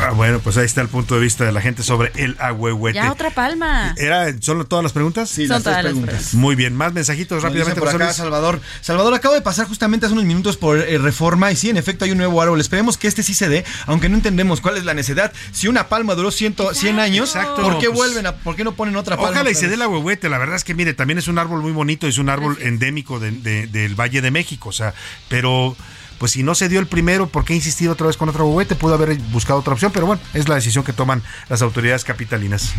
Ah, 0.00 0.12
bueno, 0.12 0.38
pues 0.38 0.56
ahí 0.56 0.64
está 0.64 0.80
el 0.80 0.88
punto 0.88 1.16
de 1.16 1.20
vista 1.20 1.44
de 1.44 1.50
la 1.50 1.60
gente 1.60 1.82
sobre 1.82 2.12
el 2.14 2.36
agüehuete. 2.38 2.96
Ya 2.96 3.10
otra 3.10 3.30
palma. 3.30 3.94
¿Era 3.96 4.32
solo 4.40 4.64
todas 4.64 4.84
las 4.84 4.92
preguntas? 4.92 5.28
Sí, 5.28 5.46
las 5.46 5.64
tres 5.64 5.78
preguntas. 5.78 6.34
Muy 6.34 6.54
bien, 6.54 6.76
más 6.76 6.92
mensajitos 6.92 7.42
rápidamente 7.42 7.80
por 7.80 7.88
acá, 7.88 8.12
Salvador. 8.12 8.60
Salvador 8.80 9.12
acabo 9.14 9.34
de 9.34 9.40
pasar 9.40 9.66
justamente 9.66 10.06
hace 10.06 10.12
unos 10.12 10.24
minutos 10.24 10.56
por 10.56 10.78
eh, 10.78 10.98
Reforma 10.98 11.50
y 11.50 11.56
sí, 11.56 11.70
en 11.70 11.76
efecto 11.76 12.04
hay 12.04 12.12
un 12.12 12.18
nuevo 12.18 12.40
árbol. 12.40 12.60
Esperemos 12.60 12.96
que 12.96 13.08
este 13.08 13.24
sí 13.24 13.34
se 13.34 13.48
dé, 13.48 13.64
aunque 13.86 14.08
no 14.08 14.14
entendemos 14.14 14.60
cuál 14.60 14.76
es 14.76 14.84
la 14.84 14.94
necesidad. 14.94 15.32
Si 15.52 15.66
una 15.66 15.88
palma 15.88 16.14
duró 16.14 16.30
100, 16.30 16.56
100 16.72 17.00
años, 17.00 17.36
¿por 17.56 17.78
qué 17.78 17.86
pues, 17.86 17.98
vuelven 17.98 18.26
a, 18.26 18.36
por 18.36 18.54
qué 18.54 18.62
no 18.62 18.72
ponen 18.72 18.94
otra 18.94 19.16
palma? 19.16 19.30
Ojalá 19.32 19.50
y 19.50 19.54
se 19.56 19.66
dé 19.66 19.74
el 19.74 19.82
agüehuete. 19.82 20.28
La 20.28 20.38
verdad 20.38 20.54
es 20.54 20.64
que 20.64 20.74
mire, 20.74 20.94
también 20.94 21.18
es 21.18 21.26
un 21.26 21.38
árbol 21.38 21.60
muy 21.60 21.72
bonito, 21.72 22.06
es 22.06 22.18
un 22.18 22.28
árbol 22.28 22.56
endémico 22.60 23.18
del 23.18 23.94
Valle 23.96 24.20
de 24.20 24.30
México, 24.30 24.68
o 24.68 24.72
sea, 24.72 24.94
pero 25.28 25.76
pues 26.18 26.32
si 26.32 26.42
no 26.42 26.54
se 26.54 26.68
dio 26.68 26.80
el 26.80 26.86
primero, 26.86 27.28
¿por 27.28 27.44
qué 27.44 27.54
insistir 27.54 27.88
otra 27.88 28.06
vez 28.06 28.16
con 28.16 28.28
otro 28.28 28.44
juguete? 28.44 28.74
Pudo 28.74 28.94
haber 28.94 29.16
buscado 29.18 29.60
otra 29.60 29.72
opción, 29.72 29.92
pero 29.92 30.06
bueno, 30.06 30.20
es 30.34 30.48
la 30.48 30.56
decisión 30.56 30.84
que 30.84 30.92
toman 30.92 31.22
las 31.48 31.62
autoridades 31.62 32.04
capitalinas. 32.04 32.74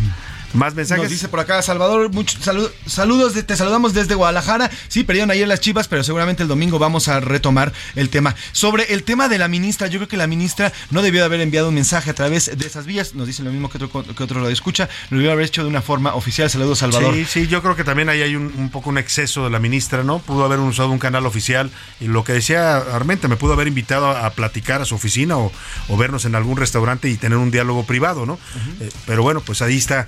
Más 0.52 0.74
mensajes. 0.74 1.04
Nos 1.04 1.12
dice 1.12 1.28
por 1.28 1.40
acá 1.40 1.62
Salvador, 1.62 2.10
muchos 2.12 2.40
saludos, 2.86 3.32
te 3.46 3.56
saludamos 3.56 3.94
desde 3.94 4.14
Guadalajara. 4.14 4.70
Sí, 4.88 5.04
perdieron 5.04 5.30
ayer 5.30 5.46
las 5.46 5.60
chivas, 5.60 5.88
pero 5.88 6.04
seguramente 6.04 6.42
el 6.42 6.48
domingo 6.48 6.78
vamos 6.78 7.08
a 7.08 7.20
retomar 7.20 7.72
el 7.96 8.08
tema. 8.08 8.34
Sobre 8.52 8.92
el 8.92 9.02
tema 9.02 9.28
de 9.28 9.38
la 9.38 9.48
ministra, 9.48 9.86
yo 9.86 9.98
creo 9.98 10.08
que 10.08 10.16
la 10.16 10.26
ministra 10.26 10.72
no 10.90 11.02
debió 11.02 11.20
de 11.20 11.26
haber 11.26 11.40
enviado 11.40 11.68
un 11.68 11.74
mensaje 11.74 12.10
a 12.10 12.14
través 12.14 12.56
de 12.56 12.66
esas 12.66 12.86
vías. 12.86 13.14
Nos 13.14 13.26
dice 13.26 13.42
lo 13.42 13.50
mismo 13.50 13.70
que 13.70 13.78
otro, 13.82 14.04
que 14.04 14.22
otro 14.22 14.40
lo 14.40 14.48
escucha. 14.48 14.88
Lo 15.10 15.18
debió 15.18 15.32
haber 15.32 15.46
hecho 15.46 15.62
de 15.62 15.68
una 15.68 15.82
forma 15.82 16.14
oficial. 16.14 16.50
Saludos, 16.50 16.80
Salvador. 16.80 17.14
Sí, 17.14 17.24
sí, 17.24 17.46
yo 17.46 17.62
creo 17.62 17.76
que 17.76 17.84
también 17.84 18.08
ahí 18.08 18.22
hay 18.22 18.36
un, 18.36 18.52
un 18.56 18.70
poco 18.70 18.90
un 18.90 18.98
exceso 18.98 19.44
de 19.44 19.50
la 19.50 19.58
ministra, 19.58 20.02
¿no? 20.04 20.18
Pudo 20.18 20.44
haber 20.44 20.58
usado 20.58 20.90
un 20.90 20.98
canal 20.98 21.26
oficial 21.26 21.70
y 22.00 22.06
lo 22.06 22.24
que 22.24 22.32
decía 22.32 22.76
Armenta, 22.76 23.28
me 23.28 23.36
pudo 23.36 23.52
haber 23.52 23.68
invitado 23.68 24.10
a, 24.10 24.30
platicar 24.30 24.82
a 24.82 24.84
su 24.84 24.94
oficina 24.94 25.36
o, 25.36 25.52
vernos 25.98 26.24
en 26.24 26.34
algún 26.34 26.56
restaurante 26.56 27.08
y 27.08 27.16
tener 27.16 27.38
un 27.38 27.50
diálogo 27.50 27.84
privado, 27.84 28.24
¿no? 28.24 28.38
Eh, 28.80 28.88
pero 29.06 29.22
bueno, 29.22 29.40
pues 29.40 29.60
ahí 29.60 29.76
está, 29.76 30.06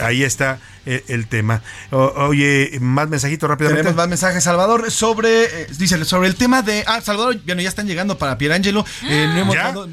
ahí 0.00 0.22
está 0.22 0.58
eh, 0.86 1.04
el 1.08 1.26
tema. 1.26 1.62
oye, 1.90 2.78
más 2.80 3.08
mensajitos 3.08 3.48
rápidamente. 3.48 3.82
Tenemos 3.82 3.96
más 3.96 4.08
mensajes, 4.08 4.44
Salvador, 4.44 4.90
sobre, 4.90 5.44
eh, 5.44 5.66
dice, 5.78 6.04
sobre 6.04 6.28
el 6.28 6.36
tema 6.36 6.62
de. 6.62 6.84
Ah, 6.86 7.00
Salvador, 7.00 7.38
bueno, 7.44 7.62
ya 7.62 7.68
están 7.68 7.86
llegando 7.86 8.18
para 8.18 8.38
Pierangelo. 8.38 8.84
Eh, 9.02 9.26
no 9.28 9.38
hemos 9.38 9.54
Dado, 9.54 9.88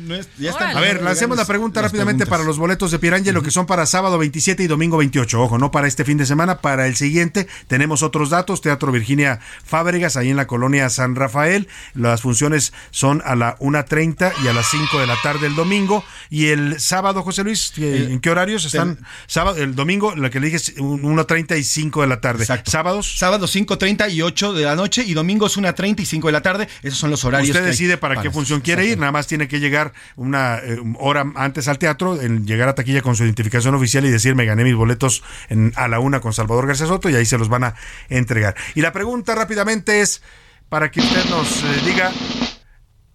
a 0.76 0.80
ver, 0.80 1.02
lancemos 1.02 1.38
la 1.38 1.46
pregunta 1.46 1.82
rápidamente 1.82 2.26
para 2.26 2.44
los 2.44 2.58
boletos 2.58 2.92
de 2.92 3.00
Pierangelo, 3.00 3.42
que 3.42 3.52
son 3.52 3.66
para 3.66 3.86
sábado 3.86 4.18
27 4.18 4.64
y 4.64 4.68
domingo 4.68 4.98
28. 4.98 5.42
Ojo, 5.42 5.58
no 5.58 5.72
para 5.72 5.88
este 5.88 6.04
fin 6.04 6.18
de 6.18 6.26
semana, 6.26 6.60
para 6.60 6.88
el 6.88 6.96
siguiente. 6.96 7.48
Tenemos 7.68 8.04
otros 8.04 8.30
datos: 8.30 8.62
Teatro 8.62 8.92
Virginia 8.92 9.40
Fábregas, 9.64 10.18
ahí 10.18 10.30
en 10.30 10.38
la 10.38 10.48
colonia 10.48 10.90
San 10.90 11.16
Rafael. 11.16 11.68
Las 11.94 12.22
funciones 12.22 12.74
son 12.90 13.22
a 13.26 13.36
la 13.36 13.58
1.30 13.60 14.34
y 14.44 14.48
a 14.48 14.54
las 14.54 14.70
5 14.70 15.00
de 15.00 15.08
la 15.08 15.16
tarde 15.22 15.48
el 15.48 15.56
domingo. 15.56 16.04
Y 16.30 16.48
el 16.48 16.80
sábado, 16.80 17.24
José 17.24 17.44
Luis, 17.44 17.74
¿en 17.78 18.20
qué 18.20 18.30
horarios 18.30 18.66
están? 18.66 19.00
sábado, 19.28 19.58
el 19.58 19.76
domingo, 19.76 20.16
la 20.16 20.30
que 20.30 20.40
le 20.40 20.48
dije 20.48 20.58
es 20.58 20.76
1.30 20.82 21.58
y 21.58 21.64
5 21.64 22.02
de 22.02 22.08
la 22.08 22.22
tarde. 22.22 22.44
Exacto. 22.44 22.72
¿Sábados? 22.72 23.18
Sábado 23.18 23.48
5.30 23.48 24.12
y 24.12 24.22
8 24.22 24.54
de 24.54 24.64
la 24.64 24.76
noche 24.76 25.04
y 25.06 25.14
domingos 25.14 25.58
1.30 25.58 26.02
y 26.02 26.06
5 26.06 26.28
de 26.28 26.32
la 26.32 26.42
tarde. 26.42 26.68
Esos 26.84 27.00
son 27.00 27.10
los 27.10 27.24
horarios. 27.24 27.56
Usted 27.56 27.66
decide 27.66 27.98
para, 27.98 28.22
qué 28.22 28.32
función 28.32 28.62
quiere 28.62 28.86
ir, 28.86 28.98
nada 28.98 29.12
más 29.12 29.28
tiene 29.28 29.48
que 29.48 29.60
llegar 29.60 29.94
una 30.16 30.58
eh, 30.58 30.80
hora 31.00 31.32
antes 31.36 31.68
al 31.68 31.78
teatro, 31.78 32.22
en 32.22 32.46
llegar 32.46 32.70
a 32.70 32.76
taquilla 32.76 33.02
con 33.02 33.16
su 33.16 33.24
identificación 33.24 33.76
oficial 33.76 34.06
y 34.06 34.10
decir 34.10 34.36
me 34.36 34.46
gané 34.46 34.64
mis 34.64 34.76
boletos 34.76 35.24
en, 35.50 35.74
a 35.76 35.88
la 35.88 36.00
una 36.00 36.20
con 36.20 36.34
Salvador 36.34 36.68
García 36.68 36.88
Soto 36.88 37.10
y 37.10 37.16
ahí 37.16 37.26
se 37.26 37.38
los 37.38 37.50
van 37.50 37.64
a 37.64 37.76
entregar. 38.10 38.56
Y 38.76 38.82
la 38.82 38.92
pregunta 38.92 39.36
rápidamente 39.36 40.02
es 40.02 40.22
para 40.70 40.90
que 40.92 41.02
usted 41.02 41.30
nos 41.30 41.64
eh, 41.64 41.82
diga 41.86 42.12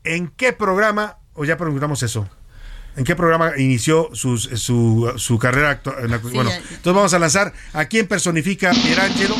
en 0.04 0.28
qué 0.28 0.52
programa, 0.52 1.18
o 1.34 1.44
ya 1.44 1.56
preguntamos 1.56 2.02
eso. 2.02 2.28
¿En 2.96 3.04
qué 3.04 3.14
programa 3.14 3.52
inició 3.58 4.10
su, 4.14 4.38
su, 4.38 5.12
su 5.16 5.38
carrera 5.38 5.70
actual? 5.70 6.20
bueno, 6.32 6.50
entonces 6.50 6.94
vamos 6.94 7.12
a 7.12 7.18
lanzar 7.18 7.52
a 7.74 7.84
quién 7.84 8.06
personifica 8.06 8.72
Pierangelo 8.72 9.36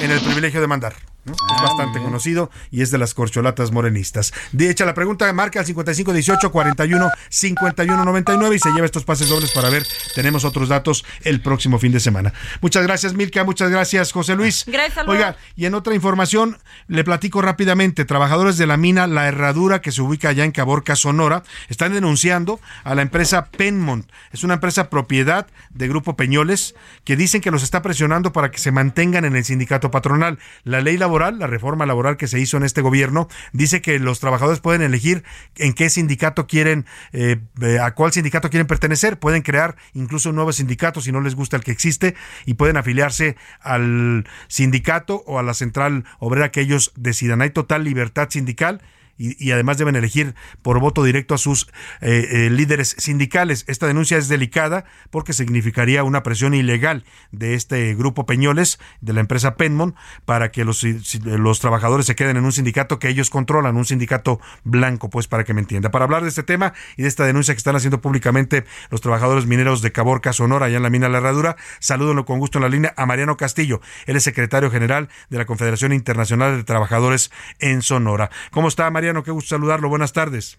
en 0.00 0.10
el 0.10 0.20
privilegio 0.20 0.60
de 0.60 0.66
mandar. 0.66 0.94
¿No? 1.24 1.34
Ah, 1.48 1.56
es 1.56 1.62
bastante 1.62 2.00
conocido 2.00 2.50
y 2.70 2.82
es 2.82 2.90
de 2.90 2.98
las 2.98 3.14
corcholatas 3.14 3.72
morenistas. 3.72 4.32
De 4.52 4.70
hecha, 4.70 4.84
la 4.84 4.94
pregunta 4.94 5.30
marca 5.32 5.60
al 5.60 5.66
55 5.66 6.12
18 6.12 6.52
41 6.52 7.10
51 7.28 8.04
99 8.04 8.56
y 8.56 8.58
se 8.58 8.70
lleva 8.70 8.86
estos 8.86 9.04
pases 9.04 9.28
dobles 9.28 9.52
para 9.52 9.70
ver. 9.70 9.86
Tenemos 10.14 10.44
otros 10.44 10.68
datos 10.68 11.04
el 11.22 11.40
próximo 11.40 11.78
fin 11.78 11.92
de 11.92 12.00
semana. 12.00 12.32
Muchas 12.60 12.82
gracias, 12.84 13.14
Milka. 13.14 13.44
Muchas 13.44 13.70
gracias, 13.70 14.12
José 14.12 14.36
Luis. 14.36 14.64
Gracias. 14.66 15.06
Oiga, 15.06 15.36
y 15.56 15.66
en 15.66 15.74
otra 15.74 15.94
información, 15.94 16.58
le 16.88 17.04
platico 17.04 17.42
rápidamente. 17.42 18.04
Trabajadores 18.04 18.58
de 18.58 18.66
la 18.66 18.76
mina 18.76 19.06
La 19.06 19.28
Herradura, 19.28 19.80
que 19.80 19.92
se 19.92 20.02
ubica 20.02 20.30
allá 20.30 20.44
en 20.44 20.52
Caborca, 20.52 20.96
Sonora, 20.96 21.42
están 21.68 21.92
denunciando 21.92 22.60
a 22.84 22.94
la 22.94 23.02
empresa 23.02 23.46
Penmont. 23.46 24.10
Es 24.32 24.44
una 24.44 24.54
empresa 24.54 24.90
propiedad 24.90 25.46
de 25.70 25.88
Grupo 25.88 26.16
Peñoles 26.16 26.74
que 27.04 27.16
dicen 27.16 27.40
que 27.40 27.50
los 27.50 27.62
está 27.62 27.82
presionando 27.82 28.32
para 28.32 28.50
que 28.50 28.58
se 28.58 28.72
mantengan 28.72 29.24
en 29.24 29.36
el 29.36 29.44
sindicato 29.44 29.90
patronal. 29.90 30.38
La 30.64 30.80
ley 30.80 30.96
laboral, 31.10 31.40
la 31.40 31.48
reforma 31.48 31.86
laboral 31.86 32.16
que 32.16 32.28
se 32.28 32.38
hizo 32.38 32.56
en 32.56 32.62
este 32.62 32.82
gobierno, 32.82 33.26
dice 33.52 33.82
que 33.82 33.98
los 33.98 34.20
trabajadores 34.20 34.60
pueden 34.60 34.80
elegir 34.82 35.24
en 35.56 35.72
qué 35.72 35.90
sindicato 35.90 36.46
quieren, 36.46 36.86
eh, 37.12 37.38
eh, 37.60 37.80
a 37.80 37.94
cuál 37.94 38.12
sindicato 38.12 38.48
quieren 38.48 38.68
pertenecer. 38.68 39.18
Pueden 39.18 39.42
crear 39.42 39.74
incluso 39.92 40.28
un 40.28 40.36
nuevo 40.36 40.52
sindicato 40.52 41.00
si 41.00 41.10
no 41.10 41.20
les 41.20 41.34
gusta 41.34 41.56
el 41.56 41.64
que 41.64 41.72
existe 41.72 42.14
y 42.46 42.54
pueden 42.54 42.76
afiliarse 42.76 43.36
al 43.60 44.24
sindicato 44.46 45.24
o 45.26 45.40
a 45.40 45.42
la 45.42 45.54
central 45.54 46.04
obrera 46.20 46.52
que 46.52 46.60
ellos 46.60 46.92
decidan. 46.94 47.42
Hay 47.42 47.50
total 47.50 47.82
libertad 47.82 48.28
sindical 48.30 48.80
y, 49.20 49.52
además 49.52 49.76
deben 49.76 49.96
elegir 49.96 50.34
por 50.62 50.80
voto 50.80 51.04
directo 51.04 51.34
a 51.34 51.38
sus 51.38 51.68
eh, 52.00 52.26
eh, 52.30 52.50
líderes 52.50 52.96
sindicales. 52.98 53.64
Esta 53.68 53.86
denuncia 53.86 54.16
es 54.16 54.28
delicada 54.28 54.86
porque 55.10 55.34
significaría 55.34 56.04
una 56.04 56.22
presión 56.22 56.54
ilegal 56.54 57.04
de 57.30 57.54
este 57.54 57.94
grupo 57.94 58.24
Peñoles, 58.24 58.80
de 59.02 59.12
la 59.12 59.20
empresa 59.20 59.56
Penmon, 59.56 59.94
para 60.24 60.50
que 60.50 60.64
los, 60.64 60.82
los 61.24 61.60
trabajadores 61.60 62.06
se 62.06 62.14
queden 62.14 62.38
en 62.38 62.44
un 62.44 62.52
sindicato 62.52 62.98
que 62.98 63.08
ellos 63.08 63.28
controlan, 63.28 63.76
un 63.76 63.84
sindicato 63.84 64.40
blanco, 64.64 65.10
pues 65.10 65.28
para 65.28 65.44
que 65.44 65.52
me 65.52 65.60
entienda. 65.60 65.90
Para 65.90 66.06
hablar 66.06 66.22
de 66.22 66.30
este 66.30 66.42
tema 66.42 66.72
y 66.96 67.02
de 67.02 67.08
esta 67.08 67.26
denuncia 67.26 67.52
que 67.52 67.58
están 67.58 67.76
haciendo 67.76 68.00
públicamente 68.00 68.64
los 68.90 69.02
trabajadores 69.02 69.44
mineros 69.44 69.82
de 69.82 69.92
Caborca, 69.92 70.32
Sonora, 70.32 70.66
allá 70.66 70.78
en 70.78 70.82
la 70.82 70.90
mina 70.90 71.10
La 71.10 71.18
Herradura, 71.18 71.56
salúdenlo 71.78 72.24
con 72.24 72.38
gusto 72.38 72.56
en 72.56 72.62
la 72.62 72.68
línea 72.70 72.94
a 72.96 73.04
Mariano 73.04 73.36
Castillo. 73.36 73.82
Él 74.06 74.16
es 74.16 74.24
secretario 74.24 74.70
general 74.70 75.10
de 75.28 75.36
la 75.36 75.44
Confederación 75.44 75.92
Internacional 75.92 76.56
de 76.56 76.64
Trabajadores 76.64 77.30
en 77.58 77.82
Sonora. 77.82 78.30
¿Cómo 78.50 78.68
está, 78.68 78.90
Mariano? 78.90 79.09
Qué 79.24 79.30
gusto 79.30 79.56
saludarlo. 79.56 79.88
Buenas 79.88 80.12
tardes. 80.12 80.58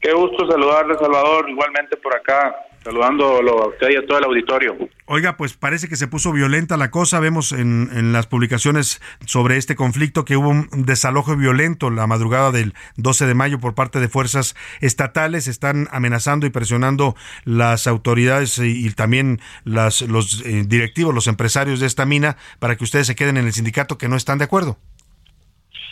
Qué 0.00 0.12
gusto 0.12 0.46
saludarle, 0.48 0.94
Salvador, 0.94 1.50
igualmente 1.50 1.96
por 1.96 2.16
acá, 2.16 2.54
saludándolo 2.84 3.64
a 3.64 3.68
usted 3.68 3.90
y 3.90 3.96
a 3.96 4.06
todo 4.06 4.18
el 4.18 4.24
auditorio. 4.24 4.76
Oiga, 5.06 5.36
pues 5.36 5.54
parece 5.54 5.88
que 5.88 5.96
se 5.96 6.06
puso 6.06 6.32
violenta 6.32 6.76
la 6.76 6.92
cosa. 6.92 7.18
Vemos 7.18 7.50
en, 7.50 7.90
en 7.92 8.12
las 8.12 8.28
publicaciones 8.28 9.00
sobre 9.26 9.56
este 9.56 9.74
conflicto 9.74 10.24
que 10.24 10.36
hubo 10.36 10.50
un 10.50 10.68
desalojo 10.70 11.34
violento 11.34 11.90
la 11.90 12.06
madrugada 12.06 12.52
del 12.52 12.74
12 12.96 13.26
de 13.26 13.34
mayo 13.34 13.58
por 13.58 13.74
parte 13.74 13.98
de 13.98 14.08
fuerzas 14.08 14.54
estatales. 14.80 15.48
Están 15.48 15.88
amenazando 15.90 16.46
y 16.46 16.50
presionando 16.50 17.16
las 17.44 17.88
autoridades 17.88 18.58
y, 18.58 18.86
y 18.86 18.90
también 18.90 19.40
las, 19.64 20.02
los 20.02 20.42
eh, 20.46 20.62
directivos, 20.64 21.12
los 21.12 21.26
empresarios 21.26 21.80
de 21.80 21.86
esta 21.86 22.06
mina 22.06 22.36
para 22.60 22.76
que 22.76 22.84
ustedes 22.84 23.08
se 23.08 23.16
queden 23.16 23.36
en 23.36 23.46
el 23.46 23.52
sindicato 23.52 23.98
que 23.98 24.08
no 24.08 24.14
están 24.14 24.38
de 24.38 24.44
acuerdo. 24.44 24.78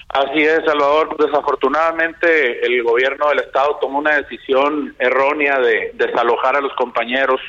Así 0.08 0.40
es, 0.40 0.60
Salvador. 0.64 1.16
Desafortunadamente, 1.18 2.64
el 2.64 2.82
gobierno 2.82 3.28
del 3.28 3.40
Estado 3.40 3.78
tomó 3.80 3.98
una 3.98 4.16
decisión 4.16 4.94
errónea 4.98 5.58
de 5.58 5.90
desalojar 5.94 6.56
a 6.56 6.60
los 6.60 6.72
compañeros, 6.74 7.40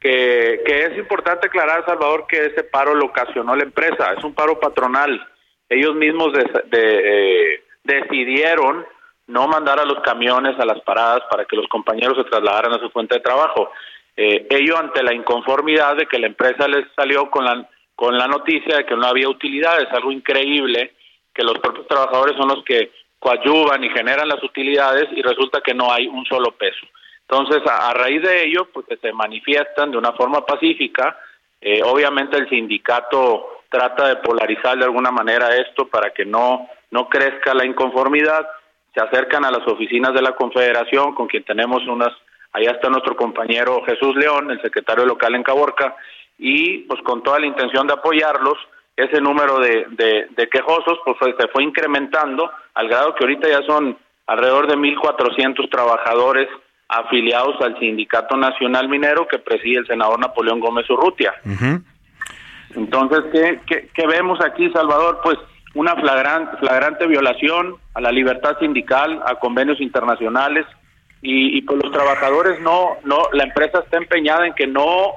que, 0.00 0.60
es 0.66 0.98
importante 0.98 1.46
aclarar, 1.46 1.84
Salvador, 1.86 2.26
que 2.28 2.46
ese 2.46 2.64
paro 2.64 2.94
lo 2.94 3.06
ocasionó 3.06 3.56
la 3.56 3.62
empresa, 3.62 4.12
es 4.16 4.22
un 4.22 4.34
paro 4.34 4.60
patronal. 4.60 5.26
Ellos 5.68 5.94
mismos 5.94 6.32
eh, 6.72 7.62
decidieron 7.84 8.84
no 9.26 9.48
mandar 9.48 9.80
a 9.80 9.86
los 9.86 10.00
camiones 10.00 10.58
a 10.60 10.66
las 10.66 10.80
paradas 10.80 11.22
para 11.30 11.46
que 11.46 11.56
los 11.56 11.66
compañeros 11.68 12.18
se 12.18 12.24
trasladaran 12.24 12.74
a 12.74 12.80
su 12.80 12.90
fuente 12.90 13.14
de 13.14 13.22
trabajo. 13.22 13.70
Eh, 14.16 14.46
ello 14.50 14.78
ante 14.78 15.02
la 15.02 15.14
inconformidad 15.14 15.96
de 15.96 16.06
que 16.06 16.18
la 16.18 16.26
empresa 16.26 16.68
les 16.68 16.86
salió 16.94 17.30
con 17.30 17.44
la, 17.44 17.66
con 17.94 18.18
la 18.18 18.28
noticia 18.28 18.76
de 18.76 18.84
que 18.84 18.96
no 18.96 19.06
había 19.06 19.28
utilidades, 19.28 19.88
algo 19.90 20.12
increíble, 20.12 20.92
que 21.34 21.42
los 21.42 21.58
propios 21.58 21.86
trabajadores 21.88 22.36
son 22.36 22.48
los 22.48 22.64
que 22.64 22.92
coadyuvan 23.18 23.82
y 23.82 23.90
generan 23.90 24.28
las 24.28 24.42
utilidades 24.42 25.08
y 25.16 25.22
resulta 25.22 25.60
que 25.60 25.74
no 25.74 25.90
hay 25.92 26.06
un 26.06 26.24
solo 26.26 26.52
peso. 26.52 26.86
Entonces, 27.28 27.62
a, 27.66 27.92
raíz 27.94 28.22
de 28.22 28.44
ello, 28.44 28.68
pues 28.72 28.86
se 29.00 29.12
manifiestan 29.12 29.90
de 29.90 29.96
una 29.96 30.12
forma 30.12 30.44
pacífica. 30.44 31.18
Eh, 31.60 31.82
obviamente 31.82 32.36
el 32.36 32.48
sindicato 32.48 33.62
trata 33.70 34.08
de 34.08 34.16
polarizar 34.16 34.76
de 34.76 34.84
alguna 34.84 35.10
manera 35.10 35.56
esto 35.56 35.88
para 35.88 36.10
que 36.10 36.24
no, 36.24 36.68
no 36.90 37.08
crezca 37.08 37.54
la 37.54 37.64
inconformidad. 37.64 38.46
Se 38.94 39.02
acercan 39.02 39.44
a 39.44 39.50
las 39.50 39.66
oficinas 39.66 40.12
de 40.12 40.22
la 40.22 40.36
Confederación, 40.36 41.14
con 41.14 41.26
quien 41.26 41.44
tenemos 41.44 41.84
unas, 41.86 42.12
allá 42.52 42.72
está 42.72 42.88
nuestro 42.88 43.16
compañero 43.16 43.82
Jesús 43.84 44.14
León, 44.14 44.50
el 44.50 44.60
secretario 44.60 45.06
local 45.06 45.34
en 45.34 45.42
Caborca, 45.42 45.96
y 46.38 46.80
pues 46.80 47.00
con 47.02 47.22
toda 47.22 47.40
la 47.40 47.46
intención 47.46 47.86
de 47.86 47.94
apoyarlos, 47.94 48.58
ese 48.96 49.20
número 49.20 49.58
de, 49.58 49.86
de, 49.90 50.26
de 50.36 50.48
quejosos 50.48 50.98
pues 51.04 51.16
fue- 51.18 51.34
se 51.38 51.48
fue 51.48 51.64
incrementando 51.64 52.50
al 52.74 52.88
grado 52.88 53.14
que 53.14 53.24
ahorita 53.24 53.48
ya 53.48 53.62
son 53.62 53.96
alrededor 54.26 54.66
de 54.68 54.76
1.400 54.76 55.68
trabajadores 55.70 56.48
afiliados 56.88 57.60
al 57.60 57.78
Sindicato 57.78 58.36
Nacional 58.36 58.88
Minero 58.88 59.26
que 59.26 59.38
preside 59.38 59.78
el 59.80 59.86
senador 59.86 60.18
Napoleón 60.20 60.60
Gómez 60.60 60.88
Urrutia. 60.90 61.34
Entonces, 62.74 63.20
¿qué, 63.32 63.60
qué, 63.66 63.88
qué 63.94 64.06
vemos 64.06 64.38
aquí, 64.44 64.70
Salvador? 64.70 65.20
Pues 65.22 65.36
una 65.74 65.94
flagrante, 65.96 66.56
flagrante 66.58 67.06
violación 67.06 67.76
a 67.94 68.00
la 68.00 68.10
libertad 68.12 68.56
sindical, 68.58 69.22
a 69.26 69.36
convenios 69.36 69.80
internacionales 69.80 70.66
y, 71.22 71.56
y 71.58 71.62
pues 71.62 71.80
los 71.82 71.92
trabajadores 71.92 72.60
no, 72.60 72.96
no, 73.04 73.28
la 73.32 73.44
empresa 73.44 73.80
está 73.80 73.96
empeñada 73.96 74.46
en 74.46 74.54
que 74.54 74.66
no 74.66 75.12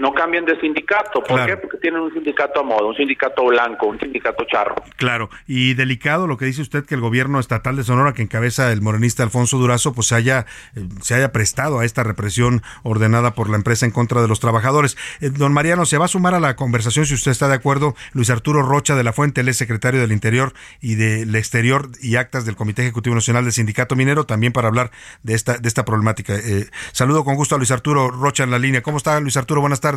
no 0.00 0.12
cambien 0.12 0.44
de 0.44 0.58
sindicato. 0.60 1.20
¿Por 1.22 1.26
Claro. 1.26 1.46
qué? 1.46 1.56
Porque 1.56 1.78
tienen 1.78 2.00
un 2.00 2.12
sindicato 2.12 2.60
a 2.60 2.62
modo, 2.62 2.88
un 2.88 2.94
sindicato 2.96 3.44
blanco, 3.44 3.86
un 3.86 3.98
sindicato 4.00 4.44
charro. 4.50 4.74
Claro, 4.96 5.30
y 5.46 5.74
delicado 5.74 6.26
lo 6.26 6.36
que 6.36 6.44
dice 6.46 6.62
usted 6.62 6.84
que 6.84 6.94
el 6.94 7.00
gobierno 7.00 7.38
estatal 7.38 7.76
de 7.76 7.84
Sonora 7.84 8.12
que 8.12 8.22
encabeza 8.22 8.72
el 8.72 8.80
morenista 8.82 9.22
Alfonso 9.22 9.58
Durazo 9.58 9.92
pues 9.92 10.08
se 10.08 10.14
haya 10.14 10.46
eh, 10.74 10.80
se 11.02 11.14
haya 11.14 11.32
prestado 11.32 11.78
a 11.80 11.84
esta 11.84 12.02
represión 12.02 12.62
ordenada 12.82 13.34
por 13.34 13.48
la 13.50 13.56
empresa 13.56 13.84
en 13.86 13.92
contra 13.92 14.22
de 14.22 14.28
los 14.28 14.40
trabajadores. 14.40 14.96
Eh, 15.20 15.30
don 15.30 15.52
Mariano, 15.52 15.84
se 15.84 15.98
va 15.98 16.06
a 16.06 16.08
sumar 16.08 16.34
a 16.34 16.40
la 16.40 16.56
conversación 16.56 17.06
si 17.06 17.14
usted 17.14 17.30
está 17.30 17.48
de 17.48 17.54
acuerdo 17.54 17.94
Luis 18.12 18.30
Arturo 18.30 18.62
Rocha 18.62 18.94
de 18.96 19.04
la 19.04 19.12
Fuente, 19.12 19.42
él 19.42 19.48
es 19.48 19.56
secretario 19.58 20.00
del 20.00 20.12
Interior 20.12 20.52
y 20.80 20.94
del 20.94 21.34
Exterior 21.36 21.88
y 22.00 22.16
actas 22.16 22.44
del 22.46 22.56
Comité 22.56 22.82
Ejecutivo 22.82 23.14
Nacional 23.14 23.44
del 23.44 23.52
Sindicato 23.52 23.96
Minero 23.96 24.24
también 24.24 24.52
para 24.52 24.68
hablar 24.68 24.90
de 25.22 25.34
esta 25.34 25.58
de 25.58 25.68
esta 25.68 25.84
problemática. 25.84 26.34
Eh, 26.36 26.68
saludo 26.92 27.24
con 27.24 27.34
gusto 27.34 27.54
a 27.54 27.58
Luis 27.58 27.70
Arturo 27.70 28.10
Rocha 28.10 28.44
en 28.44 28.50
la 28.50 28.58
línea. 28.58 28.82
¿Cómo 28.82 28.96
está 28.96 29.20
Luis 29.20 29.36
Arturo? 29.36 29.60
Buenas 29.60 29.80
tardes. 29.80 29.89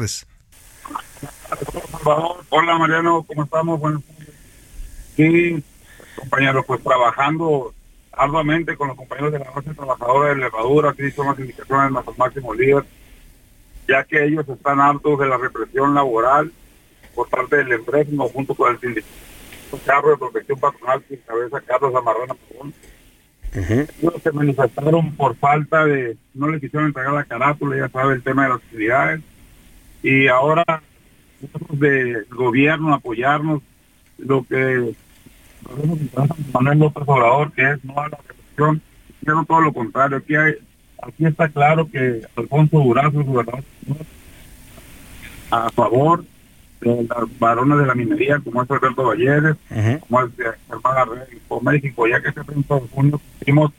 Hola 2.49 2.77
Mariano, 2.77 3.23
¿cómo 3.23 3.43
estamos? 3.43 3.79
Bueno, 3.79 4.03
sí, 5.15 5.63
compañeros, 6.15 6.65
pues 6.65 6.83
trabajando 6.83 7.73
arduamente 8.11 8.75
con 8.75 8.89
los 8.89 8.97
compañeros 8.97 9.31
de 9.31 9.39
la 9.39 9.51
base 9.51 9.73
trabajadora 9.73 10.29
de 10.29 10.35
levadura, 10.35 10.91
aquí 10.91 11.09
son 11.11 11.27
las 11.27 11.39
indicaciones 11.39 11.85
de 11.85 11.91
nuestro 11.91 12.13
máximo 12.17 12.53
líder, 12.53 12.83
ya 13.87 14.03
que 14.03 14.23
ellos 14.23 14.47
están 14.47 14.79
hartos 14.79 15.19
de 15.19 15.27
la 15.27 15.37
represión 15.37 15.93
laboral 15.93 16.51
por 17.15 17.29
parte 17.29 17.57
del 17.57 17.71
empresa 17.71 18.11
junto 18.33 18.55
con 18.55 18.71
el 18.71 18.79
sindicato 18.79 19.09
Carro 19.85 20.11
de 20.11 20.17
Protección 20.17 20.59
Patronal 20.59 21.03
que 21.03 21.15
encabeza 21.15 21.61
Carlos 21.61 21.95
Amarrana 21.95 22.35
Pagón. 22.35 22.73
Ellos 23.53 24.13
se 24.21 24.31
manifestaron 24.31 25.15
por 25.15 25.35
falta 25.35 25.85
de, 25.85 26.17
no 26.33 26.47
le 26.47 26.59
quisieron 26.59 26.87
entregar 26.87 27.13
la 27.13 27.23
carátula, 27.23 27.77
ya 27.77 27.89
sabe 27.89 28.15
el 28.15 28.23
tema 28.23 28.43
de 28.43 28.49
las 28.49 28.57
utilidades, 28.57 29.21
y 30.03 30.27
ahora 30.27 30.63
de 31.71 32.25
gobierno 32.29 32.93
apoyarnos 32.93 33.61
lo 34.17 34.43
que 34.43 34.93
Manuel 36.53 36.79
López 36.79 37.03
Obrador 37.07 37.51
que 37.53 37.71
es 37.71 37.83
no 37.83 37.97
a 37.99 38.09
la 38.09 38.17
represión. 38.17 38.81
Hicieron 39.21 39.45
todo 39.45 39.61
lo 39.61 39.73
contrario. 39.73 40.17
Aquí 40.17 40.35
hay, 40.35 40.55
aquí 41.01 41.25
está 41.25 41.47
claro 41.47 41.89
que 41.89 42.21
Alfonso 42.35 42.79
Durazo, 42.79 43.23
gobernador, 43.23 43.63
a 45.49 45.69
favor 45.69 46.25
de 46.81 47.03
las 47.03 47.39
varones 47.39 47.79
de 47.79 47.85
la 47.85 47.95
minería, 47.95 48.39
como 48.39 48.61
es 48.61 48.69
Alberto 48.69 49.03
Valleres, 49.03 49.55
como 50.01 50.21
es 50.21 50.35
de 50.35 50.45
Germán 50.67 51.09
Rey, 51.09 51.39
por 51.47 51.63
México, 51.63 52.07
ya 52.07 52.21
que 52.21 52.29
ese 52.29 52.43
30 52.43 52.75
de 52.75 52.87
junio 52.89 53.21
tuvimos 53.39 53.71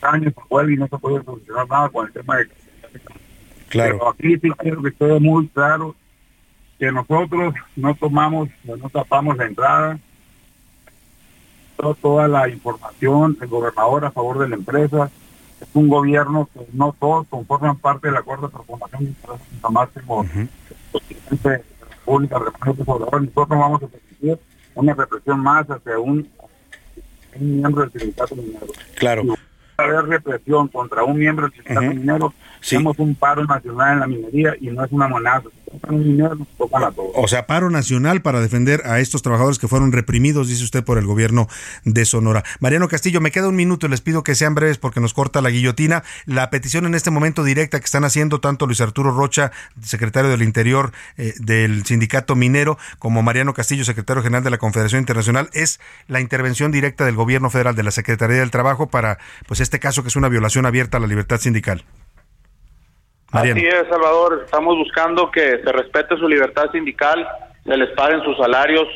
años 0.00 0.32
por 0.32 0.70
y 0.70 0.76
no 0.76 0.88
se 0.88 0.98
puede 0.98 1.22
solucionar 1.24 1.68
nada 1.68 1.88
con 1.88 2.06
el 2.06 2.12
tema 2.12 2.36
de 2.36 2.48
Claro. 3.74 3.98
Pero 3.98 4.10
aquí 4.10 4.38
sí 4.38 4.50
quiero 4.56 4.82
que 4.82 4.92
quede 4.92 5.18
muy 5.18 5.48
claro 5.48 5.96
que 6.78 6.92
nosotros 6.92 7.54
no 7.74 7.94
tomamos, 7.96 8.48
no 8.62 8.88
tapamos 8.88 9.36
la 9.36 9.46
entrada, 9.46 9.98
toda 12.00 12.28
la 12.28 12.48
información, 12.48 13.36
el 13.40 13.48
gobernador 13.48 14.04
a 14.04 14.12
favor 14.12 14.38
de 14.38 14.48
la 14.48 14.54
empresa, 14.54 15.10
es 15.60 15.68
un 15.74 15.88
gobierno 15.88 16.48
que 16.54 16.60
no 16.72 16.94
todos 16.98 17.26
conforman 17.26 17.76
parte 17.76 18.06
del 18.06 18.16
acuerdo 18.16 18.46
de 18.46 18.52
transformación 18.52 19.04
de 19.04 19.10
interés 19.10 19.40
máximo 19.68 20.20
uh 20.20 20.24
-huh. 20.24 20.48
presidente 20.92 21.48
de 21.48 21.58
la 21.58 21.96
República, 21.96 22.38
nosotros 22.38 23.48
vamos 23.48 23.82
a 23.82 23.86
permitir 23.88 24.38
una 24.76 24.94
represión 24.94 25.40
más 25.40 25.68
hacia 25.68 25.98
un, 25.98 26.28
un 27.40 27.56
miembro 27.56 27.82
del 27.82 28.00
sindicato 28.00 28.36
minero. 28.36 28.66
Claro. 28.94 29.22
Si 29.22 29.34
haber 29.82 30.04
represión 30.06 30.68
contra 30.68 31.02
un 31.02 31.18
miembro 31.18 31.48
del 31.48 31.54
sindicato 31.54 31.80
uh 31.80 31.90
-huh. 31.90 31.94
minero, 31.94 32.34
Sí. 32.64 32.76
tenemos 32.76 32.98
un 32.98 33.14
paro 33.14 33.44
nacional 33.44 33.92
en 33.92 34.00
la 34.00 34.06
minería 34.06 34.54
y 34.58 34.68
no 34.68 34.82
es 34.82 34.90
una 34.90 35.04
amenaza. 35.04 35.50
Si 35.64 35.70
tocan 35.70 35.96
un 35.96 36.08
minero, 36.08 36.34
nos 36.34 36.48
tocan 36.56 36.82
a 36.82 36.90
todos. 36.90 37.10
O 37.14 37.28
sea, 37.28 37.46
paro 37.46 37.68
nacional 37.68 38.22
para 38.22 38.40
defender 38.40 38.86
a 38.86 39.00
estos 39.00 39.20
trabajadores 39.20 39.58
que 39.58 39.68
fueron 39.68 39.92
reprimidos, 39.92 40.48
dice 40.48 40.64
usted, 40.64 40.82
por 40.82 40.96
el 40.96 41.04
gobierno 41.04 41.46
de 41.84 42.06
Sonora. 42.06 42.42
Mariano 42.60 42.88
Castillo, 42.88 43.20
me 43.20 43.30
queda 43.30 43.48
un 43.48 43.56
minuto 43.56 43.86
y 43.86 43.90
les 43.90 44.00
pido 44.00 44.22
que 44.22 44.34
sean 44.34 44.54
breves 44.54 44.78
porque 44.78 44.98
nos 45.00 45.12
corta 45.12 45.42
la 45.42 45.50
guillotina. 45.50 46.04
La 46.24 46.48
petición 46.48 46.86
en 46.86 46.94
este 46.94 47.10
momento 47.10 47.44
directa 47.44 47.78
que 47.78 47.84
están 47.84 48.04
haciendo 48.04 48.40
tanto 48.40 48.64
Luis 48.64 48.80
Arturo 48.80 49.10
Rocha, 49.10 49.52
secretario 49.82 50.30
del 50.30 50.42
Interior 50.42 50.92
eh, 51.18 51.34
del 51.40 51.84
Sindicato 51.84 52.34
Minero, 52.34 52.78
como 52.98 53.20
Mariano 53.20 53.52
Castillo, 53.52 53.84
secretario 53.84 54.22
general 54.22 54.42
de 54.42 54.50
la 54.50 54.58
Confederación 54.58 55.00
Internacional, 55.00 55.50
es 55.52 55.80
la 56.08 56.22
intervención 56.22 56.72
directa 56.72 57.04
del 57.04 57.14
gobierno 57.14 57.50
federal, 57.50 57.74
de 57.74 57.82
la 57.82 57.90
Secretaría 57.90 58.38
del 58.38 58.50
Trabajo, 58.50 58.88
para 58.88 59.18
pues 59.46 59.60
este 59.60 59.80
caso 59.80 60.02
que 60.02 60.08
es 60.08 60.16
una 60.16 60.30
violación 60.30 60.64
abierta 60.64 60.96
a 60.96 61.00
la 61.00 61.06
libertad 61.06 61.38
sindical. 61.40 61.84
Mariano. 63.34 63.58
Así 63.58 63.66
es, 63.68 63.88
Salvador. 63.88 64.42
Estamos 64.44 64.76
buscando 64.78 65.30
que 65.30 65.60
se 65.62 65.72
respete 65.72 66.16
su 66.16 66.28
libertad 66.28 66.70
sindical, 66.72 67.26
se 67.64 67.76
les 67.76 67.90
paguen 67.90 68.22
sus 68.22 68.36
salarios 68.36 68.86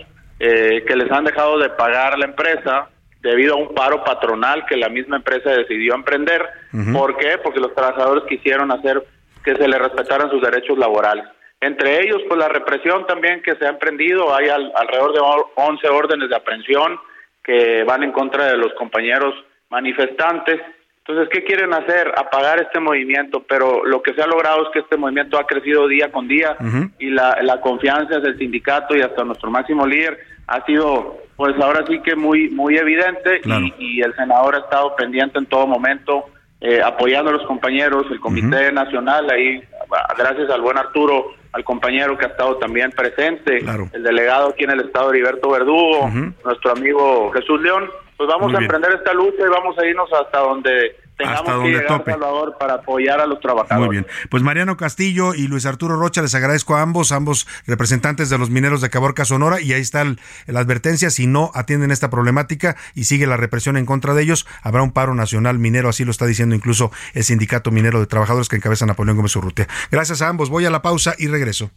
eh, 0.40 0.84
que 0.86 0.96
les 0.96 1.10
han 1.10 1.24
dejado 1.24 1.58
de 1.58 1.68
pagar 1.70 2.18
la 2.18 2.26
empresa 2.26 2.88
debido 3.20 3.54
a 3.54 3.56
un 3.56 3.74
paro 3.74 4.04
patronal 4.04 4.64
que 4.66 4.76
la 4.76 4.88
misma 4.88 5.16
empresa 5.16 5.50
decidió 5.50 5.94
emprender. 5.94 6.46
¿Por 6.92 7.16
qué? 7.16 7.38
Porque 7.42 7.58
los 7.60 7.74
trabajadores 7.74 8.24
quisieron 8.28 8.70
hacer 8.70 9.02
que 9.44 9.56
se 9.56 9.66
les 9.66 9.78
respetaran 9.80 10.30
sus 10.30 10.40
derechos 10.40 10.78
laborales. 10.78 11.24
Entre 11.60 12.00
ellos, 12.02 12.22
pues 12.28 12.38
la 12.38 12.48
represión 12.48 13.04
también 13.08 13.42
que 13.42 13.56
se 13.56 13.66
ha 13.66 13.70
emprendido, 13.70 14.32
hay 14.32 14.48
al- 14.48 14.70
alrededor 14.76 15.12
de 15.12 15.20
11 15.56 15.88
órdenes 15.88 16.28
de 16.28 16.36
aprehensión 16.36 17.00
que 17.42 17.82
van 17.82 18.04
en 18.04 18.12
contra 18.12 18.44
de 18.46 18.56
los 18.56 18.72
compañeros 18.74 19.34
manifestantes. 19.70 20.60
Entonces, 21.08 21.30
¿qué 21.32 21.42
quieren 21.42 21.72
hacer? 21.72 22.12
Apagar 22.18 22.60
este 22.60 22.80
movimiento, 22.80 23.42
pero 23.48 23.82
lo 23.86 24.02
que 24.02 24.12
se 24.12 24.20
ha 24.20 24.26
logrado 24.26 24.64
es 24.64 24.68
que 24.74 24.80
este 24.80 24.98
movimiento 24.98 25.38
ha 25.38 25.46
crecido 25.46 25.88
día 25.88 26.12
con 26.12 26.28
día 26.28 26.54
y 26.98 27.08
la, 27.08 27.38
la 27.42 27.62
confianza 27.62 28.20
del 28.20 28.36
sindicato 28.36 28.94
y 28.94 29.00
hasta 29.00 29.24
nuestro 29.24 29.50
máximo 29.50 29.86
líder 29.86 30.18
ha 30.46 30.62
sido, 30.66 31.16
pues 31.36 31.54
ahora 31.62 31.82
sí 31.88 32.00
que 32.02 32.14
muy 32.14 32.50
muy 32.50 32.76
evidente 32.76 33.40
Claro. 33.40 33.64
y, 33.78 33.96
y 33.98 34.00
el 34.02 34.14
senador 34.16 34.54
ha 34.54 34.58
estado 34.58 34.94
pendiente 34.96 35.38
en 35.38 35.46
todo 35.46 35.66
momento, 35.66 36.26
eh, 36.60 36.82
apoyando 36.84 37.30
a 37.30 37.32
los 37.34 37.46
compañeros, 37.46 38.04
el 38.10 38.20
Comité 38.20 38.70
Nacional, 38.72 39.30
ahí, 39.30 39.62
ah, 39.90 40.14
gracias 40.18 40.50
al 40.50 40.60
buen 40.60 40.76
Arturo, 40.76 41.32
al 41.52 41.64
compañero 41.64 42.18
que 42.18 42.26
ha 42.26 42.28
estado 42.28 42.56
también 42.56 42.90
presente, 42.90 43.62
el 43.94 44.02
delegado 44.02 44.50
aquí 44.50 44.64
en 44.64 44.72
el 44.72 44.80
estado 44.80 45.10
Heriberto 45.10 45.48
Verdugo, 45.50 46.10
nuestro 46.44 46.72
amigo 46.72 47.30
Jesús 47.32 47.62
León, 47.62 47.88
pues 48.18 48.28
vamos 48.28 48.52
a 48.54 48.58
emprender 48.58 48.92
esta 48.92 49.14
lucha 49.14 49.42
y 49.46 49.48
vamos 49.48 49.78
a 49.78 49.86
irnos 49.86 50.10
hasta 50.12 50.38
donde 50.40 50.96
tengamos 51.16 51.48
Hasta 51.48 51.62
que 51.62 51.68
llegar, 51.68 51.86
tope. 51.86 52.10
Salvador, 52.12 52.56
para 52.60 52.74
apoyar 52.74 53.20
a 53.20 53.26
los 53.26 53.40
trabajadores. 53.40 53.86
Muy 53.86 53.96
bien. 53.96 54.06
Pues 54.30 54.42
Mariano 54.44 54.76
Castillo 54.76 55.34
y 55.34 55.48
Luis 55.48 55.66
Arturo 55.66 55.96
Rocha, 55.96 56.22
les 56.22 56.32
agradezco 56.36 56.76
a 56.76 56.82
ambos, 56.82 57.10
ambos 57.10 57.48
representantes 57.66 58.30
de 58.30 58.38
los 58.38 58.50
mineros 58.50 58.80
de 58.82 58.90
Caborca, 58.90 59.24
Sonora, 59.24 59.60
y 59.60 59.72
ahí 59.72 59.80
está 59.80 60.02
el- 60.02 60.20
la 60.46 60.60
advertencia, 60.60 61.10
si 61.10 61.26
no 61.26 61.50
atienden 61.54 61.90
esta 61.90 62.08
problemática 62.10 62.76
y 62.94 63.04
sigue 63.04 63.26
la 63.26 63.36
represión 63.36 63.76
en 63.76 63.84
contra 63.86 64.14
de 64.14 64.22
ellos, 64.22 64.46
habrá 64.62 64.82
un 64.82 64.92
paro 64.92 65.14
nacional 65.14 65.58
minero, 65.58 65.88
así 65.88 66.04
lo 66.04 66.12
está 66.12 66.24
diciendo 66.26 66.54
incluso 66.54 66.92
el 67.14 67.24
Sindicato 67.24 67.70
Minero 67.72 67.98
de 67.98 68.06
Trabajadores 68.06 68.48
que 68.48 68.54
encabeza 68.56 68.86
Napoleón 68.86 69.16
Gómez 69.16 69.34
Urrutia. 69.34 69.66
Gracias 69.90 70.22
a 70.22 70.28
ambos, 70.28 70.50
voy 70.50 70.66
a 70.66 70.70
la 70.70 70.82
pausa 70.82 71.14
y 71.18 71.26
regreso. 71.26 71.70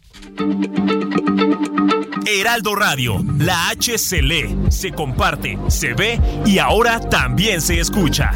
Heraldo 2.25 2.75
Radio, 2.75 3.23
la 3.37 3.69
H 3.69 3.97
se 3.97 4.21
lee, 4.21 4.55
se 4.69 4.91
comparte, 4.91 5.57
se 5.69 5.93
ve 5.93 6.19
y 6.45 6.59
ahora 6.59 6.99
también 6.99 7.61
se 7.61 7.79
escucha. 7.79 8.31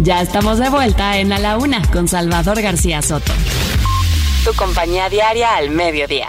Ya 0.00 0.20
estamos 0.20 0.58
de 0.58 0.68
vuelta 0.68 1.16
en 1.18 1.32
A 1.32 1.38
la 1.38 1.56
Una 1.56 1.80
con 1.90 2.08
Salvador 2.08 2.60
García 2.60 3.00
Soto. 3.00 3.32
Tu 4.44 4.52
compañía 4.54 5.08
diaria 5.08 5.56
al 5.56 5.70
mediodía. 5.70 6.28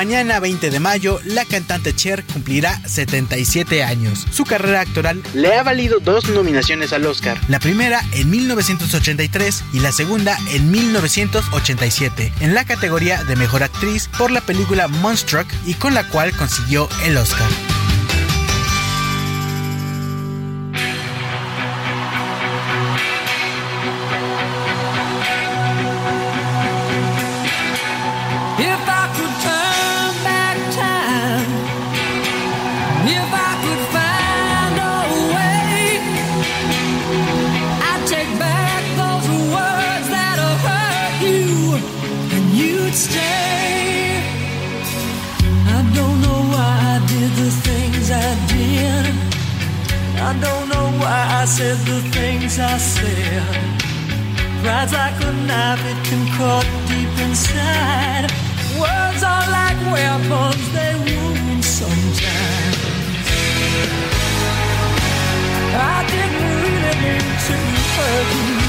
Mañana 0.00 0.40
20 0.40 0.70
de 0.70 0.80
mayo, 0.80 1.20
la 1.26 1.44
cantante 1.44 1.94
Cher 1.94 2.24
cumplirá 2.24 2.80
77 2.88 3.84
años. 3.84 4.26
Su 4.32 4.44
carrera 4.44 4.80
actoral 4.80 5.22
le 5.34 5.52
ha 5.52 5.62
valido 5.62 6.00
dos 6.00 6.30
nominaciones 6.30 6.94
al 6.94 7.04
Oscar. 7.04 7.38
La 7.48 7.60
primera 7.60 8.00
en 8.12 8.30
1983 8.30 9.62
y 9.74 9.80
la 9.80 9.92
segunda 9.92 10.38
en 10.54 10.70
1987, 10.70 12.32
en 12.40 12.54
la 12.54 12.64
categoría 12.64 13.24
de 13.24 13.36
Mejor 13.36 13.62
Actriz 13.62 14.08
por 14.16 14.30
la 14.30 14.40
película 14.40 14.88
Monstruck 14.88 15.46
y 15.66 15.74
con 15.74 15.92
la 15.92 16.08
cual 16.08 16.34
consiguió 16.34 16.88
el 17.04 17.18
Oscar. 17.18 17.50
Things 52.50 52.58
I 52.58 52.78
said. 52.78 53.42
Pride's 54.62 54.92
like 54.92 55.20
a 55.24 55.32
knife, 55.46 55.80
it 55.86 56.04
can 56.06 56.26
cut 56.36 56.66
deep 56.88 57.26
inside. 57.26 58.30
Words 58.78 59.22
are 59.22 59.46
like 59.50 59.78
weapons, 59.92 60.72
they 60.72 60.94
wound 60.96 61.64
sometimes. 61.64 62.78
I 65.72 66.04
didn't 66.10 66.46
really 66.62 66.94
mean 67.02 67.26
to 67.46 67.56
hurt 67.96 68.54
you. 68.54 68.59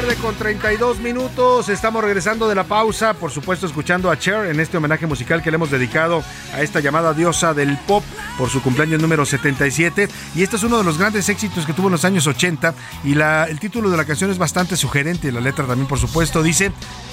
Tarde 0.00 0.16
con 0.16 0.34
32 0.34 0.98
minutos. 0.98 1.68
Estamos 1.68 2.02
regresando 2.02 2.48
de 2.48 2.56
la 2.56 2.64
pausa, 2.64 3.14
por 3.14 3.30
supuesto 3.30 3.64
escuchando 3.64 4.10
a 4.10 4.18
Cher 4.18 4.46
en 4.46 4.58
este 4.58 4.76
homenaje 4.76 5.06
musical 5.06 5.40
que 5.40 5.52
le 5.52 5.54
hemos 5.54 5.70
dedicado 5.70 6.24
a 6.52 6.62
esta 6.62 6.80
llamada 6.80 7.14
diosa 7.14 7.54
del 7.54 7.78
pop 7.86 8.02
por 8.36 8.50
su 8.50 8.60
cumpleaños 8.60 9.00
número 9.00 9.24
77. 9.24 10.08
Y 10.34 10.42
este 10.42 10.56
es 10.56 10.64
uno 10.64 10.78
de 10.78 10.84
los 10.84 10.98
grandes 10.98 11.28
éxitos 11.28 11.64
que 11.64 11.72
tuvo 11.72 11.86
en 11.86 11.92
los 11.92 12.04
años 12.04 12.26
80 12.26 12.74
y 13.04 13.14
la, 13.14 13.44
el 13.44 13.60
título 13.60 13.88
de 13.88 13.96
la 13.96 14.04
canción 14.04 14.32
es 14.32 14.38
bastante 14.38 14.76
sugerente, 14.76 15.30
la 15.30 15.40
letra 15.40 15.64
también 15.64 15.86
por 15.86 16.00
supuesto 16.00 16.42
dice, 16.42 16.72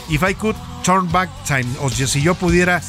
If 0.09 0.27
I 0.27 0.33
could 0.33 0.55
turn 0.83 1.11
back 1.11 1.29
time, 1.45 1.67
o 1.81 1.89
si 1.91 2.19
yo 2.23 2.33
pudiera 2.33 2.81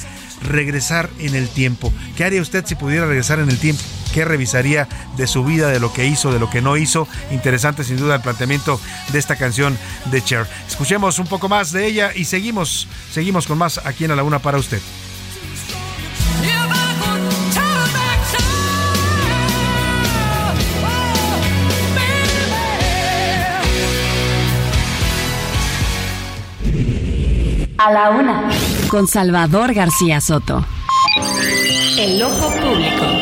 regresar 0.42 1.10
en 1.18 1.34
el 1.34 1.50
tiempo. 1.50 1.92
¿Qué 2.16 2.24
haría 2.24 2.40
usted 2.40 2.64
si 2.64 2.76
pudiera 2.76 3.04
regresar 3.04 3.40
en 3.40 3.50
el 3.50 3.58
tiempo? 3.58 3.82
¿Qué 4.12 4.24
revisaría 4.24 4.88
de 5.16 5.26
su 5.26 5.44
vida, 5.44 5.68
de 5.68 5.80
lo 5.80 5.92
que 5.92 6.06
hizo, 6.06 6.32
de 6.32 6.38
lo 6.38 6.50
que 6.50 6.60
no 6.60 6.76
hizo? 6.76 7.08
Interesante 7.30 7.82
sin 7.82 7.96
duda 7.96 8.16
el 8.16 8.20
planteamiento 8.20 8.78
de 9.10 9.18
esta 9.18 9.36
canción 9.36 9.78
de 10.06 10.22
Cher. 10.22 10.46
Escuchemos 10.68 11.18
un 11.18 11.26
poco 11.26 11.48
más 11.48 11.72
de 11.72 11.86
ella 11.86 12.12
y 12.14 12.26
seguimos, 12.26 12.88
seguimos 13.10 13.46
con 13.46 13.58
más 13.58 13.78
aquí 13.84 14.04
en 14.04 14.10
A 14.10 14.16
la 14.16 14.22
Una 14.22 14.38
para 14.38 14.58
usted. 14.58 14.80
A 27.78 27.90
la 27.90 28.10
una. 28.10 28.48
Con 28.88 29.08
Salvador 29.08 29.74
García 29.74 30.20
Soto. 30.20 30.64
El 31.98 32.22
ojo 32.22 32.48
público. 32.60 33.21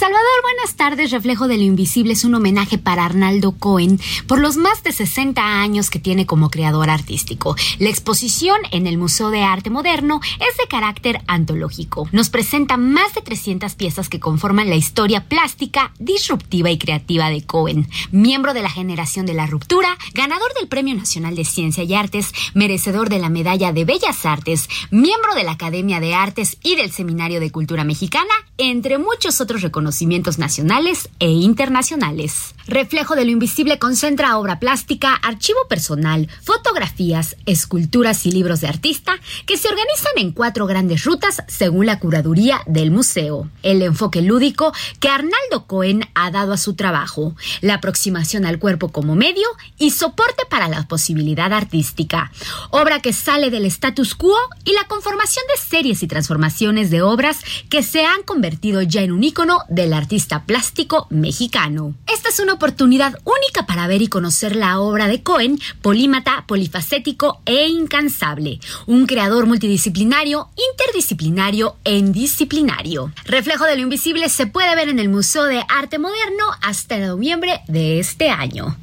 Salvador, 0.00 0.24
buenas 0.42 0.76
tardes. 0.76 1.10
Reflejo 1.10 1.46
de 1.46 1.58
lo 1.58 1.62
Invisible 1.62 2.14
es 2.14 2.24
un 2.24 2.34
homenaje 2.34 2.78
para 2.78 3.04
Arnaldo 3.04 3.52
Cohen 3.52 4.00
por 4.26 4.40
los 4.40 4.56
más 4.56 4.82
de 4.82 4.92
60 4.92 5.60
años 5.60 5.90
que 5.90 5.98
tiene 5.98 6.24
como 6.24 6.48
creador 6.48 6.88
artístico. 6.88 7.54
La 7.78 7.90
exposición 7.90 8.56
en 8.70 8.86
el 8.86 8.96
Museo 8.96 9.28
de 9.28 9.42
Arte 9.42 9.68
Moderno 9.68 10.22
es 10.22 10.56
de 10.56 10.68
carácter 10.70 11.20
antológico. 11.26 12.08
Nos 12.12 12.30
presenta 12.30 12.78
más 12.78 13.12
de 13.12 13.20
300 13.20 13.74
piezas 13.74 14.08
que 14.08 14.20
conforman 14.20 14.70
la 14.70 14.76
historia 14.76 15.28
plástica, 15.28 15.92
disruptiva 15.98 16.70
y 16.70 16.78
creativa 16.78 17.28
de 17.28 17.44
Cohen. 17.44 17.86
Miembro 18.10 18.54
de 18.54 18.62
la 18.62 18.70
generación 18.70 19.26
de 19.26 19.34
la 19.34 19.46
ruptura, 19.46 19.98
ganador 20.14 20.48
del 20.58 20.68
Premio 20.68 20.94
Nacional 20.94 21.36
de 21.36 21.44
Ciencia 21.44 21.84
y 21.84 21.92
Artes, 21.92 22.32
merecedor 22.54 23.10
de 23.10 23.18
la 23.18 23.28
Medalla 23.28 23.74
de 23.74 23.84
Bellas 23.84 24.24
Artes, 24.24 24.66
miembro 24.90 25.34
de 25.34 25.44
la 25.44 25.52
Academia 25.52 26.00
de 26.00 26.14
Artes 26.14 26.56
y 26.62 26.76
del 26.76 26.90
Seminario 26.90 27.38
de 27.38 27.52
Cultura 27.52 27.84
Mexicana, 27.84 28.32
entre 28.56 28.96
muchos 28.96 29.42
otros 29.42 29.60
reconocimientos 29.60 29.89
nacionales 30.38 31.08
e 31.18 31.28
internacionales. 31.28 32.54
Reflejo 32.66 33.16
de 33.16 33.24
lo 33.24 33.32
Invisible 33.32 33.78
concentra 33.78 34.38
obra 34.38 34.60
plástica, 34.60 35.14
archivo 35.14 35.58
personal, 35.68 36.28
fotografías, 36.42 37.36
esculturas 37.44 38.26
y 38.26 38.30
libros 38.30 38.60
de 38.60 38.68
artista 38.68 39.18
que 39.46 39.56
se 39.56 39.68
organizan 39.68 40.12
en 40.16 40.30
cuatro 40.30 40.66
grandes 40.66 41.04
rutas 41.04 41.42
según 41.48 41.86
la 41.86 41.98
curaduría 41.98 42.60
del 42.66 42.92
museo. 42.92 43.50
El 43.62 43.82
enfoque 43.82 44.22
lúdico 44.22 44.72
que 45.00 45.08
Arnaldo 45.08 45.66
Cohen 45.66 46.08
ha 46.14 46.30
dado 46.30 46.52
a 46.52 46.58
su 46.58 46.74
trabajo, 46.74 47.34
la 47.60 47.74
aproximación 47.74 48.46
al 48.46 48.60
cuerpo 48.60 48.90
como 48.90 49.16
medio 49.16 49.48
y 49.78 49.90
soporte 49.90 50.44
para 50.48 50.68
la 50.68 50.86
posibilidad 50.86 51.52
artística. 51.52 52.30
Obra 52.70 53.00
que 53.00 53.12
sale 53.12 53.50
del 53.50 53.64
status 53.66 54.14
quo 54.14 54.36
y 54.64 54.72
la 54.74 54.86
conformación 54.86 55.44
de 55.52 55.60
series 55.60 56.02
y 56.02 56.06
transformaciones 56.06 56.90
de 56.90 57.02
obras 57.02 57.38
que 57.68 57.82
se 57.82 58.04
han 58.04 58.22
convertido 58.22 58.82
ya 58.82 59.02
en 59.02 59.12
un 59.12 59.24
ícono 59.24 59.60
del 59.80 59.92
artista 59.94 60.44
plástico 60.44 61.06
mexicano. 61.10 61.94
Esta 62.06 62.28
es 62.28 62.38
una 62.38 62.52
oportunidad 62.52 63.18
única 63.24 63.66
para 63.66 63.86
ver 63.86 64.02
y 64.02 64.08
conocer 64.08 64.54
la 64.54 64.78
obra 64.78 65.08
de 65.08 65.22
Cohen, 65.22 65.58
polímata, 65.80 66.44
polifacético 66.46 67.40
e 67.46 67.66
incansable. 67.66 68.60
Un 68.86 69.06
creador 69.06 69.46
multidisciplinario, 69.46 70.50
interdisciplinario 70.72 71.76
e 71.84 71.96
indisciplinario. 71.96 73.12
Reflejo 73.24 73.64
de 73.64 73.76
lo 73.76 73.82
invisible 73.82 74.28
se 74.28 74.46
puede 74.46 74.74
ver 74.76 74.88
en 74.88 74.98
el 74.98 75.08
Museo 75.08 75.44
de 75.44 75.64
Arte 75.68 75.98
Moderno 75.98 76.44
hasta 76.62 76.98
noviembre 76.98 77.60
de 77.66 78.00
este 78.00 78.28
año. 78.28 78.76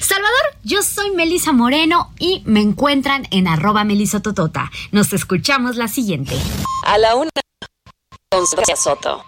Salvador, 0.00 0.56
yo 0.64 0.82
soy 0.82 1.10
Melisa 1.10 1.52
Moreno 1.52 2.12
y 2.18 2.42
me 2.46 2.60
encuentran 2.60 3.28
en 3.30 3.46
arroba 3.46 3.84
melisototota. 3.84 4.70
Nos 4.92 5.12
escuchamos 5.12 5.76
la 5.76 5.88
siguiente. 5.88 6.36
A 6.84 6.98
la 6.98 7.14
una 7.14 7.30
con 8.30 8.46
Soto. 8.46 9.24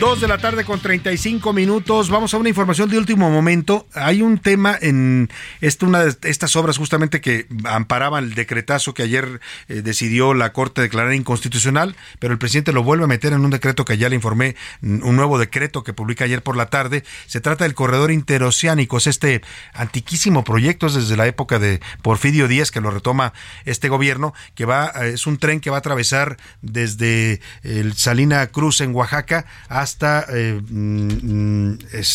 Dos 0.00 0.18
de 0.18 0.28
la 0.28 0.38
tarde 0.38 0.64
con 0.64 0.80
35 0.80 1.52
minutos. 1.52 2.08
Vamos 2.08 2.32
a 2.32 2.38
una 2.38 2.48
información 2.48 2.88
de 2.88 2.96
último 2.96 3.28
momento. 3.28 3.86
Hay 3.92 4.22
un 4.22 4.38
tema 4.38 4.74
en 4.80 5.28
esta, 5.60 5.84
una 5.84 6.02
de 6.02 6.16
estas 6.22 6.56
obras 6.56 6.78
justamente 6.78 7.20
que 7.20 7.46
amparaban 7.64 8.24
el 8.24 8.34
decretazo 8.34 8.94
que 8.94 9.02
ayer 9.02 9.42
eh, 9.68 9.82
decidió 9.82 10.32
la 10.32 10.54
Corte 10.54 10.80
declarar 10.80 11.12
inconstitucional, 11.12 11.96
pero 12.18 12.32
el 12.32 12.38
presidente 12.38 12.72
lo 12.72 12.82
vuelve 12.82 13.04
a 13.04 13.08
meter 13.08 13.34
en 13.34 13.44
un 13.44 13.50
decreto 13.50 13.84
que 13.84 13.98
ya 13.98 14.08
le 14.08 14.14
informé, 14.14 14.56
un 14.80 15.16
nuevo 15.16 15.38
decreto 15.38 15.84
que 15.84 15.92
publica 15.92 16.24
ayer 16.24 16.42
por 16.42 16.56
la 16.56 16.70
tarde. 16.70 17.04
Se 17.26 17.42
trata 17.42 17.64
del 17.64 17.74
corredor 17.74 18.10
interoceánico. 18.10 18.96
Es 18.96 19.06
este 19.06 19.42
antiquísimo 19.74 20.44
proyecto, 20.44 20.86
es 20.86 20.94
desde 20.94 21.18
la 21.18 21.26
época 21.26 21.58
de 21.58 21.82
Porfirio 22.00 22.48
Díaz 22.48 22.70
que 22.70 22.80
lo 22.80 22.90
retoma 22.90 23.34
este 23.66 23.90
gobierno, 23.90 24.32
que 24.54 24.64
va, 24.64 24.86
es 24.86 25.26
un 25.26 25.36
tren 25.36 25.60
que 25.60 25.68
va 25.68 25.76
a 25.76 25.80
atravesar 25.80 26.38
desde 26.62 27.42
el 27.64 27.92
Salina 27.92 28.46
Cruz 28.46 28.80
en 28.80 28.94
Oaxaca 28.94 29.44
hasta 29.68 29.89
hasta 29.90 30.24
eh, 30.28 30.60
mm, 30.68 31.74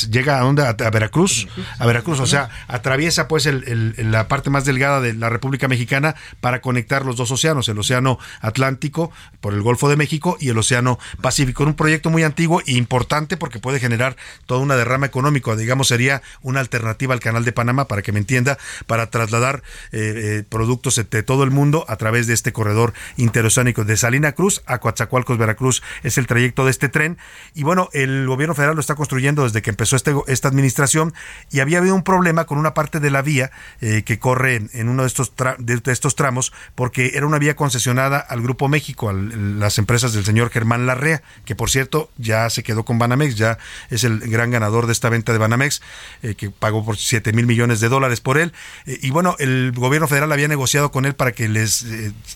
llega 0.09 0.39
a 0.39 0.41
dónde 0.41 0.63
a, 0.63 0.73
Veracruz. 0.89 1.47
A 1.77 1.85
Veracruz 1.85 2.19
o 2.19 2.25
sea 2.25 2.49
atraviesa 2.67 3.27
pues 3.27 3.45
la 3.45 4.27
parte 4.27 4.49
más 4.49 4.65
delgada 4.65 5.01
de 5.01 5.13
la 5.13 5.29
República 5.29 5.67
Mexicana 5.67 6.15
para 6.39 6.61
conectar 6.61 7.05
los 7.05 7.17
dos 7.17 7.31
océanos 7.31 7.67
el 7.67 7.77
océano 7.77 8.17
Atlántico 8.39 9.11
por 9.41 9.53
el 9.53 9.61
Golfo 9.61 9.89
de 9.89 9.97
México 9.97 10.37
y 10.39 10.49
el 10.49 10.57
océano 10.57 10.97
Pacífico. 11.21 11.63
Un 11.63 11.73
proyecto 11.73 12.09
muy 12.09 12.23
antiguo 12.23 12.61
e 12.65 12.73
importante 12.73 13.37
porque 13.37 13.59
puede 13.59 13.79
generar 13.79 14.15
toda 14.45 14.61
una 14.61 14.75
derrama 14.75 15.05
económica 15.05 15.55
digamos 15.55 15.89
sería 15.89 16.21
una 16.41 16.61
alternativa 16.61 17.13
al 17.13 17.19
canal 17.19 17.43
de 17.43 17.51
Panamá 17.51 17.87
para 17.87 18.01
que 18.01 18.11
me 18.11 18.19
entienda 18.19 18.57
para 18.87 19.09
trasladar 19.09 19.63
eh, 19.91 20.13
eh, 20.15 20.43
productos 20.47 20.95
de 20.95 21.23
todo 21.23 21.43
el 21.43 21.51
mundo 21.51 21.85
a 21.87 21.97
través 21.97 22.27
de 22.27 22.33
este 22.33 22.53
corredor 22.53 22.93
interoceánico 23.17 23.83
de 23.83 23.97
Salina 23.97 24.31
Cruz 24.31 24.61
a 24.65 24.79
Coatzacoalcos 24.79 25.37
Veracruz. 25.37 25.83
Es 26.03 26.17
el 26.17 26.27
trayecto 26.27 26.63
de 26.63 26.71
este 26.71 26.89
tren 26.89 27.17
y 27.53 27.63
bueno, 27.65 27.89
el 27.93 28.27
gobierno 28.27 28.55
federal 28.55 28.75
lo 28.75 28.81
está 28.81 28.95
construyendo 28.95 29.43
desde 29.43 29.61
que 29.61 29.69
empezó 29.69 29.95
este, 29.95 30.13
esta 30.27 30.47
administración 30.47 31.13
y 31.51 31.59
había 31.59 31.79
habido 31.79 31.95
un 31.95 32.03
problema 32.03 32.45
con 32.45 32.57
una 32.57 32.73
parte 32.73 32.99
de 32.99 33.11
la 33.11 33.21
vía 33.21 33.51
eh, 33.81 34.03
que 34.05 34.19
corre 34.19 34.67
en, 34.71 34.89
uno 34.89 35.03
de 35.03 35.07
estos, 35.07 35.33
de, 35.57 35.81
estos 35.91 36.15
tramos 36.15 36.53
porque 36.75 37.11
era 37.15 37.25
una 37.25 37.39
vía 37.39 37.55
concesionada 37.55 38.19
al 38.19 38.41
Grupo 38.41 38.67
México, 38.67 39.09
a 39.09 39.13
las 39.13 39.77
empresas 39.77 40.13
del 40.13 40.23
señor 40.23 40.49
Germán 40.49 40.85
Larrea, 40.85 41.21
que 41.43 41.55
por 41.55 41.69
cierto 41.69 42.09
ya 42.17 42.49
se 42.49 42.63
quedó 42.63 42.85
con 42.85 42.99
Banamex, 42.99 43.35
ya 43.35 43.57
es 43.89 44.03
el 44.03 44.19
gran 44.19 44.51
ganador 44.51 44.85
de 44.85 44.93
esta 44.93 45.09
venta 45.09 45.33
de 45.33 45.39
Banamex, 45.39 45.81
eh, 46.23 46.35
que 46.35 46.51
pagó 46.51 46.85
por 46.85 46.97
7 46.97 47.33
mil 47.33 47.47
millones 47.47 47.79
de 47.79 47.89
dólares 47.89 48.21
por 48.21 48.37
él. 48.37 48.53
Eh, 48.85 48.99
y 49.01 49.09
bueno, 49.09 49.35
el 49.39 49.71
gobierno 49.75 50.07
federal 50.07 50.31
había 50.31 50.47
negociado 50.47 50.91
con 50.91 51.05
él 51.05 51.15
para 51.15 51.31
que 51.31 51.49
les, 51.49 51.85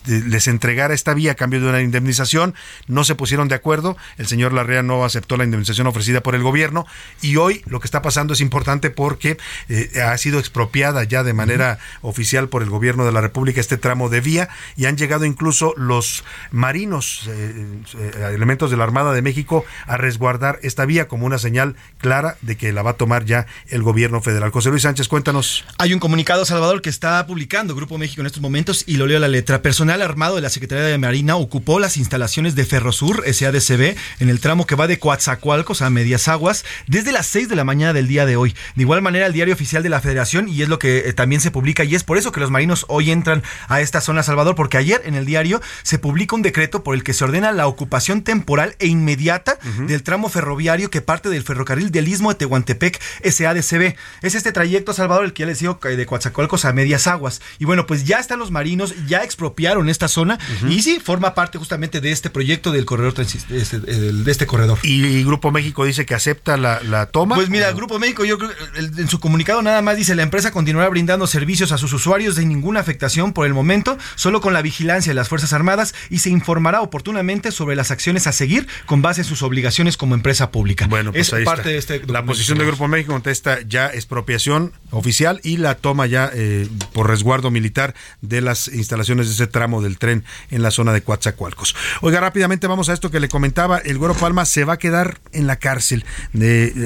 les 0.06 0.48
entregara 0.48 0.92
esta 0.92 1.14
vía 1.14 1.32
a 1.32 1.34
cambio 1.36 1.60
de 1.60 1.68
una 1.68 1.80
indemnización. 1.80 2.54
No 2.88 3.04
se 3.04 3.14
pusieron 3.14 3.48
de 3.48 3.54
acuerdo, 3.54 3.96
el 4.18 4.26
señor 4.26 4.52
Larrea 4.52 4.82
no 4.82 5.04
aceptó 5.04 5.19
aceptó 5.20 5.36
la 5.36 5.44
indemnización 5.44 5.86
ofrecida 5.86 6.22
por 6.22 6.34
el 6.34 6.42
gobierno 6.42 6.86
y 7.20 7.36
hoy 7.36 7.62
lo 7.66 7.78
que 7.78 7.86
está 7.86 8.00
pasando 8.00 8.32
es 8.32 8.40
importante 8.40 8.90
porque 8.90 9.36
eh, 9.68 10.00
ha 10.02 10.16
sido 10.16 10.38
expropiada 10.38 11.04
ya 11.04 11.22
de 11.22 11.34
manera 11.34 11.78
oficial 12.00 12.48
por 12.48 12.62
el 12.62 12.70
gobierno 12.70 13.04
de 13.04 13.12
la 13.12 13.20
República 13.20 13.60
este 13.60 13.76
tramo 13.76 14.08
de 14.08 14.20
vía 14.22 14.48
y 14.76 14.86
han 14.86 14.96
llegado 14.96 15.26
incluso 15.26 15.74
los 15.76 16.24
marinos, 16.50 17.28
eh, 17.28 17.66
eh, 17.98 18.32
elementos 18.34 18.70
de 18.70 18.78
la 18.78 18.84
Armada 18.84 19.12
de 19.12 19.20
México 19.20 19.64
a 19.86 19.98
resguardar 19.98 20.58
esta 20.62 20.86
vía 20.86 21.06
como 21.06 21.26
una 21.26 21.38
señal 21.38 21.76
clara 21.98 22.36
de 22.40 22.56
que 22.56 22.72
la 22.72 22.82
va 22.82 22.92
a 22.92 22.94
tomar 22.94 23.24
ya 23.26 23.46
el 23.68 23.82
gobierno 23.82 24.22
federal. 24.22 24.50
José 24.50 24.70
Luis 24.70 24.82
Sánchez, 24.82 25.08
cuéntanos. 25.08 25.64
Hay 25.78 25.92
un 25.92 26.00
comunicado, 26.00 26.44
Salvador, 26.46 26.80
que 26.80 26.88
está 26.88 27.26
publicando 27.26 27.74
Grupo 27.74 27.98
México 27.98 28.22
en 28.22 28.26
estos 28.26 28.40
momentos 28.40 28.84
y 28.86 28.96
lo 28.96 29.06
leo 29.06 29.18
la 29.18 29.28
letra. 29.28 29.60
Personal 29.60 30.00
armado 30.00 30.36
de 30.36 30.42
la 30.42 30.50
Secretaría 30.50 30.84
de 30.84 30.98
Marina 30.98 31.36
ocupó 31.36 31.78
las 31.78 31.98
instalaciones 31.98 32.54
de 32.54 32.64
Ferrosur, 32.64 33.22
SADCB, 33.30 33.96
en 34.20 34.30
el 34.30 34.40
tramo 34.40 34.66
que 34.66 34.74
va 34.74 34.86
de 34.86 34.98
Coatzacoalcos, 35.10 35.82
a 35.82 35.90
medias 35.90 36.28
aguas, 36.28 36.64
desde 36.86 37.10
las 37.10 37.26
6 37.26 37.48
de 37.48 37.56
la 37.56 37.64
mañana 37.64 37.92
del 37.92 38.06
día 38.06 38.26
de 38.26 38.36
hoy. 38.36 38.54
De 38.76 38.82
igual 38.82 39.02
manera, 39.02 39.26
el 39.26 39.32
diario 39.32 39.52
oficial 39.52 39.82
de 39.82 39.88
la 39.88 40.00
Federación, 40.00 40.48
y 40.48 40.62
es 40.62 40.68
lo 40.68 40.78
que 40.78 40.98
eh, 40.98 41.12
también 41.12 41.40
se 41.40 41.50
publica, 41.50 41.82
y 41.82 41.96
es 41.96 42.04
por 42.04 42.16
eso 42.16 42.30
que 42.30 42.38
los 42.38 42.52
marinos 42.52 42.84
hoy 42.86 43.10
entran 43.10 43.42
a 43.66 43.80
esta 43.80 44.00
zona 44.00 44.22
Salvador, 44.22 44.54
porque 44.54 44.76
ayer 44.76 45.02
en 45.04 45.16
el 45.16 45.26
diario 45.26 45.60
se 45.82 45.98
publica 45.98 46.36
un 46.36 46.42
decreto 46.42 46.84
por 46.84 46.94
el 46.94 47.02
que 47.02 47.12
se 47.12 47.24
ordena 47.24 47.50
la 47.50 47.66
ocupación 47.66 48.22
temporal 48.22 48.76
e 48.78 48.86
inmediata 48.86 49.58
del 49.88 50.04
tramo 50.04 50.28
ferroviario 50.28 50.90
que 50.90 51.00
parte 51.00 51.28
del 51.28 51.42
ferrocarril 51.42 51.90
del 51.90 52.06
Istmo 52.06 52.28
de 52.28 52.36
Tehuantepec 52.36 53.00
SADCB. 53.24 53.96
Es 54.22 54.36
este 54.36 54.52
trayecto, 54.52 54.92
Salvador, 54.92 55.24
el 55.24 55.32
que 55.32 55.40
ya 55.40 55.46
les 55.46 55.58
digo, 55.58 55.80
de 55.82 56.06
Coatzacoalcos 56.06 56.64
a 56.64 56.72
medias 56.72 57.08
aguas. 57.08 57.40
Y 57.58 57.64
bueno, 57.64 57.88
pues 57.88 58.04
ya 58.04 58.20
están 58.20 58.38
los 58.38 58.52
marinos, 58.52 58.94
ya 59.08 59.24
expropiaron 59.24 59.88
esta 59.88 60.06
zona, 60.06 60.38
y 60.68 60.82
sí, 60.82 61.00
forma 61.02 61.34
parte 61.34 61.58
justamente 61.58 62.00
de 62.00 62.12
este 62.12 62.30
proyecto 62.30 62.70
del 62.70 62.84
corredor 62.84 63.14
este, 63.18 63.80
de 63.80 64.30
este 64.30 64.46
corredor. 64.46 64.78
¿Y 64.82 64.99
Grupo 65.24 65.50
México 65.50 65.84
dice 65.84 66.06
que 66.06 66.14
acepta 66.14 66.56
la, 66.56 66.80
la 66.82 67.06
toma? 67.06 67.34
Pues 67.34 67.48
mira, 67.50 67.72
Grupo 67.72 67.98
México, 67.98 68.24
yo 68.24 68.38
creo, 68.38 68.50
en 68.76 69.08
su 69.08 69.20
comunicado 69.20 69.62
nada 69.62 69.82
más 69.82 69.96
dice 69.96 70.14
la 70.14 70.22
empresa 70.22 70.50
continuará 70.50 70.88
brindando 70.88 71.26
servicios 71.26 71.72
a 71.72 71.78
sus 71.78 71.92
usuarios 71.92 72.36
sin 72.36 72.48
ninguna 72.48 72.80
afectación 72.80 73.32
por 73.32 73.46
el 73.46 73.54
momento, 73.54 73.98
solo 74.14 74.40
con 74.40 74.52
la 74.52 74.62
vigilancia 74.62 75.10
de 75.10 75.14
las 75.14 75.28
Fuerzas 75.28 75.52
Armadas 75.52 75.94
y 76.08 76.18
se 76.18 76.30
informará 76.30 76.82
oportunamente 76.82 77.52
sobre 77.52 77.76
las 77.76 77.90
acciones 77.90 78.26
a 78.26 78.32
seguir 78.32 78.66
con 78.86 79.02
base 79.02 79.22
en 79.22 79.26
sus 79.26 79.42
obligaciones 79.42 79.96
como 79.96 80.14
empresa 80.14 80.50
pública. 80.50 80.86
Bueno, 80.86 81.12
pues 81.12 81.28
es 81.28 81.34
ahí 81.34 81.44
parte 81.44 81.76
está. 81.76 81.94
de 81.94 81.98
este 82.00 82.12
La 82.12 82.24
posición 82.24 82.58
de 82.58 82.64
Grupo 82.64 82.88
México 82.88 83.12
contesta 83.12 83.60
ya 83.62 83.88
expropiación 83.88 84.72
oficial 84.90 85.40
y 85.44 85.56
la 85.56 85.74
toma 85.76 86.06
ya 86.06 86.30
eh, 86.32 86.68
por 86.92 87.08
resguardo 87.08 87.50
militar 87.50 87.94
de 88.20 88.40
las 88.40 88.68
instalaciones 88.68 89.28
de 89.28 89.34
ese 89.34 89.46
tramo 89.46 89.82
del 89.82 89.98
tren 89.98 90.24
en 90.50 90.62
la 90.62 90.70
zona 90.70 90.92
de 90.92 91.02
Coatzacoalcos. 91.02 91.74
Oiga, 92.00 92.20
rápidamente 92.20 92.66
vamos 92.66 92.88
a 92.88 92.92
esto 92.92 93.10
que 93.10 93.20
le 93.20 93.28
comentaba. 93.28 93.78
El 93.78 93.98
Güero 93.98 94.14
Palma 94.14 94.44
se 94.44 94.64
va 94.64 94.74
a 94.74 94.78
quedar 94.80 95.20
en 95.32 95.46
la 95.46 95.56
cárcel. 95.56 96.04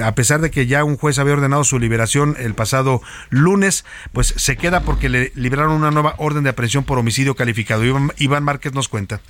A 0.05 0.15
pesar 0.15 0.43
de 0.43 0.51
que 0.51 0.67
ya 0.67 0.85
un 0.85 0.99
juez 0.99 1.19
había 1.19 1.33
ordenado 1.33 1.65
su 1.65 1.79
liberación 1.79 2.37
el 2.39 2.55
pasado 2.55 3.01
lunes, 3.31 3.87
pues 4.13 4.35
se 4.37 4.57
queda 4.57 4.81
porque 4.81 5.09
le 5.09 5.33
liberaron 5.35 5.73
una 5.73 5.91
nueva 5.91 6.15
orden 6.19 6.45
de 6.45 6.51
aprehensión 6.51 6.85
por 6.85 6.99
homicidio 6.99 7.35
calificado. 7.35 7.85
Iván, 7.85 8.13
Iván 8.19 8.45
Márquez 8.45 8.75
nos 8.75 8.89
cuenta. 8.89 9.23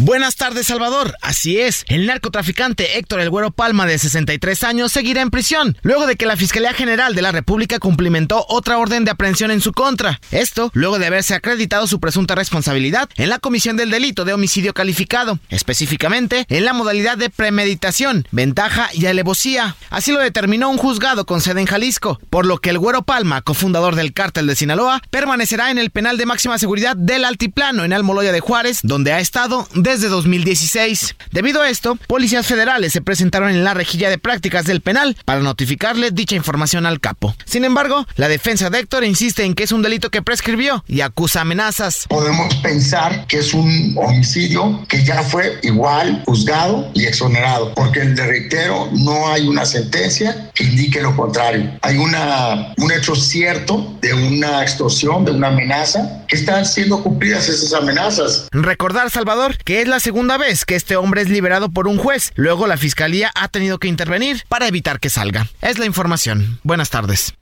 Buenas 0.00 0.36
tardes, 0.36 0.68
Salvador. 0.68 1.16
Así 1.22 1.58
es, 1.58 1.84
el 1.88 2.06
narcotraficante 2.06 2.98
Héctor 2.98 3.20
El 3.20 3.30
Güero 3.30 3.50
Palma, 3.50 3.84
de 3.84 3.98
63 3.98 4.62
años, 4.62 4.92
seguirá 4.92 5.22
en 5.22 5.30
prisión, 5.30 5.76
luego 5.82 6.06
de 6.06 6.14
que 6.14 6.24
la 6.24 6.36
Fiscalía 6.36 6.72
General 6.72 7.16
de 7.16 7.22
la 7.22 7.32
República 7.32 7.80
cumplimentó 7.80 8.46
otra 8.48 8.78
orden 8.78 9.04
de 9.04 9.10
aprehensión 9.10 9.50
en 9.50 9.60
su 9.60 9.72
contra. 9.72 10.20
Esto, 10.30 10.70
luego 10.72 11.00
de 11.00 11.06
haberse 11.06 11.34
acreditado 11.34 11.88
su 11.88 11.98
presunta 11.98 12.36
responsabilidad 12.36 13.08
en 13.16 13.28
la 13.28 13.40
comisión 13.40 13.76
del 13.76 13.90
delito 13.90 14.24
de 14.24 14.32
homicidio 14.32 14.72
calificado, 14.72 15.40
específicamente 15.48 16.46
en 16.48 16.64
la 16.64 16.72
modalidad 16.72 17.18
de 17.18 17.30
premeditación, 17.30 18.26
ventaja 18.30 18.90
y 18.92 19.06
alevosía. 19.06 19.74
Así 19.90 20.12
lo 20.12 20.20
determinó 20.20 20.70
un 20.70 20.78
juzgado 20.78 21.26
con 21.26 21.40
sede 21.40 21.60
en 21.60 21.66
Jalisco, 21.66 22.20
por 22.30 22.46
lo 22.46 22.58
que 22.58 22.70
El 22.70 22.78
Güero 22.78 23.02
Palma, 23.02 23.42
cofundador 23.42 23.96
del 23.96 24.12
cártel 24.12 24.46
de 24.46 24.54
Sinaloa, 24.54 25.02
permanecerá 25.10 25.72
en 25.72 25.78
el 25.78 25.90
penal 25.90 26.18
de 26.18 26.26
máxima 26.26 26.58
seguridad 26.58 26.96
del 26.96 27.24
Altiplano 27.24 27.84
en 27.84 27.92
Almoloya 27.92 28.30
de 28.30 28.40
Juárez, 28.40 28.78
donde 28.84 29.12
ha 29.12 29.18
estado 29.18 29.67
desde 29.74 30.08
2016. 30.08 31.16
Debido 31.30 31.62
a 31.62 31.70
esto, 31.70 31.96
policías 32.06 32.46
federales 32.46 32.92
se 32.92 33.02
presentaron 33.02 33.50
en 33.50 33.64
la 33.64 33.74
rejilla 33.74 34.10
de 34.10 34.18
prácticas 34.18 34.64
del 34.64 34.80
penal 34.80 35.16
para 35.24 35.40
notificarle 35.40 36.10
dicha 36.10 36.36
información 36.36 36.86
al 36.86 37.00
capo. 37.00 37.34
Sin 37.44 37.64
embargo, 37.64 38.06
la 38.16 38.28
defensa 38.28 38.70
de 38.70 38.80
Héctor 38.80 39.04
insiste 39.04 39.44
en 39.44 39.54
que 39.54 39.64
es 39.64 39.72
un 39.72 39.82
delito 39.82 40.10
que 40.10 40.22
prescribió 40.22 40.84
y 40.86 41.00
acusa 41.00 41.42
amenazas. 41.42 42.06
Podemos 42.08 42.54
pensar 42.56 43.26
que 43.26 43.38
es 43.38 43.54
un 43.54 43.94
homicidio 43.96 44.84
que 44.88 45.04
ya 45.04 45.22
fue 45.22 45.58
igual 45.62 46.22
juzgado 46.26 46.90
y 46.94 47.04
exonerado, 47.04 47.74
porque 47.74 48.04
le 48.04 48.26
reitero, 48.26 48.88
no 48.92 49.28
hay 49.28 49.46
una 49.46 49.64
sentencia 49.64 50.50
que 50.54 50.64
indique 50.64 51.00
lo 51.02 51.14
contrario. 51.16 51.78
Hay 51.82 51.96
una, 51.96 52.74
un 52.76 52.92
hecho 52.92 53.14
cierto 53.14 53.96
de 54.00 54.14
una 54.14 54.62
extorsión, 54.62 55.24
de 55.24 55.32
una 55.32 55.48
amenaza, 55.48 56.24
que 56.26 56.36
están 56.36 56.64
siendo 56.64 57.02
cumplidas 57.02 57.48
esas 57.48 57.72
amenazas. 57.72 58.48
Recordar, 58.52 59.10
Salvador, 59.10 59.56
que 59.64 59.82
es 59.82 59.88
la 59.88 60.00
segunda 60.00 60.36
vez 60.36 60.64
que 60.64 60.74
este 60.74 60.96
hombre 60.96 61.22
es 61.22 61.28
liberado 61.28 61.70
por 61.70 61.88
un 61.88 61.98
juez. 61.98 62.32
Luego 62.34 62.66
la 62.66 62.76
fiscalía 62.76 63.30
ha 63.34 63.48
tenido 63.48 63.78
que 63.78 63.88
intervenir 63.88 64.44
para 64.48 64.68
evitar 64.68 65.00
que 65.00 65.10
salga. 65.10 65.48
Es 65.60 65.78
la 65.78 65.86
información. 65.86 66.58
Buenas 66.62 66.90
tardes. 66.90 67.37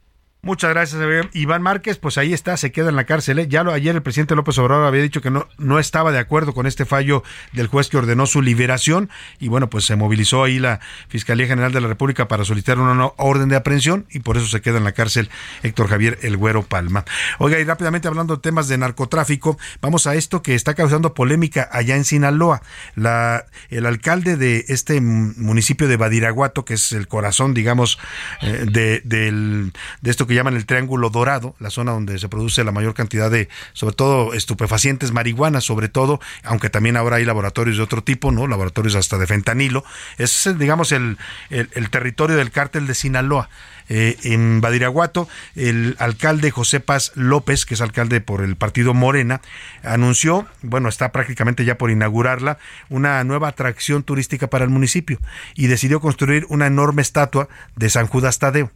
Muchas 0.47 0.71
gracias, 0.71 1.03
Iván 1.33 1.61
Márquez. 1.61 1.99
Pues 1.99 2.19
ahí 2.19 2.33
está, 2.33 2.57
se 2.57 2.71
queda 2.71 2.89
en 2.89 2.95
la 2.95 3.03
cárcel. 3.03 3.41
¿eh? 3.41 3.49
Ya 3.49 3.65
lo, 3.65 3.73
ayer 3.73 3.97
el 3.97 4.03
presidente 4.03 4.37
López 4.37 4.57
Obrador 4.59 4.87
había 4.87 5.03
dicho 5.03 5.21
que 5.21 5.29
no, 5.29 5.49
no 5.59 5.81
estaba 5.81 6.13
de 6.13 6.21
acuerdo 6.21 6.55
con 6.55 6.69
este 6.69 6.85
fallo 6.85 7.25
del 7.51 7.67
juez 7.67 7.89
que 7.89 7.97
ordenó 7.97 8.27
su 8.27 8.43
liberación. 8.43 9.11
Y 9.41 9.49
bueno, 9.49 9.69
pues 9.69 9.87
se 9.87 9.97
movilizó 9.97 10.45
ahí 10.45 10.61
la 10.61 10.79
Fiscalía 11.09 11.49
General 11.49 11.73
de 11.73 11.81
la 11.81 11.89
República 11.89 12.29
para 12.29 12.45
solicitar 12.45 12.79
una 12.79 13.11
orden 13.17 13.49
de 13.49 13.57
aprehensión 13.57 14.07
y 14.09 14.21
por 14.21 14.37
eso 14.37 14.47
se 14.47 14.61
queda 14.61 14.79
en 14.79 14.85
la 14.85 14.93
cárcel 14.93 15.31
Héctor 15.65 15.89
Javier 15.89 16.21
El 16.23 16.37
Güero 16.37 16.63
Palma. 16.63 17.05
Oiga, 17.41 17.59
y 17.59 17.65
rápidamente 17.65 18.07
hablando 18.07 18.37
de 18.37 18.41
temas 18.41 18.69
de 18.69 18.79
narcotráfico, 18.79 19.59
vamos 19.83 20.07
a 20.07 20.15
esto 20.15 20.43
que 20.45 20.55
está 20.55 20.75
causando 20.75 21.13
polémica 21.13 21.69
allá 21.73 21.97
en 21.97 22.05
Sinaloa. 22.05 22.63
La, 22.95 23.47
el 23.69 23.85
alcalde 23.85 24.37
de 24.37 24.65
este 24.69 25.01
municipio 25.01 25.89
de 25.89 25.97
Badiraguato, 25.97 26.65
que 26.65 26.75
es 26.75 26.93
el 26.93 27.09
corazón, 27.09 27.53
digamos, 27.53 27.99
eh, 28.43 28.65
de 28.71 29.73
esto 30.05 30.29
que 30.29 30.36
llaman 30.37 30.55
el 30.55 30.67
Triángulo 30.67 31.11
Dorado, 31.11 31.57
la 31.59 31.71
zona 31.71 31.93
donde 31.93 32.19
se 32.19 32.29
produce 32.29 32.63
la 32.65 32.73
mayor 32.73 32.95
cantidad 32.95 33.31
de, 33.31 33.49
sobre 33.73 33.95
todo, 33.95 34.35
estupefacientes, 34.35 35.13
marihuana, 35.13 35.61
sobre 35.61 35.89
todo, 35.89 36.21
aunque 36.45 36.71
también 36.71 36.97
ahora 36.97 37.17
hay 37.17 37.25
laboratorios 37.25 37.77
de 37.77 37.83
otro 37.83 38.03
tipo, 38.03 38.31
¿no? 38.31 38.47
Laboratorios 38.47 38.95
hasta 38.95 39.19
de 39.19 39.27
fentanilo. 39.27 39.85
Es, 40.19 40.49
digamos, 40.59 40.93
el, 40.93 41.19
el, 41.51 41.91
territorio 41.91 42.37
del 42.37 42.51
cártel 42.51 42.87
de 42.87 42.95
Sinaloa. 42.95 43.49
Eh, 43.89 44.17
en 44.25 44.61
Badiraguato, 44.61 45.29
el 45.55 45.95
alcalde 46.01 46.51
José 46.51 46.81
Paz 46.81 47.13
López, 47.15 47.65
que 47.65 47.75
es 47.75 47.81
alcalde 47.81 48.21
por 48.21 48.43
el 48.43 48.57
partido 48.57 48.95
Morena, 48.95 49.43
anunció, 49.85 50.45
bueno, 50.63 50.89
está 50.89 51.13
prácticamente 51.13 51.65
ya 51.65 51.79
por 51.79 51.93
inaugurarla, 51.93 52.59
una 52.89 53.23
nueva 53.23 53.47
atracción 53.47 54.03
turística 54.03 54.49
para 54.49 54.65
el 54.65 54.71
municipio 54.71 55.21
y 55.55 55.69
decidió 55.69 56.01
construir 56.01 56.47
una 56.49 56.67
enorme 56.67 57.01
estatua 57.01 57.49
de 57.77 57.89
San 57.89 58.09
Judas 58.09 58.41
Tadeo 58.41 58.73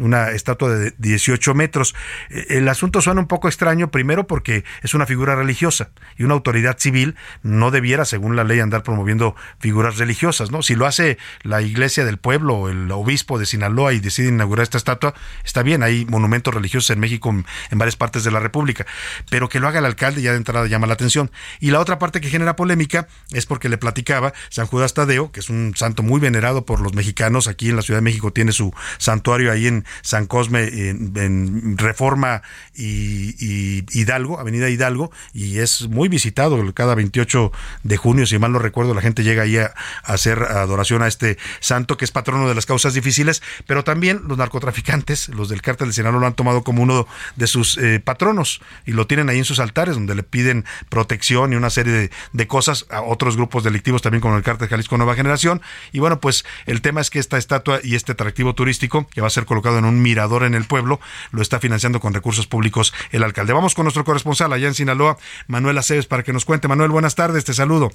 una 0.00 0.30
estatua 0.30 0.70
de 0.70 0.94
18 0.98 1.54
metros. 1.54 1.94
Eh, 2.30 2.46
El 2.50 2.68
asunto 2.68 3.00
suena 3.00 3.20
un 3.20 3.26
poco 3.26 3.48
extraño, 3.48 3.90
primero 3.90 4.26
porque 4.26 4.64
es 4.82 4.94
una 4.94 5.06
figura 5.06 5.36
religiosa 5.36 5.90
y 6.16 6.24
una 6.24 6.34
autoridad 6.34 6.78
civil 6.78 7.16
no 7.42 7.70
debiera, 7.70 8.04
según 8.04 8.36
la 8.36 8.44
ley, 8.44 8.60
andar 8.60 8.82
promoviendo 8.82 9.36
figuras 9.58 9.98
religiosas, 9.98 10.50
¿no? 10.50 10.62
Si 10.62 10.74
lo 10.74 10.86
hace 10.86 11.18
la 11.42 11.62
iglesia 11.62 12.04
del 12.04 12.18
pueblo 12.18 12.54
o 12.54 12.68
el 12.68 12.90
obispo 12.90 13.38
de 13.38 13.46
Sinaloa 13.46 13.92
y 13.92 14.00
decide 14.00 14.28
inaugurar 14.28 14.64
esta 14.64 14.78
estatua, 14.78 15.14
está 15.44 15.62
bien, 15.62 15.82
hay 15.82 16.06
monumentos 16.06 16.54
religiosos 16.54 16.90
en 16.90 17.00
México, 17.00 17.30
en 17.30 17.78
varias 17.78 17.96
partes 17.96 18.24
de 18.24 18.30
la 18.30 18.40
República, 18.40 18.86
pero 19.30 19.48
que 19.48 19.60
lo 19.60 19.68
haga 19.68 19.78
el 19.78 19.84
alcalde 19.84 20.22
ya 20.22 20.32
de 20.32 20.38
entrada 20.38 20.66
llama 20.66 20.86
la 20.86 20.94
atención. 20.94 21.30
Y 21.60 21.70
la 21.70 21.80
otra 21.80 21.98
parte 21.98 22.20
que 22.20 22.30
genera 22.30 22.56
polémica 22.56 23.06
es 23.32 23.46
porque 23.46 23.68
le 23.68 23.78
platicaba 23.78 24.32
San 24.48 24.66
Judas 24.66 24.94
Tadeo, 24.94 25.32
que 25.32 25.40
es 25.40 25.50
un 25.50 25.74
santo 25.76 26.02
muy 26.02 26.20
venerado 26.20 26.64
por 26.64 26.80
los 26.80 26.94
mexicanos, 26.94 27.48
aquí 27.48 27.70
en 27.70 27.76
la 27.76 27.82
Ciudad 27.82 27.98
de 27.98 28.04
México 28.04 28.32
tiene 28.32 28.52
su 28.52 28.72
santuario 28.98 29.52
ahí 29.52 29.66
en 29.66 29.84
San 30.02 30.26
Cosme, 30.26 30.64
en, 30.90 31.76
Reforma 31.78 32.42
y, 32.74 33.84
Hidalgo, 33.92 34.38
Avenida 34.38 34.68
Hidalgo, 34.68 35.10
y 35.32 35.58
es 35.58 35.88
muy 35.88 36.08
visitado 36.08 36.60
cada 36.72 36.94
28 36.94 37.52
de 37.82 37.96
junio, 37.96 38.26
si 38.26 38.38
mal 38.38 38.52
no 38.52 38.58
recuerdo, 38.58 38.94
la 38.94 39.02
gente 39.02 39.22
llega 39.22 39.42
ahí 39.42 39.58
a, 39.58 39.74
a 40.04 40.12
hacer 40.12 40.42
adoración 40.42 41.02
a 41.02 41.08
este 41.08 41.38
santo 41.60 41.96
que 41.96 42.04
es 42.04 42.10
patrono 42.10 42.48
de 42.48 42.54
las 42.54 42.66
causas 42.66 42.94
difíciles, 42.94 43.42
pero 43.66 43.84
también 43.84 44.22
los 44.26 44.38
narcotraficantes, 44.38 45.28
los 45.28 45.48
del 45.48 45.62
cártel 45.62 45.88
de 45.88 45.94
Sinaloa 45.94 46.20
lo 46.20 46.26
han 46.26 46.34
tomado 46.34 46.62
como 46.62 46.82
uno 46.82 47.06
de 47.36 47.46
sus 47.46 47.78
eh, 47.78 48.00
patronos 48.00 48.60
y 48.86 48.92
lo 48.92 49.06
tienen 49.06 49.28
ahí 49.28 49.38
en 49.38 49.44
sus 49.44 49.58
altares 49.58 49.94
donde 49.94 50.14
le 50.14 50.22
piden 50.22 50.64
protección 50.88 51.52
y 51.52 51.56
una 51.56 51.70
serie 51.70 51.92
de, 51.92 52.10
de 52.32 52.46
cosas 52.46 52.86
a 52.90 53.02
otros 53.02 53.36
grupos 53.36 53.64
delictivos 53.64 54.02
también 54.02 54.20
como 54.20 54.36
el 54.36 54.42
cártel 54.42 54.68
Jalisco 54.68 54.96
Nueva 54.96 55.14
Generación. 55.14 55.62
Y 55.92 56.00
bueno 56.00 56.20
pues 56.20 56.44
el 56.66 56.80
tema 56.82 57.00
es 57.00 57.10
que 57.10 57.18
esta 57.18 57.38
estatua 57.38 57.80
y 57.82 57.94
este 57.94 58.12
atractivo 58.12 58.54
turístico 58.54 59.06
que 59.08 59.20
va 59.20 59.26
a 59.26 59.30
ser 59.30 59.46
colocado 59.46 59.69
en 59.78 59.84
un 59.84 60.02
mirador 60.02 60.44
en 60.44 60.54
el 60.54 60.64
pueblo 60.64 61.00
lo 61.30 61.42
está 61.42 61.60
financiando 61.60 62.00
con 62.00 62.14
recursos 62.14 62.46
públicos 62.46 62.92
el 63.10 63.22
alcalde. 63.22 63.52
Vamos 63.52 63.74
con 63.74 63.84
nuestro 63.84 64.04
corresponsal 64.04 64.52
allá 64.52 64.68
en 64.68 64.74
Sinaloa, 64.74 65.16
Manuel 65.46 65.78
Aceves, 65.78 66.06
para 66.06 66.22
que 66.22 66.32
nos 66.32 66.44
cuente. 66.44 66.68
Manuel, 66.68 66.90
buenas 66.90 67.14
tardes, 67.14 67.44
te 67.44 67.54
saludo. 67.54 67.90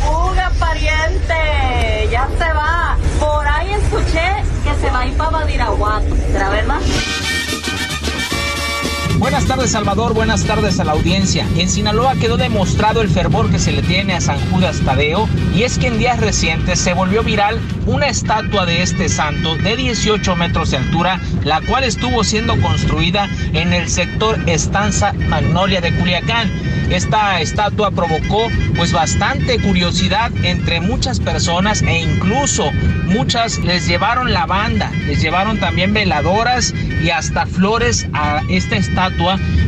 Fuga, 0.00 0.50
pariente, 0.58 2.08
ya 2.10 2.28
se 2.28 2.52
va. 2.52 2.96
Por 3.18 3.46
ahí 3.46 3.72
escuché 3.72 4.42
que 4.64 4.80
se 4.80 4.90
va 4.90 5.00
a 5.00 5.06
ir 5.06 5.16
para 5.16 5.30
Badiraguato. 5.30 6.16
¿Será 6.32 6.50
verdad? 6.50 6.80
Buenas 9.18 9.46
tardes 9.46 9.72
Salvador, 9.72 10.14
buenas 10.14 10.44
tardes 10.44 10.78
a 10.78 10.84
la 10.84 10.92
audiencia. 10.92 11.44
En 11.56 11.68
Sinaloa 11.68 12.14
quedó 12.14 12.36
demostrado 12.36 13.02
el 13.02 13.08
fervor 13.08 13.50
que 13.50 13.58
se 13.58 13.72
le 13.72 13.82
tiene 13.82 14.14
a 14.14 14.20
San 14.20 14.38
Judas 14.48 14.80
Tadeo 14.84 15.28
y 15.52 15.64
es 15.64 15.76
que 15.76 15.88
en 15.88 15.98
días 15.98 16.20
recientes 16.20 16.78
se 16.78 16.94
volvió 16.94 17.24
viral 17.24 17.60
una 17.86 18.06
estatua 18.06 18.64
de 18.64 18.82
este 18.82 19.08
santo 19.08 19.56
de 19.56 19.76
18 19.76 20.36
metros 20.36 20.70
de 20.70 20.76
altura, 20.76 21.20
la 21.42 21.60
cual 21.62 21.82
estuvo 21.82 22.22
siendo 22.22 22.60
construida 22.60 23.28
en 23.54 23.72
el 23.72 23.88
sector 23.88 24.38
Estanza 24.46 25.12
Magnolia 25.14 25.80
de 25.80 25.92
Culiacán. 25.96 26.48
Esta 26.88 27.40
estatua 27.40 27.90
provocó 27.90 28.48
pues 28.76 28.92
bastante 28.92 29.58
curiosidad 29.60 30.30
entre 30.42 30.80
muchas 30.80 31.20
personas 31.20 31.82
e 31.82 31.98
incluso 31.98 32.70
muchas 33.06 33.58
les 33.58 33.86
llevaron 33.86 34.32
lavanda, 34.32 34.90
les 35.06 35.20
llevaron 35.20 35.58
también 35.58 35.92
veladoras 35.92 36.72
y 37.02 37.10
hasta 37.10 37.44
flores 37.44 38.06
a 38.14 38.42
esta 38.48 38.76
estatua 38.76 39.07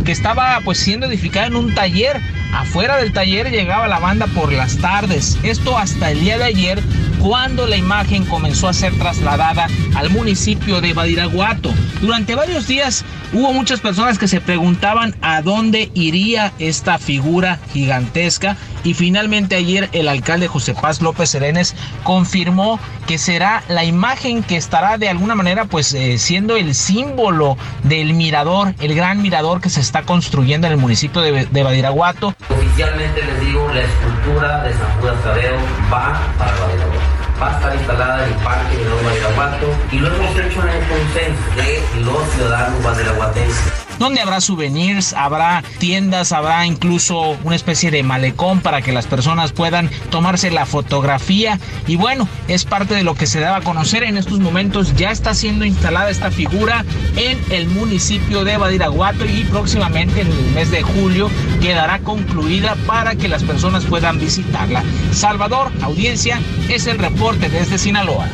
que 0.05 0.13
estaba 0.13 0.61
pues 0.65 0.79
siendo 0.79 1.07
edificada 1.07 1.47
en 1.47 1.57
un 1.57 1.75
taller. 1.75 2.21
Afuera 2.53 2.97
del 2.97 3.13
taller 3.13 3.51
llegaba 3.51 3.87
la 3.87 4.01
banda 4.01 4.27
por 4.27 4.53
las 4.53 4.77
tardes. 4.79 5.39
Esto 5.43 5.79
hasta 5.79 6.11
el 6.11 6.21
día 6.21 6.37
de 6.37 6.45
ayer 6.45 6.83
cuando 7.21 7.67
la 7.67 7.77
imagen 7.77 8.25
comenzó 8.25 8.69
a 8.69 8.73
ser 8.73 8.93
trasladada 8.95 9.69
al 9.95 10.11
municipio 10.11 10.81
de 10.81 10.95
Badiraguato. 10.95 11.73
Durante 12.01 12.35
varios 12.35 12.67
días 12.67 13.05
hubo 13.33 13.53
muchas 13.53 13.81
personas 13.81 14.19
que 14.19 14.27
se 14.27 14.41
preguntaban 14.41 15.15
a 15.21 15.43
dónde 15.43 15.91
iría 15.95 16.53
esta 16.59 16.99
figura 16.99 17.61
gigantesca 17.73 18.57
y 18.83 18.95
finalmente 18.95 19.55
ayer 19.55 19.89
el 19.93 20.09
alcalde 20.09 20.49
José 20.49 20.75
Paz 20.75 21.03
López 21.03 21.31
Serenes 21.31 21.75
confirmó 22.03 22.81
que 23.07 23.19
será 23.19 23.63
la 23.69 23.85
imagen 23.85 24.43
que 24.43 24.57
estará 24.57 24.97
de 24.97 25.09
alguna 25.09 25.35
manera 25.35 25.67
pues 25.67 25.93
eh, 25.93 26.17
siendo 26.19 26.57
el 26.57 26.75
símbolo 26.75 27.59
del 27.85 28.15
mirador, 28.15 28.75
el 28.81 28.95
gran 28.95 29.21
mirador 29.21 29.30
que 29.63 29.71
se 29.71 29.81
está 29.81 30.03
construyendo 30.03 30.67
en 30.67 30.73
el 30.73 30.79
municipio 30.79 31.23
de, 31.23 31.47
de 31.47 31.63
Badiraguato. 31.63 32.35
Oficialmente 32.49 33.23
les 33.23 33.41
digo, 33.41 33.69
la 33.73 33.83
escultura 33.83 34.65
de 34.65 34.73
San 34.73 35.01
Judas 35.01 35.23
Tadeo 35.23 35.55
va 35.93 36.21
para 36.37 36.53
Badiraguato. 36.53 37.01
Va 37.41 37.49
a 37.49 37.57
estar 37.57 37.75
instalada 37.77 38.27
en 38.27 38.33
el 38.33 38.39
Parque 38.41 38.77
de 38.77 38.85
Nuevo 38.85 39.03
Badiraguato 39.05 39.67
y 39.93 39.99
lo 39.99 40.09
hemos 40.09 40.31
hecho 40.37 40.63
en 40.63 40.69
el 40.69 40.89
consenso 40.89 41.43
de 41.57 42.03
los 42.03 42.29
ciudadanos 42.35 42.83
badiraguatenses 42.83 43.90
donde 44.01 44.21
habrá 44.21 44.41
souvenirs, 44.41 45.13
habrá 45.13 45.63
tiendas, 45.79 46.33
habrá 46.33 46.67
incluso 46.67 47.39
una 47.45 47.55
especie 47.55 47.91
de 47.91 48.03
malecón 48.03 48.61
para 48.61 48.81
que 48.81 48.93
las 48.93 49.07
personas 49.07 49.53
puedan 49.53 49.91
tomarse 50.11 50.51
la 50.51 50.65
fotografía 50.65 51.61
y 51.87 51.97
bueno, 51.97 52.27
es 52.49 52.65
parte 52.65 52.95
de 52.95 53.05
lo 53.05 53.15
que 53.15 53.27
se 53.27 53.41
daba 53.41 53.59
a 53.59 53.61
conocer 53.61 54.03
en 54.03 54.17
estos 54.17 54.41
momentos, 54.41 54.97
ya 54.97 55.11
está 55.11 55.35
siendo 55.35 55.67
instalada 55.67 56.09
esta 56.11 56.31
figura 56.31 56.85
en 57.17 57.39
el 57.51 57.69
municipio 57.69 58.43
de 58.43 58.57
Badiraguato 58.57 59.27
y 59.27 59.45
próximamente 59.45 60.23
en 60.23 60.29
el 60.29 60.51
mes 60.55 60.71
de 60.71 60.83
julio 60.83 61.31
quedará 61.61 61.99
concluida 61.99 62.77
para 62.87 63.17
que 63.17 63.29
las 63.29 63.45
personas 63.45 63.85
puedan 63.85 64.19
visitarla. 64.19 64.83
Salvador, 65.13 65.71
audiencia, 65.83 66.41
es 66.71 66.87
el 66.87 66.99
reporte 66.99 67.51
desde 67.51 67.77
Sinaloa. 67.77 68.29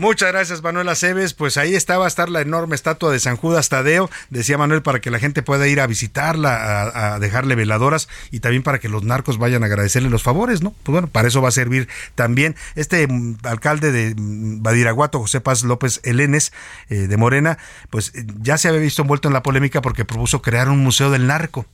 Muchas 0.00 0.32
gracias, 0.32 0.62
Manuel 0.62 0.88
Aceves. 0.88 1.34
Pues 1.34 1.58
ahí 1.58 1.74
está, 1.74 2.02
a 2.02 2.06
estar 2.06 2.30
la 2.30 2.40
enorme 2.40 2.74
estatua 2.74 3.12
de 3.12 3.20
San 3.20 3.36
Judas 3.36 3.68
Tadeo, 3.68 4.08
decía 4.30 4.56
Manuel, 4.56 4.80
para 4.80 4.98
que 5.00 5.10
la 5.10 5.18
gente 5.18 5.42
pueda 5.42 5.68
ir 5.68 5.78
a 5.78 5.86
visitarla, 5.86 7.12
a, 7.14 7.18
dejarle 7.18 7.54
veladoras 7.54 8.08
y 8.30 8.40
también 8.40 8.62
para 8.62 8.78
que 8.78 8.88
los 8.88 9.02
narcos 9.02 9.36
vayan 9.36 9.62
a 9.62 9.66
agradecerle 9.66 10.08
los 10.08 10.22
favores, 10.22 10.62
¿no? 10.62 10.74
Pues 10.84 10.92
bueno, 10.94 11.06
para 11.06 11.28
eso 11.28 11.42
va 11.42 11.50
a 11.50 11.52
servir 11.52 11.86
también. 12.14 12.56
Este 12.76 13.06
mm, 13.06 13.40
alcalde 13.42 13.92
de 13.92 14.14
mm, 14.16 14.62
Badiraguato, 14.62 15.20
José 15.20 15.42
Paz 15.42 15.64
López 15.64 16.00
Elenes, 16.02 16.54
eh, 16.88 17.06
de 17.06 17.16
Morena, 17.18 17.58
pues 17.90 18.14
eh, 18.14 18.24
ya 18.40 18.56
se 18.56 18.68
había 18.68 18.80
visto 18.80 19.02
envuelto 19.02 19.28
en 19.28 19.34
la 19.34 19.42
polémica 19.42 19.82
porque 19.82 20.06
propuso 20.06 20.40
crear 20.40 20.70
un 20.70 20.78
museo 20.78 21.10
del 21.10 21.26
narco. 21.26 21.66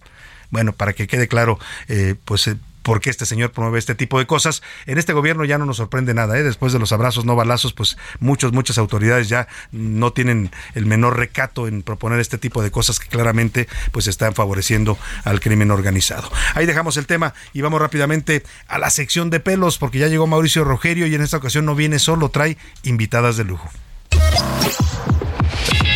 Bueno, 0.51 0.73
para 0.73 0.95
que 0.95 1.07
quede 1.07 1.29
claro, 1.29 1.61
eh, 1.87 2.17
pues 2.25 2.51
por 2.87 3.01
qué 3.01 3.11
este 3.11 3.27
señor 3.27 3.51
promueve 3.51 3.81
este 3.81 3.97
tipo 3.97 4.21
de 4.21 4.29
cosas. 4.29 4.63
En 4.87 4.97
este 4.97 5.13
gobierno 5.13 5.45
ya 5.45 5.59
no 5.59 5.67
nos 5.67 5.79
sorprende 5.79 6.15
nada, 6.15 6.39
¿eh? 6.39 6.45
después 6.45 6.73
de 6.73 6.79
los 6.79 6.93
abrazos 6.93 7.25
no 7.25 7.35
balazos, 7.35 7.73
pues 7.73 7.97
muchos, 8.21 8.53
muchas 8.53 8.79
autoridades 8.79 9.29
ya 9.29 9.49
no 9.73 10.13
tienen 10.13 10.53
el 10.77 10.87
menor 10.87 11.17
recato 11.17 11.67
en 11.67 11.83
proponer 11.83 12.21
este 12.21 12.39
tipo 12.39 12.63
de 12.63 12.71
cosas 12.71 13.01
que 13.01 13.09
claramente 13.09 13.67
pues 13.91 14.07
están 14.07 14.35
favoreciendo 14.35 14.97
al 15.25 15.41
crimen 15.41 15.73
organizado. 15.73 16.31
Ahí 16.55 16.65
dejamos 16.65 16.97
el 16.97 17.07
tema 17.07 17.35
y 17.53 17.61
vamos 17.61 17.81
rápidamente 17.81 18.45
a 18.69 18.79
la 18.79 18.91
sección 18.91 19.31
de 19.31 19.41
pelos, 19.41 19.79
porque 19.79 19.99
ya 19.99 20.07
llegó 20.07 20.29
Mauricio 20.29 20.63
Rogerio 20.63 21.09
y 21.09 21.15
en 21.17 21.23
esta 21.23 21.39
ocasión 21.39 21.65
no 21.65 21.75
viene 21.75 21.99
solo, 21.99 22.29
trae 22.29 22.57
invitadas 22.85 23.37
de 23.37 23.43
lujo. 23.43 23.69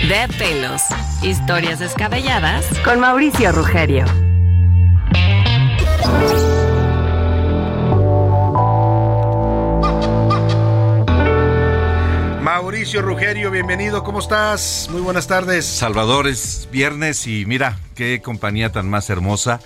De 0.09 0.27
pelos, 0.37 0.83
historias 1.23 1.79
descabelladas 1.79 2.67
con 2.85 2.99
Mauricio 2.99 3.53
Rogerio. 3.53 4.07
Mauricio 12.63 13.01
Rugerio, 13.01 13.51
bienvenido, 13.51 14.05
¿cómo 14.05 14.19
estás? 14.19 14.89
Muy 14.93 15.01
buenas 15.01 15.27
tardes. 15.27 15.65
Salvador, 15.65 16.27
es 16.27 16.69
viernes 16.71 17.27
y 17.27 17.47
mira, 17.47 17.79
qué 17.95 18.21
compañía 18.21 18.71
tan 18.71 18.87
más 18.87 19.09
hermosa. 19.09 19.61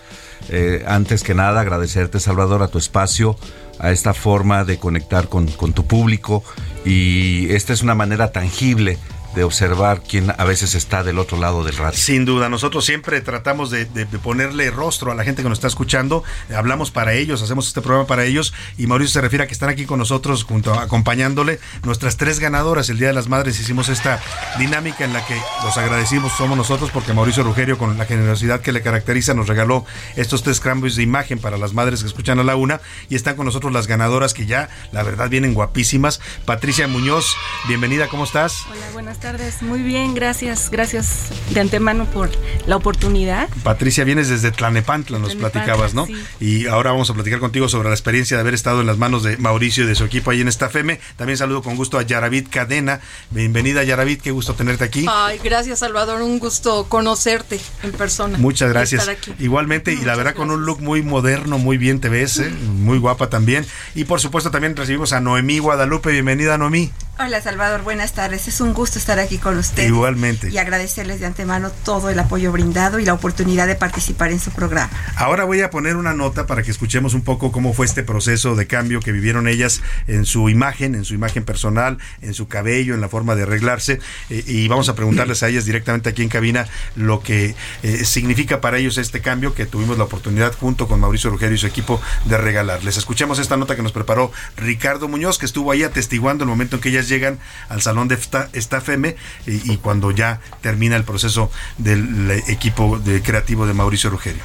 Eh, 0.48 0.84
antes 0.86 1.24
que 1.24 1.34
nada, 1.34 1.62
agradecerte, 1.62 2.20
Salvador, 2.20 2.62
a 2.62 2.68
tu 2.68 2.78
espacio, 2.78 3.36
a 3.80 3.90
esta 3.90 4.14
forma 4.14 4.62
de 4.62 4.78
conectar 4.78 5.28
con, 5.28 5.48
con 5.48 5.72
tu 5.72 5.88
público 5.88 6.44
y 6.84 7.52
esta 7.52 7.72
es 7.72 7.82
una 7.82 7.96
manera 7.96 8.30
tangible 8.30 8.96
de 9.34 9.44
observar 9.44 10.02
quién 10.02 10.32
a 10.36 10.44
veces 10.44 10.74
está 10.74 11.02
del 11.02 11.18
otro 11.18 11.38
lado 11.38 11.64
del 11.64 11.76
radio. 11.76 11.98
Sin 11.98 12.24
duda, 12.24 12.48
nosotros 12.48 12.84
siempre 12.84 13.20
tratamos 13.20 13.70
de, 13.70 13.84
de, 13.84 14.04
de, 14.04 14.18
ponerle 14.18 14.70
rostro 14.70 15.12
a 15.12 15.14
la 15.14 15.24
gente 15.24 15.42
que 15.42 15.48
nos 15.48 15.58
está 15.58 15.68
escuchando, 15.68 16.24
hablamos 16.54 16.90
para 16.90 17.14
ellos, 17.14 17.42
hacemos 17.42 17.66
este 17.66 17.80
programa 17.80 18.06
para 18.06 18.24
ellos 18.24 18.54
y 18.78 18.86
Mauricio 18.86 19.12
se 19.14 19.20
refiere 19.20 19.44
a 19.44 19.46
que 19.46 19.52
están 19.52 19.68
aquí 19.68 19.86
con 19.86 19.98
nosotros 19.98 20.44
junto 20.44 20.72
acompañándole 20.74 21.60
nuestras 21.82 22.16
tres 22.16 22.38
ganadoras 22.38 22.88
el 22.88 22.98
Día 22.98 23.08
de 23.08 23.14
las 23.14 23.28
Madres 23.28 23.58
hicimos 23.60 23.88
esta 23.88 24.20
dinámica 24.58 25.04
en 25.04 25.12
la 25.12 25.24
que 25.26 25.36
los 25.62 25.76
agradecimos 25.76 26.32
somos 26.32 26.56
nosotros 26.56 26.90
porque 26.92 27.12
Mauricio 27.12 27.42
Rugerio 27.42 27.78
con 27.78 27.98
la 27.98 28.04
generosidad 28.04 28.60
que 28.60 28.72
le 28.72 28.82
caracteriza 28.82 29.34
nos 29.34 29.48
regaló 29.48 29.84
estos 30.16 30.42
tres 30.42 30.60
cambios 30.60 30.96
de 30.96 31.02
imagen 31.02 31.38
para 31.38 31.58
las 31.58 31.72
madres 31.72 32.00
que 32.00 32.06
escuchan 32.06 32.38
a 32.38 32.44
la 32.44 32.56
una 32.56 32.80
y 33.08 33.16
están 33.16 33.36
con 33.36 33.46
nosotros 33.46 33.72
las 33.72 33.86
ganadoras 33.86 34.34
que 34.34 34.46
ya 34.46 34.68
la 34.92 35.02
verdad 35.02 35.28
vienen 35.28 35.54
guapísimas. 35.54 36.20
Patricia 36.44 36.88
Muñoz, 36.88 37.36
bienvenida, 37.68 38.08
¿cómo 38.08 38.24
estás? 38.24 38.64
Hola, 38.70 38.90
buenas 38.92 39.18
tardes. 39.24 39.62
Muy 39.62 39.82
bien, 39.82 40.14
gracias. 40.14 40.68
Gracias 40.70 41.30
de 41.48 41.58
antemano 41.58 42.04
por 42.04 42.28
la 42.66 42.76
oportunidad. 42.76 43.48
Patricia, 43.62 44.04
vienes 44.04 44.28
desde 44.28 44.50
Tlanepantla, 44.50 45.18
nos 45.18 45.30
Tlanepantla, 45.30 45.64
platicabas, 45.64 45.94
¿no? 45.94 46.04
Sí. 46.04 46.14
Y 46.40 46.66
ahora 46.66 46.90
vamos 46.90 47.08
a 47.08 47.14
platicar 47.14 47.40
contigo 47.40 47.70
sobre 47.70 47.88
la 47.88 47.94
experiencia 47.94 48.36
de 48.36 48.42
haber 48.42 48.52
estado 48.52 48.82
en 48.82 48.86
las 48.86 48.98
manos 48.98 49.22
de 49.22 49.38
Mauricio 49.38 49.84
y 49.84 49.86
de 49.86 49.94
su 49.94 50.04
equipo 50.04 50.30
ahí 50.30 50.42
en 50.42 50.48
esta 50.48 50.68
FEME. 50.68 51.00
También 51.16 51.38
saludo 51.38 51.62
con 51.62 51.74
gusto 51.74 51.98
a 51.98 52.02
Yaravit 52.02 52.50
Cadena. 52.50 53.00
Bienvenida, 53.30 53.82
Yaravit, 53.82 54.20
qué 54.20 54.30
gusto 54.30 54.52
tenerte 54.52 54.84
aquí. 54.84 55.06
Ay, 55.08 55.40
gracias, 55.42 55.78
Salvador. 55.78 56.20
Un 56.20 56.38
gusto 56.38 56.86
conocerte 56.90 57.58
en 57.82 57.92
persona. 57.92 58.36
Muchas 58.36 58.68
gracias. 58.68 59.08
Igualmente, 59.38 59.92
Muchas 59.92 60.02
y 60.02 60.06
la 60.06 60.16
verdad 60.16 60.34
gracias. 60.34 60.48
con 60.48 60.50
un 60.50 60.66
look 60.66 60.82
muy 60.82 61.00
moderno, 61.00 61.56
muy 61.56 61.78
bien 61.78 61.98
te 61.98 62.10
ves, 62.10 62.40
¿eh? 62.40 62.50
muy 62.50 62.98
guapa 62.98 63.30
también. 63.30 63.64
Y 63.94 64.04
por 64.04 64.20
supuesto 64.20 64.50
también 64.50 64.76
recibimos 64.76 65.14
a 65.14 65.20
Noemí 65.20 65.60
Guadalupe. 65.60 66.12
Bienvenida, 66.12 66.58
Noemí. 66.58 66.92
Hola 67.16 67.40
Salvador, 67.40 67.82
buenas 67.82 68.12
tardes. 68.12 68.48
Es 68.48 68.60
un 68.60 68.74
gusto 68.74 68.98
estar 68.98 69.13
aquí 69.18 69.38
con 69.38 69.58
usted. 69.58 69.86
Igualmente. 69.86 70.50
Y 70.50 70.58
agradecerles 70.58 71.20
de 71.20 71.26
antemano 71.26 71.70
todo 71.84 72.10
el 72.10 72.18
apoyo 72.18 72.52
brindado 72.52 72.98
y 72.98 73.04
la 73.04 73.14
oportunidad 73.14 73.66
de 73.66 73.74
participar 73.74 74.30
en 74.30 74.40
su 74.40 74.50
programa. 74.50 74.90
Ahora 75.16 75.44
voy 75.44 75.60
a 75.60 75.70
poner 75.70 75.96
una 75.96 76.14
nota 76.14 76.46
para 76.46 76.62
que 76.62 76.70
escuchemos 76.70 77.14
un 77.14 77.22
poco 77.22 77.52
cómo 77.52 77.72
fue 77.72 77.86
este 77.86 78.02
proceso 78.02 78.54
de 78.54 78.66
cambio 78.66 79.00
que 79.00 79.12
vivieron 79.12 79.48
ellas 79.48 79.82
en 80.06 80.24
su 80.24 80.48
imagen, 80.48 80.94
en 80.94 81.04
su 81.04 81.14
imagen 81.14 81.44
personal, 81.44 81.98
en 82.22 82.34
su 82.34 82.48
cabello, 82.48 82.94
en 82.94 83.00
la 83.00 83.08
forma 83.08 83.34
de 83.34 83.42
arreglarse. 83.42 84.00
Eh, 84.30 84.44
y 84.46 84.68
vamos 84.68 84.88
a 84.88 84.94
preguntarles 84.94 85.42
a 85.42 85.48
ellas 85.48 85.64
directamente 85.64 86.10
aquí 86.10 86.22
en 86.22 86.28
cabina 86.28 86.66
lo 86.96 87.22
que 87.22 87.54
eh, 87.82 88.04
significa 88.04 88.60
para 88.60 88.78
ellos 88.78 88.98
este 88.98 89.20
cambio 89.20 89.54
que 89.54 89.66
tuvimos 89.66 89.98
la 89.98 90.04
oportunidad 90.04 90.54
junto 90.54 90.88
con 90.88 91.00
Mauricio 91.00 91.30
Rugerio 91.30 91.54
y 91.54 91.58
su 91.58 91.66
equipo 91.66 92.00
de 92.24 92.38
regalarles. 92.38 92.96
Escuchemos 92.96 93.38
esta 93.38 93.56
nota 93.56 93.76
que 93.76 93.82
nos 93.82 93.92
preparó 93.92 94.32
Ricardo 94.56 95.08
Muñoz, 95.08 95.38
que 95.38 95.46
estuvo 95.46 95.70
ahí 95.70 95.82
atestiguando 95.82 96.44
el 96.44 96.50
momento 96.50 96.76
en 96.76 96.82
que 96.82 96.88
ellas 96.88 97.08
llegan 97.08 97.38
al 97.68 97.82
salón 97.82 98.08
de 98.08 98.18
esta 98.52 98.78
FM 98.78 99.03
y, 99.46 99.76
cuando 99.78 100.10
ya 100.10 100.40
termina 100.60 100.96
el 100.96 101.04
proceso 101.04 101.50
del 101.78 102.30
equipo 102.48 103.00
creativo 103.22 103.66
de 103.66 103.74
Mauricio 103.74 104.10
Rugerio. 104.10 104.42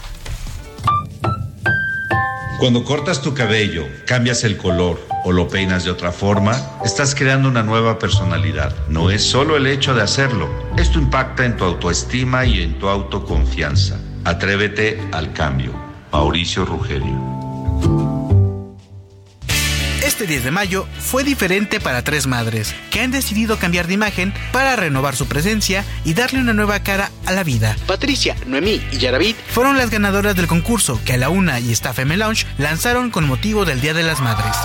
Cuando 2.59 2.83
cortas 2.83 3.21
tu 3.21 3.33
cabello, 3.33 3.87
cambias 4.05 4.43
el 4.43 4.57
color 4.57 4.99
o 5.23 5.31
lo 5.31 5.47
peinas 5.47 5.85
de 5.85 5.91
otra 5.91 6.11
forma, 6.11 6.61
estás 6.83 7.15
creando 7.15 7.47
una 7.47 7.63
nueva 7.63 7.99
personalidad. 7.99 8.75
No 8.89 9.11
es 9.11 9.23
solo 9.23 9.55
el 9.55 9.65
hecho 9.65 9.93
de 9.93 10.01
hacerlo, 10.01 10.49
esto 10.77 10.99
impacta 10.99 11.45
en 11.45 11.55
tu 11.55 11.63
autoestima 11.63 12.45
y 12.45 12.61
en 12.61 12.77
tu 12.77 12.89
autoconfianza. 12.89 13.97
Atrévete 14.25 15.01
al 15.13 15.31
cambio. 15.31 15.71
Mauricio 16.11 16.65
Rugerio. 16.65 17.38
Este 20.19 20.33
10 20.33 20.43
de 20.43 20.51
mayo 20.51 20.85
fue 20.99 21.23
diferente 21.23 21.79
para 21.79 22.03
tres 22.03 22.27
madres 22.27 22.75
que 22.91 22.99
han 22.99 23.09
decidido 23.09 23.57
cambiar 23.57 23.87
de 23.87 23.93
imagen 23.93 24.33
para 24.51 24.75
renovar 24.75 25.15
su 25.15 25.29
presencia 25.29 25.85
y 26.03 26.13
darle 26.13 26.41
una 26.41 26.51
nueva 26.51 26.81
cara 26.81 27.09
a 27.25 27.31
la 27.31 27.45
vida. 27.45 27.77
Patricia, 27.87 28.35
Noemí 28.45 28.81
y 28.91 28.97
Yaravit 28.97 29.37
fueron 29.47 29.77
las 29.77 29.89
ganadoras 29.89 30.35
del 30.35 30.47
concurso 30.47 30.99
que 31.05 31.13
a 31.13 31.17
la 31.17 31.29
una 31.29 31.61
y 31.61 31.71
Staff 31.71 31.99
M 31.99 32.17
Lounge 32.17 32.45
lanzaron 32.57 33.11
con 33.11 33.27
motivo 33.27 33.63
del 33.63 33.79
Día 33.79 33.93
de 33.93 34.03
las 34.03 34.19
Madres. 34.19 34.57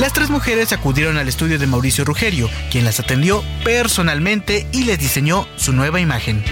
Las 0.00 0.12
tres 0.12 0.28
mujeres 0.28 0.72
acudieron 0.72 1.18
al 1.18 1.28
estudio 1.28 1.60
de 1.60 1.66
Mauricio 1.68 2.04
Rugerio, 2.04 2.50
quien 2.72 2.84
las 2.84 2.98
atendió 2.98 3.44
personalmente 3.62 4.66
y 4.72 4.82
les 4.82 4.98
diseñó 4.98 5.46
su 5.54 5.72
nueva 5.72 6.00
imagen. 6.00 6.42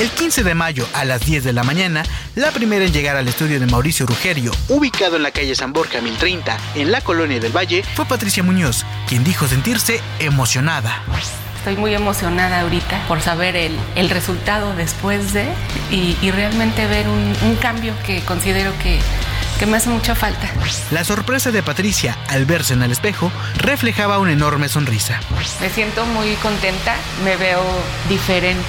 El 0.00 0.10
15 0.10 0.42
de 0.42 0.54
mayo 0.54 0.86
a 0.94 1.04
las 1.04 1.24
10 1.24 1.44
de 1.44 1.52
la 1.52 1.62
mañana, 1.62 2.02
la 2.34 2.50
primera 2.50 2.84
en 2.84 2.92
llegar 2.92 3.16
al 3.16 3.28
estudio 3.28 3.60
de 3.60 3.66
Mauricio 3.66 4.04
Rugerio, 4.06 4.50
ubicado 4.68 5.16
en 5.16 5.22
la 5.22 5.30
calle 5.30 5.54
San 5.54 5.72
Borja 5.72 6.00
1030, 6.00 6.56
en 6.74 6.90
la 6.90 7.00
colonia 7.02 7.38
del 7.38 7.56
Valle, 7.56 7.84
fue 7.94 8.04
Patricia 8.06 8.42
Muñoz, 8.42 8.84
quien 9.06 9.22
dijo 9.22 9.46
sentirse 9.46 10.00
emocionada. 10.18 11.02
Estoy 11.58 11.76
muy 11.76 11.94
emocionada 11.94 12.62
ahorita 12.62 13.06
por 13.06 13.20
saber 13.20 13.54
el, 13.54 13.76
el 13.94 14.10
resultado 14.10 14.74
después 14.74 15.32
de 15.32 15.46
y, 15.92 16.16
y 16.20 16.30
realmente 16.32 16.86
ver 16.88 17.06
un, 17.08 17.36
un 17.44 17.54
cambio 17.56 17.94
que 18.04 18.20
considero 18.22 18.72
que, 18.82 18.98
que 19.60 19.66
me 19.66 19.76
hace 19.76 19.88
mucha 19.88 20.16
falta. 20.16 20.50
La 20.90 21.04
sorpresa 21.04 21.52
de 21.52 21.62
Patricia 21.62 22.18
al 22.26 22.46
verse 22.46 22.74
en 22.74 22.82
el 22.82 22.90
espejo 22.90 23.30
reflejaba 23.58 24.18
una 24.18 24.32
enorme 24.32 24.68
sonrisa. 24.68 25.20
Me 25.60 25.70
siento 25.70 26.04
muy 26.06 26.34
contenta, 26.42 26.96
me 27.22 27.36
veo 27.36 27.62
diferente. 28.08 28.64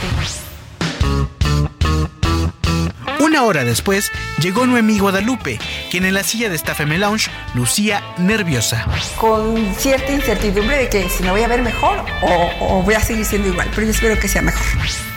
Una 3.34 3.46
hora 3.46 3.64
después, 3.64 4.12
llegó 4.38 4.68
Noemí 4.68 5.00
Guadalupe, 5.00 5.58
quien 5.90 6.06
en 6.06 6.14
la 6.14 6.22
silla 6.22 6.50
de 6.50 6.56
Staff 6.56 6.82
M 6.82 6.96
Lounge 7.00 7.32
lucía 7.56 8.04
nerviosa. 8.20 8.86
Con 9.16 9.74
cierta 9.74 10.12
incertidumbre 10.12 10.78
de 10.78 10.88
que 10.88 11.10
si 11.10 11.24
me 11.24 11.32
voy 11.32 11.42
a 11.42 11.48
ver 11.48 11.64
mejor 11.64 12.06
o, 12.22 12.52
o 12.60 12.84
voy 12.84 12.94
a 12.94 13.00
seguir 13.00 13.26
siendo 13.26 13.48
igual, 13.48 13.68
pero 13.74 13.88
yo 13.88 13.92
espero 13.92 14.20
que 14.20 14.28
sea 14.28 14.44
mejor. 14.44 14.64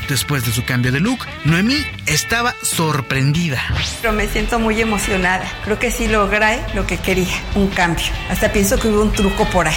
Después 0.08 0.46
de 0.46 0.52
su 0.52 0.64
cambio 0.64 0.92
de 0.92 1.00
look, 1.00 1.26
Noemí 1.44 1.84
estaba 2.06 2.54
sorprendida. 2.62 3.62
Pero 4.00 4.14
me 4.14 4.26
siento 4.28 4.58
muy 4.58 4.80
emocionada. 4.80 5.44
Creo 5.64 5.78
que 5.78 5.90
sí 5.90 6.08
logré 6.08 6.62
lo 6.72 6.86
que 6.86 6.96
quería, 6.96 7.36
un 7.54 7.68
cambio. 7.68 8.06
Hasta 8.30 8.50
pienso 8.50 8.78
que 8.78 8.88
hubo 8.88 9.02
un 9.02 9.12
truco 9.12 9.44
por 9.50 9.68
ahí. 9.68 9.76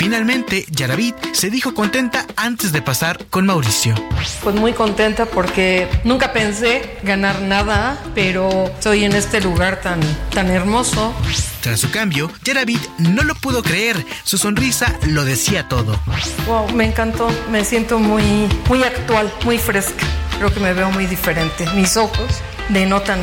Finalmente, 0.00 0.64
Yaravit 0.70 1.14
se 1.34 1.50
dijo 1.50 1.74
contenta 1.74 2.24
antes 2.34 2.72
de 2.72 2.80
pasar 2.80 3.26
con 3.28 3.44
Mauricio. 3.44 3.94
Pues 4.42 4.56
muy 4.56 4.72
contenta 4.72 5.26
porque 5.26 5.90
nunca 6.04 6.32
pensé 6.32 6.96
ganar 7.02 7.42
nada, 7.42 8.02
pero 8.14 8.64
estoy 8.68 9.04
en 9.04 9.12
este 9.12 9.42
lugar 9.42 9.82
tan, 9.82 10.00
tan 10.30 10.50
hermoso. 10.50 11.12
Tras 11.60 11.80
su 11.80 11.90
cambio, 11.90 12.32
Yaravit 12.44 12.80
no 12.96 13.24
lo 13.24 13.34
pudo 13.34 13.62
creer. 13.62 14.02
Su 14.24 14.38
sonrisa 14.38 14.98
lo 15.06 15.26
decía 15.26 15.68
todo. 15.68 16.00
Wow, 16.46 16.72
me 16.72 16.86
encantó. 16.86 17.28
Me 17.50 17.62
siento 17.66 17.98
muy, 17.98 18.48
muy 18.70 18.82
actual, 18.82 19.30
muy 19.44 19.58
fresca. 19.58 20.06
Creo 20.38 20.50
que 20.50 20.60
me 20.60 20.72
veo 20.72 20.90
muy 20.92 21.04
diferente. 21.04 21.68
Mis 21.74 21.98
ojos 21.98 22.40
denotan 22.70 23.20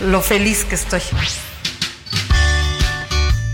lo 0.00 0.20
feliz 0.20 0.64
que 0.64 0.76
estoy. 0.76 1.02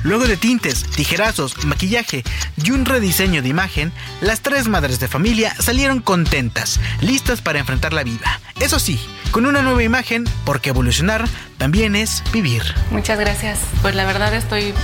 Luego 0.07 0.29
de 0.29 0.37
tintes, 0.37 0.85
tijerazos, 0.85 1.65
maquillaje 1.65 2.23
y 2.63 2.71
un 2.71 2.85
rediseño 2.85 3.43
de 3.43 3.49
imagen, 3.49 3.93
las 4.21 4.41
tres 4.41 4.69
madres 4.69 5.01
de 5.01 5.09
familia 5.09 5.53
salieron 5.59 5.99
contentas, 6.01 6.79
listas 7.01 7.41
para 7.41 7.59
enfrentar 7.59 7.93
la 7.93 8.05
vida. 8.05 8.41
Eso 8.61 8.79
sí, 8.79 9.01
con 9.33 9.47
una 9.47 9.63
nueva 9.63 9.83
imagen, 9.83 10.23
porque 10.45 10.71
evolucionar 10.71 11.25
también 11.59 11.97
es 11.97 12.23
vivir. 12.33 12.63
Muchas 12.93 13.19
gracias. 13.19 13.59
Pues 13.83 13.97
la 13.97 14.05
verdad 14.05 14.33
estoy 14.33 14.75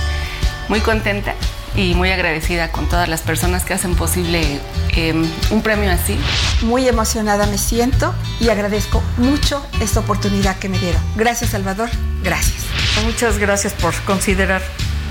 muy 0.67 0.81
contenta 0.81 1.35
y 1.73 1.95
muy 1.95 2.11
agradecida 2.11 2.73
con 2.73 2.89
todas 2.89 3.07
las 3.07 3.21
personas 3.21 3.63
que 3.63 3.73
hacen 3.73 3.95
posible 3.95 4.59
eh, 4.93 5.13
un 5.51 5.61
premio 5.61 5.89
así. 5.89 6.17
Muy 6.63 6.85
emocionada 6.85 7.45
me 7.45 7.57
siento 7.57 8.13
y 8.41 8.49
agradezco 8.49 9.01
mucho 9.15 9.65
esta 9.79 10.01
oportunidad 10.01 10.59
que 10.59 10.67
me 10.67 10.77
dieron. 10.79 11.01
Gracias, 11.15 11.51
Salvador. 11.51 11.89
Gracias. 12.23 12.65
Muchas 13.05 13.37
gracias 13.37 13.71
por 13.71 13.93
considerar 14.01 14.61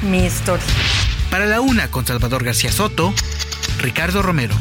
mi 0.03 0.25
historia. 0.25 0.65
Para 1.31 1.47
la 1.47 1.61
una 1.61 1.91
con 1.91 2.07
Salvador 2.07 2.45
García 2.45 2.71
Soto, 2.71 3.15
Ricardo 3.79 4.23
Romero. 4.23 4.55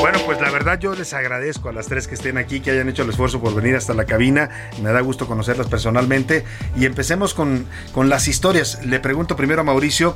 Bueno, 0.00 0.18
pues 0.26 0.38
la 0.38 0.50
verdad 0.50 0.78
yo 0.78 0.94
les 0.94 1.14
agradezco 1.14 1.70
a 1.70 1.72
las 1.72 1.86
tres 1.86 2.06
que 2.06 2.14
estén 2.14 2.36
aquí, 2.36 2.60
que 2.60 2.70
hayan 2.70 2.90
hecho 2.90 3.04
el 3.04 3.08
esfuerzo 3.08 3.40
por 3.40 3.54
venir 3.54 3.74
hasta 3.74 3.94
la 3.94 4.04
cabina. 4.04 4.50
Me 4.82 4.92
da 4.92 5.00
gusto 5.00 5.26
conocerlas 5.26 5.66
personalmente. 5.68 6.44
Y 6.76 6.84
empecemos 6.84 7.32
con, 7.32 7.66
con 7.92 8.10
las 8.10 8.28
historias. 8.28 8.84
Le 8.84 9.00
pregunto 9.00 9.34
primero 9.34 9.62
a 9.62 9.64
Mauricio 9.64 10.14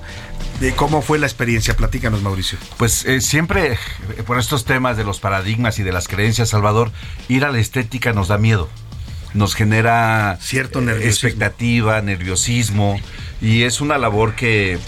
de 0.61 0.75
cómo 0.75 1.01
fue 1.01 1.19
la 1.19 1.27
experiencia. 1.27 1.75
Platícanos, 1.75 2.21
Mauricio. 2.21 2.59
Pues 2.77 3.07
eh, 3.07 3.23
siempre, 3.23 3.73
eh, 3.73 3.79
por 4.27 4.39
estos 4.39 4.67
temas 4.67 4.99
de 4.99 5.05
los 5.05 5.21
paradigmas 5.21 5.79
y 5.79 5.83
de 5.85 5.93
las 5.93 6.07
creencias, 6.07 6.51
Salvador, 6.51 6.93
ir 7.29 7.47
a 7.47 7.51
la 7.51 7.59
estética 7.59 8.13
nos 8.13 8.29
da 8.29 8.37
miedo. 8.37 8.69
Nos 9.35 9.55
genera 9.55 10.39
cierto 10.41 10.81
eh, 10.81 11.07
expectativa, 11.07 12.01
nerviosismo. 12.01 13.01
Y 13.41 13.63
es 13.63 13.81
una 13.81 13.99
labor 13.99 14.35
que 14.35 14.79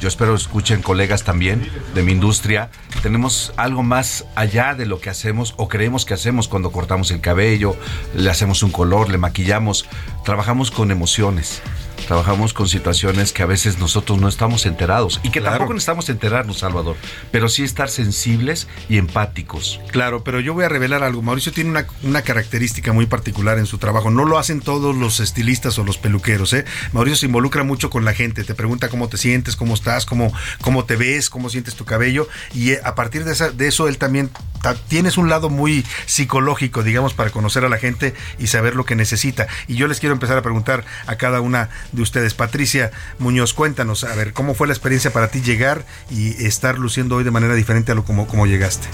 yo 0.00 0.08
espero 0.08 0.34
escuchen 0.34 0.82
colegas 0.82 1.24
también 1.24 1.66
de 1.94 2.02
mi 2.02 2.12
industria. 2.12 2.68
Tenemos 3.02 3.54
algo 3.56 3.82
más 3.82 4.26
allá 4.34 4.74
de 4.74 4.86
lo 4.86 5.00
que 5.00 5.10
hacemos 5.10 5.54
o 5.56 5.68
creemos 5.68 6.04
que 6.04 6.14
hacemos 6.14 6.48
cuando 6.48 6.72
cortamos 6.72 7.10
el 7.10 7.20
cabello, 7.20 7.76
le 8.14 8.28
hacemos 8.30 8.62
un 8.62 8.70
color, 8.70 9.08
le 9.08 9.18
maquillamos. 9.18 9.86
Trabajamos 10.24 10.70
con 10.70 10.90
emociones. 10.90 11.62
Trabajamos 12.06 12.52
con 12.52 12.68
situaciones 12.68 13.32
que 13.32 13.42
a 13.42 13.46
veces 13.46 13.78
nosotros 13.78 14.20
no 14.20 14.28
estamos 14.28 14.66
enterados 14.66 15.20
y 15.22 15.30
que 15.30 15.40
Claro. 15.40 15.56
tampoco 15.56 15.72
necesitamos 15.74 16.08
enterarnos, 16.10 16.58
Salvador, 16.58 16.96
pero 17.30 17.48
sí 17.48 17.62
estar 17.64 17.88
sensibles 17.88 18.68
y 18.88 18.98
empáticos. 18.98 19.80
Claro, 19.90 20.22
pero 20.22 20.38
yo 20.40 20.52
voy 20.54 20.64
a 20.64 20.68
revelar 20.68 21.02
algo. 21.02 21.22
Mauricio 21.22 21.52
tiene 21.52 21.70
una, 21.70 21.86
una 22.02 22.20
característica 22.22 22.92
muy 22.92 23.06
particular 23.06 23.58
en 23.58 23.64
su 23.66 23.78
trabajo. 23.78 24.10
No 24.10 24.24
lo 24.26 24.38
hacen 24.38 24.60
todos 24.60 24.94
los 24.94 25.18
estilistas 25.20 25.78
o 25.78 25.84
los 25.84 25.96
peluqueros. 25.96 26.52
¿eh? 26.52 26.64
Mauricio 26.92 27.16
se 27.16 27.26
involucra 27.26 27.62
mucho 27.64 27.88
con 27.90 28.04
la 28.04 28.12
gente. 28.12 28.44
Te 28.44 28.54
pregunta 28.54 28.88
cómo 28.90 29.08
te 29.08 29.16
sientes, 29.16 29.56
cómo 29.56 29.72
estás, 29.74 30.04
cómo, 30.04 30.32
cómo 30.60 30.84
te 30.84 30.96
ves, 30.96 31.30
cómo 31.30 31.48
sientes 31.48 31.74
tu 31.74 31.84
cabello. 31.86 32.28
Y 32.52 32.72
eh, 32.72 32.80
a 32.84 32.94
partir 32.94 33.24
de, 33.24 33.32
esa- 33.32 33.50
de 33.50 33.66
eso, 33.66 33.88
él 33.88 33.96
también 33.98 34.30
ta- 34.62 34.74
tienes 34.74 35.16
un 35.16 35.28
lado 35.30 35.48
muy 35.48 35.84
psicológico, 36.06 36.82
digamos, 36.82 37.14
para 37.14 37.30
conocer 37.30 37.64
a 37.64 37.68
la 37.68 37.78
gente 37.78 38.14
y 38.38 38.46
saber 38.48 38.76
lo 38.76 38.84
que 38.84 38.94
necesita. 38.94 39.46
Y 39.68 39.76
yo 39.76 39.88
les 39.88 40.00
quiero 40.00 40.12
empezar 40.12 40.36
a 40.36 40.42
preguntar 40.42 40.84
a 41.06 41.16
cada 41.16 41.40
una 41.40 41.70
de 41.94 42.02
ustedes. 42.02 42.34
Patricia 42.34 42.90
Muñoz, 43.18 43.54
cuéntanos, 43.54 44.04
a 44.04 44.14
ver, 44.14 44.32
¿cómo 44.32 44.54
fue 44.54 44.66
la 44.66 44.72
experiencia 44.72 45.12
para 45.12 45.28
ti 45.28 45.40
llegar 45.40 45.84
y 46.10 46.44
estar 46.44 46.78
luciendo 46.78 47.16
hoy 47.16 47.24
de 47.24 47.30
manera 47.30 47.54
diferente 47.54 47.92
a 47.92 47.94
lo 47.94 48.04
como, 48.04 48.26
como 48.26 48.46
llegaste? 48.46 48.86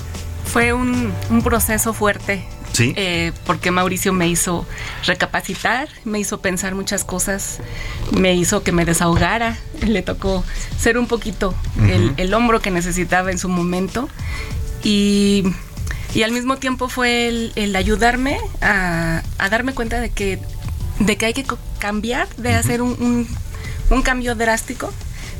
Fue 0.52 0.72
un, 0.72 1.12
un 1.30 1.42
proceso 1.42 1.92
fuerte. 1.94 2.44
Sí. 2.72 2.92
eh, 2.96 3.32
porque 3.46 3.72
Mauricio 3.72 4.12
me 4.12 4.28
hizo 4.28 4.64
recapacitar, 5.04 5.88
me 6.04 6.20
hizo 6.20 6.40
pensar 6.40 6.76
muchas 6.76 7.02
cosas, 7.02 7.58
me 8.12 8.34
hizo 8.36 8.62
que 8.62 8.70
me 8.70 8.84
desahogara, 8.84 9.58
le 9.84 10.02
tocó 10.02 10.44
ser 10.78 10.96
un 10.96 11.08
poquito 11.08 11.52
el, 11.88 12.14
el 12.16 12.32
hombro 12.32 12.60
que 12.60 12.70
necesitaba 12.70 13.32
en 13.32 13.38
su 13.40 13.48
momento 13.48 14.08
y, 14.84 15.42
y 16.14 16.22
al 16.22 16.30
mismo 16.30 16.58
tiempo 16.58 16.88
fue 16.88 17.26
el, 17.26 17.52
el 17.56 17.74
ayudarme 17.74 18.38
a, 18.62 19.22
a 19.38 19.48
darme 19.48 19.74
cuenta 19.74 20.00
de 20.00 20.10
que, 20.10 20.38
de 21.00 21.16
que 21.16 21.26
hay 21.26 21.34
que 21.34 21.44
cambiar, 21.78 22.28
de 22.36 22.54
hacer 22.54 22.80
un, 22.82 22.90
un- 23.00 23.28
un 23.90 24.02
cambio 24.02 24.34
drástico, 24.36 24.92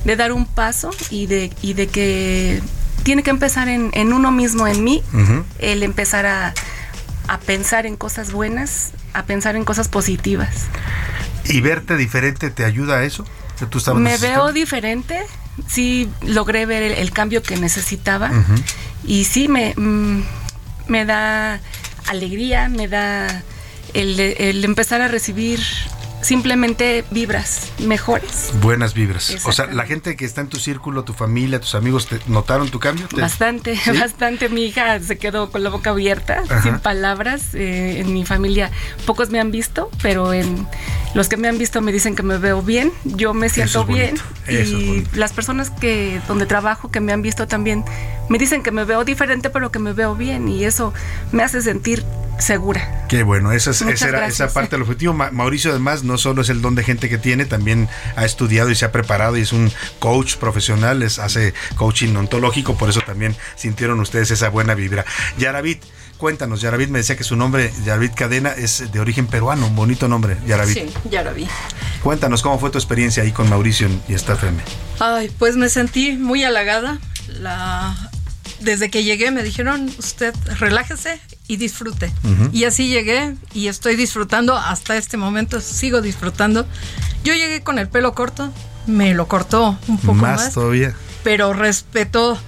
de 0.04 0.16
dar 0.16 0.32
un 0.32 0.44
paso 0.46 0.90
y 1.10 1.26
de, 1.26 1.52
y 1.62 1.74
de 1.74 1.86
que 1.86 2.60
tiene 3.04 3.22
que 3.22 3.30
empezar 3.30 3.68
en, 3.68 3.90
en 3.94 4.12
uno 4.12 4.32
mismo, 4.32 4.66
en 4.66 4.82
mí, 4.82 5.02
el 5.58 5.82
empezar 5.84 6.26
a, 6.26 6.52
a 7.28 7.38
pensar 7.38 7.86
en 7.86 7.96
cosas 7.96 8.32
buenas, 8.32 8.90
a 9.14 9.22
pensar 9.24 9.54
en 9.56 9.64
cosas 9.64 9.88
positivas. 9.88 10.66
¿Y 11.44 11.60
verte 11.60 11.96
diferente 11.96 12.50
te 12.50 12.64
ayuda 12.64 12.98
a 12.98 13.04
eso? 13.04 13.24
¿Que 13.58 13.66
tú 13.66 13.78
estabas 13.78 14.00
Me 14.02 14.16
veo 14.18 14.52
diferente, 14.52 15.20
sí 15.68 16.08
logré 16.22 16.66
ver 16.66 16.82
el, 16.82 16.92
el 16.92 17.10
cambio 17.12 17.42
que 17.42 17.56
necesitaba 17.56 18.30
y 19.04 19.24
sí 19.24 19.48
me, 19.48 19.74
mm, 19.76 20.22
me 20.88 21.04
da 21.04 21.60
alegría, 22.08 22.68
me 22.68 22.88
da 22.88 23.42
el, 23.94 24.18
el 24.20 24.64
empezar 24.64 25.00
a 25.02 25.08
recibir 25.08 25.60
simplemente 26.22 27.04
vibras 27.10 27.72
mejores. 27.78 28.52
Buenas 28.60 28.94
vibras. 28.94 29.36
O 29.44 29.52
sea, 29.52 29.66
la 29.66 29.84
gente 29.86 30.16
que 30.16 30.24
está 30.24 30.40
en 30.40 30.48
tu 30.48 30.58
círculo, 30.58 31.04
tu 31.04 31.12
familia, 31.12 31.60
tus 31.60 31.74
amigos, 31.74 32.06
¿te 32.06 32.18
notaron 32.26 32.68
tu 32.68 32.78
cambio? 32.78 33.06
¿Te- 33.08 33.20
Bastante, 33.20 33.76
¿Sí? 33.76 33.90
bastante. 33.98 34.48
Mi 34.48 34.64
hija 34.66 35.00
se 35.00 35.18
quedó 35.18 35.50
con 35.50 35.62
la 35.64 35.70
boca 35.70 35.90
abierta, 35.90 36.42
Ajá. 36.48 36.62
sin 36.62 36.78
palabras. 36.78 37.54
Eh, 37.54 38.00
en 38.00 38.12
mi 38.12 38.24
familia 38.24 38.70
pocos 39.06 39.30
me 39.30 39.40
han 39.40 39.50
visto, 39.50 39.90
pero 40.02 40.32
en 40.32 40.66
los 41.14 41.28
que 41.28 41.36
me 41.36 41.48
han 41.48 41.58
visto 41.58 41.80
me 41.80 41.92
dicen 41.92 42.14
que 42.14 42.22
me 42.22 42.38
veo 42.38 42.62
bien. 42.62 42.92
Yo 43.04 43.34
me 43.34 43.48
siento 43.48 43.80
es 43.82 43.86
bien. 43.88 44.14
eso 44.46 44.76
y 44.78 45.06
las 45.14 45.32
personas 45.32 45.70
que 45.70 46.20
donde 46.28 46.46
trabajo 46.46 46.90
que 46.90 47.00
me 47.00 47.12
han 47.12 47.22
visto 47.22 47.46
también 47.48 47.84
me 48.28 48.38
dicen 48.38 48.62
que 48.62 48.70
me 48.70 48.84
veo 48.84 49.04
diferente, 49.04 49.50
pero 49.50 49.72
que 49.72 49.78
me 49.78 49.92
veo 49.92 50.14
bien 50.14 50.48
y 50.48 50.64
eso 50.64 50.92
me 51.32 51.42
hace 51.42 51.62
sentir 51.62 52.04
segura. 52.38 53.04
Qué 53.08 53.22
bueno, 53.22 53.52
esa, 53.52 53.70
es, 53.72 53.82
esa 53.82 54.08
era 54.08 54.26
esa 54.26 54.48
parte 54.52 54.76
del 54.76 54.82
objetivo. 54.82 55.12
Ma- 55.12 55.30
Mauricio 55.30 55.70
además 55.72 56.04
no 56.10 56.18
solo 56.18 56.42
es 56.42 56.48
el 56.48 56.60
don 56.60 56.74
de 56.74 56.82
gente 56.82 57.08
que 57.08 57.18
tiene, 57.18 57.46
también 57.46 57.88
ha 58.16 58.24
estudiado 58.24 58.70
y 58.70 58.74
se 58.74 58.84
ha 58.84 58.92
preparado 58.92 59.36
y 59.36 59.42
es 59.42 59.52
un 59.52 59.72
coach 59.98 60.36
profesional, 60.36 61.02
es, 61.02 61.18
hace 61.18 61.54
coaching 61.76 62.14
ontológico, 62.16 62.76
por 62.76 62.90
eso 62.90 63.00
también 63.00 63.36
sintieron 63.56 64.00
ustedes 64.00 64.30
esa 64.30 64.48
buena 64.48 64.74
vibra. 64.74 65.04
Yaravit, 65.38 65.82
cuéntanos, 66.18 66.60
Yaravit 66.60 66.90
me 66.90 66.98
decía 66.98 67.16
que 67.16 67.24
su 67.24 67.36
nombre, 67.36 67.72
Yaravit 67.84 68.14
Cadena, 68.14 68.50
es 68.50 68.90
de 68.92 69.00
origen 69.00 69.26
peruano, 69.26 69.68
un 69.68 69.76
bonito 69.76 70.08
nombre, 70.08 70.36
Yaravit. 70.46 70.76
Sí, 70.76 70.90
ya 71.08 71.22
lo 71.22 71.32
vi. 71.32 71.46
Cuéntanos 72.02 72.42
cómo 72.42 72.58
fue 72.58 72.70
tu 72.70 72.78
experiencia 72.78 73.22
ahí 73.22 73.32
con 73.32 73.48
Mauricio 73.48 73.88
y 74.08 74.14
Staff 74.14 74.44
M. 74.44 74.58
Ay, 74.98 75.30
pues 75.38 75.56
me 75.56 75.68
sentí 75.68 76.16
muy 76.16 76.42
halagada. 76.44 76.98
La, 77.28 77.94
desde 78.60 78.90
que 78.90 79.04
llegué 79.04 79.30
me 79.30 79.42
dijeron, 79.42 79.92
usted 79.98 80.34
relájese 80.58 81.20
y 81.48 81.56
disfrute. 81.56 82.12
Y 82.52 82.64
así 82.64 82.88
llegué 82.88 83.34
y 83.54 83.68
estoy 83.68 83.96
disfrutando 83.96 84.56
hasta 84.56 84.96
este 84.96 85.16
momento, 85.16 85.60
sigo 85.60 86.00
disfrutando. 86.00 86.66
Yo 87.24 87.34
llegué 87.34 87.62
con 87.62 87.78
el 87.78 87.88
pelo 87.88 88.14
corto, 88.14 88.52
me 88.86 89.14
lo 89.14 89.26
cortó 89.28 89.78
un 89.88 89.98
poco 89.98 90.14
más. 90.14 90.44
Más 90.44 90.54
todavía. 90.54 90.94
Pero 91.24 91.52
respetó 91.52 92.38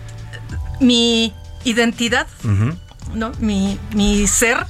mi 0.80 1.34
identidad, 1.64 2.26
¿no? 3.14 3.32
Mi, 3.38 3.78
mi 3.94 4.26
ser. 4.26 4.66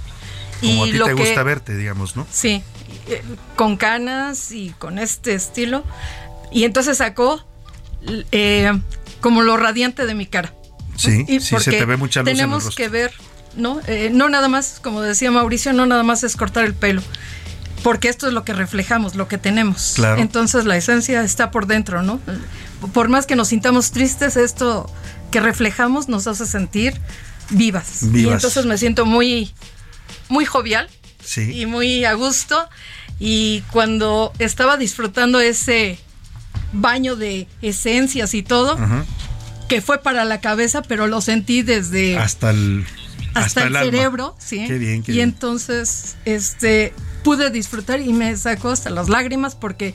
Como 0.61 0.85
a 0.85 0.89
y 0.89 0.93
ti 0.93 0.99
lo 0.99 1.07
te 1.07 1.15
que, 1.15 1.23
gusta 1.23 1.43
verte, 1.43 1.77
digamos, 1.77 2.15
¿no? 2.15 2.27
Sí, 2.31 2.63
eh, 3.09 3.23
con 3.57 3.77
canas 3.77 4.53
y 4.53 4.71
con 4.79 4.99
este 4.99 5.35
estilo. 5.35 5.85
Y 6.53 6.65
entonces 6.65 6.99
sacó 6.99 7.45
eh, 8.31 8.73
como 9.21 9.43
lo 9.43 9.57
radiante 9.57 10.07
de 10.07 10.15
mi 10.15 10.27
cara. 10.27 10.55
Sí, 10.97 11.25
Y 11.29 11.41
sí, 11.41 11.57
se 11.59 11.71
te 11.71 11.85
ve 11.85 11.97
mucha 11.97 12.21
luz 12.21 12.29
en 12.29 12.33
el 12.33 12.37
Tenemos 12.39 12.75
que 12.75 12.89
ver, 12.89 13.13
¿no? 13.57 13.81
Eh, 13.87 14.11
no 14.13 14.29
nada 14.29 14.49
más, 14.49 14.79
como 14.83 15.01
decía 15.01 15.31
Mauricio, 15.31 15.73
no 15.73 15.87
nada 15.87 16.03
más 16.03 16.23
es 16.25 16.37
cortar 16.37 16.65
el 16.65 16.75
pelo. 16.75 17.03
Porque 17.83 18.09
esto 18.09 18.29
es 18.29 18.33
lo 18.33 18.45
que 18.45 18.53
reflejamos, 18.53 19.17
lo 19.17 19.27
que 19.27 19.39
tenemos. 19.39 19.93
Claro. 19.97 20.21
Entonces 20.21 20.65
la 20.67 20.77
esencia 20.77 21.23
está 21.25 21.51
por 21.51 21.67
dentro, 21.67 22.03
¿no? 22.03 22.21
Por 22.93 23.09
más 23.09 23.27
que 23.27 23.35
nos 23.35 23.49
sintamos 23.49 23.91
tristes, 23.91 24.37
esto 24.37 24.89
que 25.33 25.41
reflejamos 25.41 26.09
nos 26.09 26.27
hace 26.29 26.47
sentir 26.47 26.95
vivas. 27.51 28.05
Y 28.05 28.09
Vivas. 28.09 28.35
entonces 28.35 28.67
me 28.67 28.79
siento 28.79 29.05
muy, 29.05 29.53
muy 30.29 30.45
jovial 30.45 30.89
Sí. 31.25 31.51
y 31.61 31.67
muy 31.67 32.05
a 32.05 32.13
gusto. 32.15 32.69
Y 33.19 33.63
cuando 33.73 34.33
estaba 34.39 34.77
disfrutando 34.77 35.41
ese 35.41 35.99
baño 36.73 37.17
de 37.17 37.47
esencias 37.63 38.35
y 38.35 38.43
todo, 38.43 38.73
Ajá. 38.75 39.05
Que 39.69 39.81
fue 39.81 39.99
para 40.03 40.25
la 40.25 40.41
cabeza, 40.41 40.83
pero 40.83 41.07
lo 41.07 41.21
sentí 41.21 41.63
desde 41.63 42.19
Hasta 42.19 42.51
el, 42.51 42.85
hasta, 43.35 43.65
el, 43.67 43.75
cerebro, 43.75 44.35
sí. 44.39 44.65
Qué 44.67 44.79
bien, 44.79 45.03
qué 45.03 45.13
y 45.13 45.17
bien. 45.17 45.31
entonces, 45.31 46.17
este, 46.25 46.93
pude 47.25 47.51
disfrutar 47.51 48.01
y 48.01 48.13
me 48.13 48.37
sacó 48.37 48.71
hasta 48.71 48.91
las 48.91 49.09
lágrimas 49.09 49.55
porque 49.55 49.95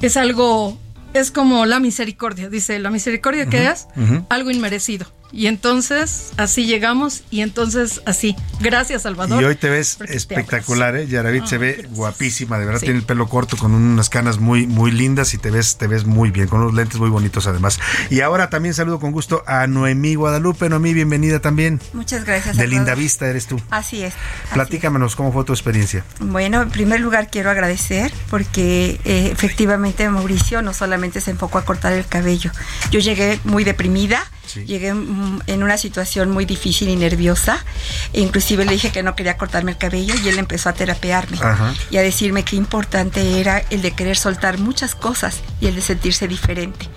es 0.00 0.16
algo, 0.16 0.78
es 1.14 1.30
como 1.30 1.66
la 1.66 1.80
misericordia, 1.80 2.48
dice, 2.48 2.78
la 2.78 2.90
misericordia 2.90 3.46
que 3.46 3.62
Ujú, 3.62 3.72
es 3.72 3.86
algo 4.28 4.50
inmerecido. 4.50 5.06
Y 5.32 5.48
entonces, 5.48 6.30
así 6.36 6.66
llegamos 6.66 7.22
y 7.30 7.40
entonces, 7.42 8.00
así. 8.06 8.34
Gracias, 8.60 9.02
Salvador. 9.02 9.42
Y 9.42 9.44
hoy 9.44 9.56
te 9.56 9.68
ves 9.68 9.98
te 9.98 10.16
espectacular, 10.16 10.96
¿eh? 10.96 11.06
Yaravit 11.06 11.46
se 11.46 11.58
ve 11.58 11.86
guapísima, 11.90 12.58
de 12.58 12.64
verdad 12.64 12.80
Sí. 12.80 12.86
tiene 12.86 13.00
el 13.00 13.06
pelo 13.06 13.28
corto 13.28 13.56
con 13.56 13.74
unas 13.74 14.08
canas 14.08 14.38
muy 14.38 14.66
muy 14.66 14.90
lindas 14.90 15.34
y 15.34 15.38
te 15.38 15.50
ves 15.50 15.76
te 15.78 15.86
ves 15.88 16.04
muy 16.06 16.30
bien, 16.30 16.48
con 16.48 16.60
unos 16.60 16.74
lentes 16.74 16.98
muy 16.98 17.10
bonitos 17.10 17.46
además. 17.46 17.78
Y 18.10 18.20
ahora 18.20 18.50
también 18.50 18.74
saludo 18.74 18.98
con 19.00 19.12
gusto 19.12 19.42
a 19.46 19.66
Noemí 19.66 20.14
Guadalupe. 20.14 20.68
Noemí, 20.68 20.94
bienvenida 20.94 21.40
también. 21.40 21.80
Muchas 21.92 22.24
gracias. 22.24 22.56
De 22.56 22.62
Salvador. 22.62 22.68
Linda 22.70 22.94
Vista 22.94 23.26
eres 23.26 23.46
tú. 23.46 23.60
Así 23.70 24.02
es. 24.02 24.14
Platícamenos 24.54 25.16
cómo 25.16 25.32
fue 25.32 25.44
tu 25.44 25.52
experiencia. 25.52 26.04
Bueno, 26.20 26.62
en 26.62 26.70
primer 26.70 27.00
lugar 27.00 27.28
quiero 27.30 27.50
agradecer 27.50 28.12
porque 28.30 29.00
eh, 29.04 29.28
efectivamente 29.32 30.08
Mauricio 30.08 30.62
no 30.62 30.72
solamente 30.72 31.20
se 31.20 31.30
enfocó 31.32 31.58
a 31.58 31.64
cortar 31.64 31.92
el 31.92 32.06
cabello. 32.06 32.50
Yo 32.90 33.00
llegué 33.00 33.38
muy 33.44 33.64
deprimida, 33.64 34.24
Sí. 34.46 34.64
llegué 34.64 34.94
mm, 34.94 35.42
en 35.46 35.62
una 35.62 35.76
situación 35.78 36.30
muy 36.30 36.44
difícil 36.44 36.88
y 36.88 36.96
nerviosa. 36.96 37.64
Inclusive 38.12 38.64
le 38.64 38.72
dije 38.72 38.90
que 38.92 39.02
no 39.02 39.14
quería 39.16 39.36
cortarme 39.36 39.72
el 39.72 39.78
cabello 39.78 40.14
y 40.22 40.28
él 40.28 40.38
empezó 40.38 40.68
a 40.68 40.72
terapearme 40.72 41.38
Ajá. 41.40 41.74
y 41.90 41.96
a 41.96 42.02
decirme 42.02 42.44
qué 42.44 42.56
importante 42.56 43.40
era 43.40 43.58
el 43.70 43.82
de 43.82 43.92
querer 43.92 44.16
soltar 44.16 44.58
muchas 44.58 44.94
cosas 44.94 45.40
y 45.60 45.66
el 45.66 45.74
de 45.74 45.82
sentirse 45.82 46.28
diferente. 46.28 46.88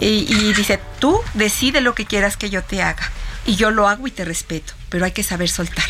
Y, 0.00 0.26
y 0.28 0.52
dice, 0.52 0.78
tú 0.98 1.18
decide 1.34 1.80
lo 1.80 1.94
que 1.94 2.04
quieras 2.04 2.36
que 2.36 2.50
yo 2.50 2.62
te 2.62 2.82
haga. 2.82 3.10
Y 3.46 3.56
yo 3.56 3.70
lo 3.70 3.88
hago 3.88 4.06
y 4.06 4.10
te 4.10 4.24
respeto, 4.24 4.74
pero 4.88 5.04
hay 5.04 5.12
que 5.12 5.22
saber 5.22 5.48
soltar. 5.48 5.84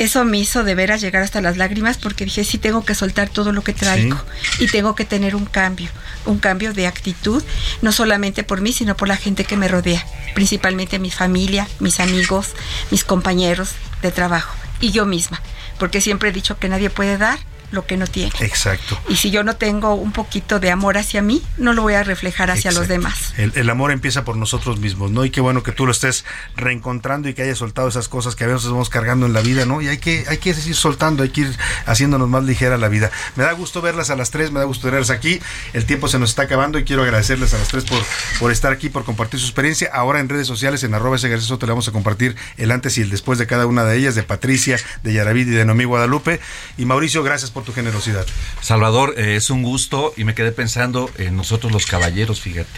Eso 0.00 0.24
me 0.24 0.38
hizo 0.38 0.64
de 0.64 0.74
veras 0.74 1.02
llegar 1.02 1.22
hasta 1.22 1.42
las 1.42 1.58
lágrimas 1.58 1.98
porque 1.98 2.24
dije, 2.24 2.42
sí, 2.42 2.56
tengo 2.56 2.86
que 2.86 2.94
soltar 2.94 3.28
todo 3.28 3.52
lo 3.52 3.62
que 3.62 3.74
traigo 3.74 4.18
y 4.58 4.66
tengo 4.66 4.94
que 4.94 5.04
tener 5.04 5.36
un 5.36 5.44
cambio, 5.44 5.90
un 6.24 6.38
cambio 6.38 6.72
de 6.72 6.86
actitud, 6.86 7.44
no 7.82 7.92
solamente 7.92 8.42
por 8.42 8.62
mí, 8.62 8.72
sino 8.72 8.96
por 8.96 9.08
la 9.08 9.18
gente 9.18 9.44
que 9.44 9.58
me 9.58 9.68
rodea, 9.68 10.02
principalmente 10.34 10.98
mi 10.98 11.10
familia, 11.10 11.68
mis 11.80 12.00
amigos, 12.00 12.54
mis 12.90 13.04
compañeros 13.04 13.72
de 14.00 14.10
trabajo 14.10 14.54
y 14.80 14.90
yo 14.90 15.04
misma, 15.04 15.42
porque 15.78 16.00
siempre 16.00 16.30
he 16.30 16.32
dicho 16.32 16.58
que 16.58 16.70
nadie 16.70 16.88
puede 16.88 17.18
dar 17.18 17.38
lo 17.70 17.86
que 17.86 17.96
no 17.96 18.06
tiene. 18.06 18.32
Exacto. 18.40 18.98
Y 19.08 19.16
si 19.16 19.30
yo 19.30 19.42
no 19.42 19.56
tengo 19.56 19.94
un 19.94 20.12
poquito 20.12 20.60
de 20.60 20.70
amor 20.70 20.98
hacia 20.98 21.22
mí, 21.22 21.42
no 21.56 21.72
lo 21.72 21.82
voy 21.82 21.94
a 21.94 22.02
reflejar 22.02 22.50
hacia 22.50 22.72
los 22.72 22.88
demás. 22.88 23.34
El, 23.36 23.52
el 23.54 23.70
amor 23.70 23.92
empieza 23.92 24.24
por 24.24 24.36
nosotros 24.36 24.78
mismos, 24.78 25.10
¿no? 25.10 25.24
Y 25.24 25.30
qué 25.30 25.40
bueno 25.40 25.62
que 25.62 25.72
tú 25.72 25.86
lo 25.86 25.92
estés 25.92 26.24
reencontrando 26.56 27.28
y 27.28 27.34
que 27.34 27.42
hayas 27.42 27.58
soltado 27.58 27.88
esas 27.88 28.08
cosas 28.08 28.36
que 28.36 28.44
a 28.44 28.46
veces 28.46 28.70
vamos 28.70 28.90
cargando 28.90 29.26
en 29.26 29.32
la 29.32 29.40
vida, 29.40 29.64
¿no? 29.66 29.80
Y 29.80 29.88
hay 29.88 29.98
que, 29.98 30.24
hay 30.28 30.38
que 30.38 30.50
ir 30.50 30.74
soltando, 30.74 31.22
hay 31.22 31.30
que 31.30 31.42
ir 31.42 31.56
haciéndonos 31.86 32.28
más 32.28 32.44
ligera 32.44 32.78
la 32.78 32.88
vida. 32.88 33.10
Me 33.36 33.44
da 33.44 33.52
gusto 33.52 33.80
verlas 33.80 34.10
a 34.10 34.16
las 34.16 34.30
tres, 34.30 34.50
me 34.50 34.58
da 34.58 34.64
gusto 34.64 34.90
verlas 34.90 35.10
aquí. 35.10 35.40
El 35.72 35.84
tiempo 35.86 36.08
se 36.08 36.18
nos 36.18 36.30
está 36.30 36.42
acabando 36.42 36.78
y 36.78 36.84
quiero 36.84 37.02
agradecerles 37.02 37.54
a 37.54 37.58
las 37.58 37.68
tres 37.68 37.84
por, 37.84 38.02
por 38.38 38.52
estar 38.52 38.72
aquí, 38.72 38.88
por 38.88 39.04
compartir 39.04 39.40
su 39.40 39.46
experiencia. 39.46 39.90
Ahora 39.92 40.20
en 40.20 40.28
redes 40.28 40.46
sociales, 40.46 40.82
en 40.82 40.94
arroba 40.94 41.16
ese 41.16 41.40
Soto, 41.40 41.66
le 41.66 41.72
vamos 41.72 41.88
a 41.88 41.92
compartir 41.92 42.36
el 42.56 42.70
antes 42.70 42.98
y 42.98 43.02
el 43.02 43.10
después 43.10 43.38
de 43.38 43.46
cada 43.46 43.66
una 43.66 43.84
de 43.84 43.96
ellas, 43.96 44.14
de 44.14 44.22
Patricia, 44.22 44.78
de 45.02 45.12
Yaravid 45.12 45.48
y 45.48 45.50
de 45.50 45.64
Noemí 45.64 45.84
Guadalupe. 45.84 46.40
Y 46.76 46.84
Mauricio, 46.84 47.22
gracias 47.22 47.50
por 47.50 47.59
tu 47.62 47.72
generosidad. 47.72 48.26
Salvador, 48.60 49.14
eh, 49.16 49.36
es 49.36 49.50
un 49.50 49.62
gusto 49.62 50.12
y 50.16 50.24
me 50.24 50.34
quedé 50.34 50.52
pensando 50.52 51.10
en 51.18 51.36
nosotros 51.36 51.72
los 51.72 51.86
caballeros, 51.86 52.40
fíjate. 52.40 52.68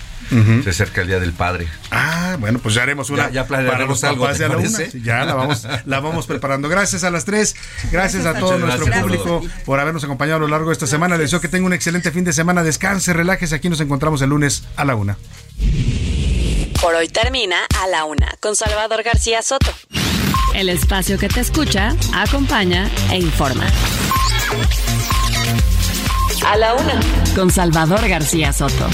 Se 0.65 0.71
acerca 0.71 1.03
el 1.03 1.09
Día 1.09 1.21
del 1.21 1.33
Padre. 1.35 1.69
Ah, 1.91 2.37
bueno, 2.41 2.59
pues 2.59 2.75
ya 2.75 2.83
haremos 2.83 3.11
una 3.11 3.25
Ya- 3.27 3.43
ya 3.43 3.47
para 3.47 3.85
los 3.85 4.03
algo, 4.03 4.23
papás 4.23 4.39
¿te 4.39 4.45
de 4.45 4.47
a 4.47 4.49
la 4.49 4.57
una. 4.57 4.71
Sí, 4.79 5.03
Ya 5.03 5.25
la 5.27 5.35
vamos, 5.35 5.67
la 5.85 6.01
vamos 6.01 6.27
preparando. 6.27 6.71
Gracias 6.71 7.05
a 7.05 7.11
las 7.11 7.27
tres, 7.27 7.55
gracias, 7.91 8.25
a 8.25 8.33
todo 8.39 8.57
nuestro 8.59 8.87
gracias. 8.87 9.03
público 9.05 9.43
por 9.67 9.79
habernos 9.79 10.03
acompañado 10.05 10.37
a 10.37 10.41
lo 10.41 10.49
largo 10.49 10.69
de 10.69 10.73
esta 10.73 10.87
semana. 10.87 11.17
Les 11.17 11.27
deseo 11.27 11.43
que 11.43 11.49
tenga 11.49 11.67
un 11.67 11.75
excelente 11.75 12.11
fin 12.13 12.25
de 12.25 12.33
semana. 12.33 12.63
Descanse, 12.63 13.13
relájese. 13.13 13.57
Aquí 13.57 13.69
nos 13.69 13.81
encontramos 13.81 14.23
el 14.23 14.31
lunes 14.31 14.63
a 14.77 14.87
la 14.87 14.95
una. 14.95 15.19
Por 16.81 16.95
hoy 16.95 17.09
termina 17.09 17.59
a 17.83 17.87
la 17.89 18.05
una 18.07 18.29
con 18.41 18.57
Salvador 18.57 19.03
García 19.03 19.43
Soto. 19.43 19.71
El 20.55 20.69
espacio 20.71 21.19
que 21.19 21.29
te 21.29 21.41
escucha, 21.41 21.95
acompaña 22.15 22.91
e 23.11 23.19
informa. 23.19 23.67
A 26.45 26.59
la 26.59 26.75
una. 26.75 27.01
Con 27.35 27.51
Salvador 27.51 28.01
García 28.01 28.53
Soto. 28.53 28.91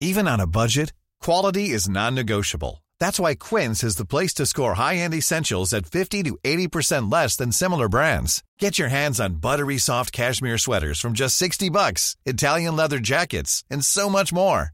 Even 0.00 0.28
on 0.28 0.40
a 0.40 0.46
budget, 0.46 0.92
quality 1.20 1.70
is 1.70 1.88
non-negotiable. 1.88 2.82
That's 3.00 3.18
why 3.18 3.34
Quince 3.36 3.82
is 3.82 3.96
the 3.96 4.04
place 4.04 4.34
to 4.34 4.44
score 4.44 4.74
high-end 4.74 5.14
essentials 5.14 5.72
at 5.72 5.86
50 5.86 6.24
to 6.24 6.36
80% 6.44 7.10
less 7.10 7.36
than 7.36 7.52
similar 7.52 7.88
brands. 7.88 8.42
Get 8.58 8.78
your 8.78 8.88
hands 8.88 9.18
on 9.18 9.36
buttery 9.36 9.78
soft 9.78 10.12
cashmere 10.12 10.58
sweaters 10.58 11.00
from 11.00 11.14
just 11.14 11.36
60 11.36 11.70
bucks, 11.70 12.16
Italian 12.26 12.76
leather 12.76 12.98
jackets, 12.98 13.64
and 13.70 13.82
so 13.84 14.10
much 14.10 14.30
more. 14.32 14.73